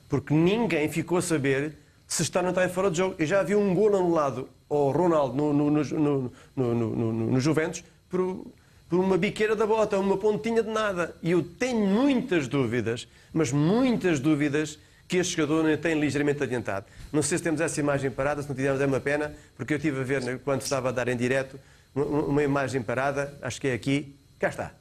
Porque 0.08 0.34
ninguém 0.34 0.88
ficou 0.90 1.18
a 1.18 1.22
saber 1.22 1.76
se 2.14 2.22
está 2.22 2.44
não 2.44 2.50
está 2.50 2.64
em 2.64 2.70
fora 2.70 2.92
de 2.92 2.98
jogo. 2.98 3.16
Eu 3.18 3.26
já 3.26 3.42
vi 3.42 3.56
um 3.56 3.74
gol 3.74 3.88
anulado 3.88 4.48
ao 4.70 4.92
Ronaldo 4.92 5.36
no, 5.36 5.52
no, 5.52 6.32
no, 6.56 7.24
no, 7.32 7.40
Juventus 7.40 7.84
por, 8.08 8.46
por 8.88 9.00
uma 9.00 9.18
biqueira 9.18 9.56
da 9.56 9.66
bota, 9.66 9.98
uma 9.98 10.16
pontinha 10.16 10.62
de 10.62 10.70
nada. 10.70 11.16
E 11.24 11.32
eu 11.32 11.42
tenho 11.42 11.88
muitas 11.88 12.48
dúvidas, 12.48 13.08
mas 13.34 13.52
muitas 13.52 14.20
dúvidas 14.20 14.78
que 15.08 15.18
este 15.18 15.38
jogador 15.38 15.76
tem 15.80 16.00
ligeiramente 16.00 16.44
adiantado. 16.44 16.86
Não 17.12 17.24
sei 17.24 17.40
se 17.40 17.44
temos 17.44 17.60
essa 17.60 17.80
imagem 17.80 18.12
parada, 18.12 18.44
se 18.44 18.48
não 18.48 18.56
tivermos 18.56 18.80
é 18.80 18.86
uma 18.86 19.00
pena, 19.00 19.34
porque 19.58 19.74
eu 19.74 19.78
estive 19.78 20.00
a 20.00 20.04
ver 20.04 20.22
né, 20.22 20.40
quando 20.44 20.62
estava 20.62 20.90
a 20.90 20.92
dar 20.92 21.08
em 21.08 21.18
direto 21.18 21.60
uma, 21.96 22.44
imagem 22.44 22.84
parada, 22.84 23.36
acho 23.42 23.60
que 23.60 23.68
é 23.68 23.74
aqui, 23.74 24.16
cá 24.38 24.50
está. 24.50 24.72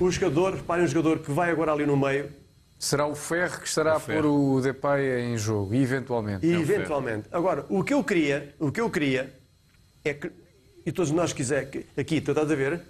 O 0.00 0.10
jogador, 0.10 0.54
reparem 0.54 0.84
o 0.84 0.88
jogador 0.88 1.20
que 1.20 1.30
vai 1.30 1.50
agora 1.50 1.72
ali 1.72 1.86
no 1.86 1.96
meio, 1.96 2.28
Será 2.82 3.06
o 3.06 3.14
Ferro 3.14 3.60
que 3.60 3.68
estará 3.68 3.96
a 3.96 4.00
pôr 4.00 4.24
o 4.24 4.58
Depay 4.62 5.20
em 5.20 5.36
jogo, 5.36 5.74
eventualmente. 5.74 6.46
E, 6.46 6.52
eventualmente. 6.54 7.28
Agora, 7.30 7.66
o 7.68 7.84
que 7.84 7.92
eu 7.92 8.02
queria, 8.02 8.54
o 8.58 8.72
que 8.72 8.80
eu 8.80 8.88
queria 8.88 9.34
é 10.02 10.14
que, 10.14 10.32
e 10.86 10.90
todos 10.90 11.10
nós 11.10 11.34
quiser, 11.34 11.68
que- 11.68 11.84
aqui, 11.94 12.22
tu 12.22 12.30
estás 12.30 12.50
a 12.50 12.54
ver, 12.54 12.80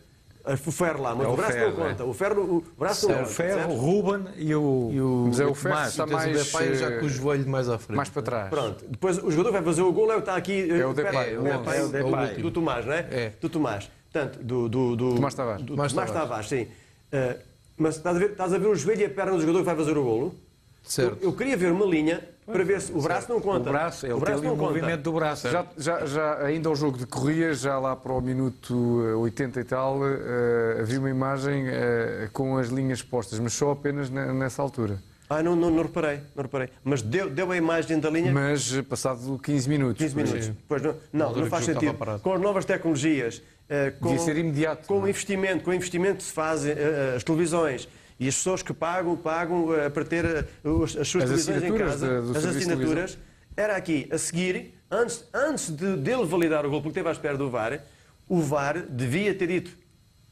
o 0.64 0.70
ferro 0.70 1.02
lá, 1.02 1.12
mas 1.12 1.26
É 1.26 1.28
o 1.28 1.32
o 1.32 1.36
braço 1.36 1.52
ferro, 1.54 1.76
não 1.76 1.86
é. 1.86 1.90
conta. 1.90 2.04
O 2.04 2.14
ferro, 2.14 2.42
o 2.42 2.64
braço 2.78 3.08
não 3.08 3.14
É 3.14 3.18
o 3.18 3.20
conta. 3.24 3.34
Ferro, 3.34 3.72
o? 3.72 3.76
Ruben 3.76 4.24
e 4.36 4.54
o, 4.54 5.24
Mas 5.26 5.40
é 5.40 5.44
o 5.44 5.50
e 5.50 5.54
Ferro 5.54 5.54
que 5.56 5.62
Tomás. 5.64 5.88
está 5.90 6.04
Tens 6.06 6.12
o 6.12 6.16
mais, 6.16 6.52
Depay 6.52 6.74
já 6.76 6.86
com 7.00 7.04
o 7.04 7.08
eh, 7.08 7.08
joelho 7.08 7.48
mais 7.48 7.68
à 7.68 7.78
frente. 7.78 7.96
mais 7.96 8.08
para 8.08 8.22
trás. 8.22 8.48
Pronto. 8.48 8.84
Depois 8.88 9.18
o 9.18 9.28
jogador 9.32 9.50
vai 9.50 9.62
fazer 9.62 9.82
o 9.82 9.92
gol, 9.92 10.12
é 10.12 10.14
o 10.14 10.18
que 10.18 10.22
está 10.22 10.36
aqui. 10.36 10.70
É 10.70 10.86
o 10.86 10.94
Depay, 10.94 11.34
é 11.34 11.36
o 11.36 11.40
o. 11.40 11.44
Depay, 11.44 11.78
É 11.78 11.82
o 11.82 11.88
Depay. 11.88 12.34
do, 12.42 12.50
Tomás, 12.52 12.86
não 12.86 12.92
é? 12.92 12.98
É. 13.10 13.32
Do 13.40 13.48
Tomás. 13.48 13.90
Portanto, 14.12 14.38
do, 14.40 14.68
do, 14.68 14.94
do 14.96 15.14
Tomás 15.16 15.34
Tavares. 15.34 15.62
Do, 15.62 15.72
Tomás 15.74 15.92
Tomás 15.92 16.10
Tavares. 16.12 16.48
Tavares, 16.48 16.48
sim. 16.48 16.68
Eh, 17.10 17.36
mas 17.80 17.96
estás 17.96 18.16
a, 18.16 18.18
ver, 18.18 18.30
estás 18.32 18.52
a 18.52 18.58
ver 18.58 18.66
o 18.68 18.74
joelho 18.74 19.00
e 19.00 19.04
a 19.06 19.10
perna 19.10 19.32
do 19.32 19.40
jogador 19.40 19.58
que 19.60 19.64
vai 19.64 19.76
fazer 19.76 19.96
o 19.96 20.02
golo? 20.04 20.34
Certo. 20.82 21.18
Eu, 21.22 21.30
eu 21.30 21.36
queria 21.36 21.56
ver 21.56 21.72
uma 21.72 21.84
linha 21.84 22.22
para 22.46 22.64
ver 22.64 22.80
se 22.80 22.90
o 22.92 23.00
braço 23.00 23.28
não 23.30 23.38
O 23.38 23.40
conta. 23.40 23.70
braço, 23.70 24.06
ele 24.06 24.14
o 24.14 24.18
braço 24.18 24.42
não 24.42 24.54
o 24.54 24.56
conta. 24.56 24.72
movimento 24.74 25.02
do 25.02 25.12
braço. 25.12 25.48
Já, 25.48 25.64
já, 25.76 26.04
já, 26.06 26.38
ainda 26.44 26.68
ao 26.68 26.74
jogo 26.76 26.98
de 26.98 27.06
Corria, 27.06 27.52
já 27.54 27.78
lá 27.78 27.94
para 27.94 28.12
o 28.12 28.20
minuto 28.20 29.02
eh, 29.06 29.14
80 29.14 29.60
e 29.60 29.64
tal, 29.64 30.00
eh, 30.06 30.78
havia 30.80 30.98
uma 30.98 31.10
imagem 31.10 31.64
eh, 31.68 32.28
com 32.32 32.56
as 32.58 32.68
linhas 32.68 33.02
postas, 33.02 33.38
mas 33.38 33.52
só 33.52 33.70
apenas 33.70 34.10
ne- 34.10 34.32
nessa 34.32 34.60
altura. 34.62 34.98
Ah, 35.32 35.44
não, 35.44 35.54
não, 35.54 35.70
não 35.70 35.84
reparei, 35.84 36.20
não 36.34 36.42
reparei. 36.42 36.70
Mas 36.82 37.02
deu, 37.02 37.30
deu 37.30 37.52
a 37.52 37.56
imagem 37.56 38.00
da 38.00 38.10
linha. 38.10 38.32
Mas 38.32 38.80
passado 38.88 39.38
15 39.40 39.68
minutos. 39.68 39.98
15 40.02 40.16
minutos. 40.16 40.50
Pois 40.66 40.82
não, 40.82 40.96
não, 41.12 41.36
não 41.36 41.46
faz 41.46 41.66
sentido. 41.66 41.96
Com 42.20 42.32
as 42.32 42.40
novas 42.40 42.64
tecnologias, 42.64 43.40
eh, 43.68 43.92
com, 44.00 44.18
ser 44.18 44.36
imediato, 44.36 44.88
com 44.88 44.98
o 44.98 45.06
é? 45.06 45.10
investimento, 45.10 45.62
com 45.62 45.70
o 45.70 45.74
investimento 45.74 46.16
que 46.16 46.24
se 46.24 46.32
faz 46.32 46.66
eh, 46.66 46.72
eh, 46.76 47.14
as 47.14 47.22
televisões 47.22 47.88
e 48.18 48.26
as 48.26 48.34
pessoas 48.34 48.60
que 48.60 48.74
pagam, 48.74 49.16
pagam 49.16 49.68
para 49.94 50.04
ter 50.04 50.26
as 50.26 51.06
suas 51.06 51.30
As 51.30 51.44
televisões 51.46 51.62
em 51.62 51.78
casa, 51.78 52.20
do 52.20 52.36
as 52.36 52.42
de 52.42 52.48
assinaturas, 52.48 53.16
era 53.56 53.76
aqui, 53.76 54.08
a 54.10 54.18
seguir, 54.18 54.74
antes, 54.90 55.24
antes 55.32 55.70
de, 55.70 55.96
dele 55.96 56.26
validar 56.26 56.66
o 56.66 56.70
gol, 56.70 56.82
porque 56.82 56.98
esteve 56.98 57.08
à 57.08 57.12
espera 57.12 57.38
do 57.38 57.48
VAR, 57.48 57.80
o 58.28 58.40
VAR 58.40 58.78
devia 58.80 59.32
ter 59.32 59.46
dito, 59.46 59.78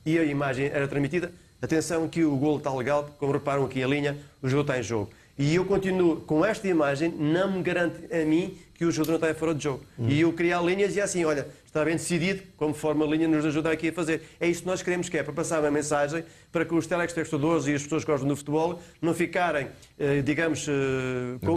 e 0.05 0.19
a 0.19 0.25
imagem 0.25 0.67
era 0.67 0.89
transmitida, 0.89 1.33
atenção 1.63 2.09
que 2.09 2.25
o 2.25 2.37
gol 2.37 2.59
está 2.59 2.73
legal, 2.75 3.09
como 3.19 3.33
reparam 3.33 3.65
aqui 3.65 3.83
a 3.83 3.87
linha, 3.87 4.17
o 4.43 4.49
jogo 4.49 4.63
está 4.63 4.79
em 4.79 4.83
jogo. 4.83 5.11
E 5.37 5.55
eu 5.55 5.65
continuo 5.65 6.17
com 6.23 6.45
esta 6.45 6.67
imagem, 6.67 7.11
não 7.17 7.53
me 7.53 7.63
garante 7.63 8.13
a 8.13 8.25
mim 8.25 8.59
que 8.75 8.85
o 8.85 8.91
jogador 8.91 9.19
não 9.21 9.29
está 9.29 9.39
fora 9.39 9.55
de 9.55 9.63
jogo. 9.63 9.85
E 9.99 10.21
eu 10.21 10.33
criar 10.33 10.61
linhas 10.63 10.97
e 10.97 11.01
assim, 11.01 11.25
olha, 11.25 11.47
está 11.65 11.85
bem 11.85 11.95
decidido, 11.95 12.43
como 12.57 12.75
forma 12.75 13.05
a 13.05 13.09
linha 13.09 13.29
nos 13.29 13.45
ajuda 13.45 13.71
aqui 13.71 13.89
a 13.89 13.93
fazer. 13.93 14.23
É 14.41 14.49
isso 14.49 14.63
que 14.63 14.67
nós 14.67 14.83
queremos, 14.83 15.09
que 15.09 15.17
é 15.17 15.23
para 15.23 15.33
passar 15.33 15.61
uma 15.61 15.71
mensagem 15.71 16.25
para 16.51 16.65
que 16.65 16.75
os 16.75 16.87
telespectadores 16.89 17.67
e 17.69 17.75
as 17.75 17.83
pessoas 17.85 18.05
que 18.05 18.11
gostam 18.11 18.29
do 18.29 18.35
futebol 18.37 18.81
não 19.01 19.15
ficarem, 19.15 19.69
eh, 19.99 20.23
digamos, 20.23 20.67
eh, 20.69 21.39
com- 21.47 21.55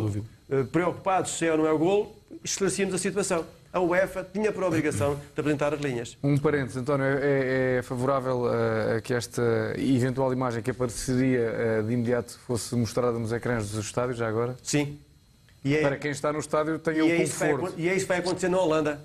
eh, 0.51 0.63
preocupados 0.71 1.31
se 1.37 1.45
é 1.47 1.51
ou 1.51 1.57
não 1.57 1.65
é 1.67 1.71
o 1.71 1.77
gol, 1.79 2.15
esclarecemos 2.43 2.93
a 2.93 2.97
situação. 2.99 3.45
A 3.73 3.79
UEFA 3.79 4.27
tinha 4.33 4.51
por 4.51 4.63
obrigação 4.63 5.15
de 5.15 5.39
apresentar 5.39 5.73
as 5.73 5.79
linhas. 5.79 6.17
Um 6.21 6.37
parênteses, 6.37 6.75
António, 6.77 7.05
é, 7.05 7.77
é 7.77 7.81
favorável 7.81 8.45
a, 8.47 8.97
a 8.97 9.01
que 9.01 9.13
esta 9.13 9.41
eventual 9.77 10.33
imagem 10.33 10.61
que 10.61 10.71
apareceria 10.71 11.39
eh, 11.39 11.81
de 11.81 11.93
imediato 11.93 12.37
fosse 12.45 12.75
mostrada 12.75 13.17
nos 13.17 13.31
ecrãs 13.31 13.69
dos 13.71 13.85
estádios, 13.85 14.17
já 14.17 14.27
agora? 14.27 14.57
Sim. 14.61 14.99
E 15.63 15.75
é- 15.77 15.81
Para 15.81 15.95
quem 15.97 16.11
está 16.11 16.33
no 16.33 16.39
estádio 16.39 16.79
tenha 16.79 17.05
o 17.05 17.07
é, 17.09 17.15
vai, 17.17 17.25
conforto. 17.25 17.65
acon- 17.67 17.73
e 17.77 17.87
é 17.87 17.95
isso 17.95 18.05
que 18.05 18.09
vai 18.09 18.17
acontecer 18.17 18.49
na 18.49 18.59
Holanda. 18.59 18.99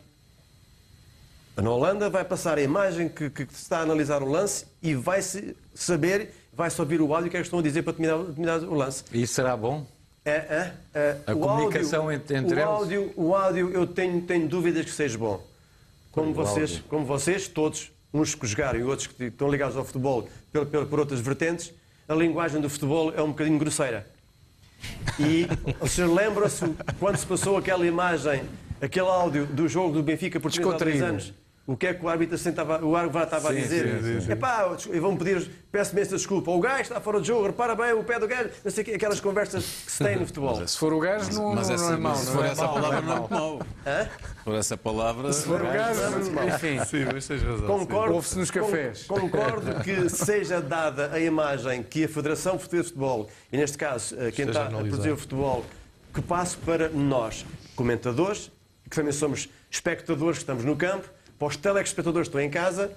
Na 1.57 1.71
Holanda 1.71 2.11
vai 2.11 2.25
passar 2.25 2.59
a 2.59 2.63
imagem 2.63 3.09
que, 3.09 3.31
que 3.31 3.43
está 3.45 3.79
a 3.79 3.83
analisar 3.83 4.23
o 4.23 4.27
lance 4.29 4.67
e 4.83 4.95
vai-se 4.95 5.57
saber, 5.75 6.35
vai-se 6.53 6.79
ouvir 6.81 7.01
o 7.01 7.15
áudio 7.15 7.31
que 7.31 7.37
é 7.37 7.41
que 7.41 7.47
estão 7.47 7.61
a 7.61 7.63
dizer 7.63 7.83
para 7.83 7.93
terminar, 7.95 8.19
terminar 8.25 8.59
o 8.61 8.75
lance. 8.75 9.05
E 9.13 9.23
isso 9.23 9.35
será 9.35 9.57
bom? 9.57 9.87
É, 10.27 10.31
é, 10.33 10.73
é, 10.93 11.17
A 11.29 11.35
o 11.35 11.39
comunicação 11.39 12.03
áudio, 12.03 12.17
entre- 12.17 12.37
entre 12.37 12.55
o 12.55 12.59
eles? 12.59 12.65
áudio, 12.67 13.13
o 13.17 13.35
áudio, 13.35 13.71
eu 13.73 13.87
tenho, 13.87 14.21
tenho 14.23 14.49
dúvidas 14.49 14.85
que 14.85 14.91
seja 14.91 15.17
bom. 15.17 15.41
Como 16.11 16.31
O 16.33 16.35
vocês, 16.35 16.71
áudio. 16.73 16.85
como 16.89 17.07
vocês, 17.07 17.47
todos, 17.47 17.93
uns 18.13 18.35
que 18.35 18.45
jogaram 18.45 18.81
e 18.81 18.83
outros 18.83 19.07
que 19.07 19.25
estão 19.25 19.49
ligados 19.49 19.77
ao 19.77 19.85
futebol 19.85 20.29
por, 20.53 20.67
por, 20.67 20.87
por 20.87 20.99
outras 20.99 21.21
vertentes, 21.21 21.73
a 22.09 22.15
linguagem 22.15 22.61
do 22.61 22.69
futebol 22.69 23.13
é 23.15 23.23
um 23.23 23.29
bocadinho 23.29 23.57
grosseira. 23.59 24.05
E 25.21 25.47
vocês 25.79 26.11
lembram-se 26.11 26.65
quando 26.99 27.17
se 27.19 27.25
passou 27.27 27.57
aquela 27.57 27.87
imagem, 27.87 28.43
aquele 28.81 29.07
áudio 29.07 29.47
do 29.47 29.69
jogo 29.69 29.93
do 29.95 30.03
Benfica 30.03 30.41
por 30.41 30.51
3 30.51 30.67
ou 30.67 30.75
3 30.75 30.95
Descontraído. 30.97 31.05
anos? 31.05 31.46
O 31.67 31.77
que 31.77 31.89
é 31.89 31.95
que 31.95 32.05
o 32.05 32.09
árbitro 32.09 32.39
sentava, 32.39 32.85
o 32.85 32.95
árbitro 32.95 33.25
estava 33.25 33.49
Sim, 33.53 33.59
a 33.59 33.61
dizer? 33.61 33.99
sim, 34.01 34.21
sim, 34.21 34.21
sim. 34.27 34.33
Epá, 34.33 34.77
e 34.93 35.01
vão 35.01 35.17
pedir, 35.17 35.51
peço 35.73 35.93
imensa 35.95 36.17
desculpa. 36.17 36.49
O 36.53 36.61
gajo 36.61 36.83
está 36.83 37.01
fora 37.01 37.21
de 37.21 37.27
jogo, 37.27 37.45
repara 37.47 37.75
bem 37.75 37.93
o 37.93 38.05
pé 38.05 38.21
do 38.21 38.29
gajo, 38.29 38.51
não 38.65 38.71
sei 38.71 38.95
aquelas 38.95 39.19
conversas 39.19 39.65
que 39.85 39.91
se 39.91 40.05
tem 40.05 40.15
no 40.17 40.27
futebol. 40.27 40.65
Se 40.65 40.79
for 40.79 40.93
o 40.93 41.01
gajo, 41.01 41.33
não, 41.33 41.55
Mas 41.57 41.67
não, 41.67 41.75
essa- 41.75 41.85
não 41.89 41.93
é 41.93 41.97
mau. 41.97 42.15
se 42.15 42.27
não 42.27 42.33
for 42.35 42.45
é 42.45 42.49
essa 42.51 42.69
palavra, 42.69 42.89
não 42.89 42.99
é 42.99 43.03
não 43.03 43.15
é 43.17 43.19
mau. 43.19 43.29
mau. 43.29 43.61
Por 44.45 44.55
essa 44.55 44.77
palavra. 44.77 45.33
Se 45.33 45.43
for 45.45 45.61
o 45.61 45.65
gajo, 45.65 46.01
enfim. 46.55 46.85
Sim, 46.85 47.05
mas 47.13 47.27
tens 47.27 47.43
razão. 47.43 47.67
Concordo, 47.67 48.15
Ouve-se 48.15 48.39
nos 48.39 48.51
cafés. 48.53 49.03
con- 49.03 49.19
Concordo 49.23 49.81
que 49.83 50.09
seja 50.09 50.61
dada 50.61 51.11
a 51.13 51.19
imagem 51.19 51.83
que 51.83 52.05
a 52.05 52.09
Federação 52.09 52.57
Portuguesa 52.57 52.85
de 52.85 52.89
Futebol, 52.91 53.29
e 53.53 53.57
neste 53.57 53.77
caso 53.77 54.15
eh, 54.15 54.31
quem 54.31 54.45
Esteja 54.47 54.51
está 54.51 54.67
a 54.67 54.71
produzir 54.71 55.11
o 55.11 55.17
futebol, 55.17 55.65
que 56.15 56.23
passe 56.23 56.57
para 56.59 56.89
nós, 56.91 57.45
comentadores, 57.75 58.53
que 58.89 58.95
também 58.95 59.11
somos 59.13 59.49
espectadores 59.69 60.39
que 60.39 60.43
estamos 60.45 60.65
no 60.65 60.77
campo, 60.77 61.09
para 61.39 61.49
os 61.49 61.57
telespectadores 61.57 62.29
que 62.29 62.37
estão 62.37 62.41
em 62.41 62.51
casa, 62.51 62.91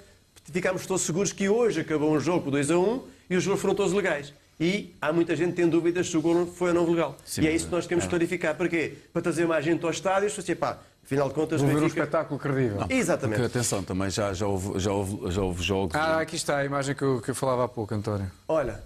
ficamos 0.51 0.85
todos 0.85 1.03
seguros 1.03 1.31
que 1.31 1.49
hoje 1.49 1.81
acabou 1.81 2.11
um 2.13 2.19
jogo 2.19 2.43
por 2.45 2.51
2 2.51 2.71
a 2.71 2.77
1 2.77 3.03
e 3.29 3.35
os 3.37 3.45
gols 3.45 3.59
foram 3.59 3.75
todos 3.75 3.93
legais. 3.93 4.33
E 4.59 4.93
há 5.01 5.13
muita 5.13 5.35
gente 5.35 5.51
que 5.51 5.55
tem 5.57 5.69
dúvidas 5.69 6.09
se 6.09 6.17
o 6.17 6.21
gol 6.21 6.45
foi 6.45 6.69
ou 6.69 6.75
não 6.75 6.89
legal. 6.89 7.15
Sim, 7.23 7.43
e 7.43 7.47
é 7.47 7.51
isso 7.51 7.65
que 7.67 7.71
nós 7.71 7.85
queremos 7.85 8.05
é. 8.05 8.09
clarificar. 8.09 8.55
Para 8.55 8.67
quê? 8.67 8.93
Para 9.13 9.21
trazer 9.21 9.47
mais 9.47 9.63
gente 9.63 9.85
aos 9.85 9.95
estádios, 9.95 10.37
assim, 10.37 10.53
pá, 10.53 10.77
afinal 11.01 11.29
de 11.29 11.33
contas, 11.33 11.61
Vou 11.61 11.69
ver 11.69 11.81
um 11.81 11.87
espetáculo 11.87 12.37
credível. 12.37 12.85
Exatamente. 12.89 13.39
Porque, 13.39 13.57
atenção, 13.57 13.81
também 13.83 14.09
já, 14.09 14.33
já, 14.33 14.45
houve, 14.47 14.77
já, 14.79 14.91
houve, 14.91 15.31
já 15.31 15.41
houve 15.41 15.63
jogos. 15.63 15.95
Ah, 15.95 16.19
aqui 16.19 16.35
está 16.35 16.57
a 16.57 16.65
imagem 16.65 16.93
que 16.93 17.01
eu, 17.01 17.21
que 17.21 17.31
eu 17.31 17.35
falava 17.35 17.63
há 17.63 17.67
pouco, 17.69 17.93
António. 17.95 18.29
Olha, 18.49 18.83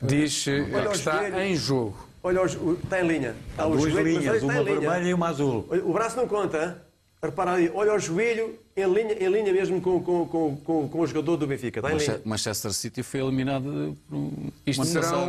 Diz 0.00 0.46
eh, 0.46 0.60
Olha 0.72 0.88
que 0.90 0.96
está 0.96 1.18
joelhos. 1.18 1.38
em 1.40 1.56
jogo. 1.56 2.08
Olha, 2.22 2.42
os- 2.42 2.56
está 2.84 3.00
em 3.02 3.08
linha. 3.08 3.34
Há 3.58 3.66
o 3.66 3.70
duas 3.76 3.90
joelho, 3.92 4.14
mas 4.14 4.22
linhas, 4.24 4.42
uma 4.42 4.52
linha. 4.60 4.80
vermelha 4.80 5.08
e 5.08 5.14
uma 5.14 5.28
azul. 5.28 5.66
O 5.84 5.92
braço 5.92 6.16
não 6.16 6.28
conta. 6.28 6.83
Repara 7.24 7.52
ali, 7.52 7.70
olha 7.74 7.94
o 7.94 7.98
joelho 7.98 8.58
em 8.76 8.84
linha, 8.92 9.12
em 9.14 9.28
linha 9.28 9.52
mesmo 9.52 9.80
com, 9.80 10.02
com, 10.02 10.26
com, 10.26 10.56
com, 10.56 10.88
com 10.88 11.00
o 11.00 11.06
jogador 11.06 11.36
do 11.36 11.46
Benfica. 11.46 11.80
Está 11.80 11.92
em 11.92 11.96
linha. 11.96 12.10
Manche- 12.10 12.22
Manchester 12.24 12.72
City 12.72 13.02
foi 13.02 13.20
eliminado 13.20 13.96
por 14.08 14.16
um. 14.16 14.32
Isto 14.66 14.84
serão. 14.84 15.26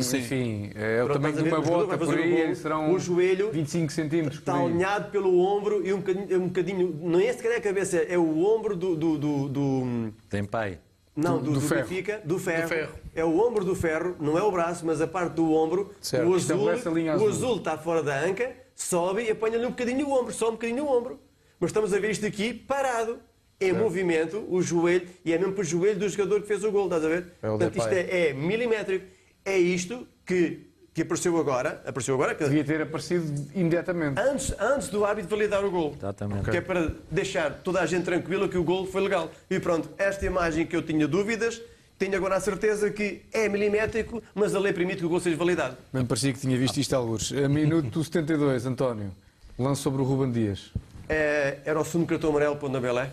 Sim. 0.00 0.18
enfim, 0.18 0.70
é 0.74 1.02
o 1.02 1.08
tamanho 1.08 1.34
de 1.36 1.42
uma 1.48 1.60
bota 1.60 1.98
por 1.98 2.16
aí, 2.18 2.46
gol. 2.46 2.54
serão 2.54 2.92
O 2.92 2.98
joelho 2.98 3.50
25 3.50 3.92
centímetros 3.92 4.38
Está 4.38 4.58
alinhado 4.58 5.10
pelo 5.10 5.38
ombro 5.38 5.86
e 5.86 5.92
um 5.92 5.98
bocadinho, 5.98 6.40
um 6.42 6.46
bocadinho 6.48 6.98
não 7.02 7.20
é 7.20 7.32
sequer 7.32 7.56
a 7.56 7.60
cabeça, 7.60 7.96
é 7.98 8.16
o 8.16 8.38
ombro 8.44 8.76
do. 8.76 8.94
do, 8.96 9.18
do, 9.18 9.48
do- 9.48 10.12
Tem 10.30 10.44
pai. 10.44 10.78
não, 11.14 11.38
Do- 11.38 11.44
do, 11.44 11.52
do 11.52 11.60
ferro. 11.60 11.82
Benfica, 11.88 12.20
do 12.24 12.38
ferro. 12.38 12.62
Do 12.62 12.68
ferro. 12.68 12.92
É 13.14 13.24
o 13.24 13.38
ombro 13.46 13.64
do 13.64 13.74
ferro, 13.74 14.14
não 14.20 14.38
é 14.38 14.42
o 14.42 14.50
braço, 14.50 14.84
mas 14.86 15.00
a 15.00 15.06
parte 15.06 15.34
do 15.34 15.52
ombro. 15.52 15.92
Certo. 16.00 16.28
O 16.28 16.34
é 16.34 16.36
azul, 16.36 16.94
linha 16.94 17.12
o 17.12 17.14
azul. 17.16 17.28
azul 17.28 17.56
está 17.56 17.76
fora 17.78 18.02
da 18.02 18.18
anca, 18.20 18.52
sobe 18.74 19.22
e 19.24 19.30
apanha-lhe 19.30 19.64
um 19.66 19.70
bocadinho 19.70 20.06
o 20.06 20.12
ombro, 20.12 20.32
só 20.32 20.48
um 20.48 20.52
bocadinho 20.52 20.84
o 20.84 20.96
ombro. 20.98 21.18
Mas 21.58 21.70
estamos 21.70 21.92
a 21.92 21.98
ver 21.98 22.10
isto 22.10 22.26
aqui 22.26 22.52
parado, 22.52 23.18
em 23.58 23.72
movimento, 23.72 24.44
o 24.48 24.60
joelho, 24.60 25.08
e 25.24 25.32
é 25.32 25.38
mesmo 25.38 25.54
para 25.54 25.62
o 25.62 25.64
joelho 25.64 25.98
do 25.98 26.08
jogador 26.08 26.42
que 26.42 26.46
fez 26.46 26.62
o 26.62 26.70
gol, 26.70 26.84
estás 26.84 27.04
a 27.04 27.08
ver? 27.08 27.26
É 27.42 27.48
o 27.48 27.50
Portanto, 27.52 27.78
isto 27.78 27.88
é, 27.92 28.28
é 28.28 28.32
milimétrico. 28.34 29.06
É 29.42 29.56
isto 29.56 30.06
que, 30.26 30.66
que 30.92 31.02
apareceu 31.02 31.34
agora, 31.38 31.82
apareceu 31.86 32.14
agora, 32.14 32.34
que 32.34 32.44
Devia 32.44 32.64
ter 32.64 32.82
aparecido 32.82 33.46
imediatamente. 33.54 34.20
antes, 34.20 34.54
antes 34.60 34.88
do 34.88 35.04
árbitro 35.04 35.30
validar 35.30 35.64
o 35.64 35.70
gol. 35.70 35.94
Exatamente. 35.96 36.50
Que 36.50 36.58
é 36.58 36.60
para 36.60 36.92
deixar 37.10 37.62
toda 37.62 37.80
a 37.80 37.86
gente 37.86 38.04
tranquila 38.04 38.48
que 38.48 38.58
o 38.58 38.64
gol 38.64 38.86
foi 38.86 39.00
legal. 39.00 39.30
E 39.48 39.58
pronto, 39.58 39.88
esta 39.96 40.26
imagem 40.26 40.66
que 40.66 40.76
eu 40.76 40.82
tinha 40.82 41.08
dúvidas, 41.08 41.62
tenho 41.98 42.14
agora 42.14 42.36
a 42.36 42.40
certeza 42.40 42.90
que 42.90 43.22
é 43.32 43.48
milimétrico, 43.48 44.22
mas 44.34 44.54
a 44.54 44.58
lei 44.58 44.74
permite 44.74 44.98
que 44.98 45.06
o 45.06 45.08
gol 45.08 45.20
seja 45.20 45.36
validado. 45.36 45.78
Bem, 45.90 46.04
parecia 46.04 46.30
que 46.30 46.40
tinha 46.40 46.58
visto 46.58 46.76
isto 46.78 46.94
alguns. 46.94 47.32
A 47.32 47.48
minuto 47.48 48.04
72, 48.04 48.66
António. 48.66 49.10
Lance 49.58 49.80
sobre 49.80 50.02
o 50.02 50.04
Ruben 50.04 50.30
Dias. 50.30 50.70
É, 51.08 51.58
era 51.64 51.80
o 51.80 51.84
segundo 51.84 52.06
cartão 52.06 52.30
amarelo 52.30 52.56
para 52.56 52.68
o 52.68 52.80
Belé. 52.80 53.12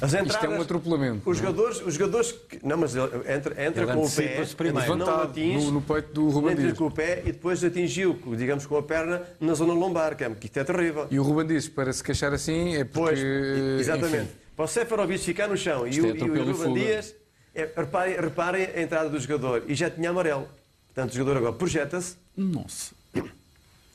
As 0.00 0.14
entradas, 0.14 0.34
Isto 0.34 0.46
é 0.46 0.48
um 0.48 0.62
atropelamento. 0.62 1.28
Os 1.28 1.38
jogadores, 1.38 1.80
os 1.84 1.94
jogadores 1.94 2.32
que, 2.32 2.64
não, 2.64 2.76
mas 2.76 2.94
ele 2.94 3.06
entra, 3.28 3.66
entra 3.66 3.82
Ele 3.82 3.92
com 3.92 4.04
o 4.04 4.10
pé, 4.10 4.46
primeiro. 4.56 4.94
não 4.96 5.22
atinge, 5.22 5.66
no, 5.66 5.72
no 5.72 5.82
peito 5.82 6.12
do 6.12 6.28
Ruben 6.30 6.52
entra 6.52 6.64
Dias. 6.66 6.78
com 6.78 6.86
o 6.86 6.90
pé 6.92 7.22
e 7.26 7.32
depois 7.32 7.62
atingiu, 7.64 8.16
digamos, 8.36 8.66
com 8.66 8.76
a 8.76 8.82
perna 8.82 9.22
na 9.40 9.52
zona 9.52 9.72
lombar, 9.72 10.16
que 10.16 10.22
é, 10.22 10.30
que 10.30 10.46
isto 10.46 10.58
é 10.58 10.64
terrível. 10.64 11.08
E 11.10 11.18
o 11.18 11.22
Ruben 11.24 11.46
Dias, 11.46 11.68
para 11.68 11.92
se 11.92 12.04
queixar 12.04 12.32
assim, 12.32 12.76
é 12.76 12.84
porque... 12.84 13.00
Pois, 13.00 13.80
exatamente. 13.80 14.16
enfim, 14.16 14.28
Para 14.54 14.64
o 14.64 14.68
Seferovic 14.68 15.24
ficar 15.24 15.48
no 15.48 15.56
chão 15.56 15.84
e 15.86 15.90
Isto 15.90 16.04
o, 16.04 16.06
é 16.06 16.16
e 16.16 16.22
o 16.22 16.52
Ruben. 16.52 16.74
Dias, 16.74 17.14
é, 17.52 17.68
reparem, 17.76 18.14
reparem 18.20 18.66
a 18.66 18.80
entrada 18.82 19.08
do 19.10 19.18
jogador. 19.18 19.64
E 19.66 19.74
já 19.74 19.90
tinha 19.90 20.10
amarelo. 20.10 20.48
Portanto, 20.94 21.12
o 21.12 21.16
jogador 21.16 21.38
agora 21.38 21.52
projeta-se. 21.52 22.16
Nossa. 22.36 22.94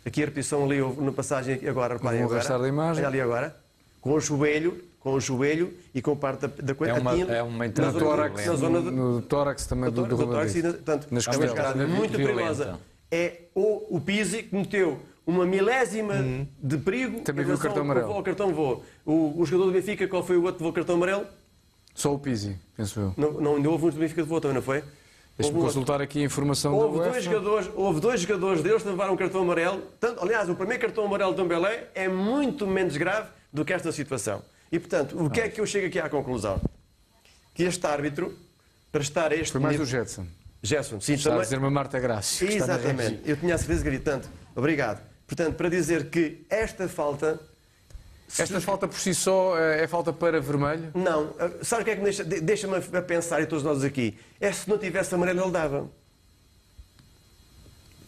Aqui 0.05 0.21
a 0.21 0.25
repetição 0.25 0.63
ali 0.63 0.79
na 1.01 1.11
passagem 1.11 1.59
agora, 1.67 1.95
reparem 1.95 2.19
Vou 2.19 2.25
agora. 2.27 2.39
arrastar 2.39 2.59
da 2.61 2.67
imagem. 2.67 2.99
Olha 3.03 3.07
ali 3.07 3.21
agora. 3.21 3.55
Com 3.99 4.13
o 4.13 4.19
joelho, 4.19 4.83
com 4.99 5.13
o 5.13 5.19
joelho 5.19 5.73
e 5.95 6.01
com 6.01 6.15
parte 6.15 6.41
da, 6.41 6.47
da 6.61 6.75
coisa. 6.75 6.93
É 6.93 6.99
uma- 6.99 7.13
é 7.15 7.41
uma 7.41 7.57
na 7.59 7.65
entrada 7.65 7.97
tórax, 7.99 8.45
na 8.45 8.53
zona 8.55 8.79
no, 8.81 8.89
de, 8.91 8.95
no 8.95 9.21
tórax 9.23 9.65
também 9.65 9.89
do, 9.91 10.03
do 10.05 10.15
do 10.15 10.27
tórax 10.27 10.55
e, 10.55 10.61
na- 10.61 10.73
portanto, 10.73 11.07
Nas 11.09 11.27
é 11.27 11.31
uma 11.31 11.45
entrada 11.45 11.87
muito 11.87 12.15
Violenta. 12.17 12.35
perigosa. 12.37 12.79
É 13.11 13.41
o, 13.55 13.97
o 13.97 14.01
Pizzi 14.01 14.43
que 14.43 14.55
meteu 14.55 14.99
uma 15.25 15.43
milésima 15.45 16.13
de 16.61 16.77
perigo 16.77 17.21
Também 17.21 17.43
viu 17.45 17.55
o 17.55 17.57
cartão 17.57 17.79
ao- 17.81 17.85
amarelo. 17.85 18.11
ao 18.13 18.21
cartão 18.23 18.53
voou. 18.53 18.83
O, 19.03 19.41
o 19.41 19.45
jogador 19.45 19.71
do 19.71 19.73
Benfica, 19.73 20.07
qual 20.07 20.23
foi 20.23 20.37
o 20.37 20.41
outro 20.43 20.57
que 20.57 20.63
levou 20.63 20.71
o 20.71 20.75
cartão 20.75 20.95
amarelo? 20.95 21.25
Só 21.95 22.13
o 22.13 22.19
Pizzi, 22.19 22.55
penso 22.77 22.99
eu. 22.99 23.13
Não, 23.17 23.31
não 23.41 23.55
ainda 23.55 23.69
houve 23.71 23.85
uns 23.87 23.95
do 23.95 23.99
Benfica 23.99 24.21
de 24.21 24.27
voou 24.29 24.39
também, 24.41 24.53
não 24.55 24.61
foi? 24.61 24.83
Deixa-me 25.37 25.59
consultar 25.59 26.01
aqui 26.01 26.19
a 26.21 26.23
informação 26.23 26.73
Houve 26.73 26.99
da 26.99 27.03
dois, 27.05 27.15
UEFA. 27.17 27.21
jogadores, 27.21 27.69
houve 27.75 27.99
dois 27.99 28.21
jogadores 28.21 28.63
deles 28.63 28.81
que 28.83 28.87
levaram 28.89 29.13
um 29.13 29.17
cartão 29.17 29.41
amarelo. 29.41 29.81
Tanto, 29.99 30.23
aliás, 30.23 30.49
o 30.49 30.55
primeiro 30.55 30.81
cartão 30.81 31.05
amarelo 31.05 31.33
do 31.33 31.43
Belé 31.45 31.89
é 31.93 32.07
muito 32.07 32.65
menos 32.65 32.95
grave 32.95 33.27
do 33.51 33.65
que 33.65 33.73
esta 33.73 33.91
situação. 33.91 34.41
E, 34.71 34.79
portanto, 34.79 35.21
o 35.21 35.29
que 35.29 35.41
é 35.41 35.49
que 35.49 35.59
eu 35.59 35.65
chego 35.65 35.87
aqui 35.87 35.99
à 35.99 36.07
conclusão? 36.09 36.61
Que 37.53 37.63
este 37.63 37.85
árbitro, 37.85 38.33
para 38.91 39.01
estar 39.01 39.31
a 39.31 39.35
este 39.35 39.51
Foi 39.51 39.61
mais 39.61 39.73
nível- 39.77 39.85
o 39.85 39.89
Jetson. 39.89 40.25
Jetson, 40.63 40.99
sim, 41.01 41.13
Está 41.13 41.29
a 41.29 41.33
também. 41.33 41.43
dizer 41.43 41.57
uma 41.59 41.69
Marta 41.69 41.99
Graça. 41.99 42.43
Exatamente. 42.45 43.19
Eu 43.25 43.35
tinha 43.37 43.55
a 43.55 43.57
certeza 43.57 43.83
que 43.89 43.99
tanto. 43.99 44.29
Obrigado. 44.55 45.01
Portanto, 45.27 45.55
para 45.55 45.69
dizer 45.69 46.09
que 46.09 46.45
esta 46.49 46.87
falta. 46.87 47.39
Esta 48.37 48.59
falta 48.59 48.87
por 48.87 48.97
si 48.99 49.13
só 49.13 49.57
eh, 49.57 49.83
é 49.83 49.87
falta 49.87 50.11
para 50.11 50.41
vermelho? 50.41 50.91
Não. 50.95 51.33
Ah, 51.39 51.51
Sabe 51.61 51.83
o 51.83 51.85
que 51.85 51.91
é 51.91 51.95
que 51.95 51.99
me 52.01 52.05
deixa- 52.05 52.23
de- 52.23 52.41
deixa-me 52.41 52.75
a 52.77 53.01
pensar, 53.01 53.39
e 53.41 53.45
todos 53.45 53.63
nós 53.63 53.83
aqui? 53.83 54.17
É 54.41 54.51
se 54.51 54.67
não 54.69 54.77
tivesse 54.77 55.13
amarelo, 55.13 55.41
ele 55.43 55.51
dava. 55.51 55.89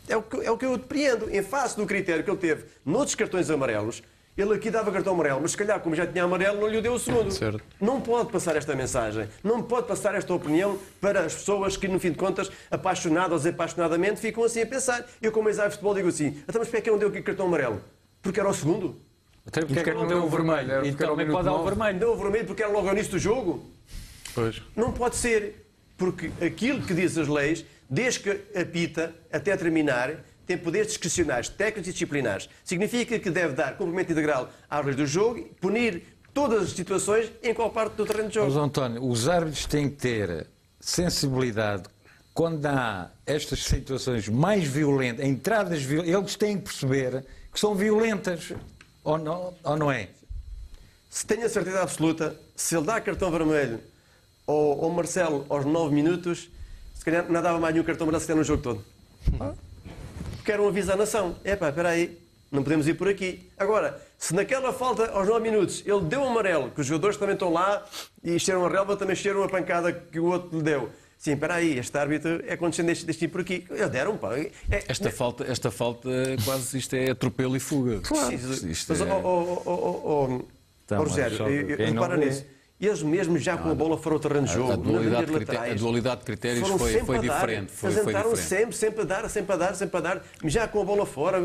É 0.08 0.16
o, 0.16 0.22
que, 0.24 0.38
é 0.46 0.50
o 0.52 0.58
que 0.58 0.66
eu 0.66 0.78
depreendo. 0.78 1.30
Em 1.30 1.42
face 1.44 1.76
do 1.76 1.86
critério 1.86 2.24
que 2.24 2.30
ele 2.30 2.38
teve 2.38 2.66
noutros 2.86 3.14
cartões 3.16 3.50
amarelos, 3.50 4.02
ele 4.38 4.54
aqui 4.54 4.70
dava 4.72 4.92
cartão 4.92 5.14
amarelo, 5.14 5.42
mas 5.42 5.52
se 5.52 5.58
calhar, 5.58 5.80
como 5.82 5.96
já 5.96 6.06
tinha 6.08 6.24
amarelo, 6.24 6.62
não 6.62 6.68
lhe 6.68 6.82
deu 6.82 6.94
o 6.94 7.00
segundo. 7.00 7.32
Certo. 7.32 7.62
Não 7.82 8.00
pode 8.00 8.32
passar 8.32 8.56
esta 8.56 8.76
mensagem, 8.76 9.28
não 9.44 9.62
pode 9.64 9.88
passar 9.88 10.16
esta 10.16 10.34
opinião 10.34 10.80
para 11.02 11.22
as 11.26 11.34
pessoas 11.36 11.76
que, 11.76 11.88
no 11.88 12.00
fim 12.00 12.12
de 12.12 12.18
contas, 12.18 12.50
apaixonadas 12.72 13.46
ou 13.46 13.52
apaixonadamente, 13.52 14.20
ficam 14.22 14.44
assim 14.44 14.62
a 14.62 14.66
pensar. 14.66 15.06
Eu, 15.22 15.32
como 15.32 15.50
ex 15.50 15.58
de 15.58 15.64
futebol, 15.72 15.94
digo 15.96 16.08
assim: 16.10 16.28
então, 16.48 16.60
mas 16.60 16.68
porquê 16.68 16.78
é 16.78 16.82
que 16.82 16.92
não 16.92 16.98
deu 16.98 17.10
aqui 17.10 17.22
cartão 17.22 17.46
amarelo? 17.48 17.82
Porque 18.22 18.40
era 18.40 18.48
o 18.50 18.54
segundo. 18.54 19.02
Até 19.48 19.62
porque 19.62 19.74
E 19.74 19.80
é 19.80 19.84
que 19.84 19.92
porque 19.92 20.04
não 20.04 20.08
deu 20.08 20.24
o 20.26 20.30
vermelho? 20.30 20.72
Era 20.72 20.82
porque 20.82 20.90
Então 20.90 21.06
era 21.06 21.14
o 21.14 21.18
também 21.18 21.32
pode 21.32 21.46
dar 21.46 21.54
o 21.54 21.64
vermelho. 21.64 22.00
Deu 22.00 22.12
o 22.12 22.18
vermelho 22.18 22.46
porque 22.46 22.64
era 22.64 22.72
logo 22.72 22.88
ao 22.88 22.94
início 22.94 23.12
do 23.14 23.20
jogo? 23.20 23.66
Pois. 24.36 24.62
Não 24.76 24.92
pode 24.92 25.16
ser. 25.16 25.66
Porque 25.98 26.30
aquilo 26.46 26.82
que 26.82 26.94
diz 26.94 27.18
as 27.18 27.28
leis 27.28 27.66
desde 27.90 28.20
que 28.20 28.60
apita 28.60 29.16
até 29.32 29.56
terminar, 29.56 30.24
tem 30.46 30.58
poderes 30.58 30.88
discricionários, 30.90 31.50
técnicos 31.50 31.90
e 31.90 31.94
disciplinares. 31.94 32.50
Significa 32.64 33.18
que 33.18 33.30
deve 33.30 33.54
dar 33.54 33.78
cumprimento 33.78 34.12
integral 34.12 34.50
às 34.70 34.86
leis 34.86 34.98
do 34.98 35.06
jogo 35.06 35.40
e 35.40 35.44
punir 35.44 36.04
todas 36.34 36.64
as 36.64 36.70
situações 36.72 37.32
em 37.42 37.54
qual 37.54 37.70
parte 37.70 37.96
do 37.96 38.06
terreno 38.06 38.30
de 38.30 38.36
jogo. 38.36 38.48
Mas, 38.48 38.58
António, 38.58 39.04
os 39.04 39.28
árbitros 39.28 39.66
têm 39.66 39.90
que 39.90 39.96
ter 39.96 40.48
sensibilidade 40.80 41.84
quando 42.34 42.64
há 42.68 43.10
estas 43.26 43.64
situações 43.64 44.30
mais 44.30 44.64
violentas, 44.64 45.26
entradas 45.26 45.82
violentas, 45.82 46.14
eles 46.14 46.36
têm 46.36 46.58
que 46.58 46.66
perceber 46.66 47.26
que 47.52 47.60
são 47.60 47.74
violentas, 47.74 48.54
ou 49.08 49.18
não, 49.18 49.54
ou 49.64 49.78
não 49.78 49.90
é? 49.90 50.10
Se 51.10 51.26
tenho 51.26 51.46
a 51.46 51.50
certeza 51.50 51.82
absoluta, 51.82 52.38
se 52.54 52.76
ele 52.76 52.86
dá 52.86 53.00
cartão 53.00 53.32
vermelho 53.32 53.80
ao, 54.46 54.84
ao 54.84 54.90
Marcelo 54.90 55.46
aos 55.48 55.64
9 55.64 55.96
minutos, 55.96 56.50
se 56.94 57.06
calhar 57.06 57.26
não 57.32 57.42
dava 57.42 57.58
mais 57.58 57.74
nenhum 57.74 57.86
cartão 57.86 58.06
vermelho 58.06 58.26
se 58.26 58.34
no 58.34 58.44
jogo 58.44 58.62
todo. 58.62 58.86
Quero 60.44 60.64
um 60.64 60.68
aviso 60.68 60.92
à 60.92 60.98
nação. 60.98 61.38
Epá, 61.46 61.70
espera 61.70 61.90
aí, 61.90 62.22
não 62.52 62.64
podemos 62.64 62.86
ir 62.86 62.96
por 62.96 63.08
aqui. 63.08 63.50
Agora, 63.58 64.02
se 64.18 64.36
naquela 64.36 64.74
falta 64.74 65.10
aos 65.12 65.26
9 65.26 65.40
minutos 65.40 65.84
ele 65.86 66.02
deu 66.02 66.20
um 66.20 66.28
amarelo, 66.28 66.70
que 66.72 66.82
os 66.82 66.88
jogadores 66.88 67.16
também 67.16 67.34
estão 67.34 67.52
lá 67.52 67.86
e 68.22 68.38
cheiram 68.38 68.66
a 68.66 68.70
relva, 68.70 68.98
também 68.98 69.16
cheiram 69.16 69.42
a 69.42 69.48
pancada 69.48 69.94
que 69.94 70.20
o 70.20 70.26
outro 70.26 70.58
lhe 70.58 70.64
deu. 70.64 70.92
Sim, 71.18 71.34
espera 71.34 71.56
aí, 71.56 71.80
este 71.80 71.98
árbitro 71.98 72.44
é 72.48 72.56
condescendente 72.56 73.06
deste 73.06 73.22
tipo 73.22 73.34
por 73.34 73.42
aqui. 73.42 73.66
Eles 73.70 73.90
deram, 73.90 74.18
pá. 74.18 74.38
É, 74.38 74.52
Esta 74.88 75.10
falta, 75.10 75.44
esta 75.46 75.72
falta, 75.72 76.10
quase 76.46 76.78
isto 76.78 76.96
é 76.96 77.10
atropelo 77.10 77.56
e 77.58 77.60
fuga. 77.60 78.00
Claro. 78.02 78.34
Isto, 78.34 78.68
isto 78.68 78.90
Mas, 78.94 79.02
é- 79.02 79.12
ó, 79.12 79.20
ó, 79.24 79.62
ó, 79.66 80.40
Tá, 80.86 80.96
ó, 80.96 81.00
mas 81.00 81.10
Rogério, 81.10 81.38
eu- 81.48 81.70
eu- 81.72 81.78
repara 81.78 82.16
nisso. 82.18 82.46
Eles 82.80 83.02
mesmo 83.02 83.40
já 83.40 83.58
com 83.58 83.72
a 83.72 83.74
bola 83.74 83.98
fora 83.98 84.16
ao 84.16 84.20
terreno 84.20 84.46
de 84.46 84.52
a- 84.52 84.56
jogo, 84.56 84.72
a 84.74 84.78
na 84.78 84.84
dualidade 84.84 85.32
laterais, 85.32 85.72
a 85.72 85.76
dualidade 85.76 86.20
de 86.20 86.26
critérios 86.28 86.60
foram 86.62 86.78
foi- 86.78 86.92
sempre 86.92 87.06
foi 87.08 87.16
a 87.18 87.22
dar. 87.22 87.34
diferente, 87.34 87.72
foi- 87.72 87.90
Eles 87.92 88.04
entraram 88.08 88.36
sempre, 88.36 88.76
sempre 88.76 89.02
a 89.02 89.04
dar, 89.04 89.30
sempre 89.32 89.54
a 89.54 89.58
dar, 89.58 89.74
sempre 89.76 89.98
a 89.98 90.00
dar, 90.00 90.24
já 90.46 90.68
com 90.68 90.82
a 90.82 90.86
bola 90.86 91.04
fora. 91.04 91.40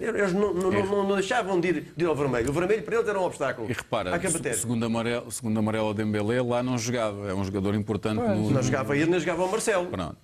Eles 0.00 0.32
não, 0.32 0.52
não, 0.52 0.70
não, 0.72 0.86
não- 0.86 1.08
não 1.08 1.14
deixavam 1.14 1.60
de 1.60 1.68
ir, 1.68 1.92
de 1.96 2.04
ir 2.04 2.06
ao 2.08 2.16
vermelho. 2.16 2.50
O 2.50 2.52
vermelho 2.52 2.82
para 2.82 2.96
eles 2.96 3.08
era 3.08 3.20
um 3.20 3.22
obstáculo. 3.22 3.70
E 3.70 3.72
repara, 3.72 4.10
o 4.18 4.54
segundo 4.54 4.84
amarelo, 4.84 5.26
o 5.28 5.30
segundo 5.30 5.56
amarelo 5.60 5.86
ao 5.86 5.94
Dembélé 5.94 6.42
lá 6.42 6.64
não 6.64 6.76
jogava. 6.76 7.28
É 7.30 7.34
um 7.34 7.44
jogador 7.44 7.76
importante 7.76 8.18
no. 8.18 8.50
Não 8.50 8.60
jogava 8.62 8.96
ele, 8.96 9.08
nem 9.08 9.20
jogava 9.20 9.44
o 9.44 9.50
Marcelo. 9.52 9.86
Pronto. 9.86 10.16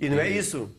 E 0.00 0.08
não 0.08 0.18
é 0.18 0.30
isso. 0.30 0.70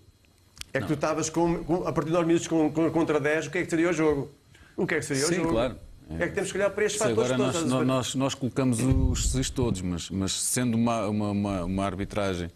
É 0.73 0.79
que 0.81 0.87
tu 0.87 0.93
estavas 0.93 1.29
com, 1.29 1.63
com- 1.63 1.87
a 1.87 1.93
partir 1.93 2.07
de 2.07 2.13
9 2.13 2.25
minutos 2.25 2.47
com, 2.47 2.71
com- 2.71 2.89
contra 2.89 3.19
10, 3.19 3.45
o 3.45 3.51
que 3.51 3.59
é 3.59 3.63
que 3.63 3.69
seria 3.69 3.89
o 3.89 3.93
jogo? 3.93 4.31
O 4.75 4.85
que 4.87 4.95
é 4.95 4.99
que 4.99 5.05
seria 5.05 5.25
o 5.25 5.27
Sim, 5.27 5.35
jogo? 5.35 5.49
claro. 5.49 5.75
É 6.19 6.27
que 6.27 6.33
temos 6.33 6.51
que 6.51 6.57
olhar 6.57 6.69
para 6.69 6.85
estes 6.85 7.01
Sim, 7.01 7.09
fatores 7.09 7.31
agora 7.31 7.51
todos. 7.51 7.71
nós, 7.71 7.85
nós, 7.87 8.15
nós, 8.15 8.33
colocamos 8.33 8.79
os 8.81 9.29
SIS 9.31 9.49
todos, 9.49 9.81
mas, 9.81 10.09
mas 10.09 10.31
sendo 10.31 10.75
uma, 10.75 11.07
uma, 11.07 11.31
uma, 11.31 11.63
uma 11.65 11.85
arbitragem, 11.85 12.49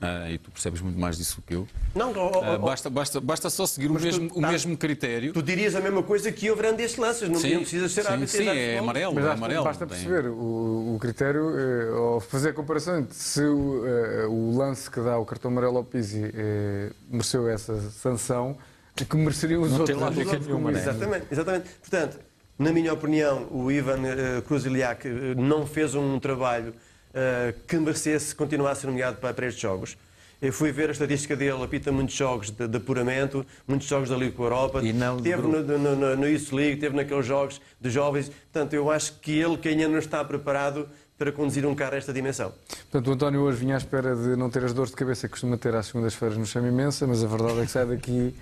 ah, 0.00 0.30
e 0.30 0.36
tu 0.36 0.50
percebes 0.50 0.80
muito 0.80 0.98
mais 0.98 1.16
disso 1.16 1.42
que 1.46 1.54
eu, 1.54 1.66
Não, 1.94 2.12
ah, 2.42 2.58
basta, 2.58 2.90
basta, 2.90 3.20
basta 3.20 3.48
só 3.48 3.66
seguir 3.66 3.88
o 3.88 3.94
Mas 3.94 4.02
tu- 4.02 4.06
mesmo, 4.06 4.30
o 4.36 4.40
tá. 4.40 4.48
mesmo 4.50 4.76
critério. 4.76 5.32
Tu 5.32 5.42
dirias 5.42 5.74
a 5.74 5.80
mesma 5.80 6.02
coisa 6.02 6.30
que 6.30 6.46
eu 6.46 6.56
verão 6.56 6.74
destes 6.74 6.98
lances, 6.98 7.28
não, 7.28 7.36
Sim, 7.40 7.54
não 7.54 7.60
precisas 7.60 7.92
ser 7.92 8.04
sim, 8.04 8.26
sim, 8.26 8.46
é 8.48 8.78
amarelo, 8.78 9.14
Mas 9.14 9.24
é 9.24 9.30
amarelo. 9.30 9.64
basta 9.64 9.86
tem- 9.86 9.96
perceber 9.96 10.28
o, 10.28 10.94
o 10.94 10.98
critério, 11.00 11.58
eh, 11.58 11.88
ao 11.96 12.20
fazer 12.20 12.50
a 12.50 12.52
comparação 12.52 12.98
entre 12.98 13.14
se 13.14 13.42
o, 13.42 13.86
eh, 13.86 14.26
o 14.26 14.56
lance 14.56 14.90
que 14.90 15.00
dá 15.00 15.18
o 15.18 15.24
cartão 15.24 15.50
amarelo 15.50 15.78
ao 15.78 15.84
Pizzi 15.84 16.30
eh, 16.34 16.90
mereceu 17.08 17.48
essa 17.48 17.80
sanção, 17.90 18.56
o 19.00 19.04
que 19.06 19.16
mereceriam 19.16 19.62
os 19.62 19.70
Não 19.70 19.84
tem 19.86 19.94
outros. 19.94 20.00
lógica 20.00 20.22
os 20.22 20.32
outros 20.32 20.46
nenhuma, 20.48 20.70
né? 20.72 20.80
Exatamente, 20.80 21.26
exatamente. 21.30 21.68
Portanto, 21.80 22.18
na 22.58 22.72
minha 22.72 22.92
opinião, 22.92 23.48
o 23.50 23.70
Ivan 23.70 24.00
uh, 24.00 24.42
Kruziliak 24.42 25.08
eh, 25.08 25.34
não 25.36 25.66
fez 25.66 25.94
um 25.94 26.18
trabalho 26.20 26.74
eh, 27.14 27.54
que 27.66 27.76
merecesse 27.76 28.34
continuar 28.34 28.70
a 28.70 28.74
ser 28.74 28.86
nomeado 28.86 29.18
para, 29.18 29.34
para 29.34 29.46
estes 29.46 29.60
jogos. 29.60 29.98
Eu 30.40 30.52
fui 30.52 30.72
ver 30.72 30.88
a 30.88 30.92
estatística 30.92 31.36
dele, 31.36 31.62
apita 31.62 31.92
muitos 31.92 32.14
jogos 32.14 32.50
de, 32.50 32.66
de 32.66 32.76
apuramento, 32.76 33.46
muitos 33.68 33.86
jogos 33.86 34.08
da 34.08 34.16
Liga 34.16 34.32
com 34.32 34.42
a 34.42 34.46
Europa, 34.46 34.80
E 34.82 34.92
não 34.92 35.18
teve 35.18 35.42
no, 35.42 35.62
no, 35.62 35.78
no, 35.78 36.16
no 36.16 36.22
League, 36.22 36.76
teve 36.80 36.96
naqueles 36.96 37.26
jogos 37.26 37.60
de 37.80 37.90
jovens. 37.90 38.28
Portanto, 38.28 38.72
eu 38.72 38.90
acho 38.90 39.20
que 39.20 39.38
ele 39.38 39.56
que 39.56 39.68
ainda 39.68 39.86
não 39.88 39.98
está 39.98 40.24
preparado 40.24 40.88
para 41.18 41.30
conduzir 41.30 41.64
um 41.66 41.74
carro 41.74 41.94
a 41.94 41.98
esta 41.98 42.12
dimensão. 42.12 42.52
Portanto, 42.90 43.08
o 43.08 43.12
António 43.12 43.40
hoje 43.42 43.58
vinha 43.58 43.74
à 43.74 43.78
espera 43.78 44.16
de 44.16 44.34
não 44.34 44.50
ter 44.50 44.64
as 44.64 44.72
dores 44.72 44.90
de 44.90 44.96
cabeça 44.96 45.28
que 45.28 45.32
costuma 45.32 45.56
ter 45.56 45.74
às 45.74 45.86
segundas-feiras 45.86 46.36
no 46.36 46.46
Chama 46.46 46.68
Imensa, 46.68 47.06
mas 47.06 47.22
a 47.22 47.26
verdade 47.26 47.60
é 47.60 47.64
que 47.64 47.70
sai 47.70 47.86
daqui 47.86 48.34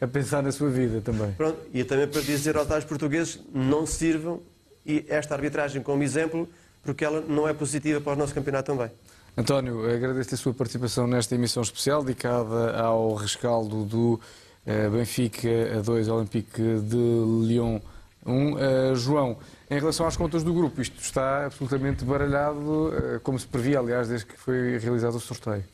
a 0.00 0.06
pensar 0.06 0.42
na 0.42 0.52
sua 0.52 0.70
vida 0.70 1.00
também. 1.00 1.32
Pronto, 1.32 1.58
e 1.72 1.82
também 1.84 2.06
para 2.06 2.20
dizer 2.20 2.56
aos 2.56 2.66
tais 2.66 2.84
portugueses, 2.84 3.40
não 3.52 3.86
sirvam 3.86 4.40
e 4.84 5.04
esta 5.08 5.34
arbitragem 5.34 5.82
como 5.82 6.02
exemplo, 6.02 6.48
porque 6.82 7.04
ela 7.04 7.20
não 7.20 7.48
é 7.48 7.52
positiva 7.52 8.00
para 8.00 8.12
o 8.12 8.16
nosso 8.16 8.34
campeonato 8.34 8.72
também. 8.72 8.90
António, 9.36 9.84
agradeço 9.90 10.34
a 10.34 10.38
sua 10.38 10.54
participação 10.54 11.06
nesta 11.06 11.34
emissão 11.34 11.62
especial 11.62 12.02
dedicada 12.02 12.78
ao 12.80 13.14
rescaldo 13.14 13.84
do 13.84 14.20
eh, 14.64 14.88
Benfica 14.88 15.82
2 15.84 16.08
Olympique 16.08 16.62
de 16.80 17.46
Lyon 17.46 17.80
1. 18.24 18.58
Eh, 18.58 18.94
João, 18.94 19.36
em 19.70 19.78
relação 19.78 20.06
às 20.06 20.16
contas 20.16 20.42
do 20.42 20.54
grupo, 20.54 20.80
isto 20.80 20.98
está 21.00 21.46
absolutamente 21.46 22.04
baralhado, 22.04 22.92
eh, 22.94 23.20
como 23.22 23.38
se 23.38 23.46
previa, 23.46 23.78
aliás, 23.78 24.08
desde 24.08 24.26
que 24.26 24.38
foi 24.38 24.78
realizado 24.78 25.16
o 25.16 25.20
sorteio. 25.20 25.64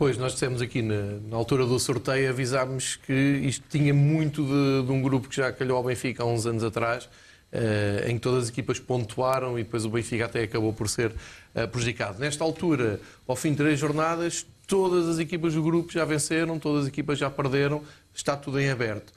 Pois, 0.00 0.16
nós 0.16 0.32
dissemos 0.32 0.62
aqui 0.62 0.80
na, 0.80 1.18
na 1.28 1.36
altura 1.36 1.66
do 1.66 1.78
sorteio, 1.78 2.30
avisámos 2.30 2.96
que 2.96 3.12
isto 3.12 3.62
tinha 3.68 3.92
muito 3.92 4.42
de, 4.42 4.86
de 4.86 4.90
um 4.90 5.02
grupo 5.02 5.28
que 5.28 5.36
já 5.36 5.52
calhou 5.52 5.76
ao 5.76 5.84
Benfica 5.84 6.22
há 6.22 6.26
uns 6.26 6.46
anos 6.46 6.64
atrás, 6.64 7.06
eh, 7.52 8.06
em 8.08 8.14
que 8.14 8.20
todas 8.20 8.44
as 8.44 8.48
equipas 8.48 8.78
pontuaram 8.78 9.58
e 9.58 9.62
depois 9.62 9.84
o 9.84 9.90
Benfica 9.90 10.24
até 10.24 10.44
acabou 10.44 10.72
por 10.72 10.88
ser 10.88 11.12
eh, 11.54 11.66
prejudicado. 11.66 12.18
Nesta 12.18 12.42
altura, 12.42 12.98
ao 13.28 13.36
fim 13.36 13.50
de 13.50 13.58
três 13.58 13.78
jornadas, 13.78 14.46
todas 14.66 15.06
as 15.06 15.18
equipas 15.18 15.52
do 15.52 15.62
grupo 15.62 15.92
já 15.92 16.06
venceram, 16.06 16.58
todas 16.58 16.84
as 16.84 16.88
equipas 16.88 17.18
já 17.18 17.28
perderam, 17.28 17.82
está 18.14 18.34
tudo 18.38 18.58
em 18.58 18.70
aberto. 18.70 19.12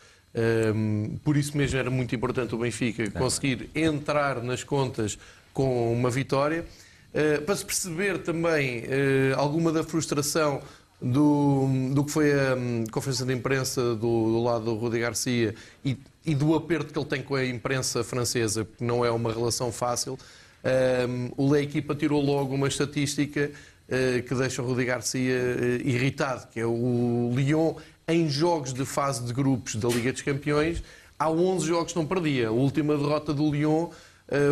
Um, 0.75 1.17
por 1.23 1.37
isso 1.37 1.55
mesmo 1.55 1.79
era 1.79 1.89
muito 1.89 2.13
importante 2.13 2.53
o 2.55 2.57
Benfica 2.57 3.09
conseguir 3.11 3.69
entrar 3.73 4.43
nas 4.43 4.65
contas 4.65 5.17
com 5.53 5.93
uma 5.93 6.09
vitória. 6.09 6.65
Uh, 7.13 7.41
para 7.43 7.55
se 7.55 7.63
perceber 7.63 8.19
também 8.19 8.79
uh, 8.79 9.37
alguma 9.37 9.71
da 9.71 9.83
frustração 9.83 10.61
do, 10.99 11.67
do 11.93 12.03
que 12.03 12.11
foi 12.11 12.31
a 12.31 12.55
um, 12.55 12.85
conferência 12.91 13.25
de 13.25 13.33
imprensa 13.33 13.93
do, 13.95 13.97
do 13.97 14.43
lado 14.43 14.65
do 14.65 14.75
Rudi 14.75 14.99
Garcia 14.99 15.53
e, 15.83 15.97
e 16.25 16.33
do 16.33 16.55
aperto 16.55 16.93
que 16.93 16.97
ele 16.97 17.05
tem 17.05 17.21
com 17.21 17.35
a 17.35 17.45
imprensa 17.45 18.03
francesa, 18.03 18.65
que 18.65 18.83
não 18.83 19.03
é 19.03 19.11
uma 19.11 19.31
relação 19.31 19.71
fácil, 19.71 20.17
um, 20.63 21.29
o 21.35 21.51
Lei 21.51 21.63
Equipa 21.63 21.93
tirou 21.93 22.23
logo 22.23 22.55
uma 22.55 22.69
estatística 22.69 23.51
uh, 23.51 24.23
que 24.23 24.33
deixa 24.33 24.61
o 24.61 24.65
Rudi 24.65 24.85
Garcia 24.85 25.35
uh, 25.35 25.87
irritado, 25.87 26.47
que 26.47 26.59
é 26.59 26.65
o 26.65 27.31
Lyon 27.35 27.75
em 28.07 28.29
jogos 28.29 28.73
de 28.73 28.85
fase 28.85 29.23
de 29.23 29.33
grupos 29.33 29.75
da 29.75 29.89
Liga 29.89 30.13
dos 30.13 30.21
Campeões, 30.21 30.81
há 31.19 31.29
11 31.29 31.67
jogos 31.67 31.91
que 31.91 31.99
não 31.99 32.05
perdia. 32.05 32.47
A 32.47 32.51
última 32.51 32.97
derrota 32.97 33.33
do 33.33 33.49
Lyon 33.51 33.89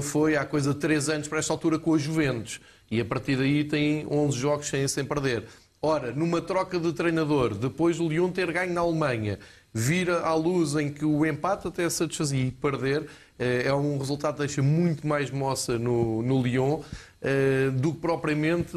foi 0.02 0.36
há 0.36 0.45
coisa 0.45 0.74
de 0.74 0.80
3 0.80 1.10
anos 1.10 1.28
para 1.28 1.40
esta 1.40 1.53
altura 1.53 1.80
com 1.80 1.94
a 1.94 1.98
Juventus. 1.98 2.60
E 2.90 2.99
a 2.99 3.06
partir 3.06 3.38
daí 3.38 3.64
tem 3.64 4.06
11 4.10 4.38
jogos 4.38 4.68
sem, 4.68 4.88
sem 4.88 5.06
perder. 5.06 5.45
Ora, 5.82 6.12
numa 6.12 6.40
troca 6.41 6.80
de 6.80 6.94
treinador, 6.94 7.56
depois 7.56 7.98
do 7.98 8.08
Lyon 8.08 8.30
ter 8.30 8.52
ganho 8.52 8.72
na 8.72 8.82
Alemanha, 8.82 9.40
vir 9.74 10.12
à 10.12 10.36
luz 10.36 10.76
em 10.76 10.91
que 10.91 11.03
o 11.03 11.26
empate 11.26 11.68
até 11.68 11.90
satisfazia 11.90 12.45
e 12.45 12.52
perder, 12.52 13.08
é 13.40 13.74
um 13.74 13.98
resultado 13.98 14.36
que 14.36 14.40
deixa 14.41 14.62
muito 14.62 15.08
mais 15.08 15.32
moça 15.32 15.80
no, 15.80 16.22
no 16.22 16.44
Lyon 16.44 16.82
do 17.80 17.93
que 17.93 17.99
propriamente 17.99 18.76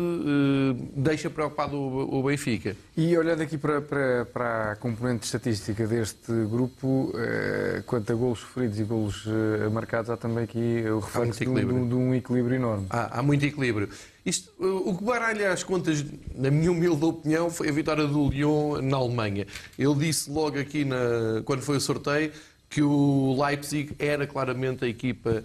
deixa 0.95 1.31
preocupado 1.31 1.77
o, 1.79 2.23
Benfica. 2.23 2.77
E 2.97 3.17
olhando 3.17 3.43
aqui 3.43 3.57
para, 3.57 3.81
para, 3.81 4.27
para, 4.27 4.73
a 4.73 4.77
componente 4.77 5.25
estatística 5.25 5.87
deste 5.87 6.31
grupo, 6.51 7.13
eh, 7.17 7.83
quanto 7.87 8.13
a 8.13 8.15
golos 8.15 8.41
sofridos 8.41 8.79
e 8.79 8.85
golos 8.85 9.25
eh, 9.27 9.69
marcados, 9.71 10.11
há 10.11 10.17
também 10.17 10.45
aqui 10.45 10.85
o 10.87 10.99
reflexo 10.99 11.41
de, 11.41 11.49
um, 11.49 11.89
de 11.89 11.95
um 11.95 12.15
equilíbrio 12.15 12.57
enorme. 12.57 12.87
Há, 12.91 13.19
há 13.19 13.23
muito 13.23 13.45
equilíbrio. 13.45 13.89
Isto, 14.25 14.53
o 14.59 14.97
que 14.97 15.05
baralha 15.05 15.53
as 15.53 15.63
contas, 15.63 16.05
na 16.35 16.51
minha 16.51 16.71
humilde 16.71 17.05
opinião, 17.05 17.51
foi 17.51 17.69
a 17.69 17.73
vitória 17.73 18.07
do 18.07 18.29
Lyon 18.29 18.81
na 18.81 18.97
Alemanha. 18.97 19.47
Ele 19.79 19.95
disse 19.95 20.31
logo 20.31 20.59
aqui, 20.59 20.85
na, 20.85 20.97
quando 21.45 21.61
foi 21.61 21.77
o 21.77 21.81
sorteio, 21.81 22.33
que 22.75 22.83
o 22.83 23.41
Leipzig 23.41 23.95
era 24.01 24.27
claramente 24.27 24.85
a 24.85 24.89
equipa 24.89 25.45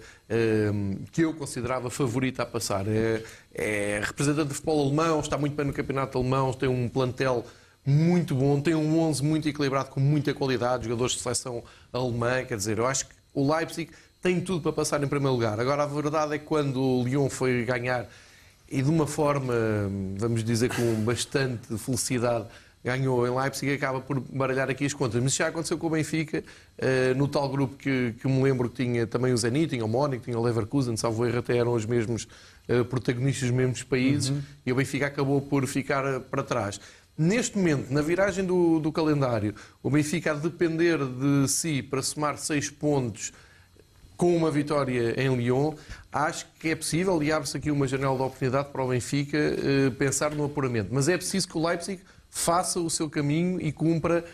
um, 0.74 0.96
que 1.12 1.22
eu 1.22 1.32
considerava 1.32 1.88
favorita 1.88 2.42
a 2.42 2.46
passar. 2.46 2.88
É, 2.88 3.22
é, 3.54 4.00
representante 4.04 4.48
de 4.48 4.54
futebol 4.54 4.84
alemão, 4.84 5.20
está 5.20 5.38
muito 5.38 5.54
bem 5.54 5.64
no 5.64 5.72
campeonato 5.72 6.18
alemão, 6.18 6.52
tem 6.52 6.68
um 6.68 6.88
plantel 6.88 7.46
muito 7.86 8.34
bom, 8.34 8.60
tem 8.60 8.74
um 8.74 8.98
11 8.98 9.22
muito 9.22 9.48
equilibrado, 9.48 9.90
com 9.90 10.00
muita 10.00 10.34
qualidade, 10.34 10.88
jogadores 10.88 11.12
de 11.12 11.20
seleção 11.20 11.62
alemã. 11.92 12.44
Quer 12.44 12.56
dizer, 12.56 12.78
eu 12.78 12.86
acho 12.88 13.06
que 13.06 13.14
o 13.32 13.48
Leipzig 13.54 13.92
tem 14.20 14.40
tudo 14.40 14.60
para 14.60 14.72
passar 14.72 15.00
em 15.00 15.06
primeiro 15.06 15.32
lugar. 15.32 15.60
Agora, 15.60 15.84
a 15.84 15.86
verdade 15.86 16.34
é 16.34 16.38
que 16.38 16.44
quando 16.44 16.82
o 16.82 17.04
Lyon 17.04 17.30
foi 17.30 17.64
ganhar, 17.64 18.08
e 18.68 18.82
de 18.82 18.90
uma 18.90 19.06
forma, 19.06 19.54
vamos 20.16 20.42
dizer, 20.42 20.68
com 20.74 20.94
bastante 21.04 21.78
felicidade, 21.78 22.48
ganhou 22.84 23.26
em 23.26 23.30
Leipzig 23.30 23.70
e 23.70 23.74
acaba 23.74 24.00
por 24.00 24.20
baralhar 24.20 24.70
aqui 24.70 24.84
as 24.86 24.94
contas. 24.94 25.22
Mas 25.22 25.34
já 25.34 25.48
aconteceu 25.48 25.76
com 25.76 25.86
o 25.86 25.90
Benfica, 25.90 26.42
uh, 26.42 27.14
no 27.14 27.28
tal 27.28 27.48
grupo 27.48 27.76
que, 27.76 28.14
que 28.20 28.26
me 28.26 28.42
lembro 28.42 28.68
que 28.68 28.84
tinha 28.84 29.06
também 29.06 29.32
o 29.32 29.36
Zenit, 29.36 29.68
tinha 29.70 29.84
o 29.84 29.88
Mónaco, 29.88 30.24
tinha 30.24 30.38
o 30.38 30.42
Leverkusen, 30.42 30.96
salvo 30.96 31.26
erro, 31.26 31.38
até 31.38 31.56
eram 31.56 31.74
os 31.74 31.84
mesmos 31.84 32.26
uh, 32.68 32.84
protagonistas 32.84 33.48
dos 33.48 33.56
mesmos 33.56 33.82
países, 33.82 34.30
uhum. 34.30 34.42
e 34.64 34.72
o 34.72 34.74
Benfica 34.74 35.06
acabou 35.06 35.40
por 35.40 35.66
ficar 35.66 36.20
para 36.20 36.42
trás. 36.42 36.80
Neste 37.16 37.58
momento, 37.58 37.92
na 37.92 38.00
viragem 38.00 38.44
do, 38.44 38.78
do 38.78 38.90
calendário, 38.90 39.54
o 39.82 39.90
Benfica 39.90 40.30
a 40.30 40.34
depender 40.34 40.98
de 40.98 41.46
si 41.48 41.82
para 41.82 42.00
somar 42.00 42.38
seis 42.38 42.70
pontos 42.70 43.30
com 44.16 44.36
uma 44.36 44.50
vitória 44.50 45.14
em 45.18 45.34
Lyon, 45.34 45.74
acho 46.12 46.46
que 46.58 46.68
é 46.68 46.74
possível 46.74 47.22
e 47.22 47.32
abre-se 47.32 47.56
aqui 47.56 47.70
uma 47.70 47.86
janela 47.88 48.16
de 48.16 48.22
oportunidade 48.22 48.68
para 48.70 48.82
o 48.84 48.88
Benfica 48.88 49.38
eh, 49.38 49.90
pensar 49.98 50.30
no 50.34 50.44
apuramento. 50.44 50.90
Mas 50.92 51.08
é 51.08 51.16
preciso 51.16 51.48
que 51.48 51.56
o 51.56 51.66
Leipzig 51.66 52.02
faça 52.30 52.78
o 52.80 52.88
seu 52.88 53.10
caminho 53.10 53.60
e 53.60 53.72
cumpra 53.72 54.24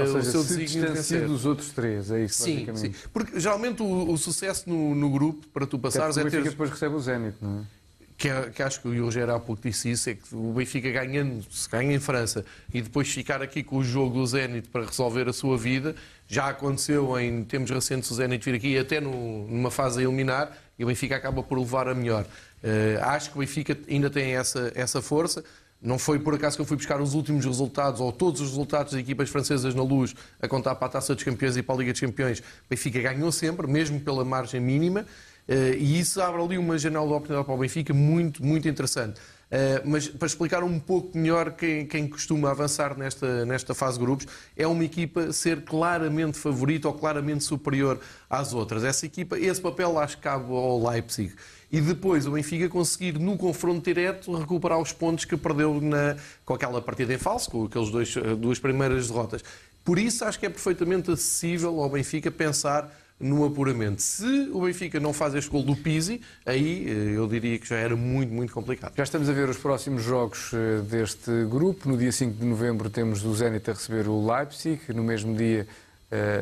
Ou 0.00 0.06
seja, 0.06 0.18
o 0.18 0.22
seu 0.32 0.42
se 0.42 0.56
desígnio 0.56 0.92
de 1.02 1.26
dos 1.26 1.46
outros 1.46 1.70
três, 1.70 2.10
é 2.10 2.24
isso, 2.24 2.42
Sim, 2.42 2.66
sim. 2.74 2.94
Porque 3.12 3.40
geralmente 3.40 3.82
o, 3.82 4.10
o 4.12 4.16
sucesso 4.18 4.68
no, 4.68 4.94
no 4.94 5.10
grupo, 5.10 5.46
para 5.48 5.66
tu 5.66 5.78
passares, 5.78 6.16
Até 6.18 6.26
é 6.26 6.28
o 6.28 6.30
ter. 6.30 6.36
Benfica 6.36 6.50
depois 6.50 6.70
recebe 6.70 6.94
o 6.94 7.00
Zenit, 7.00 7.36
não 7.40 7.60
é? 7.60 7.80
Que, 8.18 8.28
é- 8.28 8.50
que 8.50 8.62
acho 8.62 8.82
que 8.82 8.88
o 8.88 9.04
Rogério 9.04 9.34
há 9.34 9.40
pouco 9.40 9.62
disse 9.66 9.90
isso, 9.90 10.10
é 10.10 10.14
que 10.14 10.34
o 10.34 10.52
Benfica 10.52 10.90
ganhando, 10.90 11.42
se 11.50 11.66
ganha 11.70 11.94
em 11.94 11.98
França 11.98 12.44
e 12.74 12.82
depois 12.82 13.08
ficar 13.08 13.40
aqui 13.40 13.62
com 13.62 13.78
o 13.78 13.82
jogo 13.84 14.18
do 14.18 14.26
Zenit 14.26 14.68
para 14.68 14.84
resolver 14.84 15.26
a 15.26 15.32
sua 15.32 15.56
vida, 15.56 15.96
já 16.28 16.48
aconteceu 16.50 17.18
em 17.18 17.42
tempos 17.44 17.70
recentes 17.70 18.10
o 18.10 18.14
Zenit 18.14 18.44
vir 18.44 18.56
aqui 18.56 18.76
até 18.78 19.00
no- 19.00 19.46
numa 19.48 19.70
fase 19.70 20.00
a 20.00 20.02
eliminar 20.02 20.54
e 20.78 20.84
o 20.84 20.88
Benfica 20.88 21.16
acaba 21.16 21.42
por 21.42 21.58
levar 21.58 21.88
a 21.88 21.94
melhor. 21.94 22.26
Eh, 22.62 22.98
acho 23.02 23.30
que 23.30 23.36
o 23.36 23.40
Benfica 23.40 23.74
ainda 23.88 24.10
tem 24.10 24.36
essa, 24.36 24.70
essa 24.74 25.00
força. 25.00 25.42
Não 25.82 25.98
foi 25.98 26.18
por 26.18 26.34
acaso 26.34 26.56
que 26.56 26.62
eu 26.62 26.66
fui 26.66 26.76
buscar 26.76 27.00
os 27.00 27.14
últimos 27.14 27.44
resultados 27.44 28.00
ou 28.00 28.12
todos 28.12 28.40
os 28.40 28.48
resultados 28.48 28.92
das 28.92 29.00
equipas 29.00 29.30
francesas 29.30 29.74
na 29.74 29.82
luz 29.82 30.14
a 30.40 30.46
contar 30.46 30.74
para 30.74 30.88
a 30.88 30.90
Taça 30.90 31.14
dos 31.14 31.24
Campeões 31.24 31.56
e 31.56 31.62
para 31.62 31.74
a 31.74 31.78
Liga 31.78 31.92
dos 31.92 32.00
Campeões. 32.00 32.42
Benfica 32.68 33.00
ganhou 33.00 33.32
sempre, 33.32 33.66
mesmo 33.66 33.98
pela 33.98 34.24
margem 34.24 34.60
mínima. 34.60 35.06
Eh, 35.48 35.76
e 35.78 35.98
isso 35.98 36.20
abre 36.20 36.42
ali 36.42 36.58
uma 36.58 36.78
janela 36.78 37.06
de 37.06 37.12
oportunidade 37.12 37.46
para 37.46 37.54
o 37.54 37.58
Benfica 37.58 37.94
muito, 37.94 38.44
muito 38.44 38.68
interessante. 38.68 39.20
Eh, 39.50 39.82
mas 39.84 40.06
para 40.06 40.26
explicar 40.26 40.62
um 40.62 40.78
pouco 40.78 41.16
melhor 41.18 41.52
quem, 41.52 41.84
quem 41.84 42.06
costuma 42.06 42.50
avançar 42.50 42.96
nesta, 42.96 43.44
nesta 43.44 43.74
fase 43.74 43.98
de 43.98 44.04
grupos, 44.04 44.26
é 44.56 44.66
uma 44.66 44.84
equipa 44.84 45.32
ser 45.32 45.62
claramente 45.62 46.38
favorita 46.38 46.86
ou 46.88 46.94
claramente 46.94 47.42
superior 47.42 47.98
às 48.28 48.52
outras. 48.52 48.84
Essa 48.84 49.06
equipa, 49.06 49.38
esse 49.38 49.60
papel 49.60 49.98
acho 49.98 50.18
que 50.18 50.22
cabe 50.22 50.52
ao 50.52 50.88
Leipzig. 50.88 51.34
E 51.72 51.80
depois 51.80 52.26
o 52.26 52.32
Benfica 52.32 52.68
conseguir, 52.68 53.18
no 53.18 53.36
confronto 53.36 53.84
direto, 53.84 54.34
recuperar 54.34 54.80
os 54.80 54.92
pontos 54.92 55.24
que 55.24 55.36
perdeu 55.36 55.80
na, 55.80 56.16
com 56.44 56.54
aquela 56.54 56.82
partida 56.82 57.14
em 57.14 57.18
falso, 57.18 57.48
com 57.48 57.64
aquelas 57.64 58.16
eh, 58.16 58.34
duas 58.34 58.58
primeiras 58.58 59.06
derrotas. 59.06 59.44
Por 59.84 59.96
isso 59.98 60.24
acho 60.24 60.38
que 60.38 60.46
é 60.46 60.48
perfeitamente 60.48 61.12
acessível 61.12 61.80
ao 61.80 61.88
Benfica 61.88 62.28
pensar 62.28 62.92
no 63.20 63.44
apuramento. 63.44 64.02
Se 64.02 64.50
o 64.52 64.62
Benfica 64.62 64.98
não 64.98 65.12
faz 65.12 65.34
este 65.34 65.48
gol 65.48 65.62
do 65.62 65.76
Pizzi, 65.76 66.20
aí 66.44 66.86
eh, 66.88 67.16
eu 67.16 67.28
diria 67.28 67.56
que 67.56 67.68
já 67.68 67.76
era 67.76 67.94
muito, 67.94 68.32
muito 68.32 68.52
complicado. 68.52 68.92
Já 68.96 69.04
estamos 69.04 69.28
a 69.28 69.32
ver 69.32 69.48
os 69.48 69.58
próximos 69.58 70.02
jogos 70.02 70.50
eh, 70.52 70.80
deste 70.82 71.44
grupo. 71.44 71.88
No 71.88 71.96
dia 71.96 72.10
5 72.10 72.36
de 72.36 72.46
novembro 72.46 72.90
temos 72.90 73.24
o 73.24 73.32
Zenit 73.32 73.70
a 73.70 73.74
receber 73.74 74.08
o 74.08 74.26
Leipzig. 74.26 74.80
No 74.92 75.04
mesmo 75.04 75.36
dia, 75.36 75.68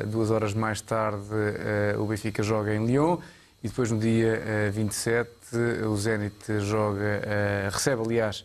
duas 0.07 0.31
horas 0.31 0.55
mais 0.55 0.81
tarde, 0.81 1.29
o 1.99 2.07
Benfica 2.07 2.43
joga 2.43 2.75
em 2.75 2.87
Lyon. 2.87 3.19
E 3.63 3.67
depois, 3.69 3.91
no 3.91 3.99
dia 3.99 4.41
eh, 4.47 4.71
27, 4.71 5.31
o 5.85 5.97
Zenit 5.97 6.61
joga, 6.61 7.21
eh, 7.25 7.69
recebe, 7.73 8.03
aliás, 8.03 8.45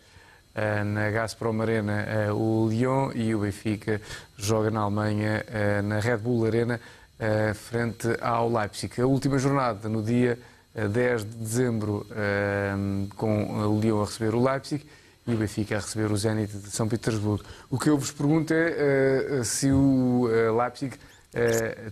eh, 0.56 0.84
na 0.84 1.12
Gazprom 1.12 1.62
Arena 1.62 2.02
eh, 2.02 2.32
o 2.32 2.68
Lyon 2.68 3.12
e 3.14 3.36
o 3.36 3.40
Benfica 3.40 4.02
joga 4.36 4.72
na 4.72 4.82
Alemanha, 4.82 5.46
eh, 5.48 5.82
na 5.84 6.00
Red 6.00 6.18
Bull 6.18 6.48
Arena, 6.48 6.80
eh, 7.20 7.54
frente 7.54 8.08
ao 8.22 8.50
Leipzig. 8.52 9.00
A 9.00 9.06
última 9.06 9.38
jornada, 9.38 9.88
no 9.88 10.02
dia 10.02 10.40
eh, 10.74 10.88
10 10.88 11.26
de 11.26 11.38
dezembro, 11.38 12.08
eh, 12.10 12.74
com 13.16 13.68
o 13.68 13.80
Lyon 13.80 14.02
a 14.02 14.06
receber 14.06 14.34
o 14.34 14.44
Leipzig 14.44 14.84
e 15.28 15.34
o 15.36 15.38
Benfica 15.38 15.76
a 15.76 15.80
receber 15.80 16.12
o 16.12 16.18
Zenit 16.18 16.52
de 16.58 16.72
São 16.72 16.88
Petersburgo. 16.88 17.44
O 17.70 17.78
que 17.78 17.90
eu 17.90 17.98
vos 18.00 18.12
pergunto 18.12 18.52
é 18.52 19.40
eh, 19.40 19.44
se 19.44 19.72
o 19.72 20.28
eh, 20.28 20.50
Leipzig 20.50 20.96
eh, 20.96 21.00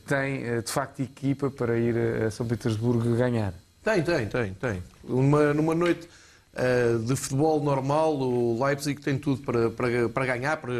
tem, 0.05 0.43
eh, 0.43 0.61
de 0.61 0.71
facto, 0.71 1.01
equipa 1.01 1.49
para 1.49 1.77
ir 1.77 1.95
a 2.25 2.31
São 2.31 2.45
Petersburgo 2.45 3.15
ganhar. 3.15 3.53
Tem, 3.83 4.03
tem, 4.03 4.27
tem, 4.27 4.53
tem. 4.53 4.83
Numa, 5.03 5.53
numa 5.53 5.73
noite 5.73 6.07
eh, 6.53 6.97
de 7.05 7.15
futebol 7.15 7.63
normal, 7.63 8.15
o 8.15 8.63
Leipzig 8.63 9.01
tem 9.01 9.17
tudo 9.17 9.41
para, 9.41 9.69
para, 9.69 10.09
para 10.09 10.25
ganhar, 10.25 10.57
para 10.57 10.73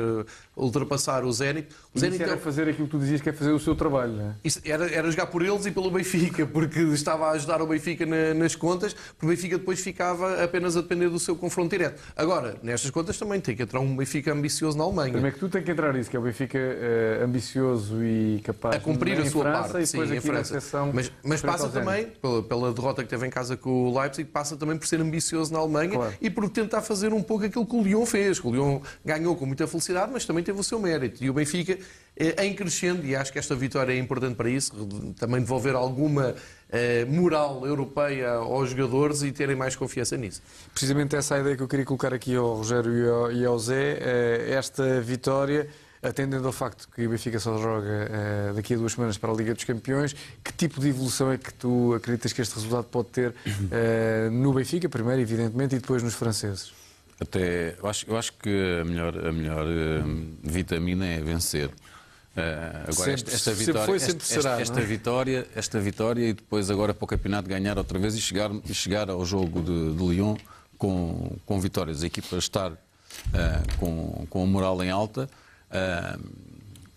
ultrapassar 0.55 1.23
o 1.23 1.31
Zenit. 1.31 1.69
O 1.93 1.97
O 1.97 1.99
Zenit 1.99 2.17
Zenit 2.19 2.23
era 2.31 2.39
é- 2.39 2.41
fazer 2.41 2.69
aquilo 2.69 2.85
que 2.87 2.91
tu 2.91 2.99
dizias 2.99 3.19
que 3.19 3.29
é 3.29 3.33
fazer 3.33 3.51
o 3.51 3.59
seu 3.59 3.75
trabalho, 3.75 4.13
não 4.13 4.25
é? 4.29 4.33
Isso 4.45 4.61
era, 4.63 4.89
era 4.89 5.11
jogar 5.11 5.25
por 5.27 5.41
eles 5.41 5.65
e 5.65 5.71
pelo 5.71 5.91
Benfica, 5.91 6.45
porque 6.47 6.79
estava 6.79 7.27
a 7.27 7.31
ajudar 7.31 7.61
o 7.61 7.67
Benfica 7.67 8.05
na- 8.05 8.33
nas 8.33 8.55
contas, 8.55 8.93
porque 8.93 9.25
o 9.25 9.27
Benfica 9.29 9.57
depois 9.57 9.81
ficava 9.81 10.41
apenas 10.41 10.77
a 10.77 10.81
depender 10.81 11.09
do 11.09 11.19
seu 11.19 11.35
confronto 11.35 11.69
direto. 11.69 12.01
Agora, 12.15 12.55
nestas 12.63 12.89
contas 12.91 13.17
também 13.17 13.41
tem 13.41 13.57
que 13.57 13.63
entrar 13.63 13.81
um 13.81 13.93
Benfica 13.97 14.31
ambicioso 14.31 14.77
na 14.77 14.85
Alemanha. 14.85 15.11
Primeiro 15.11 15.33
que 15.35 15.39
tu 15.41 15.49
tem 15.49 15.61
que 15.61 15.69
entrar 15.69 15.93
nisso, 15.93 16.09
que 16.09 16.15
é 16.15 16.19
o 16.19 16.23
Benfica 16.23 16.57
eh, 16.57 17.19
ambicioso 17.25 18.01
e 18.01 18.39
capaz 18.41 18.75
a 18.75 18.79
cumprir 18.79 19.19
a 19.19 19.25
sua 19.29 19.43
França, 19.43 19.59
parte, 19.73 19.83
e 19.83 19.91
depois 19.91 20.09
sim, 20.09 20.17
aqui 20.17 20.27
França. 20.27 20.85
Mas, 20.93 21.11
mas 21.25 21.41
passa 21.41 21.67
também, 21.67 22.05
pela, 22.21 22.41
pela 22.41 22.73
derrota 22.73 23.03
que 23.03 23.09
teve 23.09 23.27
em 23.27 23.29
casa 23.29 23.57
com 23.57 23.69
o 23.89 23.99
Leipzig, 23.99 24.29
passa 24.29 24.55
também 24.55 24.77
por 24.77 24.87
ser 24.87 25.01
ambicioso 25.01 25.51
na 25.51 25.59
Alemanha 25.59 25.99
e 26.21 26.29
por 26.29 26.47
tentar 26.49 26.81
fazer 26.81 27.11
um 27.11 27.21
pouco 27.21 27.43
aquilo 27.43 27.65
que 27.65 27.75
o 27.75 27.83
Lyon 27.83 28.05
fez. 28.05 28.39
O 28.41 28.49
Lyon 28.49 28.79
ganhou 29.03 29.35
com 29.35 29.45
muita 29.45 29.67
felicidade, 29.67 30.09
mas 30.13 30.23
também 30.23 30.41
teve 30.41 30.57
o 30.57 30.63
seu 30.63 30.79
mérito. 30.79 31.21
E 31.21 31.29
o 31.29 31.33
Benfica, 31.33 31.80
em 32.37 32.53
crescendo, 32.53 33.05
e 33.05 33.15
acho 33.15 33.31
que 33.31 33.39
esta 33.39 33.55
vitória 33.55 33.93
é 33.93 33.97
importante 33.97 34.35
para 34.35 34.49
isso, 34.49 34.73
também 35.17 35.39
devolver 35.39 35.75
alguma 35.75 36.35
eh, 36.71 37.05
moral 37.05 37.65
europeia 37.65 38.31
aos 38.31 38.69
jogadores 38.69 39.23
e 39.23 39.31
terem 39.31 39.55
mais 39.55 39.75
confiança 39.75 40.15
nisso. 40.17 40.41
Precisamente 40.73 41.15
essa 41.15 41.35
é 41.35 41.37
a 41.37 41.41
ideia 41.41 41.57
que 41.57 41.63
eu 41.63 41.67
queria 41.67 41.85
colocar 41.85 42.13
aqui 42.13 42.35
ao 42.35 42.55
Rogério 42.55 43.31
e 43.31 43.45
ao, 43.45 43.59
Zé. 43.59 43.97
Eh, 43.99 44.51
esta 44.51 45.01
vitória, 45.01 45.67
atendendo 46.01 46.47
ao 46.47 46.53
facto 46.53 46.87
que 46.93 47.05
o 47.05 47.09
Benfica 47.09 47.39
só 47.39 47.57
joga 47.57 48.09
eh, 48.09 48.53
daqui 48.55 48.73
a 48.73 48.77
duas 48.77 48.93
semanas 48.93 49.17
para 49.17 49.31
a 49.31 49.35
Liga 49.35 49.53
dos 49.53 49.63
Campeões, 49.63 50.15
que 50.43 50.53
tipo 50.53 50.79
de 50.79 50.89
evolução 50.89 51.31
é 51.31 51.37
que 51.37 51.53
tu 51.53 51.93
acreditas 51.93 52.31
que 52.33 52.41
este 52.41 52.55
resultado 52.55 52.85
pode 52.85 53.09
ter 53.09 53.33
eh, 53.71 54.29
no 54.31 54.53
Benfica, 54.53 54.87
primeiro, 54.87 55.21
evidentemente, 55.21 55.75
e 55.75 55.79
depois 55.79 56.03
nos 56.03 56.13
franceses? 56.13 56.80
Até, 57.21 57.75
eu 57.81 57.87
acho, 57.87 58.05
eu 58.09 58.17
acho 58.17 58.33
que 58.33 58.49
a 58.81 58.83
melhor, 58.83 59.15
a 59.27 59.31
melhor 59.31 59.65
eh, 59.67 60.01
vitamina 60.43 61.05
é 61.05 61.21
vencer. 61.21 61.69
Eh, 62.35 62.71
agora 62.87 62.93
Sempre- 62.93 63.11
esta, 63.13 63.31
esta 63.35 63.53
vitória, 63.53 63.85
foi, 63.85 63.95
esta, 63.97 64.19
será, 64.25 64.59
esta, 64.59 64.75
não 64.75 64.81
é? 64.81 64.85
vitória, 64.85 65.47
esta 65.55 65.79
vitória 65.79 66.29
e 66.29 66.33
depois 66.33 66.71
agora 66.71 66.93
para 66.93 67.03
o 67.05 67.07
campeonato 67.07 67.47
ganhar 67.47 67.77
outra 67.77 67.99
vez 67.99 68.15
e 68.15 68.21
chegar, 68.21 68.49
e 68.67 68.73
chegar 68.73 69.09
ao 69.09 69.23
jogo 69.25 69.61
de, 69.61 69.93
de 69.95 70.03
Lyon 70.03 70.35
com, 70.77 71.37
com 71.45 71.59
vitórias. 71.59 72.01
A 72.01 72.07
equipa 72.07 72.37
estar 72.37 72.71
eh, 73.33 73.61
com, 73.77 74.25
com 74.29 74.43
a 74.43 74.47
moral 74.47 74.81
em 74.83 74.89
alta. 74.89 75.29
eh, 75.69 76.17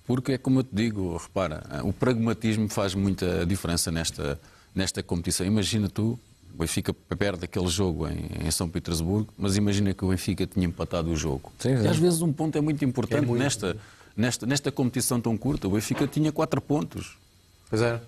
porque 0.07 0.33
é 0.33 0.39
como 0.39 0.61
eu 0.61 0.65
te 0.65 0.71
digo, 0.75 1.17
repara, 1.17 1.63
o 1.83 1.91
pragmatismo 1.93 2.69
faz 2.69 2.95
muita 2.95 3.47
diferença 3.47 3.91
nesta, 3.91 4.39
nesta 4.75 5.03
competição. 5.03 5.47
Imagina 5.47 5.89
tu, 5.89 6.19
o 6.55 6.59
Benfica 6.59 6.95
perde 6.95 7.45
aquele 7.45 7.67
jogo 7.69 8.09
em, 8.09 8.47
em 8.47 8.51
São 8.51 8.69
Petersburgo, 8.69 9.33
mas 9.37 9.57
imagina 9.57 9.93
que 9.93 10.05
o 10.05 10.09
Benfica 10.09 10.47
tinha 10.47 10.67
empatado 10.67 11.11
o 11.11 11.17
jogo. 11.17 11.53
Sim, 11.59 11.75
e 11.75 11.79
sim. 11.83 11.89
às 11.89 11.97
vezes 11.97 12.23
um 12.23 12.33
ponto 12.33 12.57
é 12.57 12.61
muito 12.61 12.85
importante 12.85 13.25
É 13.25 13.27
muito. 13.27 13.43
nesta, 13.43 13.77
nesta, 14.17 14.47
nesta 14.47 14.71
competição 14.71 15.21
tão 15.21 15.37
curta. 15.37 15.67
O 15.67 15.73
Benfica 15.73 16.07
tinha 16.07 16.31
quatro 16.31 16.61
pontos. 16.61 17.19
Pois 17.69 17.83
é. 17.83 18.01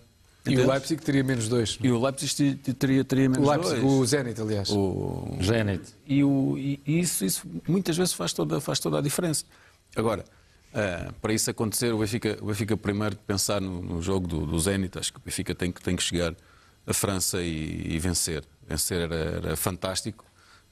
E 0.49 0.57
o 0.57 0.71
Leipzig 0.71 1.03
teria 1.03 1.25
menos 1.25 1.49
dois. 1.49 1.77
E 1.83 1.91
o 1.91 2.01
Leipzig 2.01 2.55
teria, 2.75 3.05
teria 3.05 3.29
menos 3.29 3.45
O 3.45 3.51
Leipzig, 3.51 3.81
dois. 3.81 3.93
o 3.93 4.07
Zenit, 4.07 4.41
aliás. 4.41 4.71
O 4.71 5.37
Zenit. 5.43 5.83
E, 6.07 6.23
o, 6.23 6.57
e 6.57 6.81
isso, 6.87 7.25
isso 7.25 7.43
muitas 7.67 7.97
vezes 7.97 8.13
faz 8.15 8.33
toda, 8.33 8.61
faz 8.61 8.79
toda 8.79 8.99
a 8.99 9.01
diferença. 9.01 9.45
Agora, 9.97 10.25
eh, 10.73 11.09
para 11.21 11.33
isso 11.33 11.51
acontecer, 11.51 11.93
o 11.93 11.99
Benfica, 11.99 12.39
o 12.41 12.47
Benfica 12.47 12.77
primeiro 12.77 13.17
pensar 13.17 13.61
no, 13.61 13.83
no 13.83 14.01
jogo 14.01 14.29
do, 14.29 14.47
do 14.47 14.57
Zenit, 14.61 14.97
acho 14.97 15.13
que 15.13 15.19
o 15.19 15.23
Benfica 15.25 15.53
tem 15.53 15.73
que, 15.73 15.83
tem 15.83 15.97
que 15.97 16.03
chegar 16.05 16.33
à 16.87 16.93
França 16.95 17.43
e, 17.43 17.95
e 17.95 17.99
vencer. 17.99 18.45
Vencer 18.69 19.01
era, 19.03 19.15
era 19.15 19.57
fantástico. 19.57 20.25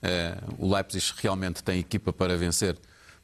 Eh, 0.03 0.37
o 0.59 0.73
Leipzig 0.73 1.13
realmente 1.23 1.63
tem 1.63 1.79
equipa 1.81 2.13
para 2.13 2.37
vencer 2.37 2.77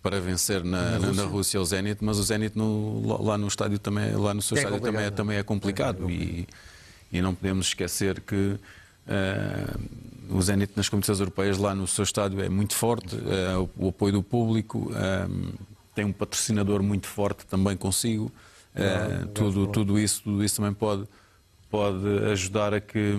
para 0.03 0.19
vencer 0.19 0.65
na, 0.65 0.83
Na 0.83 0.91
na, 0.93 0.99
na 0.99 1.07
Rússia. 1.09 1.25
Rússia 1.27 1.61
o 1.61 1.65
Zenit, 1.67 2.03
mas 2.03 2.19
o 2.19 2.23
Zenit 2.23 2.57
no- 2.57 3.23
lá 3.23 3.37
no 3.37 3.47
estádio 3.49 3.79
também, 3.79 4.13
lá 4.17 4.33
no 4.33 4.41
seu 4.41 4.57
É 4.57 4.61
estádio 4.61 4.81
também 4.81 5.03
é, 5.03 5.11
complicado. 5.11 5.17
também 5.17 5.37
é 5.37 5.43
complicado 5.43 6.11
e, 6.11 6.49
e 7.13 7.21
não 7.21 7.35
podemos 7.35 7.67
esquecer 7.67 8.19
que 8.23 8.57
eh, 9.07 9.67
o 10.31 10.41
Zenit 10.41 10.73
nas 10.75 10.89
competições 10.89 11.21
europeias 11.21 11.59
lá 11.59 11.75
no 11.75 11.87
seu 11.87 12.03
estádio 12.05 12.41
é 12.41 12.49
muito 12.49 12.75
forte, 12.75 13.15
eh, 13.15 13.57
o, 13.59 13.69
o 13.77 13.89
apoio 13.91 14.15
do 14.15 14.23
público, 14.23 14.91
eh, 14.95 15.29
tem 15.95 16.07
um 16.07 16.13
patrocinador 16.13 16.83
muito 16.83 17.07
forte 17.07 17.45
também 17.45 17.77
consigo, 17.77 18.33
tudo, 19.35 19.67
tudo, 19.67 19.99
isso, 19.99 20.23
tudo 20.23 20.43
isso 20.43 20.57
também 20.57 20.73
pode, 20.73 21.05
pode 21.71 22.07
ajudar 22.33 22.75
a 22.75 22.81
que, 22.81 23.17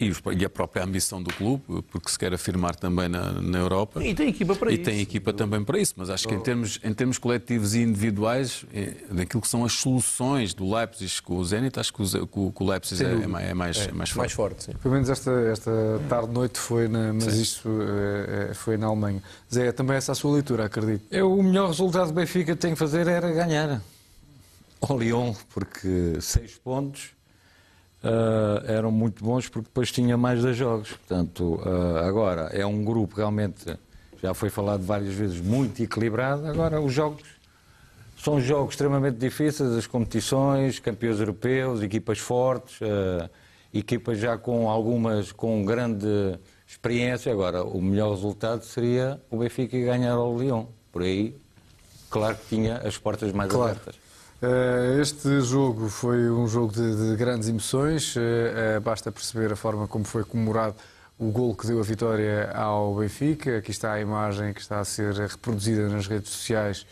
e, 0.00 0.12
e 0.38 0.44
a 0.44 0.48
própria 0.48 0.84
ambição 0.84 1.20
do 1.20 1.32
clube, 1.34 1.62
porque 1.90 2.08
se 2.08 2.16
quer 2.18 2.32
afirmar 2.32 2.76
também 2.76 3.08
na, 3.08 3.32
na 3.32 3.58
Europa. 3.58 4.02
E 4.04 4.14
tem 4.14 4.28
equipa 4.28 4.54
para 4.54 4.70
e 4.70 4.74
isso. 4.76 4.84
tem 4.84 5.00
equipa 5.00 5.32
também 5.32 5.64
para 5.64 5.76
isso, 5.78 5.94
mas 5.96 6.08
acho 6.08 6.28
que 6.28 6.34
em 6.34 6.40
termos, 6.40 6.78
em 6.84 6.94
termos 6.94 7.18
coletivos 7.18 7.74
e 7.74 7.80
individuais, 7.82 8.64
eh, 8.72 8.94
daquilo 9.10 9.42
que 9.42 9.48
são 9.48 9.64
as 9.64 9.72
soluções 9.72 10.54
do 10.54 10.72
Leipzig 10.72 11.20
com 11.22 11.36
o 11.36 11.44
Zenit, 11.44 11.80
acho 11.80 11.92
que 11.92 12.00
o, 12.02 12.52
que 12.52 12.62
o- 12.62 12.66
Leipzig 12.68 13.04
é, 13.04 13.12
é 13.12 13.26
mais, 13.26 13.48
é 13.50 13.54
mais, 13.54 13.76
É, 13.78 13.84
é 13.88 13.92
mais 13.92 14.14
mais 14.14 14.32
forte. 14.32 14.62
sim. 14.64 14.72
Pelo 14.80 14.94
menos 14.94 15.10
esta, 15.10 15.32
esta 15.32 15.70
tarde-noite 16.08 16.58
foi, 16.60 16.86
na, 16.86 17.12
mas 17.12 17.24
Sim. 17.34 17.42
isto 17.42 17.68
eh, 17.68 18.50
eh, 18.50 18.54
foi 18.54 18.76
na 18.76 18.86
Alemanha. 18.86 19.20
Zé, 19.52 19.66
é 19.66 19.72
também 19.72 19.96
essa 19.96 20.12
a 20.12 20.14
sua 20.14 20.32
leitura, 20.34 20.64
acredito. 20.66 21.04
Eu, 21.10 21.36
o 21.36 21.42
melhor 21.42 21.66
resultado 21.68 22.06
do 22.06 22.12
Benfica 22.14 22.54
que 22.54 22.60
tem 22.62 22.72
que 22.72 22.78
fazer 22.78 23.08
era 23.08 23.32
ganhar 23.32 23.82
ao 24.80 24.96
Lyon, 24.96 25.34
porque 25.52 26.18
seis 26.20 26.54
pontos 26.56 27.17
ah, 28.02 28.62
eram 28.66 28.90
muito 28.90 29.24
bons, 29.24 29.48
porque 29.48 29.68
depois 29.68 29.90
tinha 29.90 30.16
mais 30.16 30.42
dois 30.42 30.56
jogos. 30.56 30.90
Portanto, 30.90 31.60
ah, 31.64 32.06
agora 32.06 32.42
é 32.52 32.64
um 32.64 32.84
grupo 32.84 33.16
realmente, 33.16 33.78
já 34.22 34.34
foi 34.34 34.50
falado 34.50 34.82
várias 34.82 35.14
vezes, 35.14 35.40
muito 35.40 35.82
equilibrado. 35.82 36.46
Agora, 36.46 36.80
os 36.80 36.92
jogos 36.92 37.22
são 38.16 38.40
jogos 38.40 38.74
extremamente 38.74 39.16
difíceis, 39.16 39.70
as 39.72 39.86
competições, 39.86 40.78
campeões 40.78 41.20
europeus, 41.20 41.82
equipas 41.82 42.18
fortes, 42.18 42.78
ah, 42.82 43.28
equipas 43.72 44.18
já 44.18 44.36
com 44.38 44.68
algumas 44.68 45.30
com 45.32 45.64
grande 45.64 46.38
experiência. 46.66 47.30
Agora, 47.32 47.62
o 47.64 47.80
melhor 47.82 48.10
resultado 48.10 48.64
seria 48.64 49.20
o 49.30 49.38
Benfica 49.38 49.78
ganhar 49.78 50.12
ao 50.12 50.36
Lyon. 50.38 50.66
Por 50.90 51.02
aí, 51.02 51.36
claro 52.10 52.36
que 52.36 52.56
tinha 52.56 52.78
as 52.78 52.96
portas 52.96 53.32
mais 53.32 53.50
Claro. 53.50 53.72
abertas. 53.72 53.94
Eh, 54.40 54.98
Este 55.00 55.40
jogo 55.40 55.88
foi 55.88 56.30
um 56.30 56.46
jogo 56.46 56.72
de, 56.72 57.10
de 57.10 57.16
grandes 57.16 57.48
emoções. 57.48 58.14
eh, 58.16 58.76
eh, 58.76 58.80
Basta 58.80 59.10
perceber 59.10 59.52
a 59.52 59.56
forma 59.56 59.88
como 59.88 60.04
foi 60.04 60.24
comemorado 60.24 60.74
o 61.18 61.30
gol 61.32 61.54
que 61.56 61.66
deu 61.66 61.80
a 61.80 61.82
vitória 61.82 62.50
ao 62.52 62.94
Benfica. 62.94 63.58
Aqui 63.58 63.70
está 63.72 63.92
a 63.92 64.00
imagem 64.00 64.52
que 64.54 64.60
está 64.60 64.78
a 64.80 64.84
ser 64.84 65.12
reproduzida 65.14 65.88
nas 65.88 66.06
redes 66.06 66.30
sociais 66.30 66.86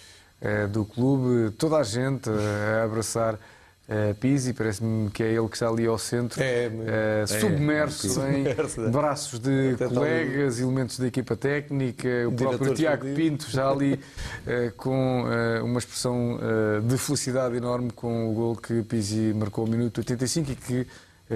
do 0.71 0.85
clube. 0.85 1.51
Toda 1.53 1.77
a 1.79 1.83
gente 1.83 2.29
a 2.29 2.85
abraçar 2.85 3.39
eh, 3.89 4.15
Pizzi. 4.15 4.53
Parece-me 4.53 5.11
que 5.11 5.23
é 5.23 5.33
ele 5.33 5.49
que 5.49 5.55
está 5.55 5.69
ali 5.69 5.87
ao 5.87 5.97
centro, 5.97 6.41
eh, 6.43 7.25
submerso 7.27 8.07
em 8.07 8.45
Submerso, 8.45 8.81
é. 8.81 8.91
braços 8.91 9.39
de 9.39 9.75
Até 9.75 9.89
colegas, 9.89 10.59
elementos 10.59 10.99
da 10.99 11.07
equipa 11.07 11.37
técnica. 11.37 12.09
O 12.27 12.33
Diretor 12.33 12.59
próprio 12.59 12.75
Tiago. 12.75 13.07
Pinto 13.15 13.49
já 13.49 13.71
ali 13.71 14.01
eh, 14.47 14.73
com 14.77 15.25
uma 15.63 15.79
expressão 15.79 16.39
de 16.87 16.99
felicidade 16.99 17.57
enorme 17.57 17.91
com 17.93 18.31
o 18.31 18.35
gol 18.35 18.57
que 18.57 18.83
Pizzi 18.83 19.33
marcou 19.35 19.65
ao 19.65 19.71
minuto 19.71 19.99
85 19.99 20.51
e 20.51 20.57
que 20.57 20.87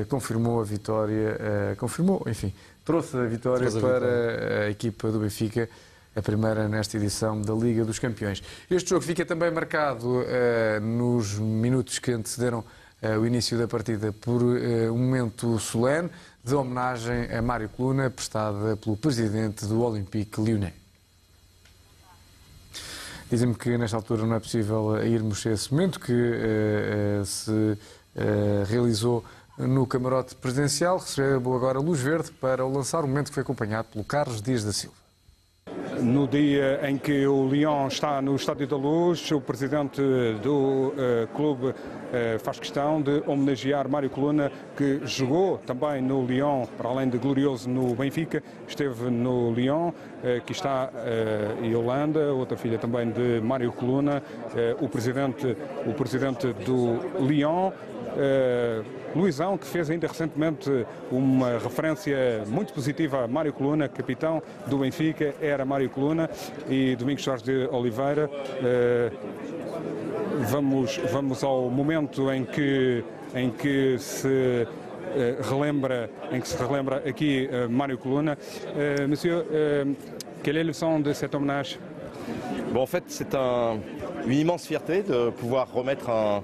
confirmou 0.08 0.60
a 0.60 0.64
vitória, 0.64 1.36
confirmou, 1.76 2.22
enfim, 2.26 2.52
trouxe 2.84 3.16
a 3.16 3.24
vitória 3.24 3.68
Trouxe 3.68 3.78
a 3.78 3.88
para 3.88 4.64
a 4.66 4.70
equipa 4.70 5.10
do 5.10 5.18
Benfica, 5.18 5.68
a 6.14 6.20
primeira 6.20 6.68
nesta 6.68 6.96
edição 6.96 7.40
da 7.40 7.54
Liga 7.54 7.84
dos 7.84 7.98
Campeões. 7.98 8.42
Este 8.68 8.90
jogo 8.90 9.04
fica 9.04 9.24
também 9.24 9.50
marcado 9.50 10.24
eh, 10.26 10.80
nos 10.80 11.34
minutos 11.34 11.98
que 11.98 12.10
antecederam 12.10 12.64
eh, 13.00 13.16
o 13.16 13.24
início 13.24 13.56
da 13.56 13.68
partida 13.68 14.12
por 14.12 14.42
eh, 14.56 14.90
um 14.90 14.98
momento 14.98 15.58
solene 15.58 16.10
de 16.42 16.54
homenagem 16.54 17.32
a 17.32 17.40
Mário 17.40 17.68
Coluna, 17.68 18.10
prestada 18.10 18.76
pelo 18.76 18.96
presidente 18.96 19.66
do 19.66 19.82
Olympique 19.82 20.40
Lyonnais. 20.40 20.74
Dizem-me 23.30 23.54
que 23.54 23.78
nesta 23.78 23.96
altura 23.96 24.26
não 24.26 24.34
é 24.34 24.40
possível 24.40 25.06
irmos 25.06 25.46
a 25.46 25.52
esse 25.52 25.70
momento 25.70 26.00
que 26.00 26.12
se 27.24 27.78
realizou 28.66 29.24
no 29.56 29.86
camarote 29.86 30.34
presidencial. 30.34 30.98
Recebo 30.98 31.54
agora 31.54 31.78
luz 31.78 32.00
verde 32.00 32.32
para 32.32 32.64
o 32.64 32.72
lançar, 32.72 33.04
um 33.04 33.06
momento 33.06 33.28
que 33.28 33.34
foi 33.34 33.44
acompanhado 33.44 33.86
pelo 33.92 34.02
Carlos 34.02 34.42
Dias 34.42 34.64
da 34.64 34.72
Silva. 34.72 34.99
No 36.02 36.26
dia 36.26 36.80
em 36.88 36.96
que 36.96 37.26
o 37.26 37.46
Lyon 37.46 37.88
está 37.88 38.22
no 38.22 38.34
Estádio 38.34 38.66
da 38.66 38.76
Luz, 38.76 39.30
o 39.32 39.40
presidente 39.40 40.00
do 40.42 40.94
eh, 40.96 41.28
clube 41.34 41.74
eh, 42.12 42.38
faz 42.38 42.58
questão 42.58 43.02
de 43.02 43.22
homenagear 43.26 43.88
Mário 43.88 44.08
Coluna, 44.08 44.50
que 44.76 45.00
jogou 45.04 45.58
também 45.58 46.00
no 46.00 46.24
Lyon, 46.24 46.64
para 46.78 46.88
além 46.88 47.08
de 47.08 47.18
glorioso 47.18 47.68
no 47.68 47.94
Benfica, 47.94 48.42
esteve 48.66 49.10
no 49.10 49.52
Lyon. 49.52 49.92
Eh, 50.24 50.38
aqui 50.38 50.52
está 50.52 50.90
eh, 50.94 51.66
Yolanda, 51.66 52.32
outra 52.32 52.56
filha 52.56 52.78
também 52.78 53.10
de 53.10 53.40
Mário 53.42 53.70
Coluna, 53.70 54.22
o 54.80 54.88
presidente, 54.88 55.56
o 55.86 55.92
presidente 55.92 56.52
do 56.64 56.98
Lyon. 57.20 57.72
Luizão, 59.14 59.58
que 59.58 59.66
fez 59.66 59.90
ainda 59.90 60.06
recentemente 60.06 60.70
uma 61.10 61.58
referência 61.58 62.44
muito 62.46 62.72
positiva 62.72 63.24
a 63.24 63.28
Mário 63.28 63.52
Coluna, 63.52 63.88
capitão 63.88 64.42
do 64.66 64.78
Benfica, 64.78 65.34
era 65.40 65.64
Mário 65.64 65.90
Coluna, 65.90 66.30
e 66.68 66.94
Domingos 66.96 67.22
Jorge 67.24 67.44
de 67.44 67.68
Oliveira. 67.72 68.30
Eh, 68.62 69.10
vamos, 70.50 70.98
vamos 71.12 71.42
ao 71.42 71.68
momento 71.70 72.30
em 72.32 72.44
que, 72.44 73.02
em 73.34 73.50
que 73.50 73.96
se 73.98 74.66
eh, 75.16 75.36
relembra, 75.42 76.08
em 76.32 76.40
que 76.40 76.48
se 76.48 76.56
relembra 76.62 77.02
aqui 77.06 77.48
eh, 77.50 77.66
Mário 77.66 77.98
Coluna. 77.98 78.38
Eh, 78.76 79.06
monsieur, 79.06 79.44
eh, 79.50 79.86
quelle 80.42 80.58
est 80.58 80.64
le 80.66 80.72
son 80.72 81.00
de 81.00 81.12
cette 81.12 81.34
hommage 81.34 81.78
Bon, 82.72 82.82
en 82.82 82.86
fait, 82.86 83.02
c'est 83.08 83.34
un- 83.34 83.78
une 84.26 84.32
immense 84.38 84.66
fierté 84.66 85.02
de 85.02 85.30
pouvoir 85.30 85.72
remettre 85.72 86.08
un, 86.10 86.42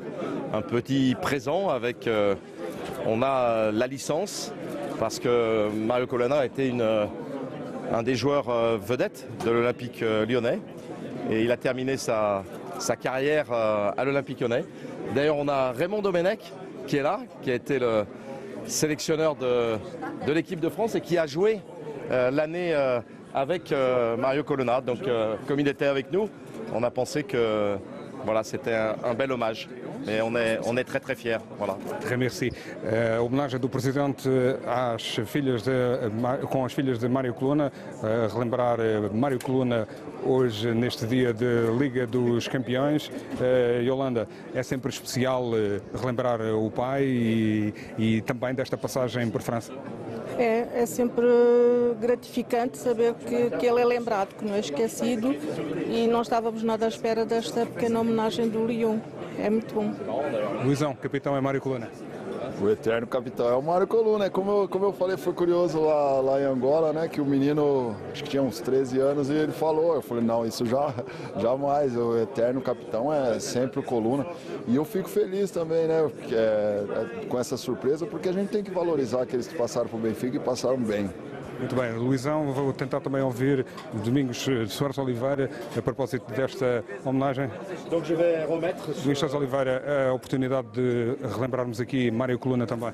un 0.52 0.60
petit 0.62 1.14
présent 1.22 1.68
avec. 1.68 2.06
euh, 2.08 2.34
on 3.06 3.22
a 3.22 3.70
la 3.72 3.86
licence 3.86 4.52
parce 4.98 5.18
que 5.18 5.68
Mario 5.70 6.06
Colonna 6.06 6.38
a 6.38 6.46
été 6.46 6.68
une, 6.68 6.80
euh, 6.80 7.06
un 7.92 8.02
des 8.02 8.14
joueurs 8.14 8.48
euh, 8.48 8.78
vedettes 8.80 9.26
de 9.44 9.50
l'Olympique 9.50 10.02
euh, 10.02 10.26
lyonnais 10.26 10.60
et 11.30 11.42
il 11.42 11.50
a 11.50 11.56
terminé 11.56 11.96
sa, 11.96 12.44
carrière 13.00 13.46
euh, 13.52 13.90
à 13.96 14.04
l'Olympique 14.04 14.40
lyonnais. 14.40 14.64
D'ailleurs, 15.14 15.36
on 15.36 15.48
a 15.48 15.72
Raymond 15.72 16.02
Domenech 16.02 16.52
qui 16.86 16.96
est 16.96 17.02
là, 17.02 17.20
qui 17.42 17.50
a 17.50 17.54
été 17.54 17.78
le 17.78 18.04
sélectionneur 18.66 19.36
de, 19.36 19.78
l'équipe 20.32 20.60
de 20.60 20.68
France 20.68 20.94
et 20.94 21.00
qui 21.00 21.18
a 21.18 21.26
joué 21.26 21.60
euh, 22.10 22.30
l'année 22.30 22.74
euh, 22.74 23.00
avec 23.34 23.72
euh, 23.72 24.16
Mario 24.16 24.44
Colonna. 24.44 24.80
Donc, 24.80 25.06
euh, 25.06 25.36
comme 25.46 25.60
il 25.60 25.68
était 25.68 25.86
avec 25.86 26.12
nous, 26.12 26.28
on 26.72 26.82
a 26.82 26.90
pensé 26.90 27.22
que 27.22 27.76
voilà, 28.26 28.42
c'était 28.44 28.74
un, 28.74 28.96
un 29.10 29.14
bel 29.14 29.32
hommage. 29.32 29.68
Et 30.08 30.20
on 30.20 30.36
est, 30.36 30.60
on 30.64 30.76
est 30.76 30.84
très 30.84 31.00
très 31.00 31.14
fiers. 31.16 31.38
Voilà. 31.58 31.76
Très 32.00 32.16
merci. 32.16 32.52
Eh, 32.84 33.18
homenagem 33.18 33.58
do 33.58 33.68
Presidente 33.68 34.28
às 34.66 35.02
filhas 35.26 35.62
de, 35.62 36.10
Ma- 36.20 36.36
com 36.36 36.64
as 36.64 36.72
filhas 36.72 36.98
de 36.98 37.08
Mário 37.08 37.32
Coluna, 37.34 37.72
eh, 38.04 38.28
relembrar 38.32 38.78
eh, 38.78 39.08
Mário 39.12 39.38
Coluna 39.42 39.86
hoje 40.24 40.72
neste 40.74 41.06
dia 41.06 41.32
de 41.32 41.66
Liga 41.78 42.06
dos 42.06 42.46
Campeões. 42.46 43.10
Eh, 43.40 43.82
Yolanda, 43.84 44.28
é 44.54 44.62
sempre 44.62 44.90
especial 44.90 45.50
eh, 45.56 45.80
relembrar 45.98 46.40
eh, 46.40 46.52
o 46.52 46.70
pai 46.70 47.04
e, 47.04 47.74
e 47.98 48.20
também 48.22 48.54
desta 48.54 48.76
passagem 48.76 49.28
por 49.30 49.42
França. 49.42 49.72
É, 50.38 50.82
é 50.82 50.86
sempre 50.86 51.24
gratificante 52.00 52.78
saber 52.78 53.14
que, 53.14 53.50
que 53.56 53.66
ele 53.66 53.80
é 53.80 53.84
lembrado, 53.84 54.34
que 54.34 54.44
não 54.44 54.54
é 54.54 54.60
esquecido 54.60 55.34
e 55.88 56.06
não 56.06 56.22
estávamos 56.22 56.62
nada 56.62 56.84
à 56.84 56.88
espera 56.88 57.24
desta 57.24 57.64
pequena 57.64 58.00
homenagem 58.00 58.48
do 58.48 58.66
Lyon. 58.66 58.98
É 59.38 59.48
muito 59.48 59.74
bom. 59.74 59.92
Luizão, 60.64 60.94
capitão 60.94 61.36
é 61.36 61.40
Mário 61.40 61.60
Coluna. 61.60 61.90
O 62.58 62.70
eterno 62.70 63.06
capitão 63.06 63.48
é 63.50 63.54
o 63.54 63.62
Mário 63.62 63.86
Coluna. 63.86 64.30
Como 64.30 64.50
eu, 64.50 64.68
como 64.68 64.86
eu 64.86 64.92
falei, 64.92 65.18
foi 65.18 65.34
curioso 65.34 65.78
lá, 65.78 66.20
lá 66.20 66.40
em 66.40 66.44
Angola, 66.44 66.90
né? 66.90 67.06
Que 67.06 67.20
o 67.20 67.24
menino, 67.24 67.94
acho 68.10 68.24
que 68.24 68.30
tinha 68.30 68.42
uns 68.42 68.60
13 68.60 68.98
anos, 68.98 69.28
e 69.28 69.34
ele 69.34 69.52
falou. 69.52 69.94
Eu 69.94 70.00
falei, 70.00 70.24
não, 70.24 70.46
isso 70.46 70.64
já 70.64 70.94
jamais. 71.36 71.94
O 71.94 72.16
eterno 72.16 72.62
capitão 72.62 73.12
é 73.12 73.38
sempre 73.38 73.80
o 73.80 73.82
Coluna. 73.82 74.26
E 74.66 74.74
eu 74.74 74.86
fico 74.86 75.08
feliz 75.08 75.50
também, 75.50 75.86
né? 75.86 76.08
porque, 76.10 76.34
é, 76.34 76.38
é, 76.38 77.26
com 77.26 77.38
essa 77.38 77.58
surpresa, 77.58 78.06
porque 78.06 78.30
a 78.30 78.32
gente 78.32 78.48
tem 78.48 78.64
que 78.64 78.70
valorizar 78.70 79.22
aqueles 79.22 79.46
que 79.46 79.54
passaram 79.54 79.88
pro 79.88 79.98
Benfica 79.98 80.36
e 80.36 80.40
passaram 80.40 80.78
bem. 80.78 81.10
Muito 81.58 81.74
bem, 81.74 81.92
Luizão, 81.92 82.52
vou 82.52 82.72
tentar 82.72 83.00
também 83.00 83.22
ouvir 83.22 83.64
Domingos 84.04 84.36
de 84.38 84.68
Soares 84.68 84.98
Oliveira 84.98 85.50
a 85.76 85.80
propósito 85.82 86.30
desta 86.34 86.84
homenagem. 87.04 87.48
Donc 87.90 88.06
je 88.06 88.14
vais 88.14 88.46
remettre 88.48 88.92
Luís 89.04 89.18
Soares 89.18 89.34
Oliveira, 89.34 89.82
a 90.10 90.12
oportunidade 90.12 90.68
de 90.72 91.16
relembrarmos 91.34 91.80
aqui 91.80 92.10
Mário 92.10 92.38
Coluna 92.38 92.66
também. 92.66 92.92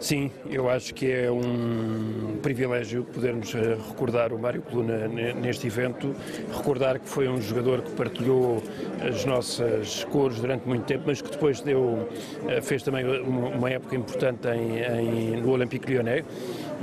Sim, 0.00 0.32
eu 0.50 0.68
acho 0.68 0.92
que 0.94 1.08
é 1.12 1.30
um 1.30 2.36
privilégio 2.42 3.04
podermos 3.04 3.54
eh, 3.54 3.76
recordar 3.88 4.32
o 4.32 4.38
Mário 4.38 4.60
Coluna 4.60 5.06
ne- 5.06 5.32
neste 5.32 5.68
evento, 5.68 6.12
recordar 6.52 6.98
que 6.98 7.08
foi 7.08 7.28
um 7.28 7.40
jogador 7.40 7.82
que 7.82 7.92
partilhou 7.92 8.60
as 9.08 9.24
nossas 9.24 10.02
cores 10.06 10.40
durante 10.40 10.66
muito 10.66 10.84
tempo, 10.86 11.04
mas 11.06 11.22
que 11.22 11.30
depois 11.30 11.60
deu, 11.60 12.08
eh, 12.48 12.60
fez 12.60 12.82
também 12.82 13.04
uma 13.22 13.50
uma 13.50 13.70
época 13.70 13.94
importante 13.94 14.48
em, 14.48 14.78
em- 14.80 15.40
no 15.40 15.52
Olympique 15.52 15.88
Lyonnais 15.92 16.24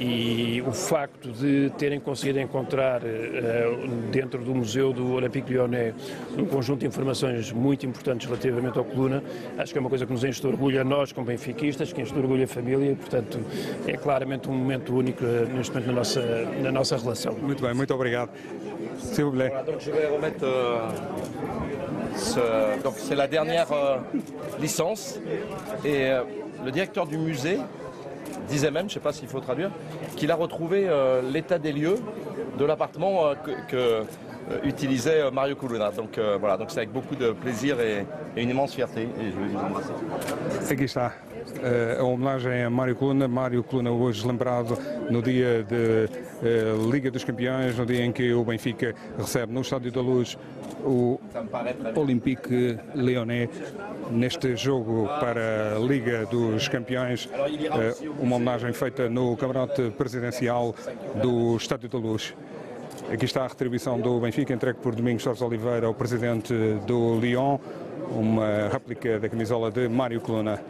E 0.02 0.64
o 0.66 0.72
facto 0.72 1.30
de 1.30 1.70
terem 1.78 2.00
conseguido 2.00 2.40
encontrar 2.40 3.02
dentro 4.10 4.42
do 4.42 4.56
Museu 4.56 4.94
do 4.94 5.12
Olympique 5.16 5.52
Lyonnais 5.52 5.94
um 6.38 6.46
conjunto 6.46 6.80
de 6.80 6.88
informações 6.88 7.52
muito 7.52 7.86
importantes 7.86 8.26
relativamente 8.26 8.78
ao 8.78 8.86
Coluna, 8.86 9.22
acho 9.58 9.74
que 9.74 9.78
é 9.78 9.82
uma 9.82 9.90
coisa 9.90 10.06
que 10.06 10.14
nos 10.14 10.24
enche 10.24 10.40
de 10.40 10.48
orgulho 10.48 10.80
a 10.80 10.86
nós, 10.86 11.12
como 11.12 11.28
benfiquistas, 11.28 11.92
que 11.92 12.02
enche 12.02 12.14
de 12.14 12.20
orgulho 12.20 12.46
a 12.46 12.48
família 12.48 12.92
e, 12.94 12.96
portanto, 12.96 13.40
é 13.86 13.98
claramente 13.98 14.50
um 14.50 14.54
momento 14.54 14.96
único 14.96 15.22
neste 15.54 15.74
momento 15.74 15.88
na 15.88 15.94
nossa, 15.94 16.22
na 16.62 16.72
nossa 16.72 16.96
relação. 16.98 17.34
Muito 17.34 17.62
bem, 17.62 17.74
muito 17.74 17.94
obrigado. 17.94 18.30
S'il 19.00 19.26
vous 19.26 19.32
plaît. 19.34 19.52
donc 19.66 19.82
je 19.82 19.92
vais 19.92 20.08
remettre 20.08 20.44
euh, 20.46 20.90
ce- 22.16 22.82
donc 22.84 22.96
c'est 22.98 23.16
la 23.16 23.28
dernière 23.28 23.68
euh, 23.72 23.98
licence 24.60 25.20
et 25.86 26.10
euh, 26.12 26.24
le 26.66 26.72
directeur 26.72 27.06
du 27.06 27.18
musée 27.18 27.60
disait 28.50 28.72
même, 28.72 28.90
je 28.90 28.92
ne 28.92 28.94
sais 28.96 29.00
pas 29.00 29.14
s'il 29.14 29.28
faut 29.28 29.40
traduire, 29.40 29.72
qu'il 30.16 30.32
a 30.32 30.36
retrouvé 30.36 30.86
euh, 30.88 31.22
l'état 31.22 31.60
des 31.60 31.72
lieux 31.72 31.98
de 32.58 32.66
l'appartement 32.66 33.28
euh, 33.28 33.34
que, 33.70 34.04
utilisait 34.64 35.22
euh, 35.22 35.32
Mario 35.32 35.56
Coluna. 35.56 35.92
Donc 35.92 36.18
euh, 36.18 36.38
voilà, 36.40 36.58
donc 36.58 36.72
c'est 36.72 36.80
avec 36.80 36.92
beaucoup 36.92 37.16
de 37.16 37.32
plaisir 37.32 37.80
et, 37.80 38.06
et 38.36 38.44
une 38.44 38.50
immense 38.50 38.74
fierté 38.74 39.02
et 39.04 39.32
je 39.32 39.36
vous. 39.36 40.72
Aqui 40.72 40.84
está 40.84 41.14
eh, 41.64 41.98
a 42.00 42.04
homenagem 42.04 42.66
a 42.66 42.70
Mário 42.70 42.96
Coluna. 42.96 43.28
Mário 43.28 43.64
Coluna 43.64 43.92
hoje 43.92 44.26
lembrado 44.26 44.78
no 45.10 45.22
dia 45.22 45.64
de 45.64 46.08
eh, 46.44 46.74
Liga 46.92 47.10
dos 47.12 47.24
Campeões, 47.24 47.78
no 47.78 47.86
dia 47.86 48.04
em 48.06 48.12
que 48.12 48.34
o 48.34 48.44
Benfica 48.44 48.94
recebe 49.18 49.54
no 49.54 49.62
Estádio 49.62 49.92
da 49.92 50.02
Luz 50.02 50.38
o 50.86 51.20
Olympique 51.96 52.78
Lyonnais 52.96 53.50
neste 54.12 54.56
jogo 54.56 55.08
para 55.20 55.76
a 55.76 55.80
Liga 55.80 56.26
dos 56.28 56.68
Campeões. 56.68 57.28
eh, 57.34 57.96
uma 58.20 58.36
homenagem 58.38 58.74
feita 58.74 59.10
no 59.10 59.36
camarote 59.36 59.92
presidencial 59.98 60.76
do 61.22 61.58
Estádio 61.58 61.90
da 61.90 61.98
Luz. 61.98 62.34
Aqui 63.12 63.26
está 63.26 63.44
a 63.44 63.48
retribuição 63.48 64.00
do 64.00 64.20
Benfica, 64.20 64.54
entregue 64.54 64.80
por 64.80 64.94
Domingos 64.94 65.24
Jorge 65.24 65.44
Oliveira 65.44 65.88
ao 65.88 65.96
presidente 65.96 66.54
do 66.86 67.20
Lyon, 67.20 67.58
uma 68.12 68.70
réplica 68.72 69.20
da 69.20 69.28
camisola 69.28 69.72
de 69.72 69.88
Mário 69.88 70.22
Coluna. 70.22 70.64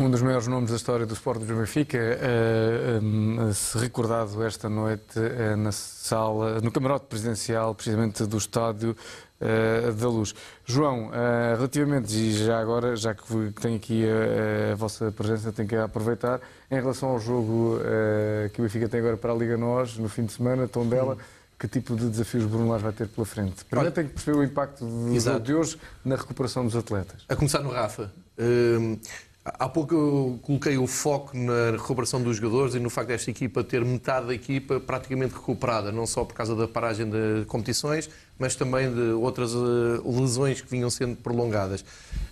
Um 0.00 0.10
dos 0.10 0.20
maiores 0.20 0.48
nomes 0.48 0.70
da 0.70 0.76
história 0.76 1.06
do 1.06 1.14
Sport 1.14 1.42
do 1.42 1.54
Benfica, 1.54 1.96
eh, 1.96 2.18
eh, 2.20 3.52
se 3.52 3.78
recordado 3.78 4.42
esta 4.44 4.68
noite 4.68 5.16
eh, 5.16 5.54
na 5.54 5.70
sala, 5.70 6.60
no 6.60 6.72
camarote 6.72 7.06
presidencial, 7.06 7.72
precisamente 7.72 8.26
do 8.26 8.36
Estádio 8.36 8.96
eh, 9.42 9.90
da 9.92 10.08
Luz. 10.08 10.34
João, 10.64 11.10
eh, 11.12 11.54
relativamente, 11.56 12.14
e 12.14 12.32
já 12.32 12.60
agora, 12.60 12.94
já 12.96 13.14
que 13.14 13.22
tenho 13.60 13.76
aqui 13.76 14.04
a, 14.08 14.72
a 14.72 14.76
vossa 14.76 15.10
presença, 15.12 15.52
tenho 15.52 15.68
que 15.68 15.76
aproveitar, 15.76 16.40
em 16.70 16.76
relação 16.76 17.10
ao 17.10 17.18
jogo 17.18 17.78
eh, 17.84 18.50
que 18.54 18.60
o 18.60 18.62
Benfica 18.62 18.88
tem 18.88 19.00
agora 19.00 19.16
para 19.16 19.32
a 19.32 19.36
Liga 19.36 19.56
Nós, 19.56 19.98
no 19.98 20.08
fim 20.08 20.24
de 20.24 20.32
semana, 20.32 20.66
Tondela, 20.68 21.18
que 21.58 21.68
tipo 21.68 21.94
de 21.96 22.08
desafios 22.08 22.44
Bruno 22.44 22.68
Lage 22.70 22.84
vai 22.84 22.92
ter 22.92 23.06
pela 23.08 23.24
frente? 23.26 23.64
Primeiro 23.64 23.88
Olha- 23.88 23.94
tem 23.94 24.06
que 24.06 24.14
perceber 24.14 24.36
o 24.38 24.42
impacto 24.42 24.84
do 24.84 25.14
Exato. 25.14 25.34
jogo 25.36 25.44
de 25.46 25.54
hoje 25.54 25.78
na 26.04 26.16
recuperação 26.16 26.64
dos 26.64 26.74
atletas. 26.76 27.22
A 27.28 27.36
começar 27.36 27.60
no 27.60 27.70
Rafa. 27.70 28.10
Hum, 28.38 28.98
há 29.44 29.68
pouco 29.68 29.94
eu 29.94 30.38
coloquei 30.42 30.78
o 30.78 30.86
foco 30.86 31.36
na 31.36 31.72
recuperação 31.72 32.22
dos 32.22 32.36
jogadores 32.36 32.74
e 32.74 32.78
no 32.78 32.88
facto 32.88 33.08
desta 33.08 33.30
equipa 33.30 33.64
ter 33.64 33.84
metade 33.84 34.26
da 34.26 34.34
equipa 34.34 34.78
praticamente 34.78 35.34
recuperada, 35.34 35.90
não 35.90 36.06
só 36.06 36.24
por 36.24 36.34
causa 36.34 36.54
da 36.54 36.68
paragem 36.68 37.10
de 37.10 37.44
competições, 37.46 38.08
mas 38.38 38.54
também 38.54 38.92
de 38.92 39.00
outras 39.12 39.52
eh, 39.52 39.56
lesões 40.04 40.60
que 40.60 40.70
vinham 40.70 40.88
sendo 40.90 41.16
prolongadas. 41.16 41.84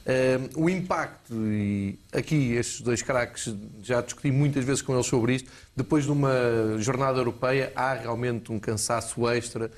Hum, 0.06 0.64
o 0.64 0.70
impacto, 0.70 1.34
e 1.34 1.98
aqui 2.12 2.54
estes 2.54 2.80
dois 2.80 3.02
craques, 3.02 3.54
já 3.82 4.00
discuti 4.00 4.30
muitas 4.30 4.64
vezes 4.64 4.80
com 4.80 4.94
eles 4.94 5.06
sobre 5.06 5.34
isto, 5.34 5.50
depois 5.76 6.04
de 6.04 6.12
uma 6.12 6.30
jornada 6.78 7.18
europeia 7.18 7.72
há 7.74 7.94
realmente 7.94 8.52
um 8.52 8.58
cansaço 8.58 9.28
extra 9.28 9.70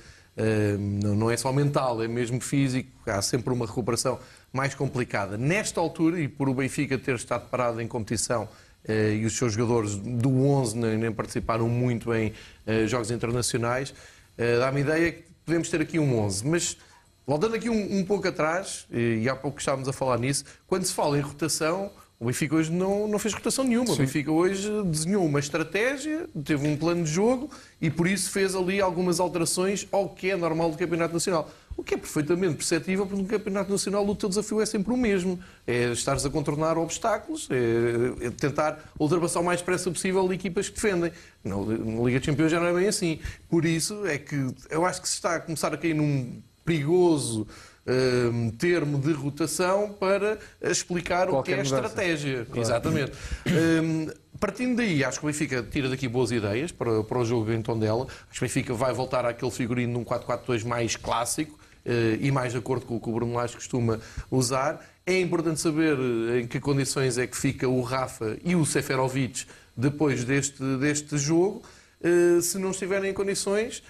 não, 0.79 1.15
não 1.15 1.31
é 1.31 1.37
só 1.37 1.51
mental, 1.53 2.01
é 2.01 2.07
mesmo 2.07 2.41
físico, 2.41 2.89
há 3.05 3.21
sempre 3.21 3.53
uma 3.53 3.65
recuperação 3.65 4.19
mais 4.53 4.75
complicada. 4.75 5.35
Nesta 5.35 5.81
altura, 5.81 6.19
e 6.19 6.27
por 6.27 6.47
o 6.47 6.53
Benfica 6.53 6.95
ter 6.97 7.15
estado 7.15 7.49
parado 7.49 7.81
em 7.81 7.87
competição 7.87 8.47
uh, 8.87 8.91
e 8.91 9.25
os 9.25 9.35
seus 9.35 9.53
jogadores 9.53 9.95
do 9.95 10.29
11 10.29 10.77
nem, 10.77 11.11
participaram 11.11 11.67
muito 11.67 12.13
em 12.13 12.31
uh, 12.67 12.87
jogos 12.87 13.09
internacionais, 13.09 13.89
uh, 13.89 14.59
dá-me 14.59 14.81
ideia 14.81 15.11
que 15.11 15.23
podemos 15.43 15.69
ter 15.69 15.81
aqui 15.81 15.97
um 15.97 16.19
11. 16.19 16.47
Mas, 16.47 16.77
voltando 17.25 17.55
aqui 17.55 17.67
um, 17.67 17.97
um 17.97 18.05
pouco 18.05 18.27
atrás, 18.27 18.85
e 18.91 19.27
há 19.27 19.35
pouco 19.35 19.59
estávamos 19.59 19.89
a 19.89 19.93
falar 19.93 20.19
nisso, 20.19 20.45
quando 20.67 20.85
se 20.85 20.93
fala 20.93 21.17
em 21.17 21.21
rotação, 21.21 21.91
o 22.19 22.25
Benfica 22.25 22.55
hoje 22.55 22.71
não, 22.71 23.07
não 23.07 23.19
fez 23.19 23.33
rotação 23.33 23.65
nenhuma. 23.65 23.91
O 23.91 23.97
Benfica 23.97 24.31
hoje 24.31 24.69
desenhou 24.85 25.25
uma 25.25 25.39
estratégia, 25.39 26.27
teve 26.43 26.65
um 26.67 26.77
plano 26.77 27.03
de 27.03 27.11
jogo 27.11 27.49
e 27.81 27.89
por 27.89 28.07
isso 28.07 28.31
fez 28.31 28.55
ali 28.55 28.79
algumas 28.79 29.19
alterações 29.19 29.87
ao 29.91 30.07
que 30.09 30.31
é 30.31 30.35
normal 30.35 30.71
do 30.71 30.77
Campeonato 30.77 31.13
Nacional. 31.13 31.49
O 31.75 31.83
que 31.83 31.95
é 31.95 31.97
perfeitamente 31.97 32.55
perceptível, 32.55 33.05
porque 33.05 33.21
no 33.21 33.27
Campeonato 33.27 33.71
Nacional 33.71 34.07
o 34.07 34.15
teu 34.15 34.29
desafio 34.29 34.61
é 34.61 34.65
sempre 34.65 34.93
o 34.93 34.97
mesmo. 34.97 35.39
É 35.65 35.91
estares 35.91 36.23
a 36.23 36.29
contornar 36.29 36.77
obstáculos, 36.77 37.49
é, 37.51 38.27
é 38.27 38.29
tentar 38.29 38.91
ultrapassar 38.97 39.39
o 39.39 39.43
mais 39.43 39.59
depressa 39.59 39.89
possível 39.89 40.31
equipas 40.31 40.69
que 40.69 40.75
defendem. 40.75 41.11
Na, 41.43 41.55
na 41.57 42.03
Liga 42.03 42.19
dos 42.19 42.25
Campeões 42.27 42.51
já 42.51 42.59
não 42.59 42.67
é 42.67 42.73
bem 42.73 42.87
assim. 42.87 43.19
Por 43.49 43.65
isso 43.65 44.05
é 44.05 44.17
que 44.17 44.53
eu 44.69 44.85
acho 44.85 45.01
que 45.01 45.09
se 45.09 45.15
está 45.15 45.35
a 45.35 45.39
começar 45.39 45.73
a 45.73 45.77
cair 45.77 45.95
num 45.95 46.41
perigoso 46.63 47.47
hum, 47.87 48.49
termo 48.51 48.97
de 48.97 49.11
rotação 49.11 49.95
para 49.99 50.37
explicar 50.61 51.23
o 51.23 51.25
que 51.27 51.31
Qualquer 51.33 51.51
é 51.51 51.61
a 51.61 51.63
mudança. 51.63 51.87
estratégia. 51.87 52.45
Claro. 52.45 52.61
Exatamente. 52.61 53.11
Hum, 53.47 54.07
partindo 54.39 54.77
daí, 54.77 55.03
acho 55.03 55.19
que 55.19 55.25
o 55.25 55.27
Benfica 55.27 55.63
tira 55.63 55.89
daqui 55.89 56.07
boas 56.07 56.31
ideias 56.31 56.71
para, 56.71 57.03
para 57.03 57.19
o 57.19 57.25
jogo 57.25 57.51
em 57.51 57.61
Tondela. 57.61 58.05
Acho 58.29 58.39
que 58.39 58.45
o 58.45 58.47
Benfica 58.47 58.73
vai 58.73 58.93
voltar 58.93 59.25
àquele 59.25 59.51
figurino 59.51 59.93
num 59.93 60.05
4-4-2 60.05 60.65
mais 60.65 60.95
clássico 60.95 61.57
eh, 61.85 62.17
e 62.19 62.31
mais 62.31 62.53
de 62.53 62.57
acordo 62.57 62.85
com 62.85 62.95
o 62.95 62.99
que 62.99 63.09
o 63.09 63.13
Bruno 63.13 63.33
Lage 63.33 63.55
costuma 63.55 63.99
usar. 64.31 64.83
É 65.05 65.19
importante 65.19 65.59
saber 65.59 65.97
eh, 65.97 66.39
em 66.39 66.47
que 66.47 66.59
condições 66.59 67.17
é 67.17 67.27
que 67.27 67.37
fica 67.37 67.67
o 67.67 67.81
Rafa 67.81 68.37
e 68.43 68.55
o 68.55 68.65
Seferovic 68.65 69.45
depois 69.75 70.23
deste, 70.23 70.63
deste 70.77 71.17
jogo. 71.17 71.61
Eh, 72.01 72.41
se 72.41 72.57
não 72.57 72.71
estiverem 72.71 73.11
em 73.11 73.13
condições, 73.13 73.81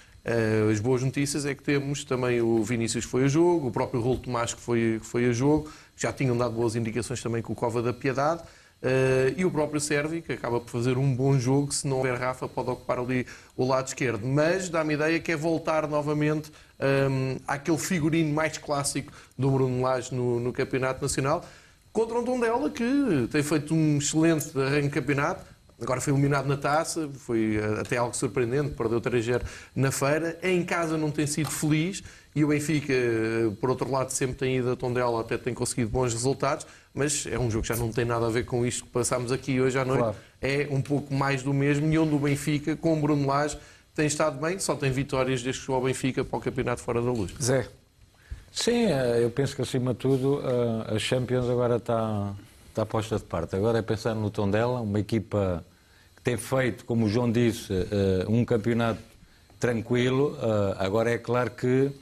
as 0.70 0.80
boas 0.80 1.02
notícias 1.02 1.44
é 1.44 1.54
que 1.54 1.62
temos 1.62 2.02
também 2.04 2.40
o 2.40 2.62
Vinícius 2.62 3.04
que 3.04 3.10
foi 3.10 3.24
a 3.24 3.28
jogo, 3.28 3.68
o 3.68 3.70
próprio 3.70 4.00
Rolo 4.00 4.18
Tomás 4.18 4.54
que 4.54 4.60
foi, 4.60 4.98
que 5.00 5.06
foi 5.06 5.26
a 5.26 5.32
jogo, 5.32 5.70
já 5.96 6.12
tinham 6.12 6.36
dado 6.36 6.54
boas 6.54 6.76
indicações 6.76 7.22
também 7.22 7.42
com 7.42 7.52
o 7.52 7.56
Cova 7.56 7.82
da 7.82 7.92
Piedade. 7.92 8.42
eh, 8.82 9.34
e 9.38 9.44
o 9.44 9.50
próprio 9.50 9.80
Sérvio, 9.80 10.20
que 10.22 10.32
acaba 10.32 10.60
por 10.60 10.70
fazer 10.70 10.98
um 10.98 11.14
bom 11.14 11.38
jogo, 11.38 11.72
se 11.72 11.86
não 11.86 11.96
houver 11.98 12.18
Rafa, 12.18 12.46
pode 12.46 12.70
ocupar 12.70 12.98
ali 12.98 13.26
o 13.56 13.66
lado 13.66 13.86
esquerdo. 13.86 14.26
Mas 14.26 14.68
dá-me 14.68 14.94
ideia 14.94 15.18
que 15.20 15.32
é 15.32 15.36
voltar 15.36 15.88
novamente 15.88 16.52
hum, 17.10 17.36
àquele 17.46 17.78
figurino 17.78 18.34
mais 18.34 18.58
clássico 18.58 19.10
do 19.38 19.50
Bruno 19.50 19.80
Lage 19.80 20.14
no, 20.14 20.38
no 20.38 20.52
Campeonato 20.52 21.00
Nacional, 21.00 21.44
contra 21.92 22.18
um 22.18 22.24
Tondela 22.24 22.68
que 22.70 23.28
tem 23.30 23.42
feito 23.42 23.74
um 23.74 23.98
excelente 23.98 24.50
arranque 24.58 24.88
de 24.88 24.90
campeonato, 24.90 25.46
Agora 25.80 26.00
foi 26.00 26.12
eliminado 26.12 26.46
na 26.46 26.56
taça, 26.56 27.10
foi 27.18 27.56
eh, 27.56 27.80
até 27.80 27.96
algo 27.96 28.14
surpreendente, 28.14 28.70
perdeu 28.70 29.00
3-0 29.00 29.42
na 29.74 29.90
feira. 29.90 30.38
Em 30.42 30.64
casa 30.64 30.96
não 30.96 31.10
tem 31.10 31.26
sido 31.26 31.50
feliz 31.50 32.02
e 32.34 32.44
o 32.44 32.48
Benfica, 32.48 32.92
eh, 32.92 33.50
por 33.60 33.70
outro 33.70 33.90
lado, 33.90 34.10
sempre 34.10 34.36
tem 34.36 34.56
ido 34.58 34.70
a 34.70 34.76
Tondela, 34.76 35.20
até 35.20 35.36
tem 35.36 35.52
conseguido 35.52 35.90
bons 35.90 36.12
resultados, 36.12 36.66
mas 36.94 37.26
é 37.26 37.38
um 37.38 37.50
jogo 37.50 37.62
que 37.62 37.68
já 37.68 37.76
não 37.76 37.90
tem 37.90 38.04
nada 38.04 38.26
a 38.26 38.30
ver 38.30 38.44
com 38.44 38.64
isto 38.64 38.84
que 38.84 38.90
passámos 38.90 39.32
aqui 39.32 39.60
hoje 39.60 39.78
à 39.78 39.84
noite. 39.84 40.00
Claro. 40.00 40.16
É 40.40 40.68
um 40.70 40.80
pouco 40.80 41.12
mais 41.12 41.42
do 41.42 41.52
mesmo 41.52 41.92
e 41.92 41.98
onde 41.98 42.14
o 42.14 42.18
Benfica, 42.18 42.76
com 42.76 42.96
o 42.96 43.00
Bruno 43.00 43.26
Lage, 43.26 43.58
tem 43.94 44.06
estado 44.06 44.40
bem, 44.40 44.58
só 44.58 44.76
tem 44.76 44.92
vitórias 44.92 45.42
desde 45.42 45.58
que 45.58 45.66
chegou 45.66 45.76
ao 45.76 45.82
Benfica 45.82 46.24
para 46.24 46.36
o 46.36 46.40
Campeonato 46.40 46.82
Fora 46.82 47.02
da 47.02 47.10
Luz. 47.10 47.32
Zé. 47.42 47.68
Sim, 48.52 48.86
eh, 48.86 49.20
eu 49.22 49.30
penso 49.30 49.56
que 49.56 49.62
acima 49.62 49.92
de 49.92 49.98
tudo 49.98 50.40
a 50.86 50.98
Champions 50.98 51.48
agora 51.48 51.76
está, 51.76 52.32
está 52.74 52.84
posta 52.84 53.16
de 53.16 53.22
parte. 53.22 53.54
Agora 53.54 53.78
é 53.78 53.82
pensar 53.82 54.14
no 54.16 54.30
Tondela, 54.30 54.80
uma 54.80 54.98
equipa 54.98 55.64
que 56.16 56.22
tem 56.22 56.36
feito, 56.36 56.84
como 56.84 57.06
o 57.06 57.08
João 57.08 57.30
disse, 57.30 57.72
eh, 57.72 58.26
um 58.28 58.44
campeonato 58.44 59.00
tranquilo. 59.60 60.36
Eh, 60.42 60.76
Agora 60.84 61.10
é 61.10 61.18
claro 61.18 61.52
que 61.52 61.92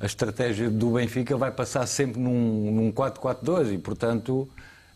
a 0.00 0.06
estratégia 0.06 0.70
do 0.70 0.92
Benfica 0.92 1.36
vai 1.36 1.50
passar 1.50 1.86
sempre 1.86 2.18
num, 2.18 2.72
num 2.72 2.92
4-4-2 2.92 3.74
e, 3.74 3.78
portanto, 3.78 4.48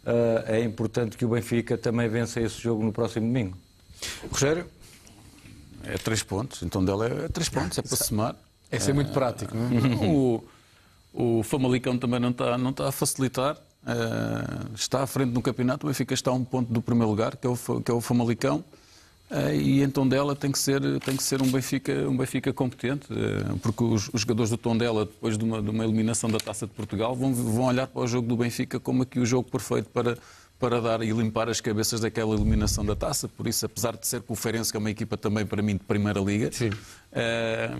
eh, 0.06 0.44
é 0.46 0.64
importante 0.64 1.18
que 1.18 1.24
o 1.26 1.28
Benfica 1.28 1.76
também 1.76 2.08
vença 2.08 2.40
esse 2.40 2.58
jogo 2.58 2.82
no 2.82 2.90
próximo 2.92 3.26
domingo. 3.26 3.58
Rogério? 4.32 4.64
É 5.84 5.98
três 5.98 6.22
pontos, 6.22 6.62
então 6.62 6.82
dela 6.82 7.06
é 7.06 7.28
três 7.28 7.50
pontos, 7.50 7.76
é 7.76 7.82
para 7.82 7.96
somar. 7.96 8.36
É 8.70 8.78
ser 8.78 8.94
muito 8.94 9.12
prático, 9.12 9.54
não 9.54 9.66
é? 9.66 10.06
O, 11.12 11.40
o 11.40 11.42
Famalicão 11.42 11.98
também 11.98 12.20
não 12.20 12.30
está, 12.30 12.56
não 12.56 12.70
está 12.70 12.88
a 12.88 12.92
facilitar. 12.92 13.56
Eh, 13.86 14.66
está 14.74 15.02
à 15.02 15.06
frente 15.06 15.32
no 15.32 15.42
campeonato, 15.42 15.86
o 15.86 15.88
Benfica 15.90 16.14
está 16.14 16.30
a 16.30 16.34
um 16.34 16.44
ponto 16.44 16.72
do 16.72 16.82
primeiro 16.82 17.10
lugar, 17.10 17.36
que 17.36 17.46
é 17.46 17.50
o, 17.50 17.56
que 17.82 17.90
é 17.90 17.94
o 17.94 18.00
Famalicão. 18.00 18.62
eh, 19.30 19.56
e 19.56 19.82
em 19.82 19.88
Tondela 19.90 20.34
tem 20.34 20.50
que 20.52 20.58
ser, 20.58 20.80
tem 21.00 21.16
que 21.16 21.22
ser 21.22 21.40
um, 21.40 21.50
Benfica, 21.50 21.92
um 22.08 22.16
Benfica 22.16 22.52
competente, 22.52 23.06
eh, 23.12 23.54
porque 23.62 23.82
os, 23.84 24.10
os 24.12 24.20
jogadores 24.22 24.50
do 24.50 24.56
Tondela, 24.56 25.06
depois 25.06 25.38
de 25.38 25.44
uma, 25.44 25.62
de 25.62 25.70
uma 25.70 25.84
eliminação 25.84 26.28
da 26.30 26.38
Taça 26.38 26.66
de 26.66 26.72
Portugal, 26.72 27.14
vão, 27.14 27.32
vão 27.34 27.64
olhar 27.66 27.86
para 27.86 28.02
o 28.02 28.06
jogo 28.06 28.26
do 28.28 28.36
Benfica 28.36 28.78
como 28.80 29.02
aqui 29.02 29.18
o 29.20 29.24
jogo 29.26 29.48
perfeito 29.50 29.88
para, 29.90 30.18
para 30.58 30.80
dar 30.80 31.00
e 31.02 31.10
limpar 31.12 31.48
as 31.48 31.58
cabeças 31.60 32.00
daquela 32.00 32.34
eliminação 32.34 32.84
da 32.84 32.94
taça. 32.94 33.28
Por 33.28 33.46
isso, 33.46 33.64
apesar 33.64 33.96
de 33.96 34.06
ser 34.06 34.20
com 34.20 34.34
o 34.34 34.36
Feirense, 34.36 34.70
que 34.70 34.76
é 34.76 34.80
uma 34.80 34.90
equipa 34.90 35.16
também 35.16 35.46
para 35.46 35.62
mim 35.62 35.74
de 35.74 35.84
Primeira 35.84 36.20
Liga, 36.20 36.50
eh, 37.12 37.70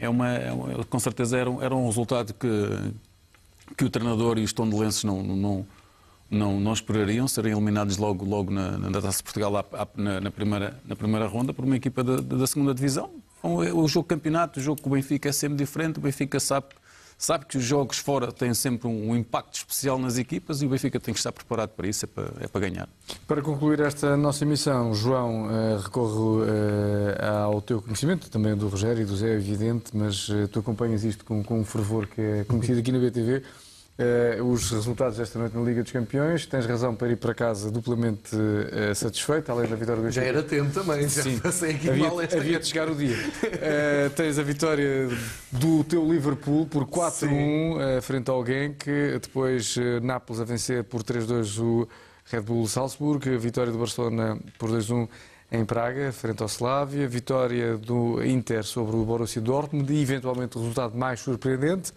é 0.00 0.08
uma, 0.08 0.28
é 0.28 0.52
uma- 0.52 0.84
com 0.84 0.98
certeza 0.98 1.38
era, 1.38 1.50
um- 1.50 1.62
era 1.62 1.74
um 1.74 1.86
resultado 1.86 2.34
que, 2.34 2.46
que 3.76 3.84
o 3.84 3.90
treinador 3.90 4.38
e 4.38 4.44
os 4.44 4.52
tondelenses 4.52 5.04
não, 5.04 5.22
não, 5.22 5.66
não, 6.30 6.60
não 6.60 6.72
esperariam, 6.72 7.26
serem 7.28 7.52
eliminados 7.52 7.96
logo, 7.96 8.24
logo 8.24 8.50
na, 8.50 8.78
na 8.78 9.00
Taça 9.00 9.18
de 9.18 9.24
Portugal 9.24 9.52
na, 9.96 10.20
na 10.20 10.30
primeira, 10.30 10.80
na 10.86 10.94
primeira 10.96 11.26
ronda 11.26 11.52
por 11.52 11.64
uma 11.64 11.76
equipa 11.76 12.02
da, 12.04 12.16
da 12.16 12.46
segunda 12.46 12.74
divisão. 12.74 13.10
Então, 13.38 13.62
é- 13.62 13.72
O 13.72 13.86
jogo 13.88 14.06
campeonato, 14.06 14.60
o 14.60 14.62
jogo 14.62 14.80
com 14.82 14.90
o 14.90 14.92
Benfica 14.92 15.28
é 15.28 15.32
sempre 15.32 15.56
diferente, 15.58 15.98
o 15.98 16.02
Benfica 16.02 16.38
sabe, 16.38 16.66
sabe 17.20 17.44
que 17.44 17.58
os 17.58 17.62
jogos 17.62 17.98
fora 17.98 18.32
têm 18.32 18.54
sempre 18.54 18.88
um, 18.88 19.14
impacto 19.14 19.56
especial 19.56 19.98
nas 19.98 20.16
equipas 20.16 20.62
e 20.62 20.66
o 20.66 20.70
Benfica 20.70 20.98
tem 20.98 21.12
que 21.12 21.20
estar 21.20 21.30
preparado 21.30 21.68
para 21.68 21.86
isso, 21.86 22.06
é 22.06 22.08
para, 22.08 22.32
é 22.40 22.48
para 22.48 22.60
ganhar. 22.62 22.88
Para 23.28 23.42
concluir 23.42 23.78
esta 23.80 24.16
nossa 24.16 24.42
emissão, 24.42 24.94
João, 24.94 25.50
eh, 25.50 25.78
recorro 25.82 26.42
eh, 26.44 27.28
ao 27.44 27.60
teu 27.60 27.82
conhecimento, 27.82 28.30
também 28.30 28.56
do 28.56 28.68
Rogério 28.68 29.02
e 29.02 29.04
do 29.04 29.14
Zé, 29.14 29.32
é 29.32 29.34
evidente, 29.34 29.94
mas 29.94 30.30
eh, 30.30 30.46
tu 30.46 30.60
acompanhas 30.60 31.04
isto 31.04 31.22
com, 31.22 31.44
com 31.44 31.60
um 31.60 31.64
fervor 31.64 32.06
que 32.06 32.22
é 32.22 32.44
conhecido 32.44 32.80
aqui 32.80 32.90
na 32.90 32.98
BTV. 32.98 33.42
Eh, 34.02 34.40
os 34.40 34.70
resultados 34.70 35.18
desta 35.18 35.38
noite 35.38 35.54
na 35.54 35.62
Liga 35.62 35.82
dos 35.82 35.92
Campeões, 35.92 36.46
tens 36.46 36.64
razão 36.64 36.94
para 36.94 37.10
ir 37.10 37.16
para 37.16 37.34
casa 37.34 37.70
duplamente 37.70 38.34
eh, 38.72 38.94
satisfeito, 38.94 39.52
além 39.52 39.68
da 39.68 39.76
vitória 39.76 40.02
do 40.02 40.10
Já 40.10 40.22
era 40.22 40.42
tempo 40.42 40.72
também, 40.72 41.06
já 41.06 41.22
Sim. 41.22 41.38
passei 41.38 41.72
aqui 41.72 41.90
havia, 41.90 42.08
mal 42.08 42.18
esta 42.18 42.38
havia 42.38 42.58
de 42.58 42.66
chegar 42.66 42.88
o 42.88 42.94
dia. 42.94 43.16
Eh, 43.62 44.10
tens 44.16 44.38
a 44.38 44.42
vitória 44.42 45.06
do 45.52 45.84
teu 45.84 46.10
Liverpool 46.10 46.64
por 46.64 46.86
4-1 46.86 47.78
eh, 47.78 48.00
frente 48.00 48.30
ao 48.30 48.44
Genk, 48.44 48.86
depois 49.20 49.76
Nápoles 50.02 50.40
a 50.40 50.44
vencer 50.44 50.82
por 50.84 51.02
3-2 51.02 51.62
o 51.62 51.86
Red 52.24 52.40
Bull 52.40 52.66
Salzburg, 52.66 53.28
a 53.28 53.36
vitória 53.36 53.70
do 53.70 53.78
Barcelona 53.78 54.38
por 54.58 54.70
2-1 54.70 55.08
em 55.52 55.64
Praga, 55.64 56.10
frente 56.10 56.40
ao 56.42 56.48
Slavia, 56.48 57.06
vitória 57.06 57.76
do 57.76 58.24
Inter 58.24 58.64
sobre 58.64 58.96
o 58.96 59.04
Borussia 59.04 59.42
Dortmund 59.42 59.92
e 59.92 60.00
eventualmente 60.00 60.56
o 60.56 60.60
resultado 60.60 60.96
mais 60.96 61.20
surpreendente, 61.20 61.92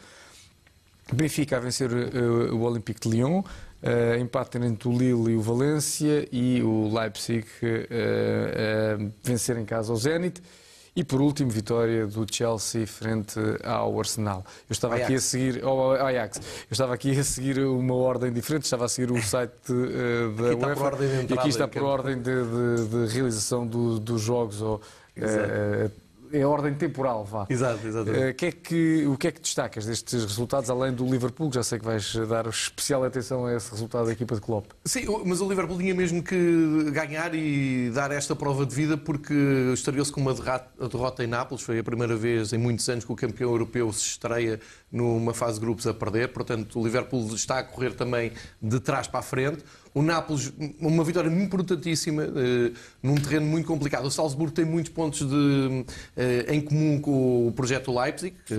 Benfica 1.11 1.57
a 1.57 1.59
vencer 1.59 1.91
eh, 1.91 2.51
o 2.51 2.61
Olympique 2.61 3.01
de 3.01 3.09
Lyon, 3.15 3.43
eh, 3.81 4.17
empate 4.19 4.57
entre 4.57 4.87
o 4.87 4.91
Lille 4.91 5.31
e 5.33 5.35
o 5.35 5.41
Valência 5.41 6.27
e 6.31 6.61
o 6.63 6.89
Leipzig 6.93 7.45
eh, 7.61 8.97
vencer 9.23 9.57
em 9.57 9.65
casa 9.65 9.91
ao 9.91 9.97
Zenit. 9.97 10.41
E 10.95 11.03
por 11.03 11.19
último, 11.21 11.49
vitória 11.49 12.05
do 12.05 12.23
Chelsea 12.31 12.85
frente 12.85 13.39
ao 13.63 13.97
Arsenal. 13.99 14.45
Eu 14.69 14.73
estava 14.73 14.93
aqui 14.93 15.03
a 15.05 15.07
Ajax. 15.07 15.23
seguir 15.23 15.63
ao 15.63 15.91
Ajax. 15.93 16.37
Eu 16.37 16.43
estava 16.71 16.93
aqui 16.93 17.19
a 17.19 17.23
seguir 17.23 17.59
uma 17.61 17.95
ordem 17.95 18.31
diferente, 18.31 18.65
estava 18.65 18.85
a 18.85 18.87
seguir 18.87 19.11
o 19.11 19.19
site 19.23 19.51
da 20.37 20.51
Aqui 20.51 20.53
está 20.53 20.75
por 20.75 20.93
UEFA 20.93 21.03
e 21.29 21.33
aqui 21.39 21.49
está 21.49 21.67
por 21.67 21.81
ordem 21.81 22.17
de, 22.17 22.23
de- 22.23 23.07
de 23.07 23.11
realização 23.13 23.65
do- 23.65 23.99
dos 23.99 24.21
jogos 24.21 24.61
ou 24.61 24.79
eh, 25.17 25.89
é 26.33 26.41
a 26.41 26.49
ordem 26.49 26.73
temporal, 26.73 27.23
vá. 27.23 27.45
Exato, 27.49 27.85
exatamente. 27.87 28.23
Eh, 28.23 28.33
que 28.33 28.45
é 28.47 28.51
que- 28.51 29.05
o 29.07 29.15
que 29.17 29.27
é 29.27 29.31
que 29.31 29.39
destacas 29.39 29.85
destes 29.85 30.23
resultados, 30.23 30.69
além 30.69 30.91
do 30.91 31.05
Liverpool, 31.05 31.49
que 31.49 31.55
já 31.55 31.63
sei 31.63 31.77
que 31.77 31.85
vais 31.85 32.15
dar 32.27 32.47
especial 32.47 33.03
atenção 33.03 33.45
a 33.45 33.55
esse 33.55 33.69
resultado 33.71 34.07
da 34.07 34.11
equipa 34.11 34.33
de 34.35 34.41
Klopp? 34.41 34.65
Sim, 34.83 35.05
mas 35.25 35.39
o 35.41 35.47
Liverpool 35.47 35.77
tinha 35.77 35.93
mesmo 35.93 36.23
que 36.23 36.89
ganhar 36.91 37.35
e 37.35 37.91
dar 37.93 38.11
esta 38.11 38.35
prova 38.35 38.65
de 38.65 38.73
vida 38.73 38.97
porque 38.97 39.33
estreou-se 39.73 40.11
com 40.11 40.19
uma 40.21 40.33
derrota, 40.33 40.67
derrota 40.89 41.23
em 41.23 41.27
Nápoles. 41.27 41.63
Foi 41.63 41.77
a 41.77 41.83
primeira 41.83 42.15
vez 42.15 42.51
em 42.51 42.57
muitos 42.57 42.89
anos 42.89 43.05
que 43.05 43.11
o 43.11 43.15
campeão 43.15 43.51
europeu 43.51 43.93
se 43.93 44.01
estreia 44.01 44.59
numa 44.91 45.33
fase 45.33 45.59
de 45.59 45.65
grupos 45.65 45.85
a 45.85 45.93
perder. 45.93 46.29
Portanto, 46.29 46.79
o 46.79 46.83
Liverpool 46.83 47.27
está 47.35 47.59
a 47.59 47.63
correr 47.63 47.93
também 47.93 48.31
de 48.61 48.79
trás 48.79 49.07
para 49.07 49.19
a 49.19 49.23
frente. 49.23 49.63
O 49.93 50.01
Nápoles, 50.01 50.51
uma 50.79 51.03
vitória 51.03 51.29
importantíssima, 51.29 52.23
eh, 52.23 52.71
num 53.01 53.15
terreno 53.15 53.45
muito 53.45 53.67
complicado. 53.67 54.05
O 54.05 54.11
Salzburgo 54.11 54.51
tem 54.51 54.65
muitos 54.65 54.91
pontos 54.91 55.19
de, 55.27 55.85
eh, 56.17 56.45
em 56.49 56.61
comum 56.61 56.99
com 56.99 57.47
o 57.47 57.51
projeto 57.51 57.93
Leipzig, 57.95 58.35
que 58.45 58.55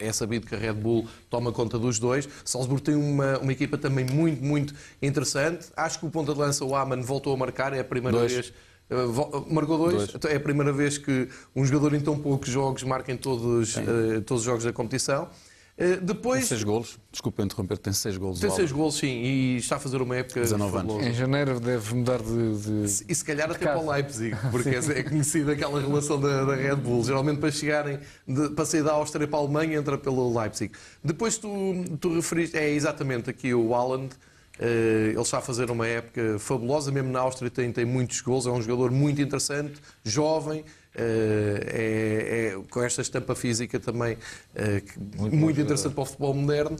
é 0.00 0.12
sabido 0.12 0.46
que 0.48 0.54
a 0.56 0.58
Red 0.58 0.72
Bull 0.72 1.06
toma 1.30 1.52
conta 1.52 1.78
dos 1.78 2.00
dois. 2.00 2.26
O 2.26 2.30
Salzburgo 2.44 2.82
tem 2.82 2.96
uma, 2.96 3.38
uma 3.38 3.52
equipa 3.52 3.78
também 3.78 4.04
muito, 4.04 4.42
muito 4.44 4.74
interessante. 5.00 5.66
Acho 5.76 6.00
que 6.00 6.06
o 6.06 6.10
ponta 6.10 6.32
de 6.32 6.38
lança, 6.40 6.64
o 6.64 6.74
Aman, 6.74 7.02
voltou 7.02 7.32
a 7.32 7.36
marcar, 7.36 7.72
é 7.72 7.78
a 7.78 7.84
primeira 7.84 8.18
Dois. 8.18 8.32
vez. 8.32 8.52
eh, 8.90 8.96
Marcou 9.50 9.78
dois. 9.78 9.94
Dois. 9.94 10.14
Então, 10.14 10.28
É 10.30 10.34
a 10.36 10.40
primeira 10.40 10.72
vez 10.72 10.98
que 10.98 11.28
um 11.54 11.64
jogador 11.64 11.94
em 11.94 12.00
tão 12.00 12.18
poucos 12.18 12.48
jogos 12.48 12.82
marca 12.82 13.12
em 13.12 13.16
todos, 13.16 13.76
eh, 13.76 14.20
todos 14.26 14.40
os 14.40 14.46
jogos 14.46 14.64
da 14.64 14.72
competição. 14.72 15.28
Eh, 15.80 15.94
Tem 15.96 16.06
depois 16.06 16.44
seis 16.46 16.64
golos, 16.64 16.98
desculpa 17.12 17.40
interromper, 17.42 17.78
tem 17.78 17.92
seis 17.92 18.16
golos. 18.16 18.40
tem 18.40 18.50
seis 18.50 18.72
gols, 18.72 18.96
sim, 18.96 19.06
e 19.22 19.56
está 19.58 19.76
a 19.76 19.78
fazer 19.78 20.02
uma 20.02 20.16
época 20.16 20.40
19 20.40 20.76
anos. 20.76 20.80
fabulosa. 20.92 21.08
Em 21.08 21.14
janeiro 21.14 21.60
deve 21.60 21.94
mudar 21.94 22.18
de. 22.20 22.58
de- 22.58 23.04
E 23.08 23.14
se 23.14 23.24
calhar 23.24 23.48
até 23.48 23.64
para 23.64 23.78
o 23.78 23.88
Leipzig, 23.88 24.34
porque 24.50 24.82
Sim. 24.82 24.90
é 24.92 25.02
conhecida 25.04 25.52
aquela 25.52 25.80
relação 25.80 26.20
da, 26.20 26.44
da 26.44 26.56
Red 26.56 26.74
Bull. 26.76 27.04
Geralmente 27.04 27.38
para 27.38 27.52
chegarem, 27.52 28.00
de, 28.26 28.48
para 28.50 28.64
sair 28.64 28.82
da 28.82 28.92
Áustria 28.92 29.28
para 29.28 29.38
a 29.38 29.42
Alemanha, 29.42 29.78
entra 29.78 29.96
pelo 29.96 30.36
Leipzig. 30.36 30.72
Depois 31.04 31.38
tu, 31.38 31.48
tu 32.00 32.12
referiste, 32.12 32.56
é 32.56 32.68
exatamente 32.70 33.30
aqui 33.30 33.54
o 33.54 33.72
Haaland. 33.72 34.08
eh, 34.58 35.10
ele 35.12 35.20
está 35.20 35.38
a 35.38 35.40
fazer 35.40 35.70
uma 35.70 35.86
época 35.86 36.40
fabulosa, 36.40 36.90
mesmo 36.90 37.12
na 37.12 37.20
Áustria 37.20 37.48
tem, 37.48 37.70
tem 37.70 37.84
muitos 37.84 38.20
gols, 38.20 38.44
é 38.46 38.50
um 38.50 38.60
jogador 38.60 38.90
muito 38.90 39.22
interessante, 39.22 39.74
jovem, 40.02 40.64
é, 40.94 42.52
é- 42.56 42.62
com 42.70 42.82
esta 42.82 43.02
estampa 43.02 43.34
física 43.34 43.78
também 43.80 44.16
eh, 44.54 44.80
que- 44.80 44.98
muito, 45.18 45.34
interessante 45.60 45.94
para 45.94 46.02
o 46.02 46.06
futebol 46.06 46.34
moderno. 46.34 46.76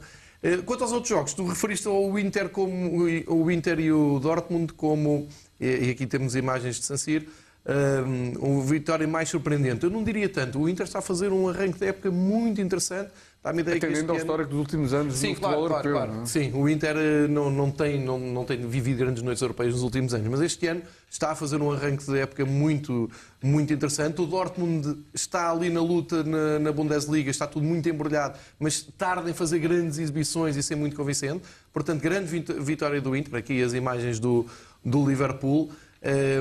Quanto 0.65 0.85
aos 0.85 0.93
outros 0.93 1.09
jogos, 1.09 1.35
tu 1.35 1.45
referiste 1.47 1.89
ao 1.89 2.17
Inter 2.17 2.49
como 2.49 3.03
o 3.27 3.51
Inter 3.51 3.81
e 3.81 3.91
o 3.91 4.21
Dortmund 4.21 4.73
como 4.75 5.27
e 5.61 5.89
e 5.89 5.91
aqui 5.91 6.07
temos 6.07 6.37
imagens 6.37 6.79
de 6.79 6.85
San 6.87 6.97
Siro, 6.97 7.27
um, 7.67 8.61
vitória 8.63 9.07
mais 9.07 9.29
surpreendente. 9.29 9.85
Eu 9.85 9.91
não 9.91 10.03
diria 10.03 10.29
tanto. 10.29 10.59
O 10.61 10.69
Inter 10.69 10.87
está 10.87 11.01
a 11.01 11.03
fazer 11.03 11.33
um 11.33 11.49
arranque 11.49 11.79
de 11.79 11.87
época 11.87 12.11
muito 12.11 12.61
interessante. 12.61 13.11
Dá-me 13.43 13.61
ideia 13.61 13.79
que 13.79 13.87
Atendendo 13.87 14.01
este 14.01 14.11
ao 14.11 14.17
ano- 14.17 14.25
histórico 14.25 14.51
dos 14.51 14.59
últimos 14.59 14.93
anos 14.93 15.15
Sim, 15.15 15.29
do 15.29 15.35
futebol 15.37 15.51
claro, 15.69 15.73
europeu. 15.89 15.93
claro. 15.93 16.13
não 16.15 16.23
é? 16.23 16.27
Sim, 16.27 16.53
o 16.55 16.69
Inter 16.69 16.97
eh, 16.97 17.29
não, 17.29 17.51
não, 17.51 17.71
tem, 17.71 18.03
não, 18.05 18.19
não 18.19 18.45
tem 18.45 18.67
vivido 18.67 18.99
grandes 18.99 19.23
noites 19.23 19.41
europeias 19.41 19.75
nos 19.75 19.83
últimos 19.85 20.13
anos, 20.13 20.27
mas 20.29 20.41
este 20.41 20.67
ano 20.67 20.83
está 21.09 21.31
a 21.31 21.35
fazer 21.37 21.63
um 21.63 21.71
arranque 21.71 22.05
de 22.05 22.19
época 22.19 22.45
muito, 22.45 23.09
muito 23.41 23.73
interessante. 23.73 24.21
O 24.21 24.27
Dortmund 24.27 24.99
está 25.15 25.53
ali 25.53 25.71
na 25.71 25.81
luta 25.81 26.25
na, 26.25 26.59
na 26.59 26.73
Bundesliga, 26.73 27.31
está 27.31 27.47
tudo 27.47 27.65
muito 27.65 27.89
embrulhado, 27.89 28.37
mas 28.59 28.83
tarda 28.83 29.31
em 29.31 29.35
fazer 29.35 29.61
grandes 29.61 29.99
exibições 29.99 30.57
e 30.57 30.63
ser 30.63 30.75
muito 30.75 30.97
convincente. 30.97 31.43
Portanto, 31.73 32.01
grande 32.03 32.27
vit- 32.27 32.53
vitória 32.55 33.01
do 33.01 33.15
Inter. 33.15 33.37
Aqui 33.37 33.63
as 33.63 33.73
imagens 33.73 34.19
do, 34.19 34.47
do 34.85 35.09
Liverpool. 35.09 35.71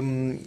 Hum, 0.03 0.39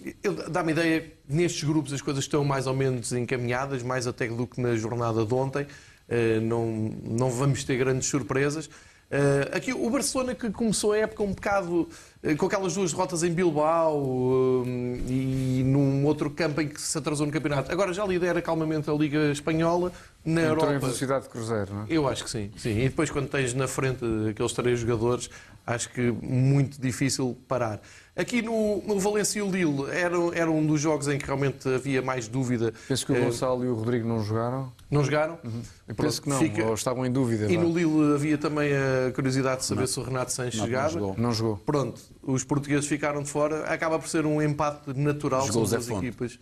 Dá-me 0.50 0.72
ideia 0.72 1.00
que 1.00 1.12
nestes 1.28 1.64
grupos 1.64 1.92
as 1.92 2.00
coisas 2.00 2.24
estão 2.24 2.44
mais 2.44 2.66
ou 2.66 2.74
menos 2.74 3.12
encaminhadas, 3.12 3.82
mais 3.82 4.06
até 4.06 4.28
do 4.28 4.46
que 4.46 4.60
na 4.60 4.76
jornada 4.76 5.24
de 5.24 5.34
ontem. 5.34 5.66
Uh, 6.08 6.40
não, 6.40 6.66
não 7.04 7.30
vamos 7.30 7.62
ter 7.64 7.76
grandes 7.76 8.08
surpresas. 8.08 8.66
Uh, 9.10 9.56
aqui 9.56 9.72
o 9.72 9.90
Barcelona 9.90 10.36
que 10.36 10.50
começou 10.50 10.92
a 10.92 10.98
época 10.98 11.20
um 11.24 11.32
bocado 11.32 11.88
uh, 12.22 12.36
com 12.36 12.46
aquelas 12.46 12.74
duas 12.74 12.92
derrotas 12.92 13.24
em 13.24 13.32
Bilbao 13.32 14.64
e 15.08 15.64
num 15.66 16.04
outro 16.06 16.30
campo 16.30 16.60
em 16.60 16.68
que 16.68 16.80
se 16.80 16.96
atrasou 16.96 17.26
no 17.26 17.32
campeonato. 17.32 17.72
Agora 17.72 17.92
já 17.92 18.06
lidera 18.06 18.40
calmamente 18.40 18.88
a 18.88 18.92
Liga 18.92 19.32
Espanhola 19.32 19.92
na 20.24 20.42
Entrou 20.42 20.58
em 20.58 20.60
Europa. 20.60 20.78
velocidade 20.78 21.24
de 21.24 21.28
cruzeiro, 21.28 21.74
não 21.74 21.82
é? 21.82 21.86
Eu 21.88 22.06
acho 22.08 22.22
que 22.22 22.30
sim, 22.30 22.52
sim. 22.56 22.78
E 22.78 22.88
depois 22.88 23.10
quando 23.10 23.28
tens 23.28 23.52
na 23.52 23.66
frente 23.66 24.04
aqueles 24.30 24.52
três 24.52 24.78
jogadores, 24.78 25.28
acho 25.66 25.90
que 25.90 26.12
muito 26.22 26.80
difícil 26.80 27.36
parar. 27.48 27.80
Aqui 28.20 28.42
no, 28.42 28.82
no 28.86 28.98
Valência 29.00 29.38
e 29.38 29.42
o 29.42 29.50
Lille 29.50 29.84
era, 29.90 30.14
era 30.34 30.50
um 30.50 30.66
dos 30.66 30.78
jogos 30.80 31.08
em 31.08 31.16
que 31.16 31.24
realmente 31.24 31.66
havia 31.68 32.02
mais 32.02 32.28
dúvida. 32.28 32.74
Penso 32.86 33.06
que 33.06 33.12
o 33.12 33.16
Eh, 33.16 33.20
Gonçalo 33.20 33.64
e 33.64 33.68
o 33.68 33.74
Rodrigo 33.74 34.06
não 34.06 34.22
jogaram. 34.22 34.70
Não 34.90 35.02
jogaram? 35.02 35.36
Pronto, 35.36 35.96
penso 35.96 36.20
que 36.22 36.28
não, 36.28 36.38
fica- 36.38 36.64
ou 36.66 36.74
estavam 36.74 37.06
em 37.06 37.10
dúvida. 37.10 37.50
E 37.50 37.56
vá. 37.56 37.62
no 37.62 37.72
Lille 37.72 38.14
havia 38.14 38.36
também 38.36 38.72
a 38.74 39.10
curiosidade 39.12 39.60
de 39.60 39.66
saber 39.66 39.88
se 39.88 39.98
o 39.98 40.02
Renato 40.02 40.32
Sanches 40.32 40.56
Não, 40.60 40.66
não 40.66 40.70
jogava. 40.70 40.92
jogou. 40.92 41.14
Não 41.16 41.32
jogou. 41.32 41.56
Pronto, 41.64 42.00
os 42.22 42.44
portugueses 42.44 42.86
ficaram 42.86 43.22
de 43.22 43.30
fora. 43.30 43.64
Acaba 43.64 43.98
por 43.98 44.08
ser 44.08 44.26
um 44.26 44.42
empate 44.42 44.92
natural 44.94 45.46
Jogou 45.46 45.66
Fonte. 45.66 46.06
equipas. 46.06 46.38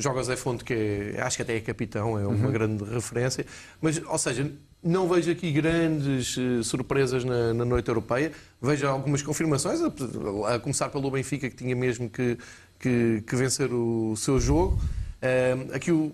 Joga 0.00 0.20
o 0.20 0.24
Zé 0.24 0.36
Fonte, 0.36 0.62
que 0.64 0.72
é, 1.16 1.20
acho 1.20 1.36
que 1.36 1.42
até 1.42 1.56
é 1.56 1.60
capitão, 1.60 2.16
é 2.18 2.24
uma 2.26 2.46
Uhum. 2.46 2.52
grande 2.52 2.84
referência. 2.84 3.44
Mas, 3.82 4.00
ou 4.06 4.16
seja, 4.16 4.50
não 4.82 5.08
vejo 5.08 5.30
aqui 5.30 5.50
grandes 5.50 6.36
eh, 6.38 6.62
surpresas 6.62 7.24
na, 7.24 7.52
na 7.52 7.64
noite 7.64 7.88
europeia. 7.88 8.32
Vejo 8.60 8.86
algumas 8.86 9.22
confirmações, 9.22 9.80
a, 9.80 10.54
a 10.54 10.58
começar 10.58 10.88
pelo 10.88 11.10
Benfica, 11.10 11.48
que 11.50 11.56
tinha 11.56 11.74
mesmo 11.74 12.08
que, 12.08 12.38
que, 12.78 13.22
que 13.26 13.36
vencer 13.36 13.72
o 13.72 14.14
seu 14.16 14.38
jogo. 14.40 14.78
Ahm, 15.20 15.74
aqui 15.74 15.90
o, 15.90 16.12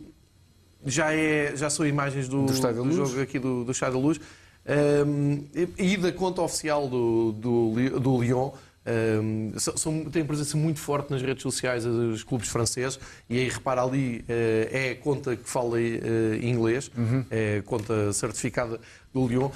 já, 0.85 1.13
é, 1.13 1.55
já 1.57 1.71
são 1.71 1.87
imagens 1.87 2.29
do, 2.29 2.47
Do 2.47 2.53
do 2.85 3.07
jogo 3.07 3.21
aqui 3.21 3.39
do, 3.39 3.65
do 3.65 3.73
Estádio 3.73 3.99
da 3.99 4.01
Luz. 4.01 4.21
Um, 4.67 5.45
e 5.77 5.97
da 5.99 6.11
conta 6.11 6.41
oficial 6.41 6.89
do, 6.89 7.33
do, 7.33 8.01
do 8.01 8.23
Lyon. 8.23 8.51
Um, 8.87 9.53
são, 9.59 9.77
são- 9.79 10.05
têm 10.11 10.25
presença 10.27 10.57
muito 10.59 10.79
forte 10.79 11.11
nas 11.11 11.23
redes 11.23 11.43
sociais 11.43 11.85
dos 11.85 12.23
clubes 12.23 12.49
franceses 12.49 12.99
e 13.31 13.39
aí 13.39 13.49
repara 13.49 13.83
ali 13.83 14.23
eh, 14.29 14.69
é 14.71 14.91
a 14.91 14.97
conta 14.97 15.35
que 15.37 15.49
fala 15.49 15.81
eh, 15.81 16.39
inglês, 16.43 16.91
Uhum. 16.97 17.25
é 17.31 17.59
a 17.59 17.63
conta 17.63 18.13
certificada 18.13 18.79
do 19.13 19.27
Lyon. 19.27 19.49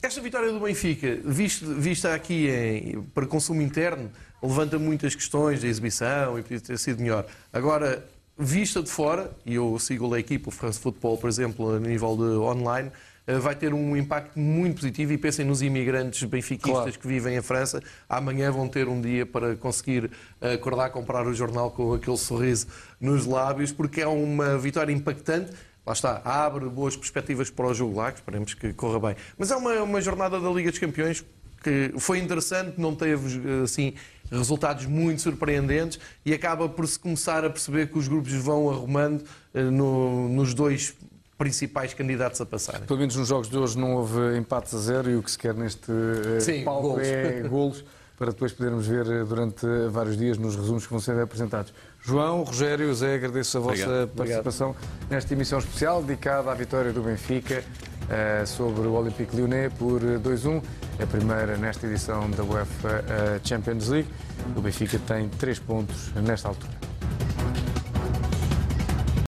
Esta 0.00 0.20
vitória 0.20 0.52
do 0.52 0.60
Benfica, 0.60 1.18
visto, 1.24 1.66
vista 1.74 2.14
aqui 2.14 2.48
em, 2.48 3.02
para 3.12 3.26
consumo 3.26 3.60
interno, 3.60 4.08
levanta 4.40 4.78
muitas 4.78 5.16
questões 5.16 5.60
da 5.62 5.66
exibição 5.66 6.38
e 6.38 6.42
podia 6.42 6.60
ter 6.60 6.78
sido 6.78 7.02
melhor. 7.02 7.26
Agora, 7.52 8.06
vista 8.38 8.80
de 8.82 8.90
fora, 8.90 9.32
e 9.44 9.54
eu 9.56 9.76
sigo 9.80 10.14
a 10.14 10.20
equipa, 10.20 10.48
o 10.48 10.52
France 10.52 10.78
Football, 10.78 11.18
por 11.18 11.28
exemplo, 11.28 11.74
a 11.74 11.80
nível 11.80 12.16
de 12.16 12.22
online, 12.38 12.92
vai 13.40 13.54
ter 13.56 13.74
um 13.74 13.96
impacto 13.96 14.38
muito 14.38 14.76
positivo 14.76 15.12
e 15.12 15.18
pensem 15.18 15.44
nos 15.44 15.60
imigrantes 15.62 16.22
benfiquistas 16.24 16.72
Claro. 16.82 16.98
que 16.98 17.08
vivem 17.08 17.36
em 17.36 17.42
França, 17.42 17.82
amanhã 18.08 18.52
vão 18.52 18.68
ter 18.68 18.86
um 18.88 19.00
dia 19.00 19.26
para 19.26 19.56
conseguir 19.56 20.10
eh, 20.40 20.52
acordar, 20.54 20.90
comprar 20.90 21.26
o 21.26 21.34
jornal 21.34 21.70
com 21.72 21.92
aquele 21.94 22.16
sorriso 22.16 22.68
nos 23.00 23.26
lábios, 23.26 23.72
porque 23.72 24.00
é 24.00 24.06
uma 24.06 24.56
vitória 24.56 24.92
impactante. 24.92 25.50
Lá 25.84 25.92
está, 25.92 26.20
abre 26.24 26.68
boas 26.68 26.96
perspectivas 26.96 27.50
para 27.50 27.66
o 27.66 27.74
jogo 27.74 27.96
lá, 27.96 28.10
que 28.12 28.18
esperemos 28.18 28.54
que 28.54 28.72
corra 28.72 28.98
bem. 29.00 29.16
Mas 29.36 29.50
é 29.50 29.56
uma, 29.56 29.72
uma 29.82 30.00
jornada 30.00 30.38
da 30.40 30.50
Liga 30.50 30.70
dos 30.70 30.78
Campeões 30.78 31.24
que 31.62 31.92
foi 31.98 32.18
interessante, 32.18 32.74
não 32.80 32.94
teve 32.94 33.40
assim 33.64 33.94
resultados 34.30 34.86
muito 34.86 35.22
surpreendentes 35.22 35.98
e 36.24 36.32
acaba 36.32 36.68
por 36.68 36.86
se 36.86 36.98
começar 36.98 37.44
a 37.44 37.50
perceber 37.50 37.88
que 37.88 37.98
os 37.98 38.06
grupos 38.08 38.32
vão 38.34 38.68
arrumando 38.70 39.24
eh, 39.54 39.62
no- 39.64 40.28
nos 40.28 40.54
dois 40.54 40.94
principais 41.38 41.92
candidatos 41.92 42.40
a 42.40 42.46
passarem. 42.46 42.82
Pelo 42.86 42.98
menos 42.98 43.16
nos 43.16 43.28
jogos 43.28 43.48
de 43.48 43.56
hoje 43.56 43.78
não 43.78 43.94
houve 43.94 44.36
empates 44.38 44.74
a 44.74 44.78
zero 44.78 45.10
e 45.10 45.16
o 45.16 45.22
que 45.22 45.30
se 45.30 45.38
quer 45.38 45.54
neste 45.54 45.90
eh, 45.90 46.40
Sim, 46.40 46.64
palco 46.64 46.88
golos. 46.88 47.06
é 47.06 47.42
golos 47.48 47.84
para 48.16 48.30
depois 48.30 48.52
podermos 48.52 48.86
ver 48.86 49.06
eh, 49.06 49.24
durante 49.24 49.66
vários 49.90 50.16
dias 50.16 50.38
nos 50.38 50.56
resumos 50.56 50.84
que 50.84 50.90
vão 50.90 51.00
ser 51.00 51.20
apresentados. 51.20 51.72
João, 52.00 52.42
Rogério, 52.44 52.94
Zé, 52.94 53.16
agradeço 53.16 53.58
a 53.58 53.60
vossa 53.60 53.82
Obrigado. 53.82 54.08
participação 54.16 54.76
nesta 55.10 55.34
emissão 55.34 55.58
especial 55.58 56.02
dedicada 56.02 56.50
à 56.50 56.54
vitória 56.54 56.92
do 56.92 57.02
Benfica 57.02 57.62
eh, 58.08 58.44
sobre 58.46 58.86
o 58.86 58.92
Olympique 58.92 59.34
Lyonnais 59.34 59.72
por 59.74 60.00
eh, 60.00 60.16
2-1, 60.18 60.62
a 61.02 61.06
primeira 61.06 61.56
nesta 61.56 61.86
edição 61.86 62.30
da 62.30 62.44
UEFA 62.44 63.04
eh, 63.08 63.40
Champions 63.42 63.88
League. 63.88 64.08
O 64.56 64.60
Benfica 64.60 64.98
tem 65.06 65.28
três 65.28 65.58
pontos 65.58 66.12
nesta 66.14 66.48
altura. 66.48 66.72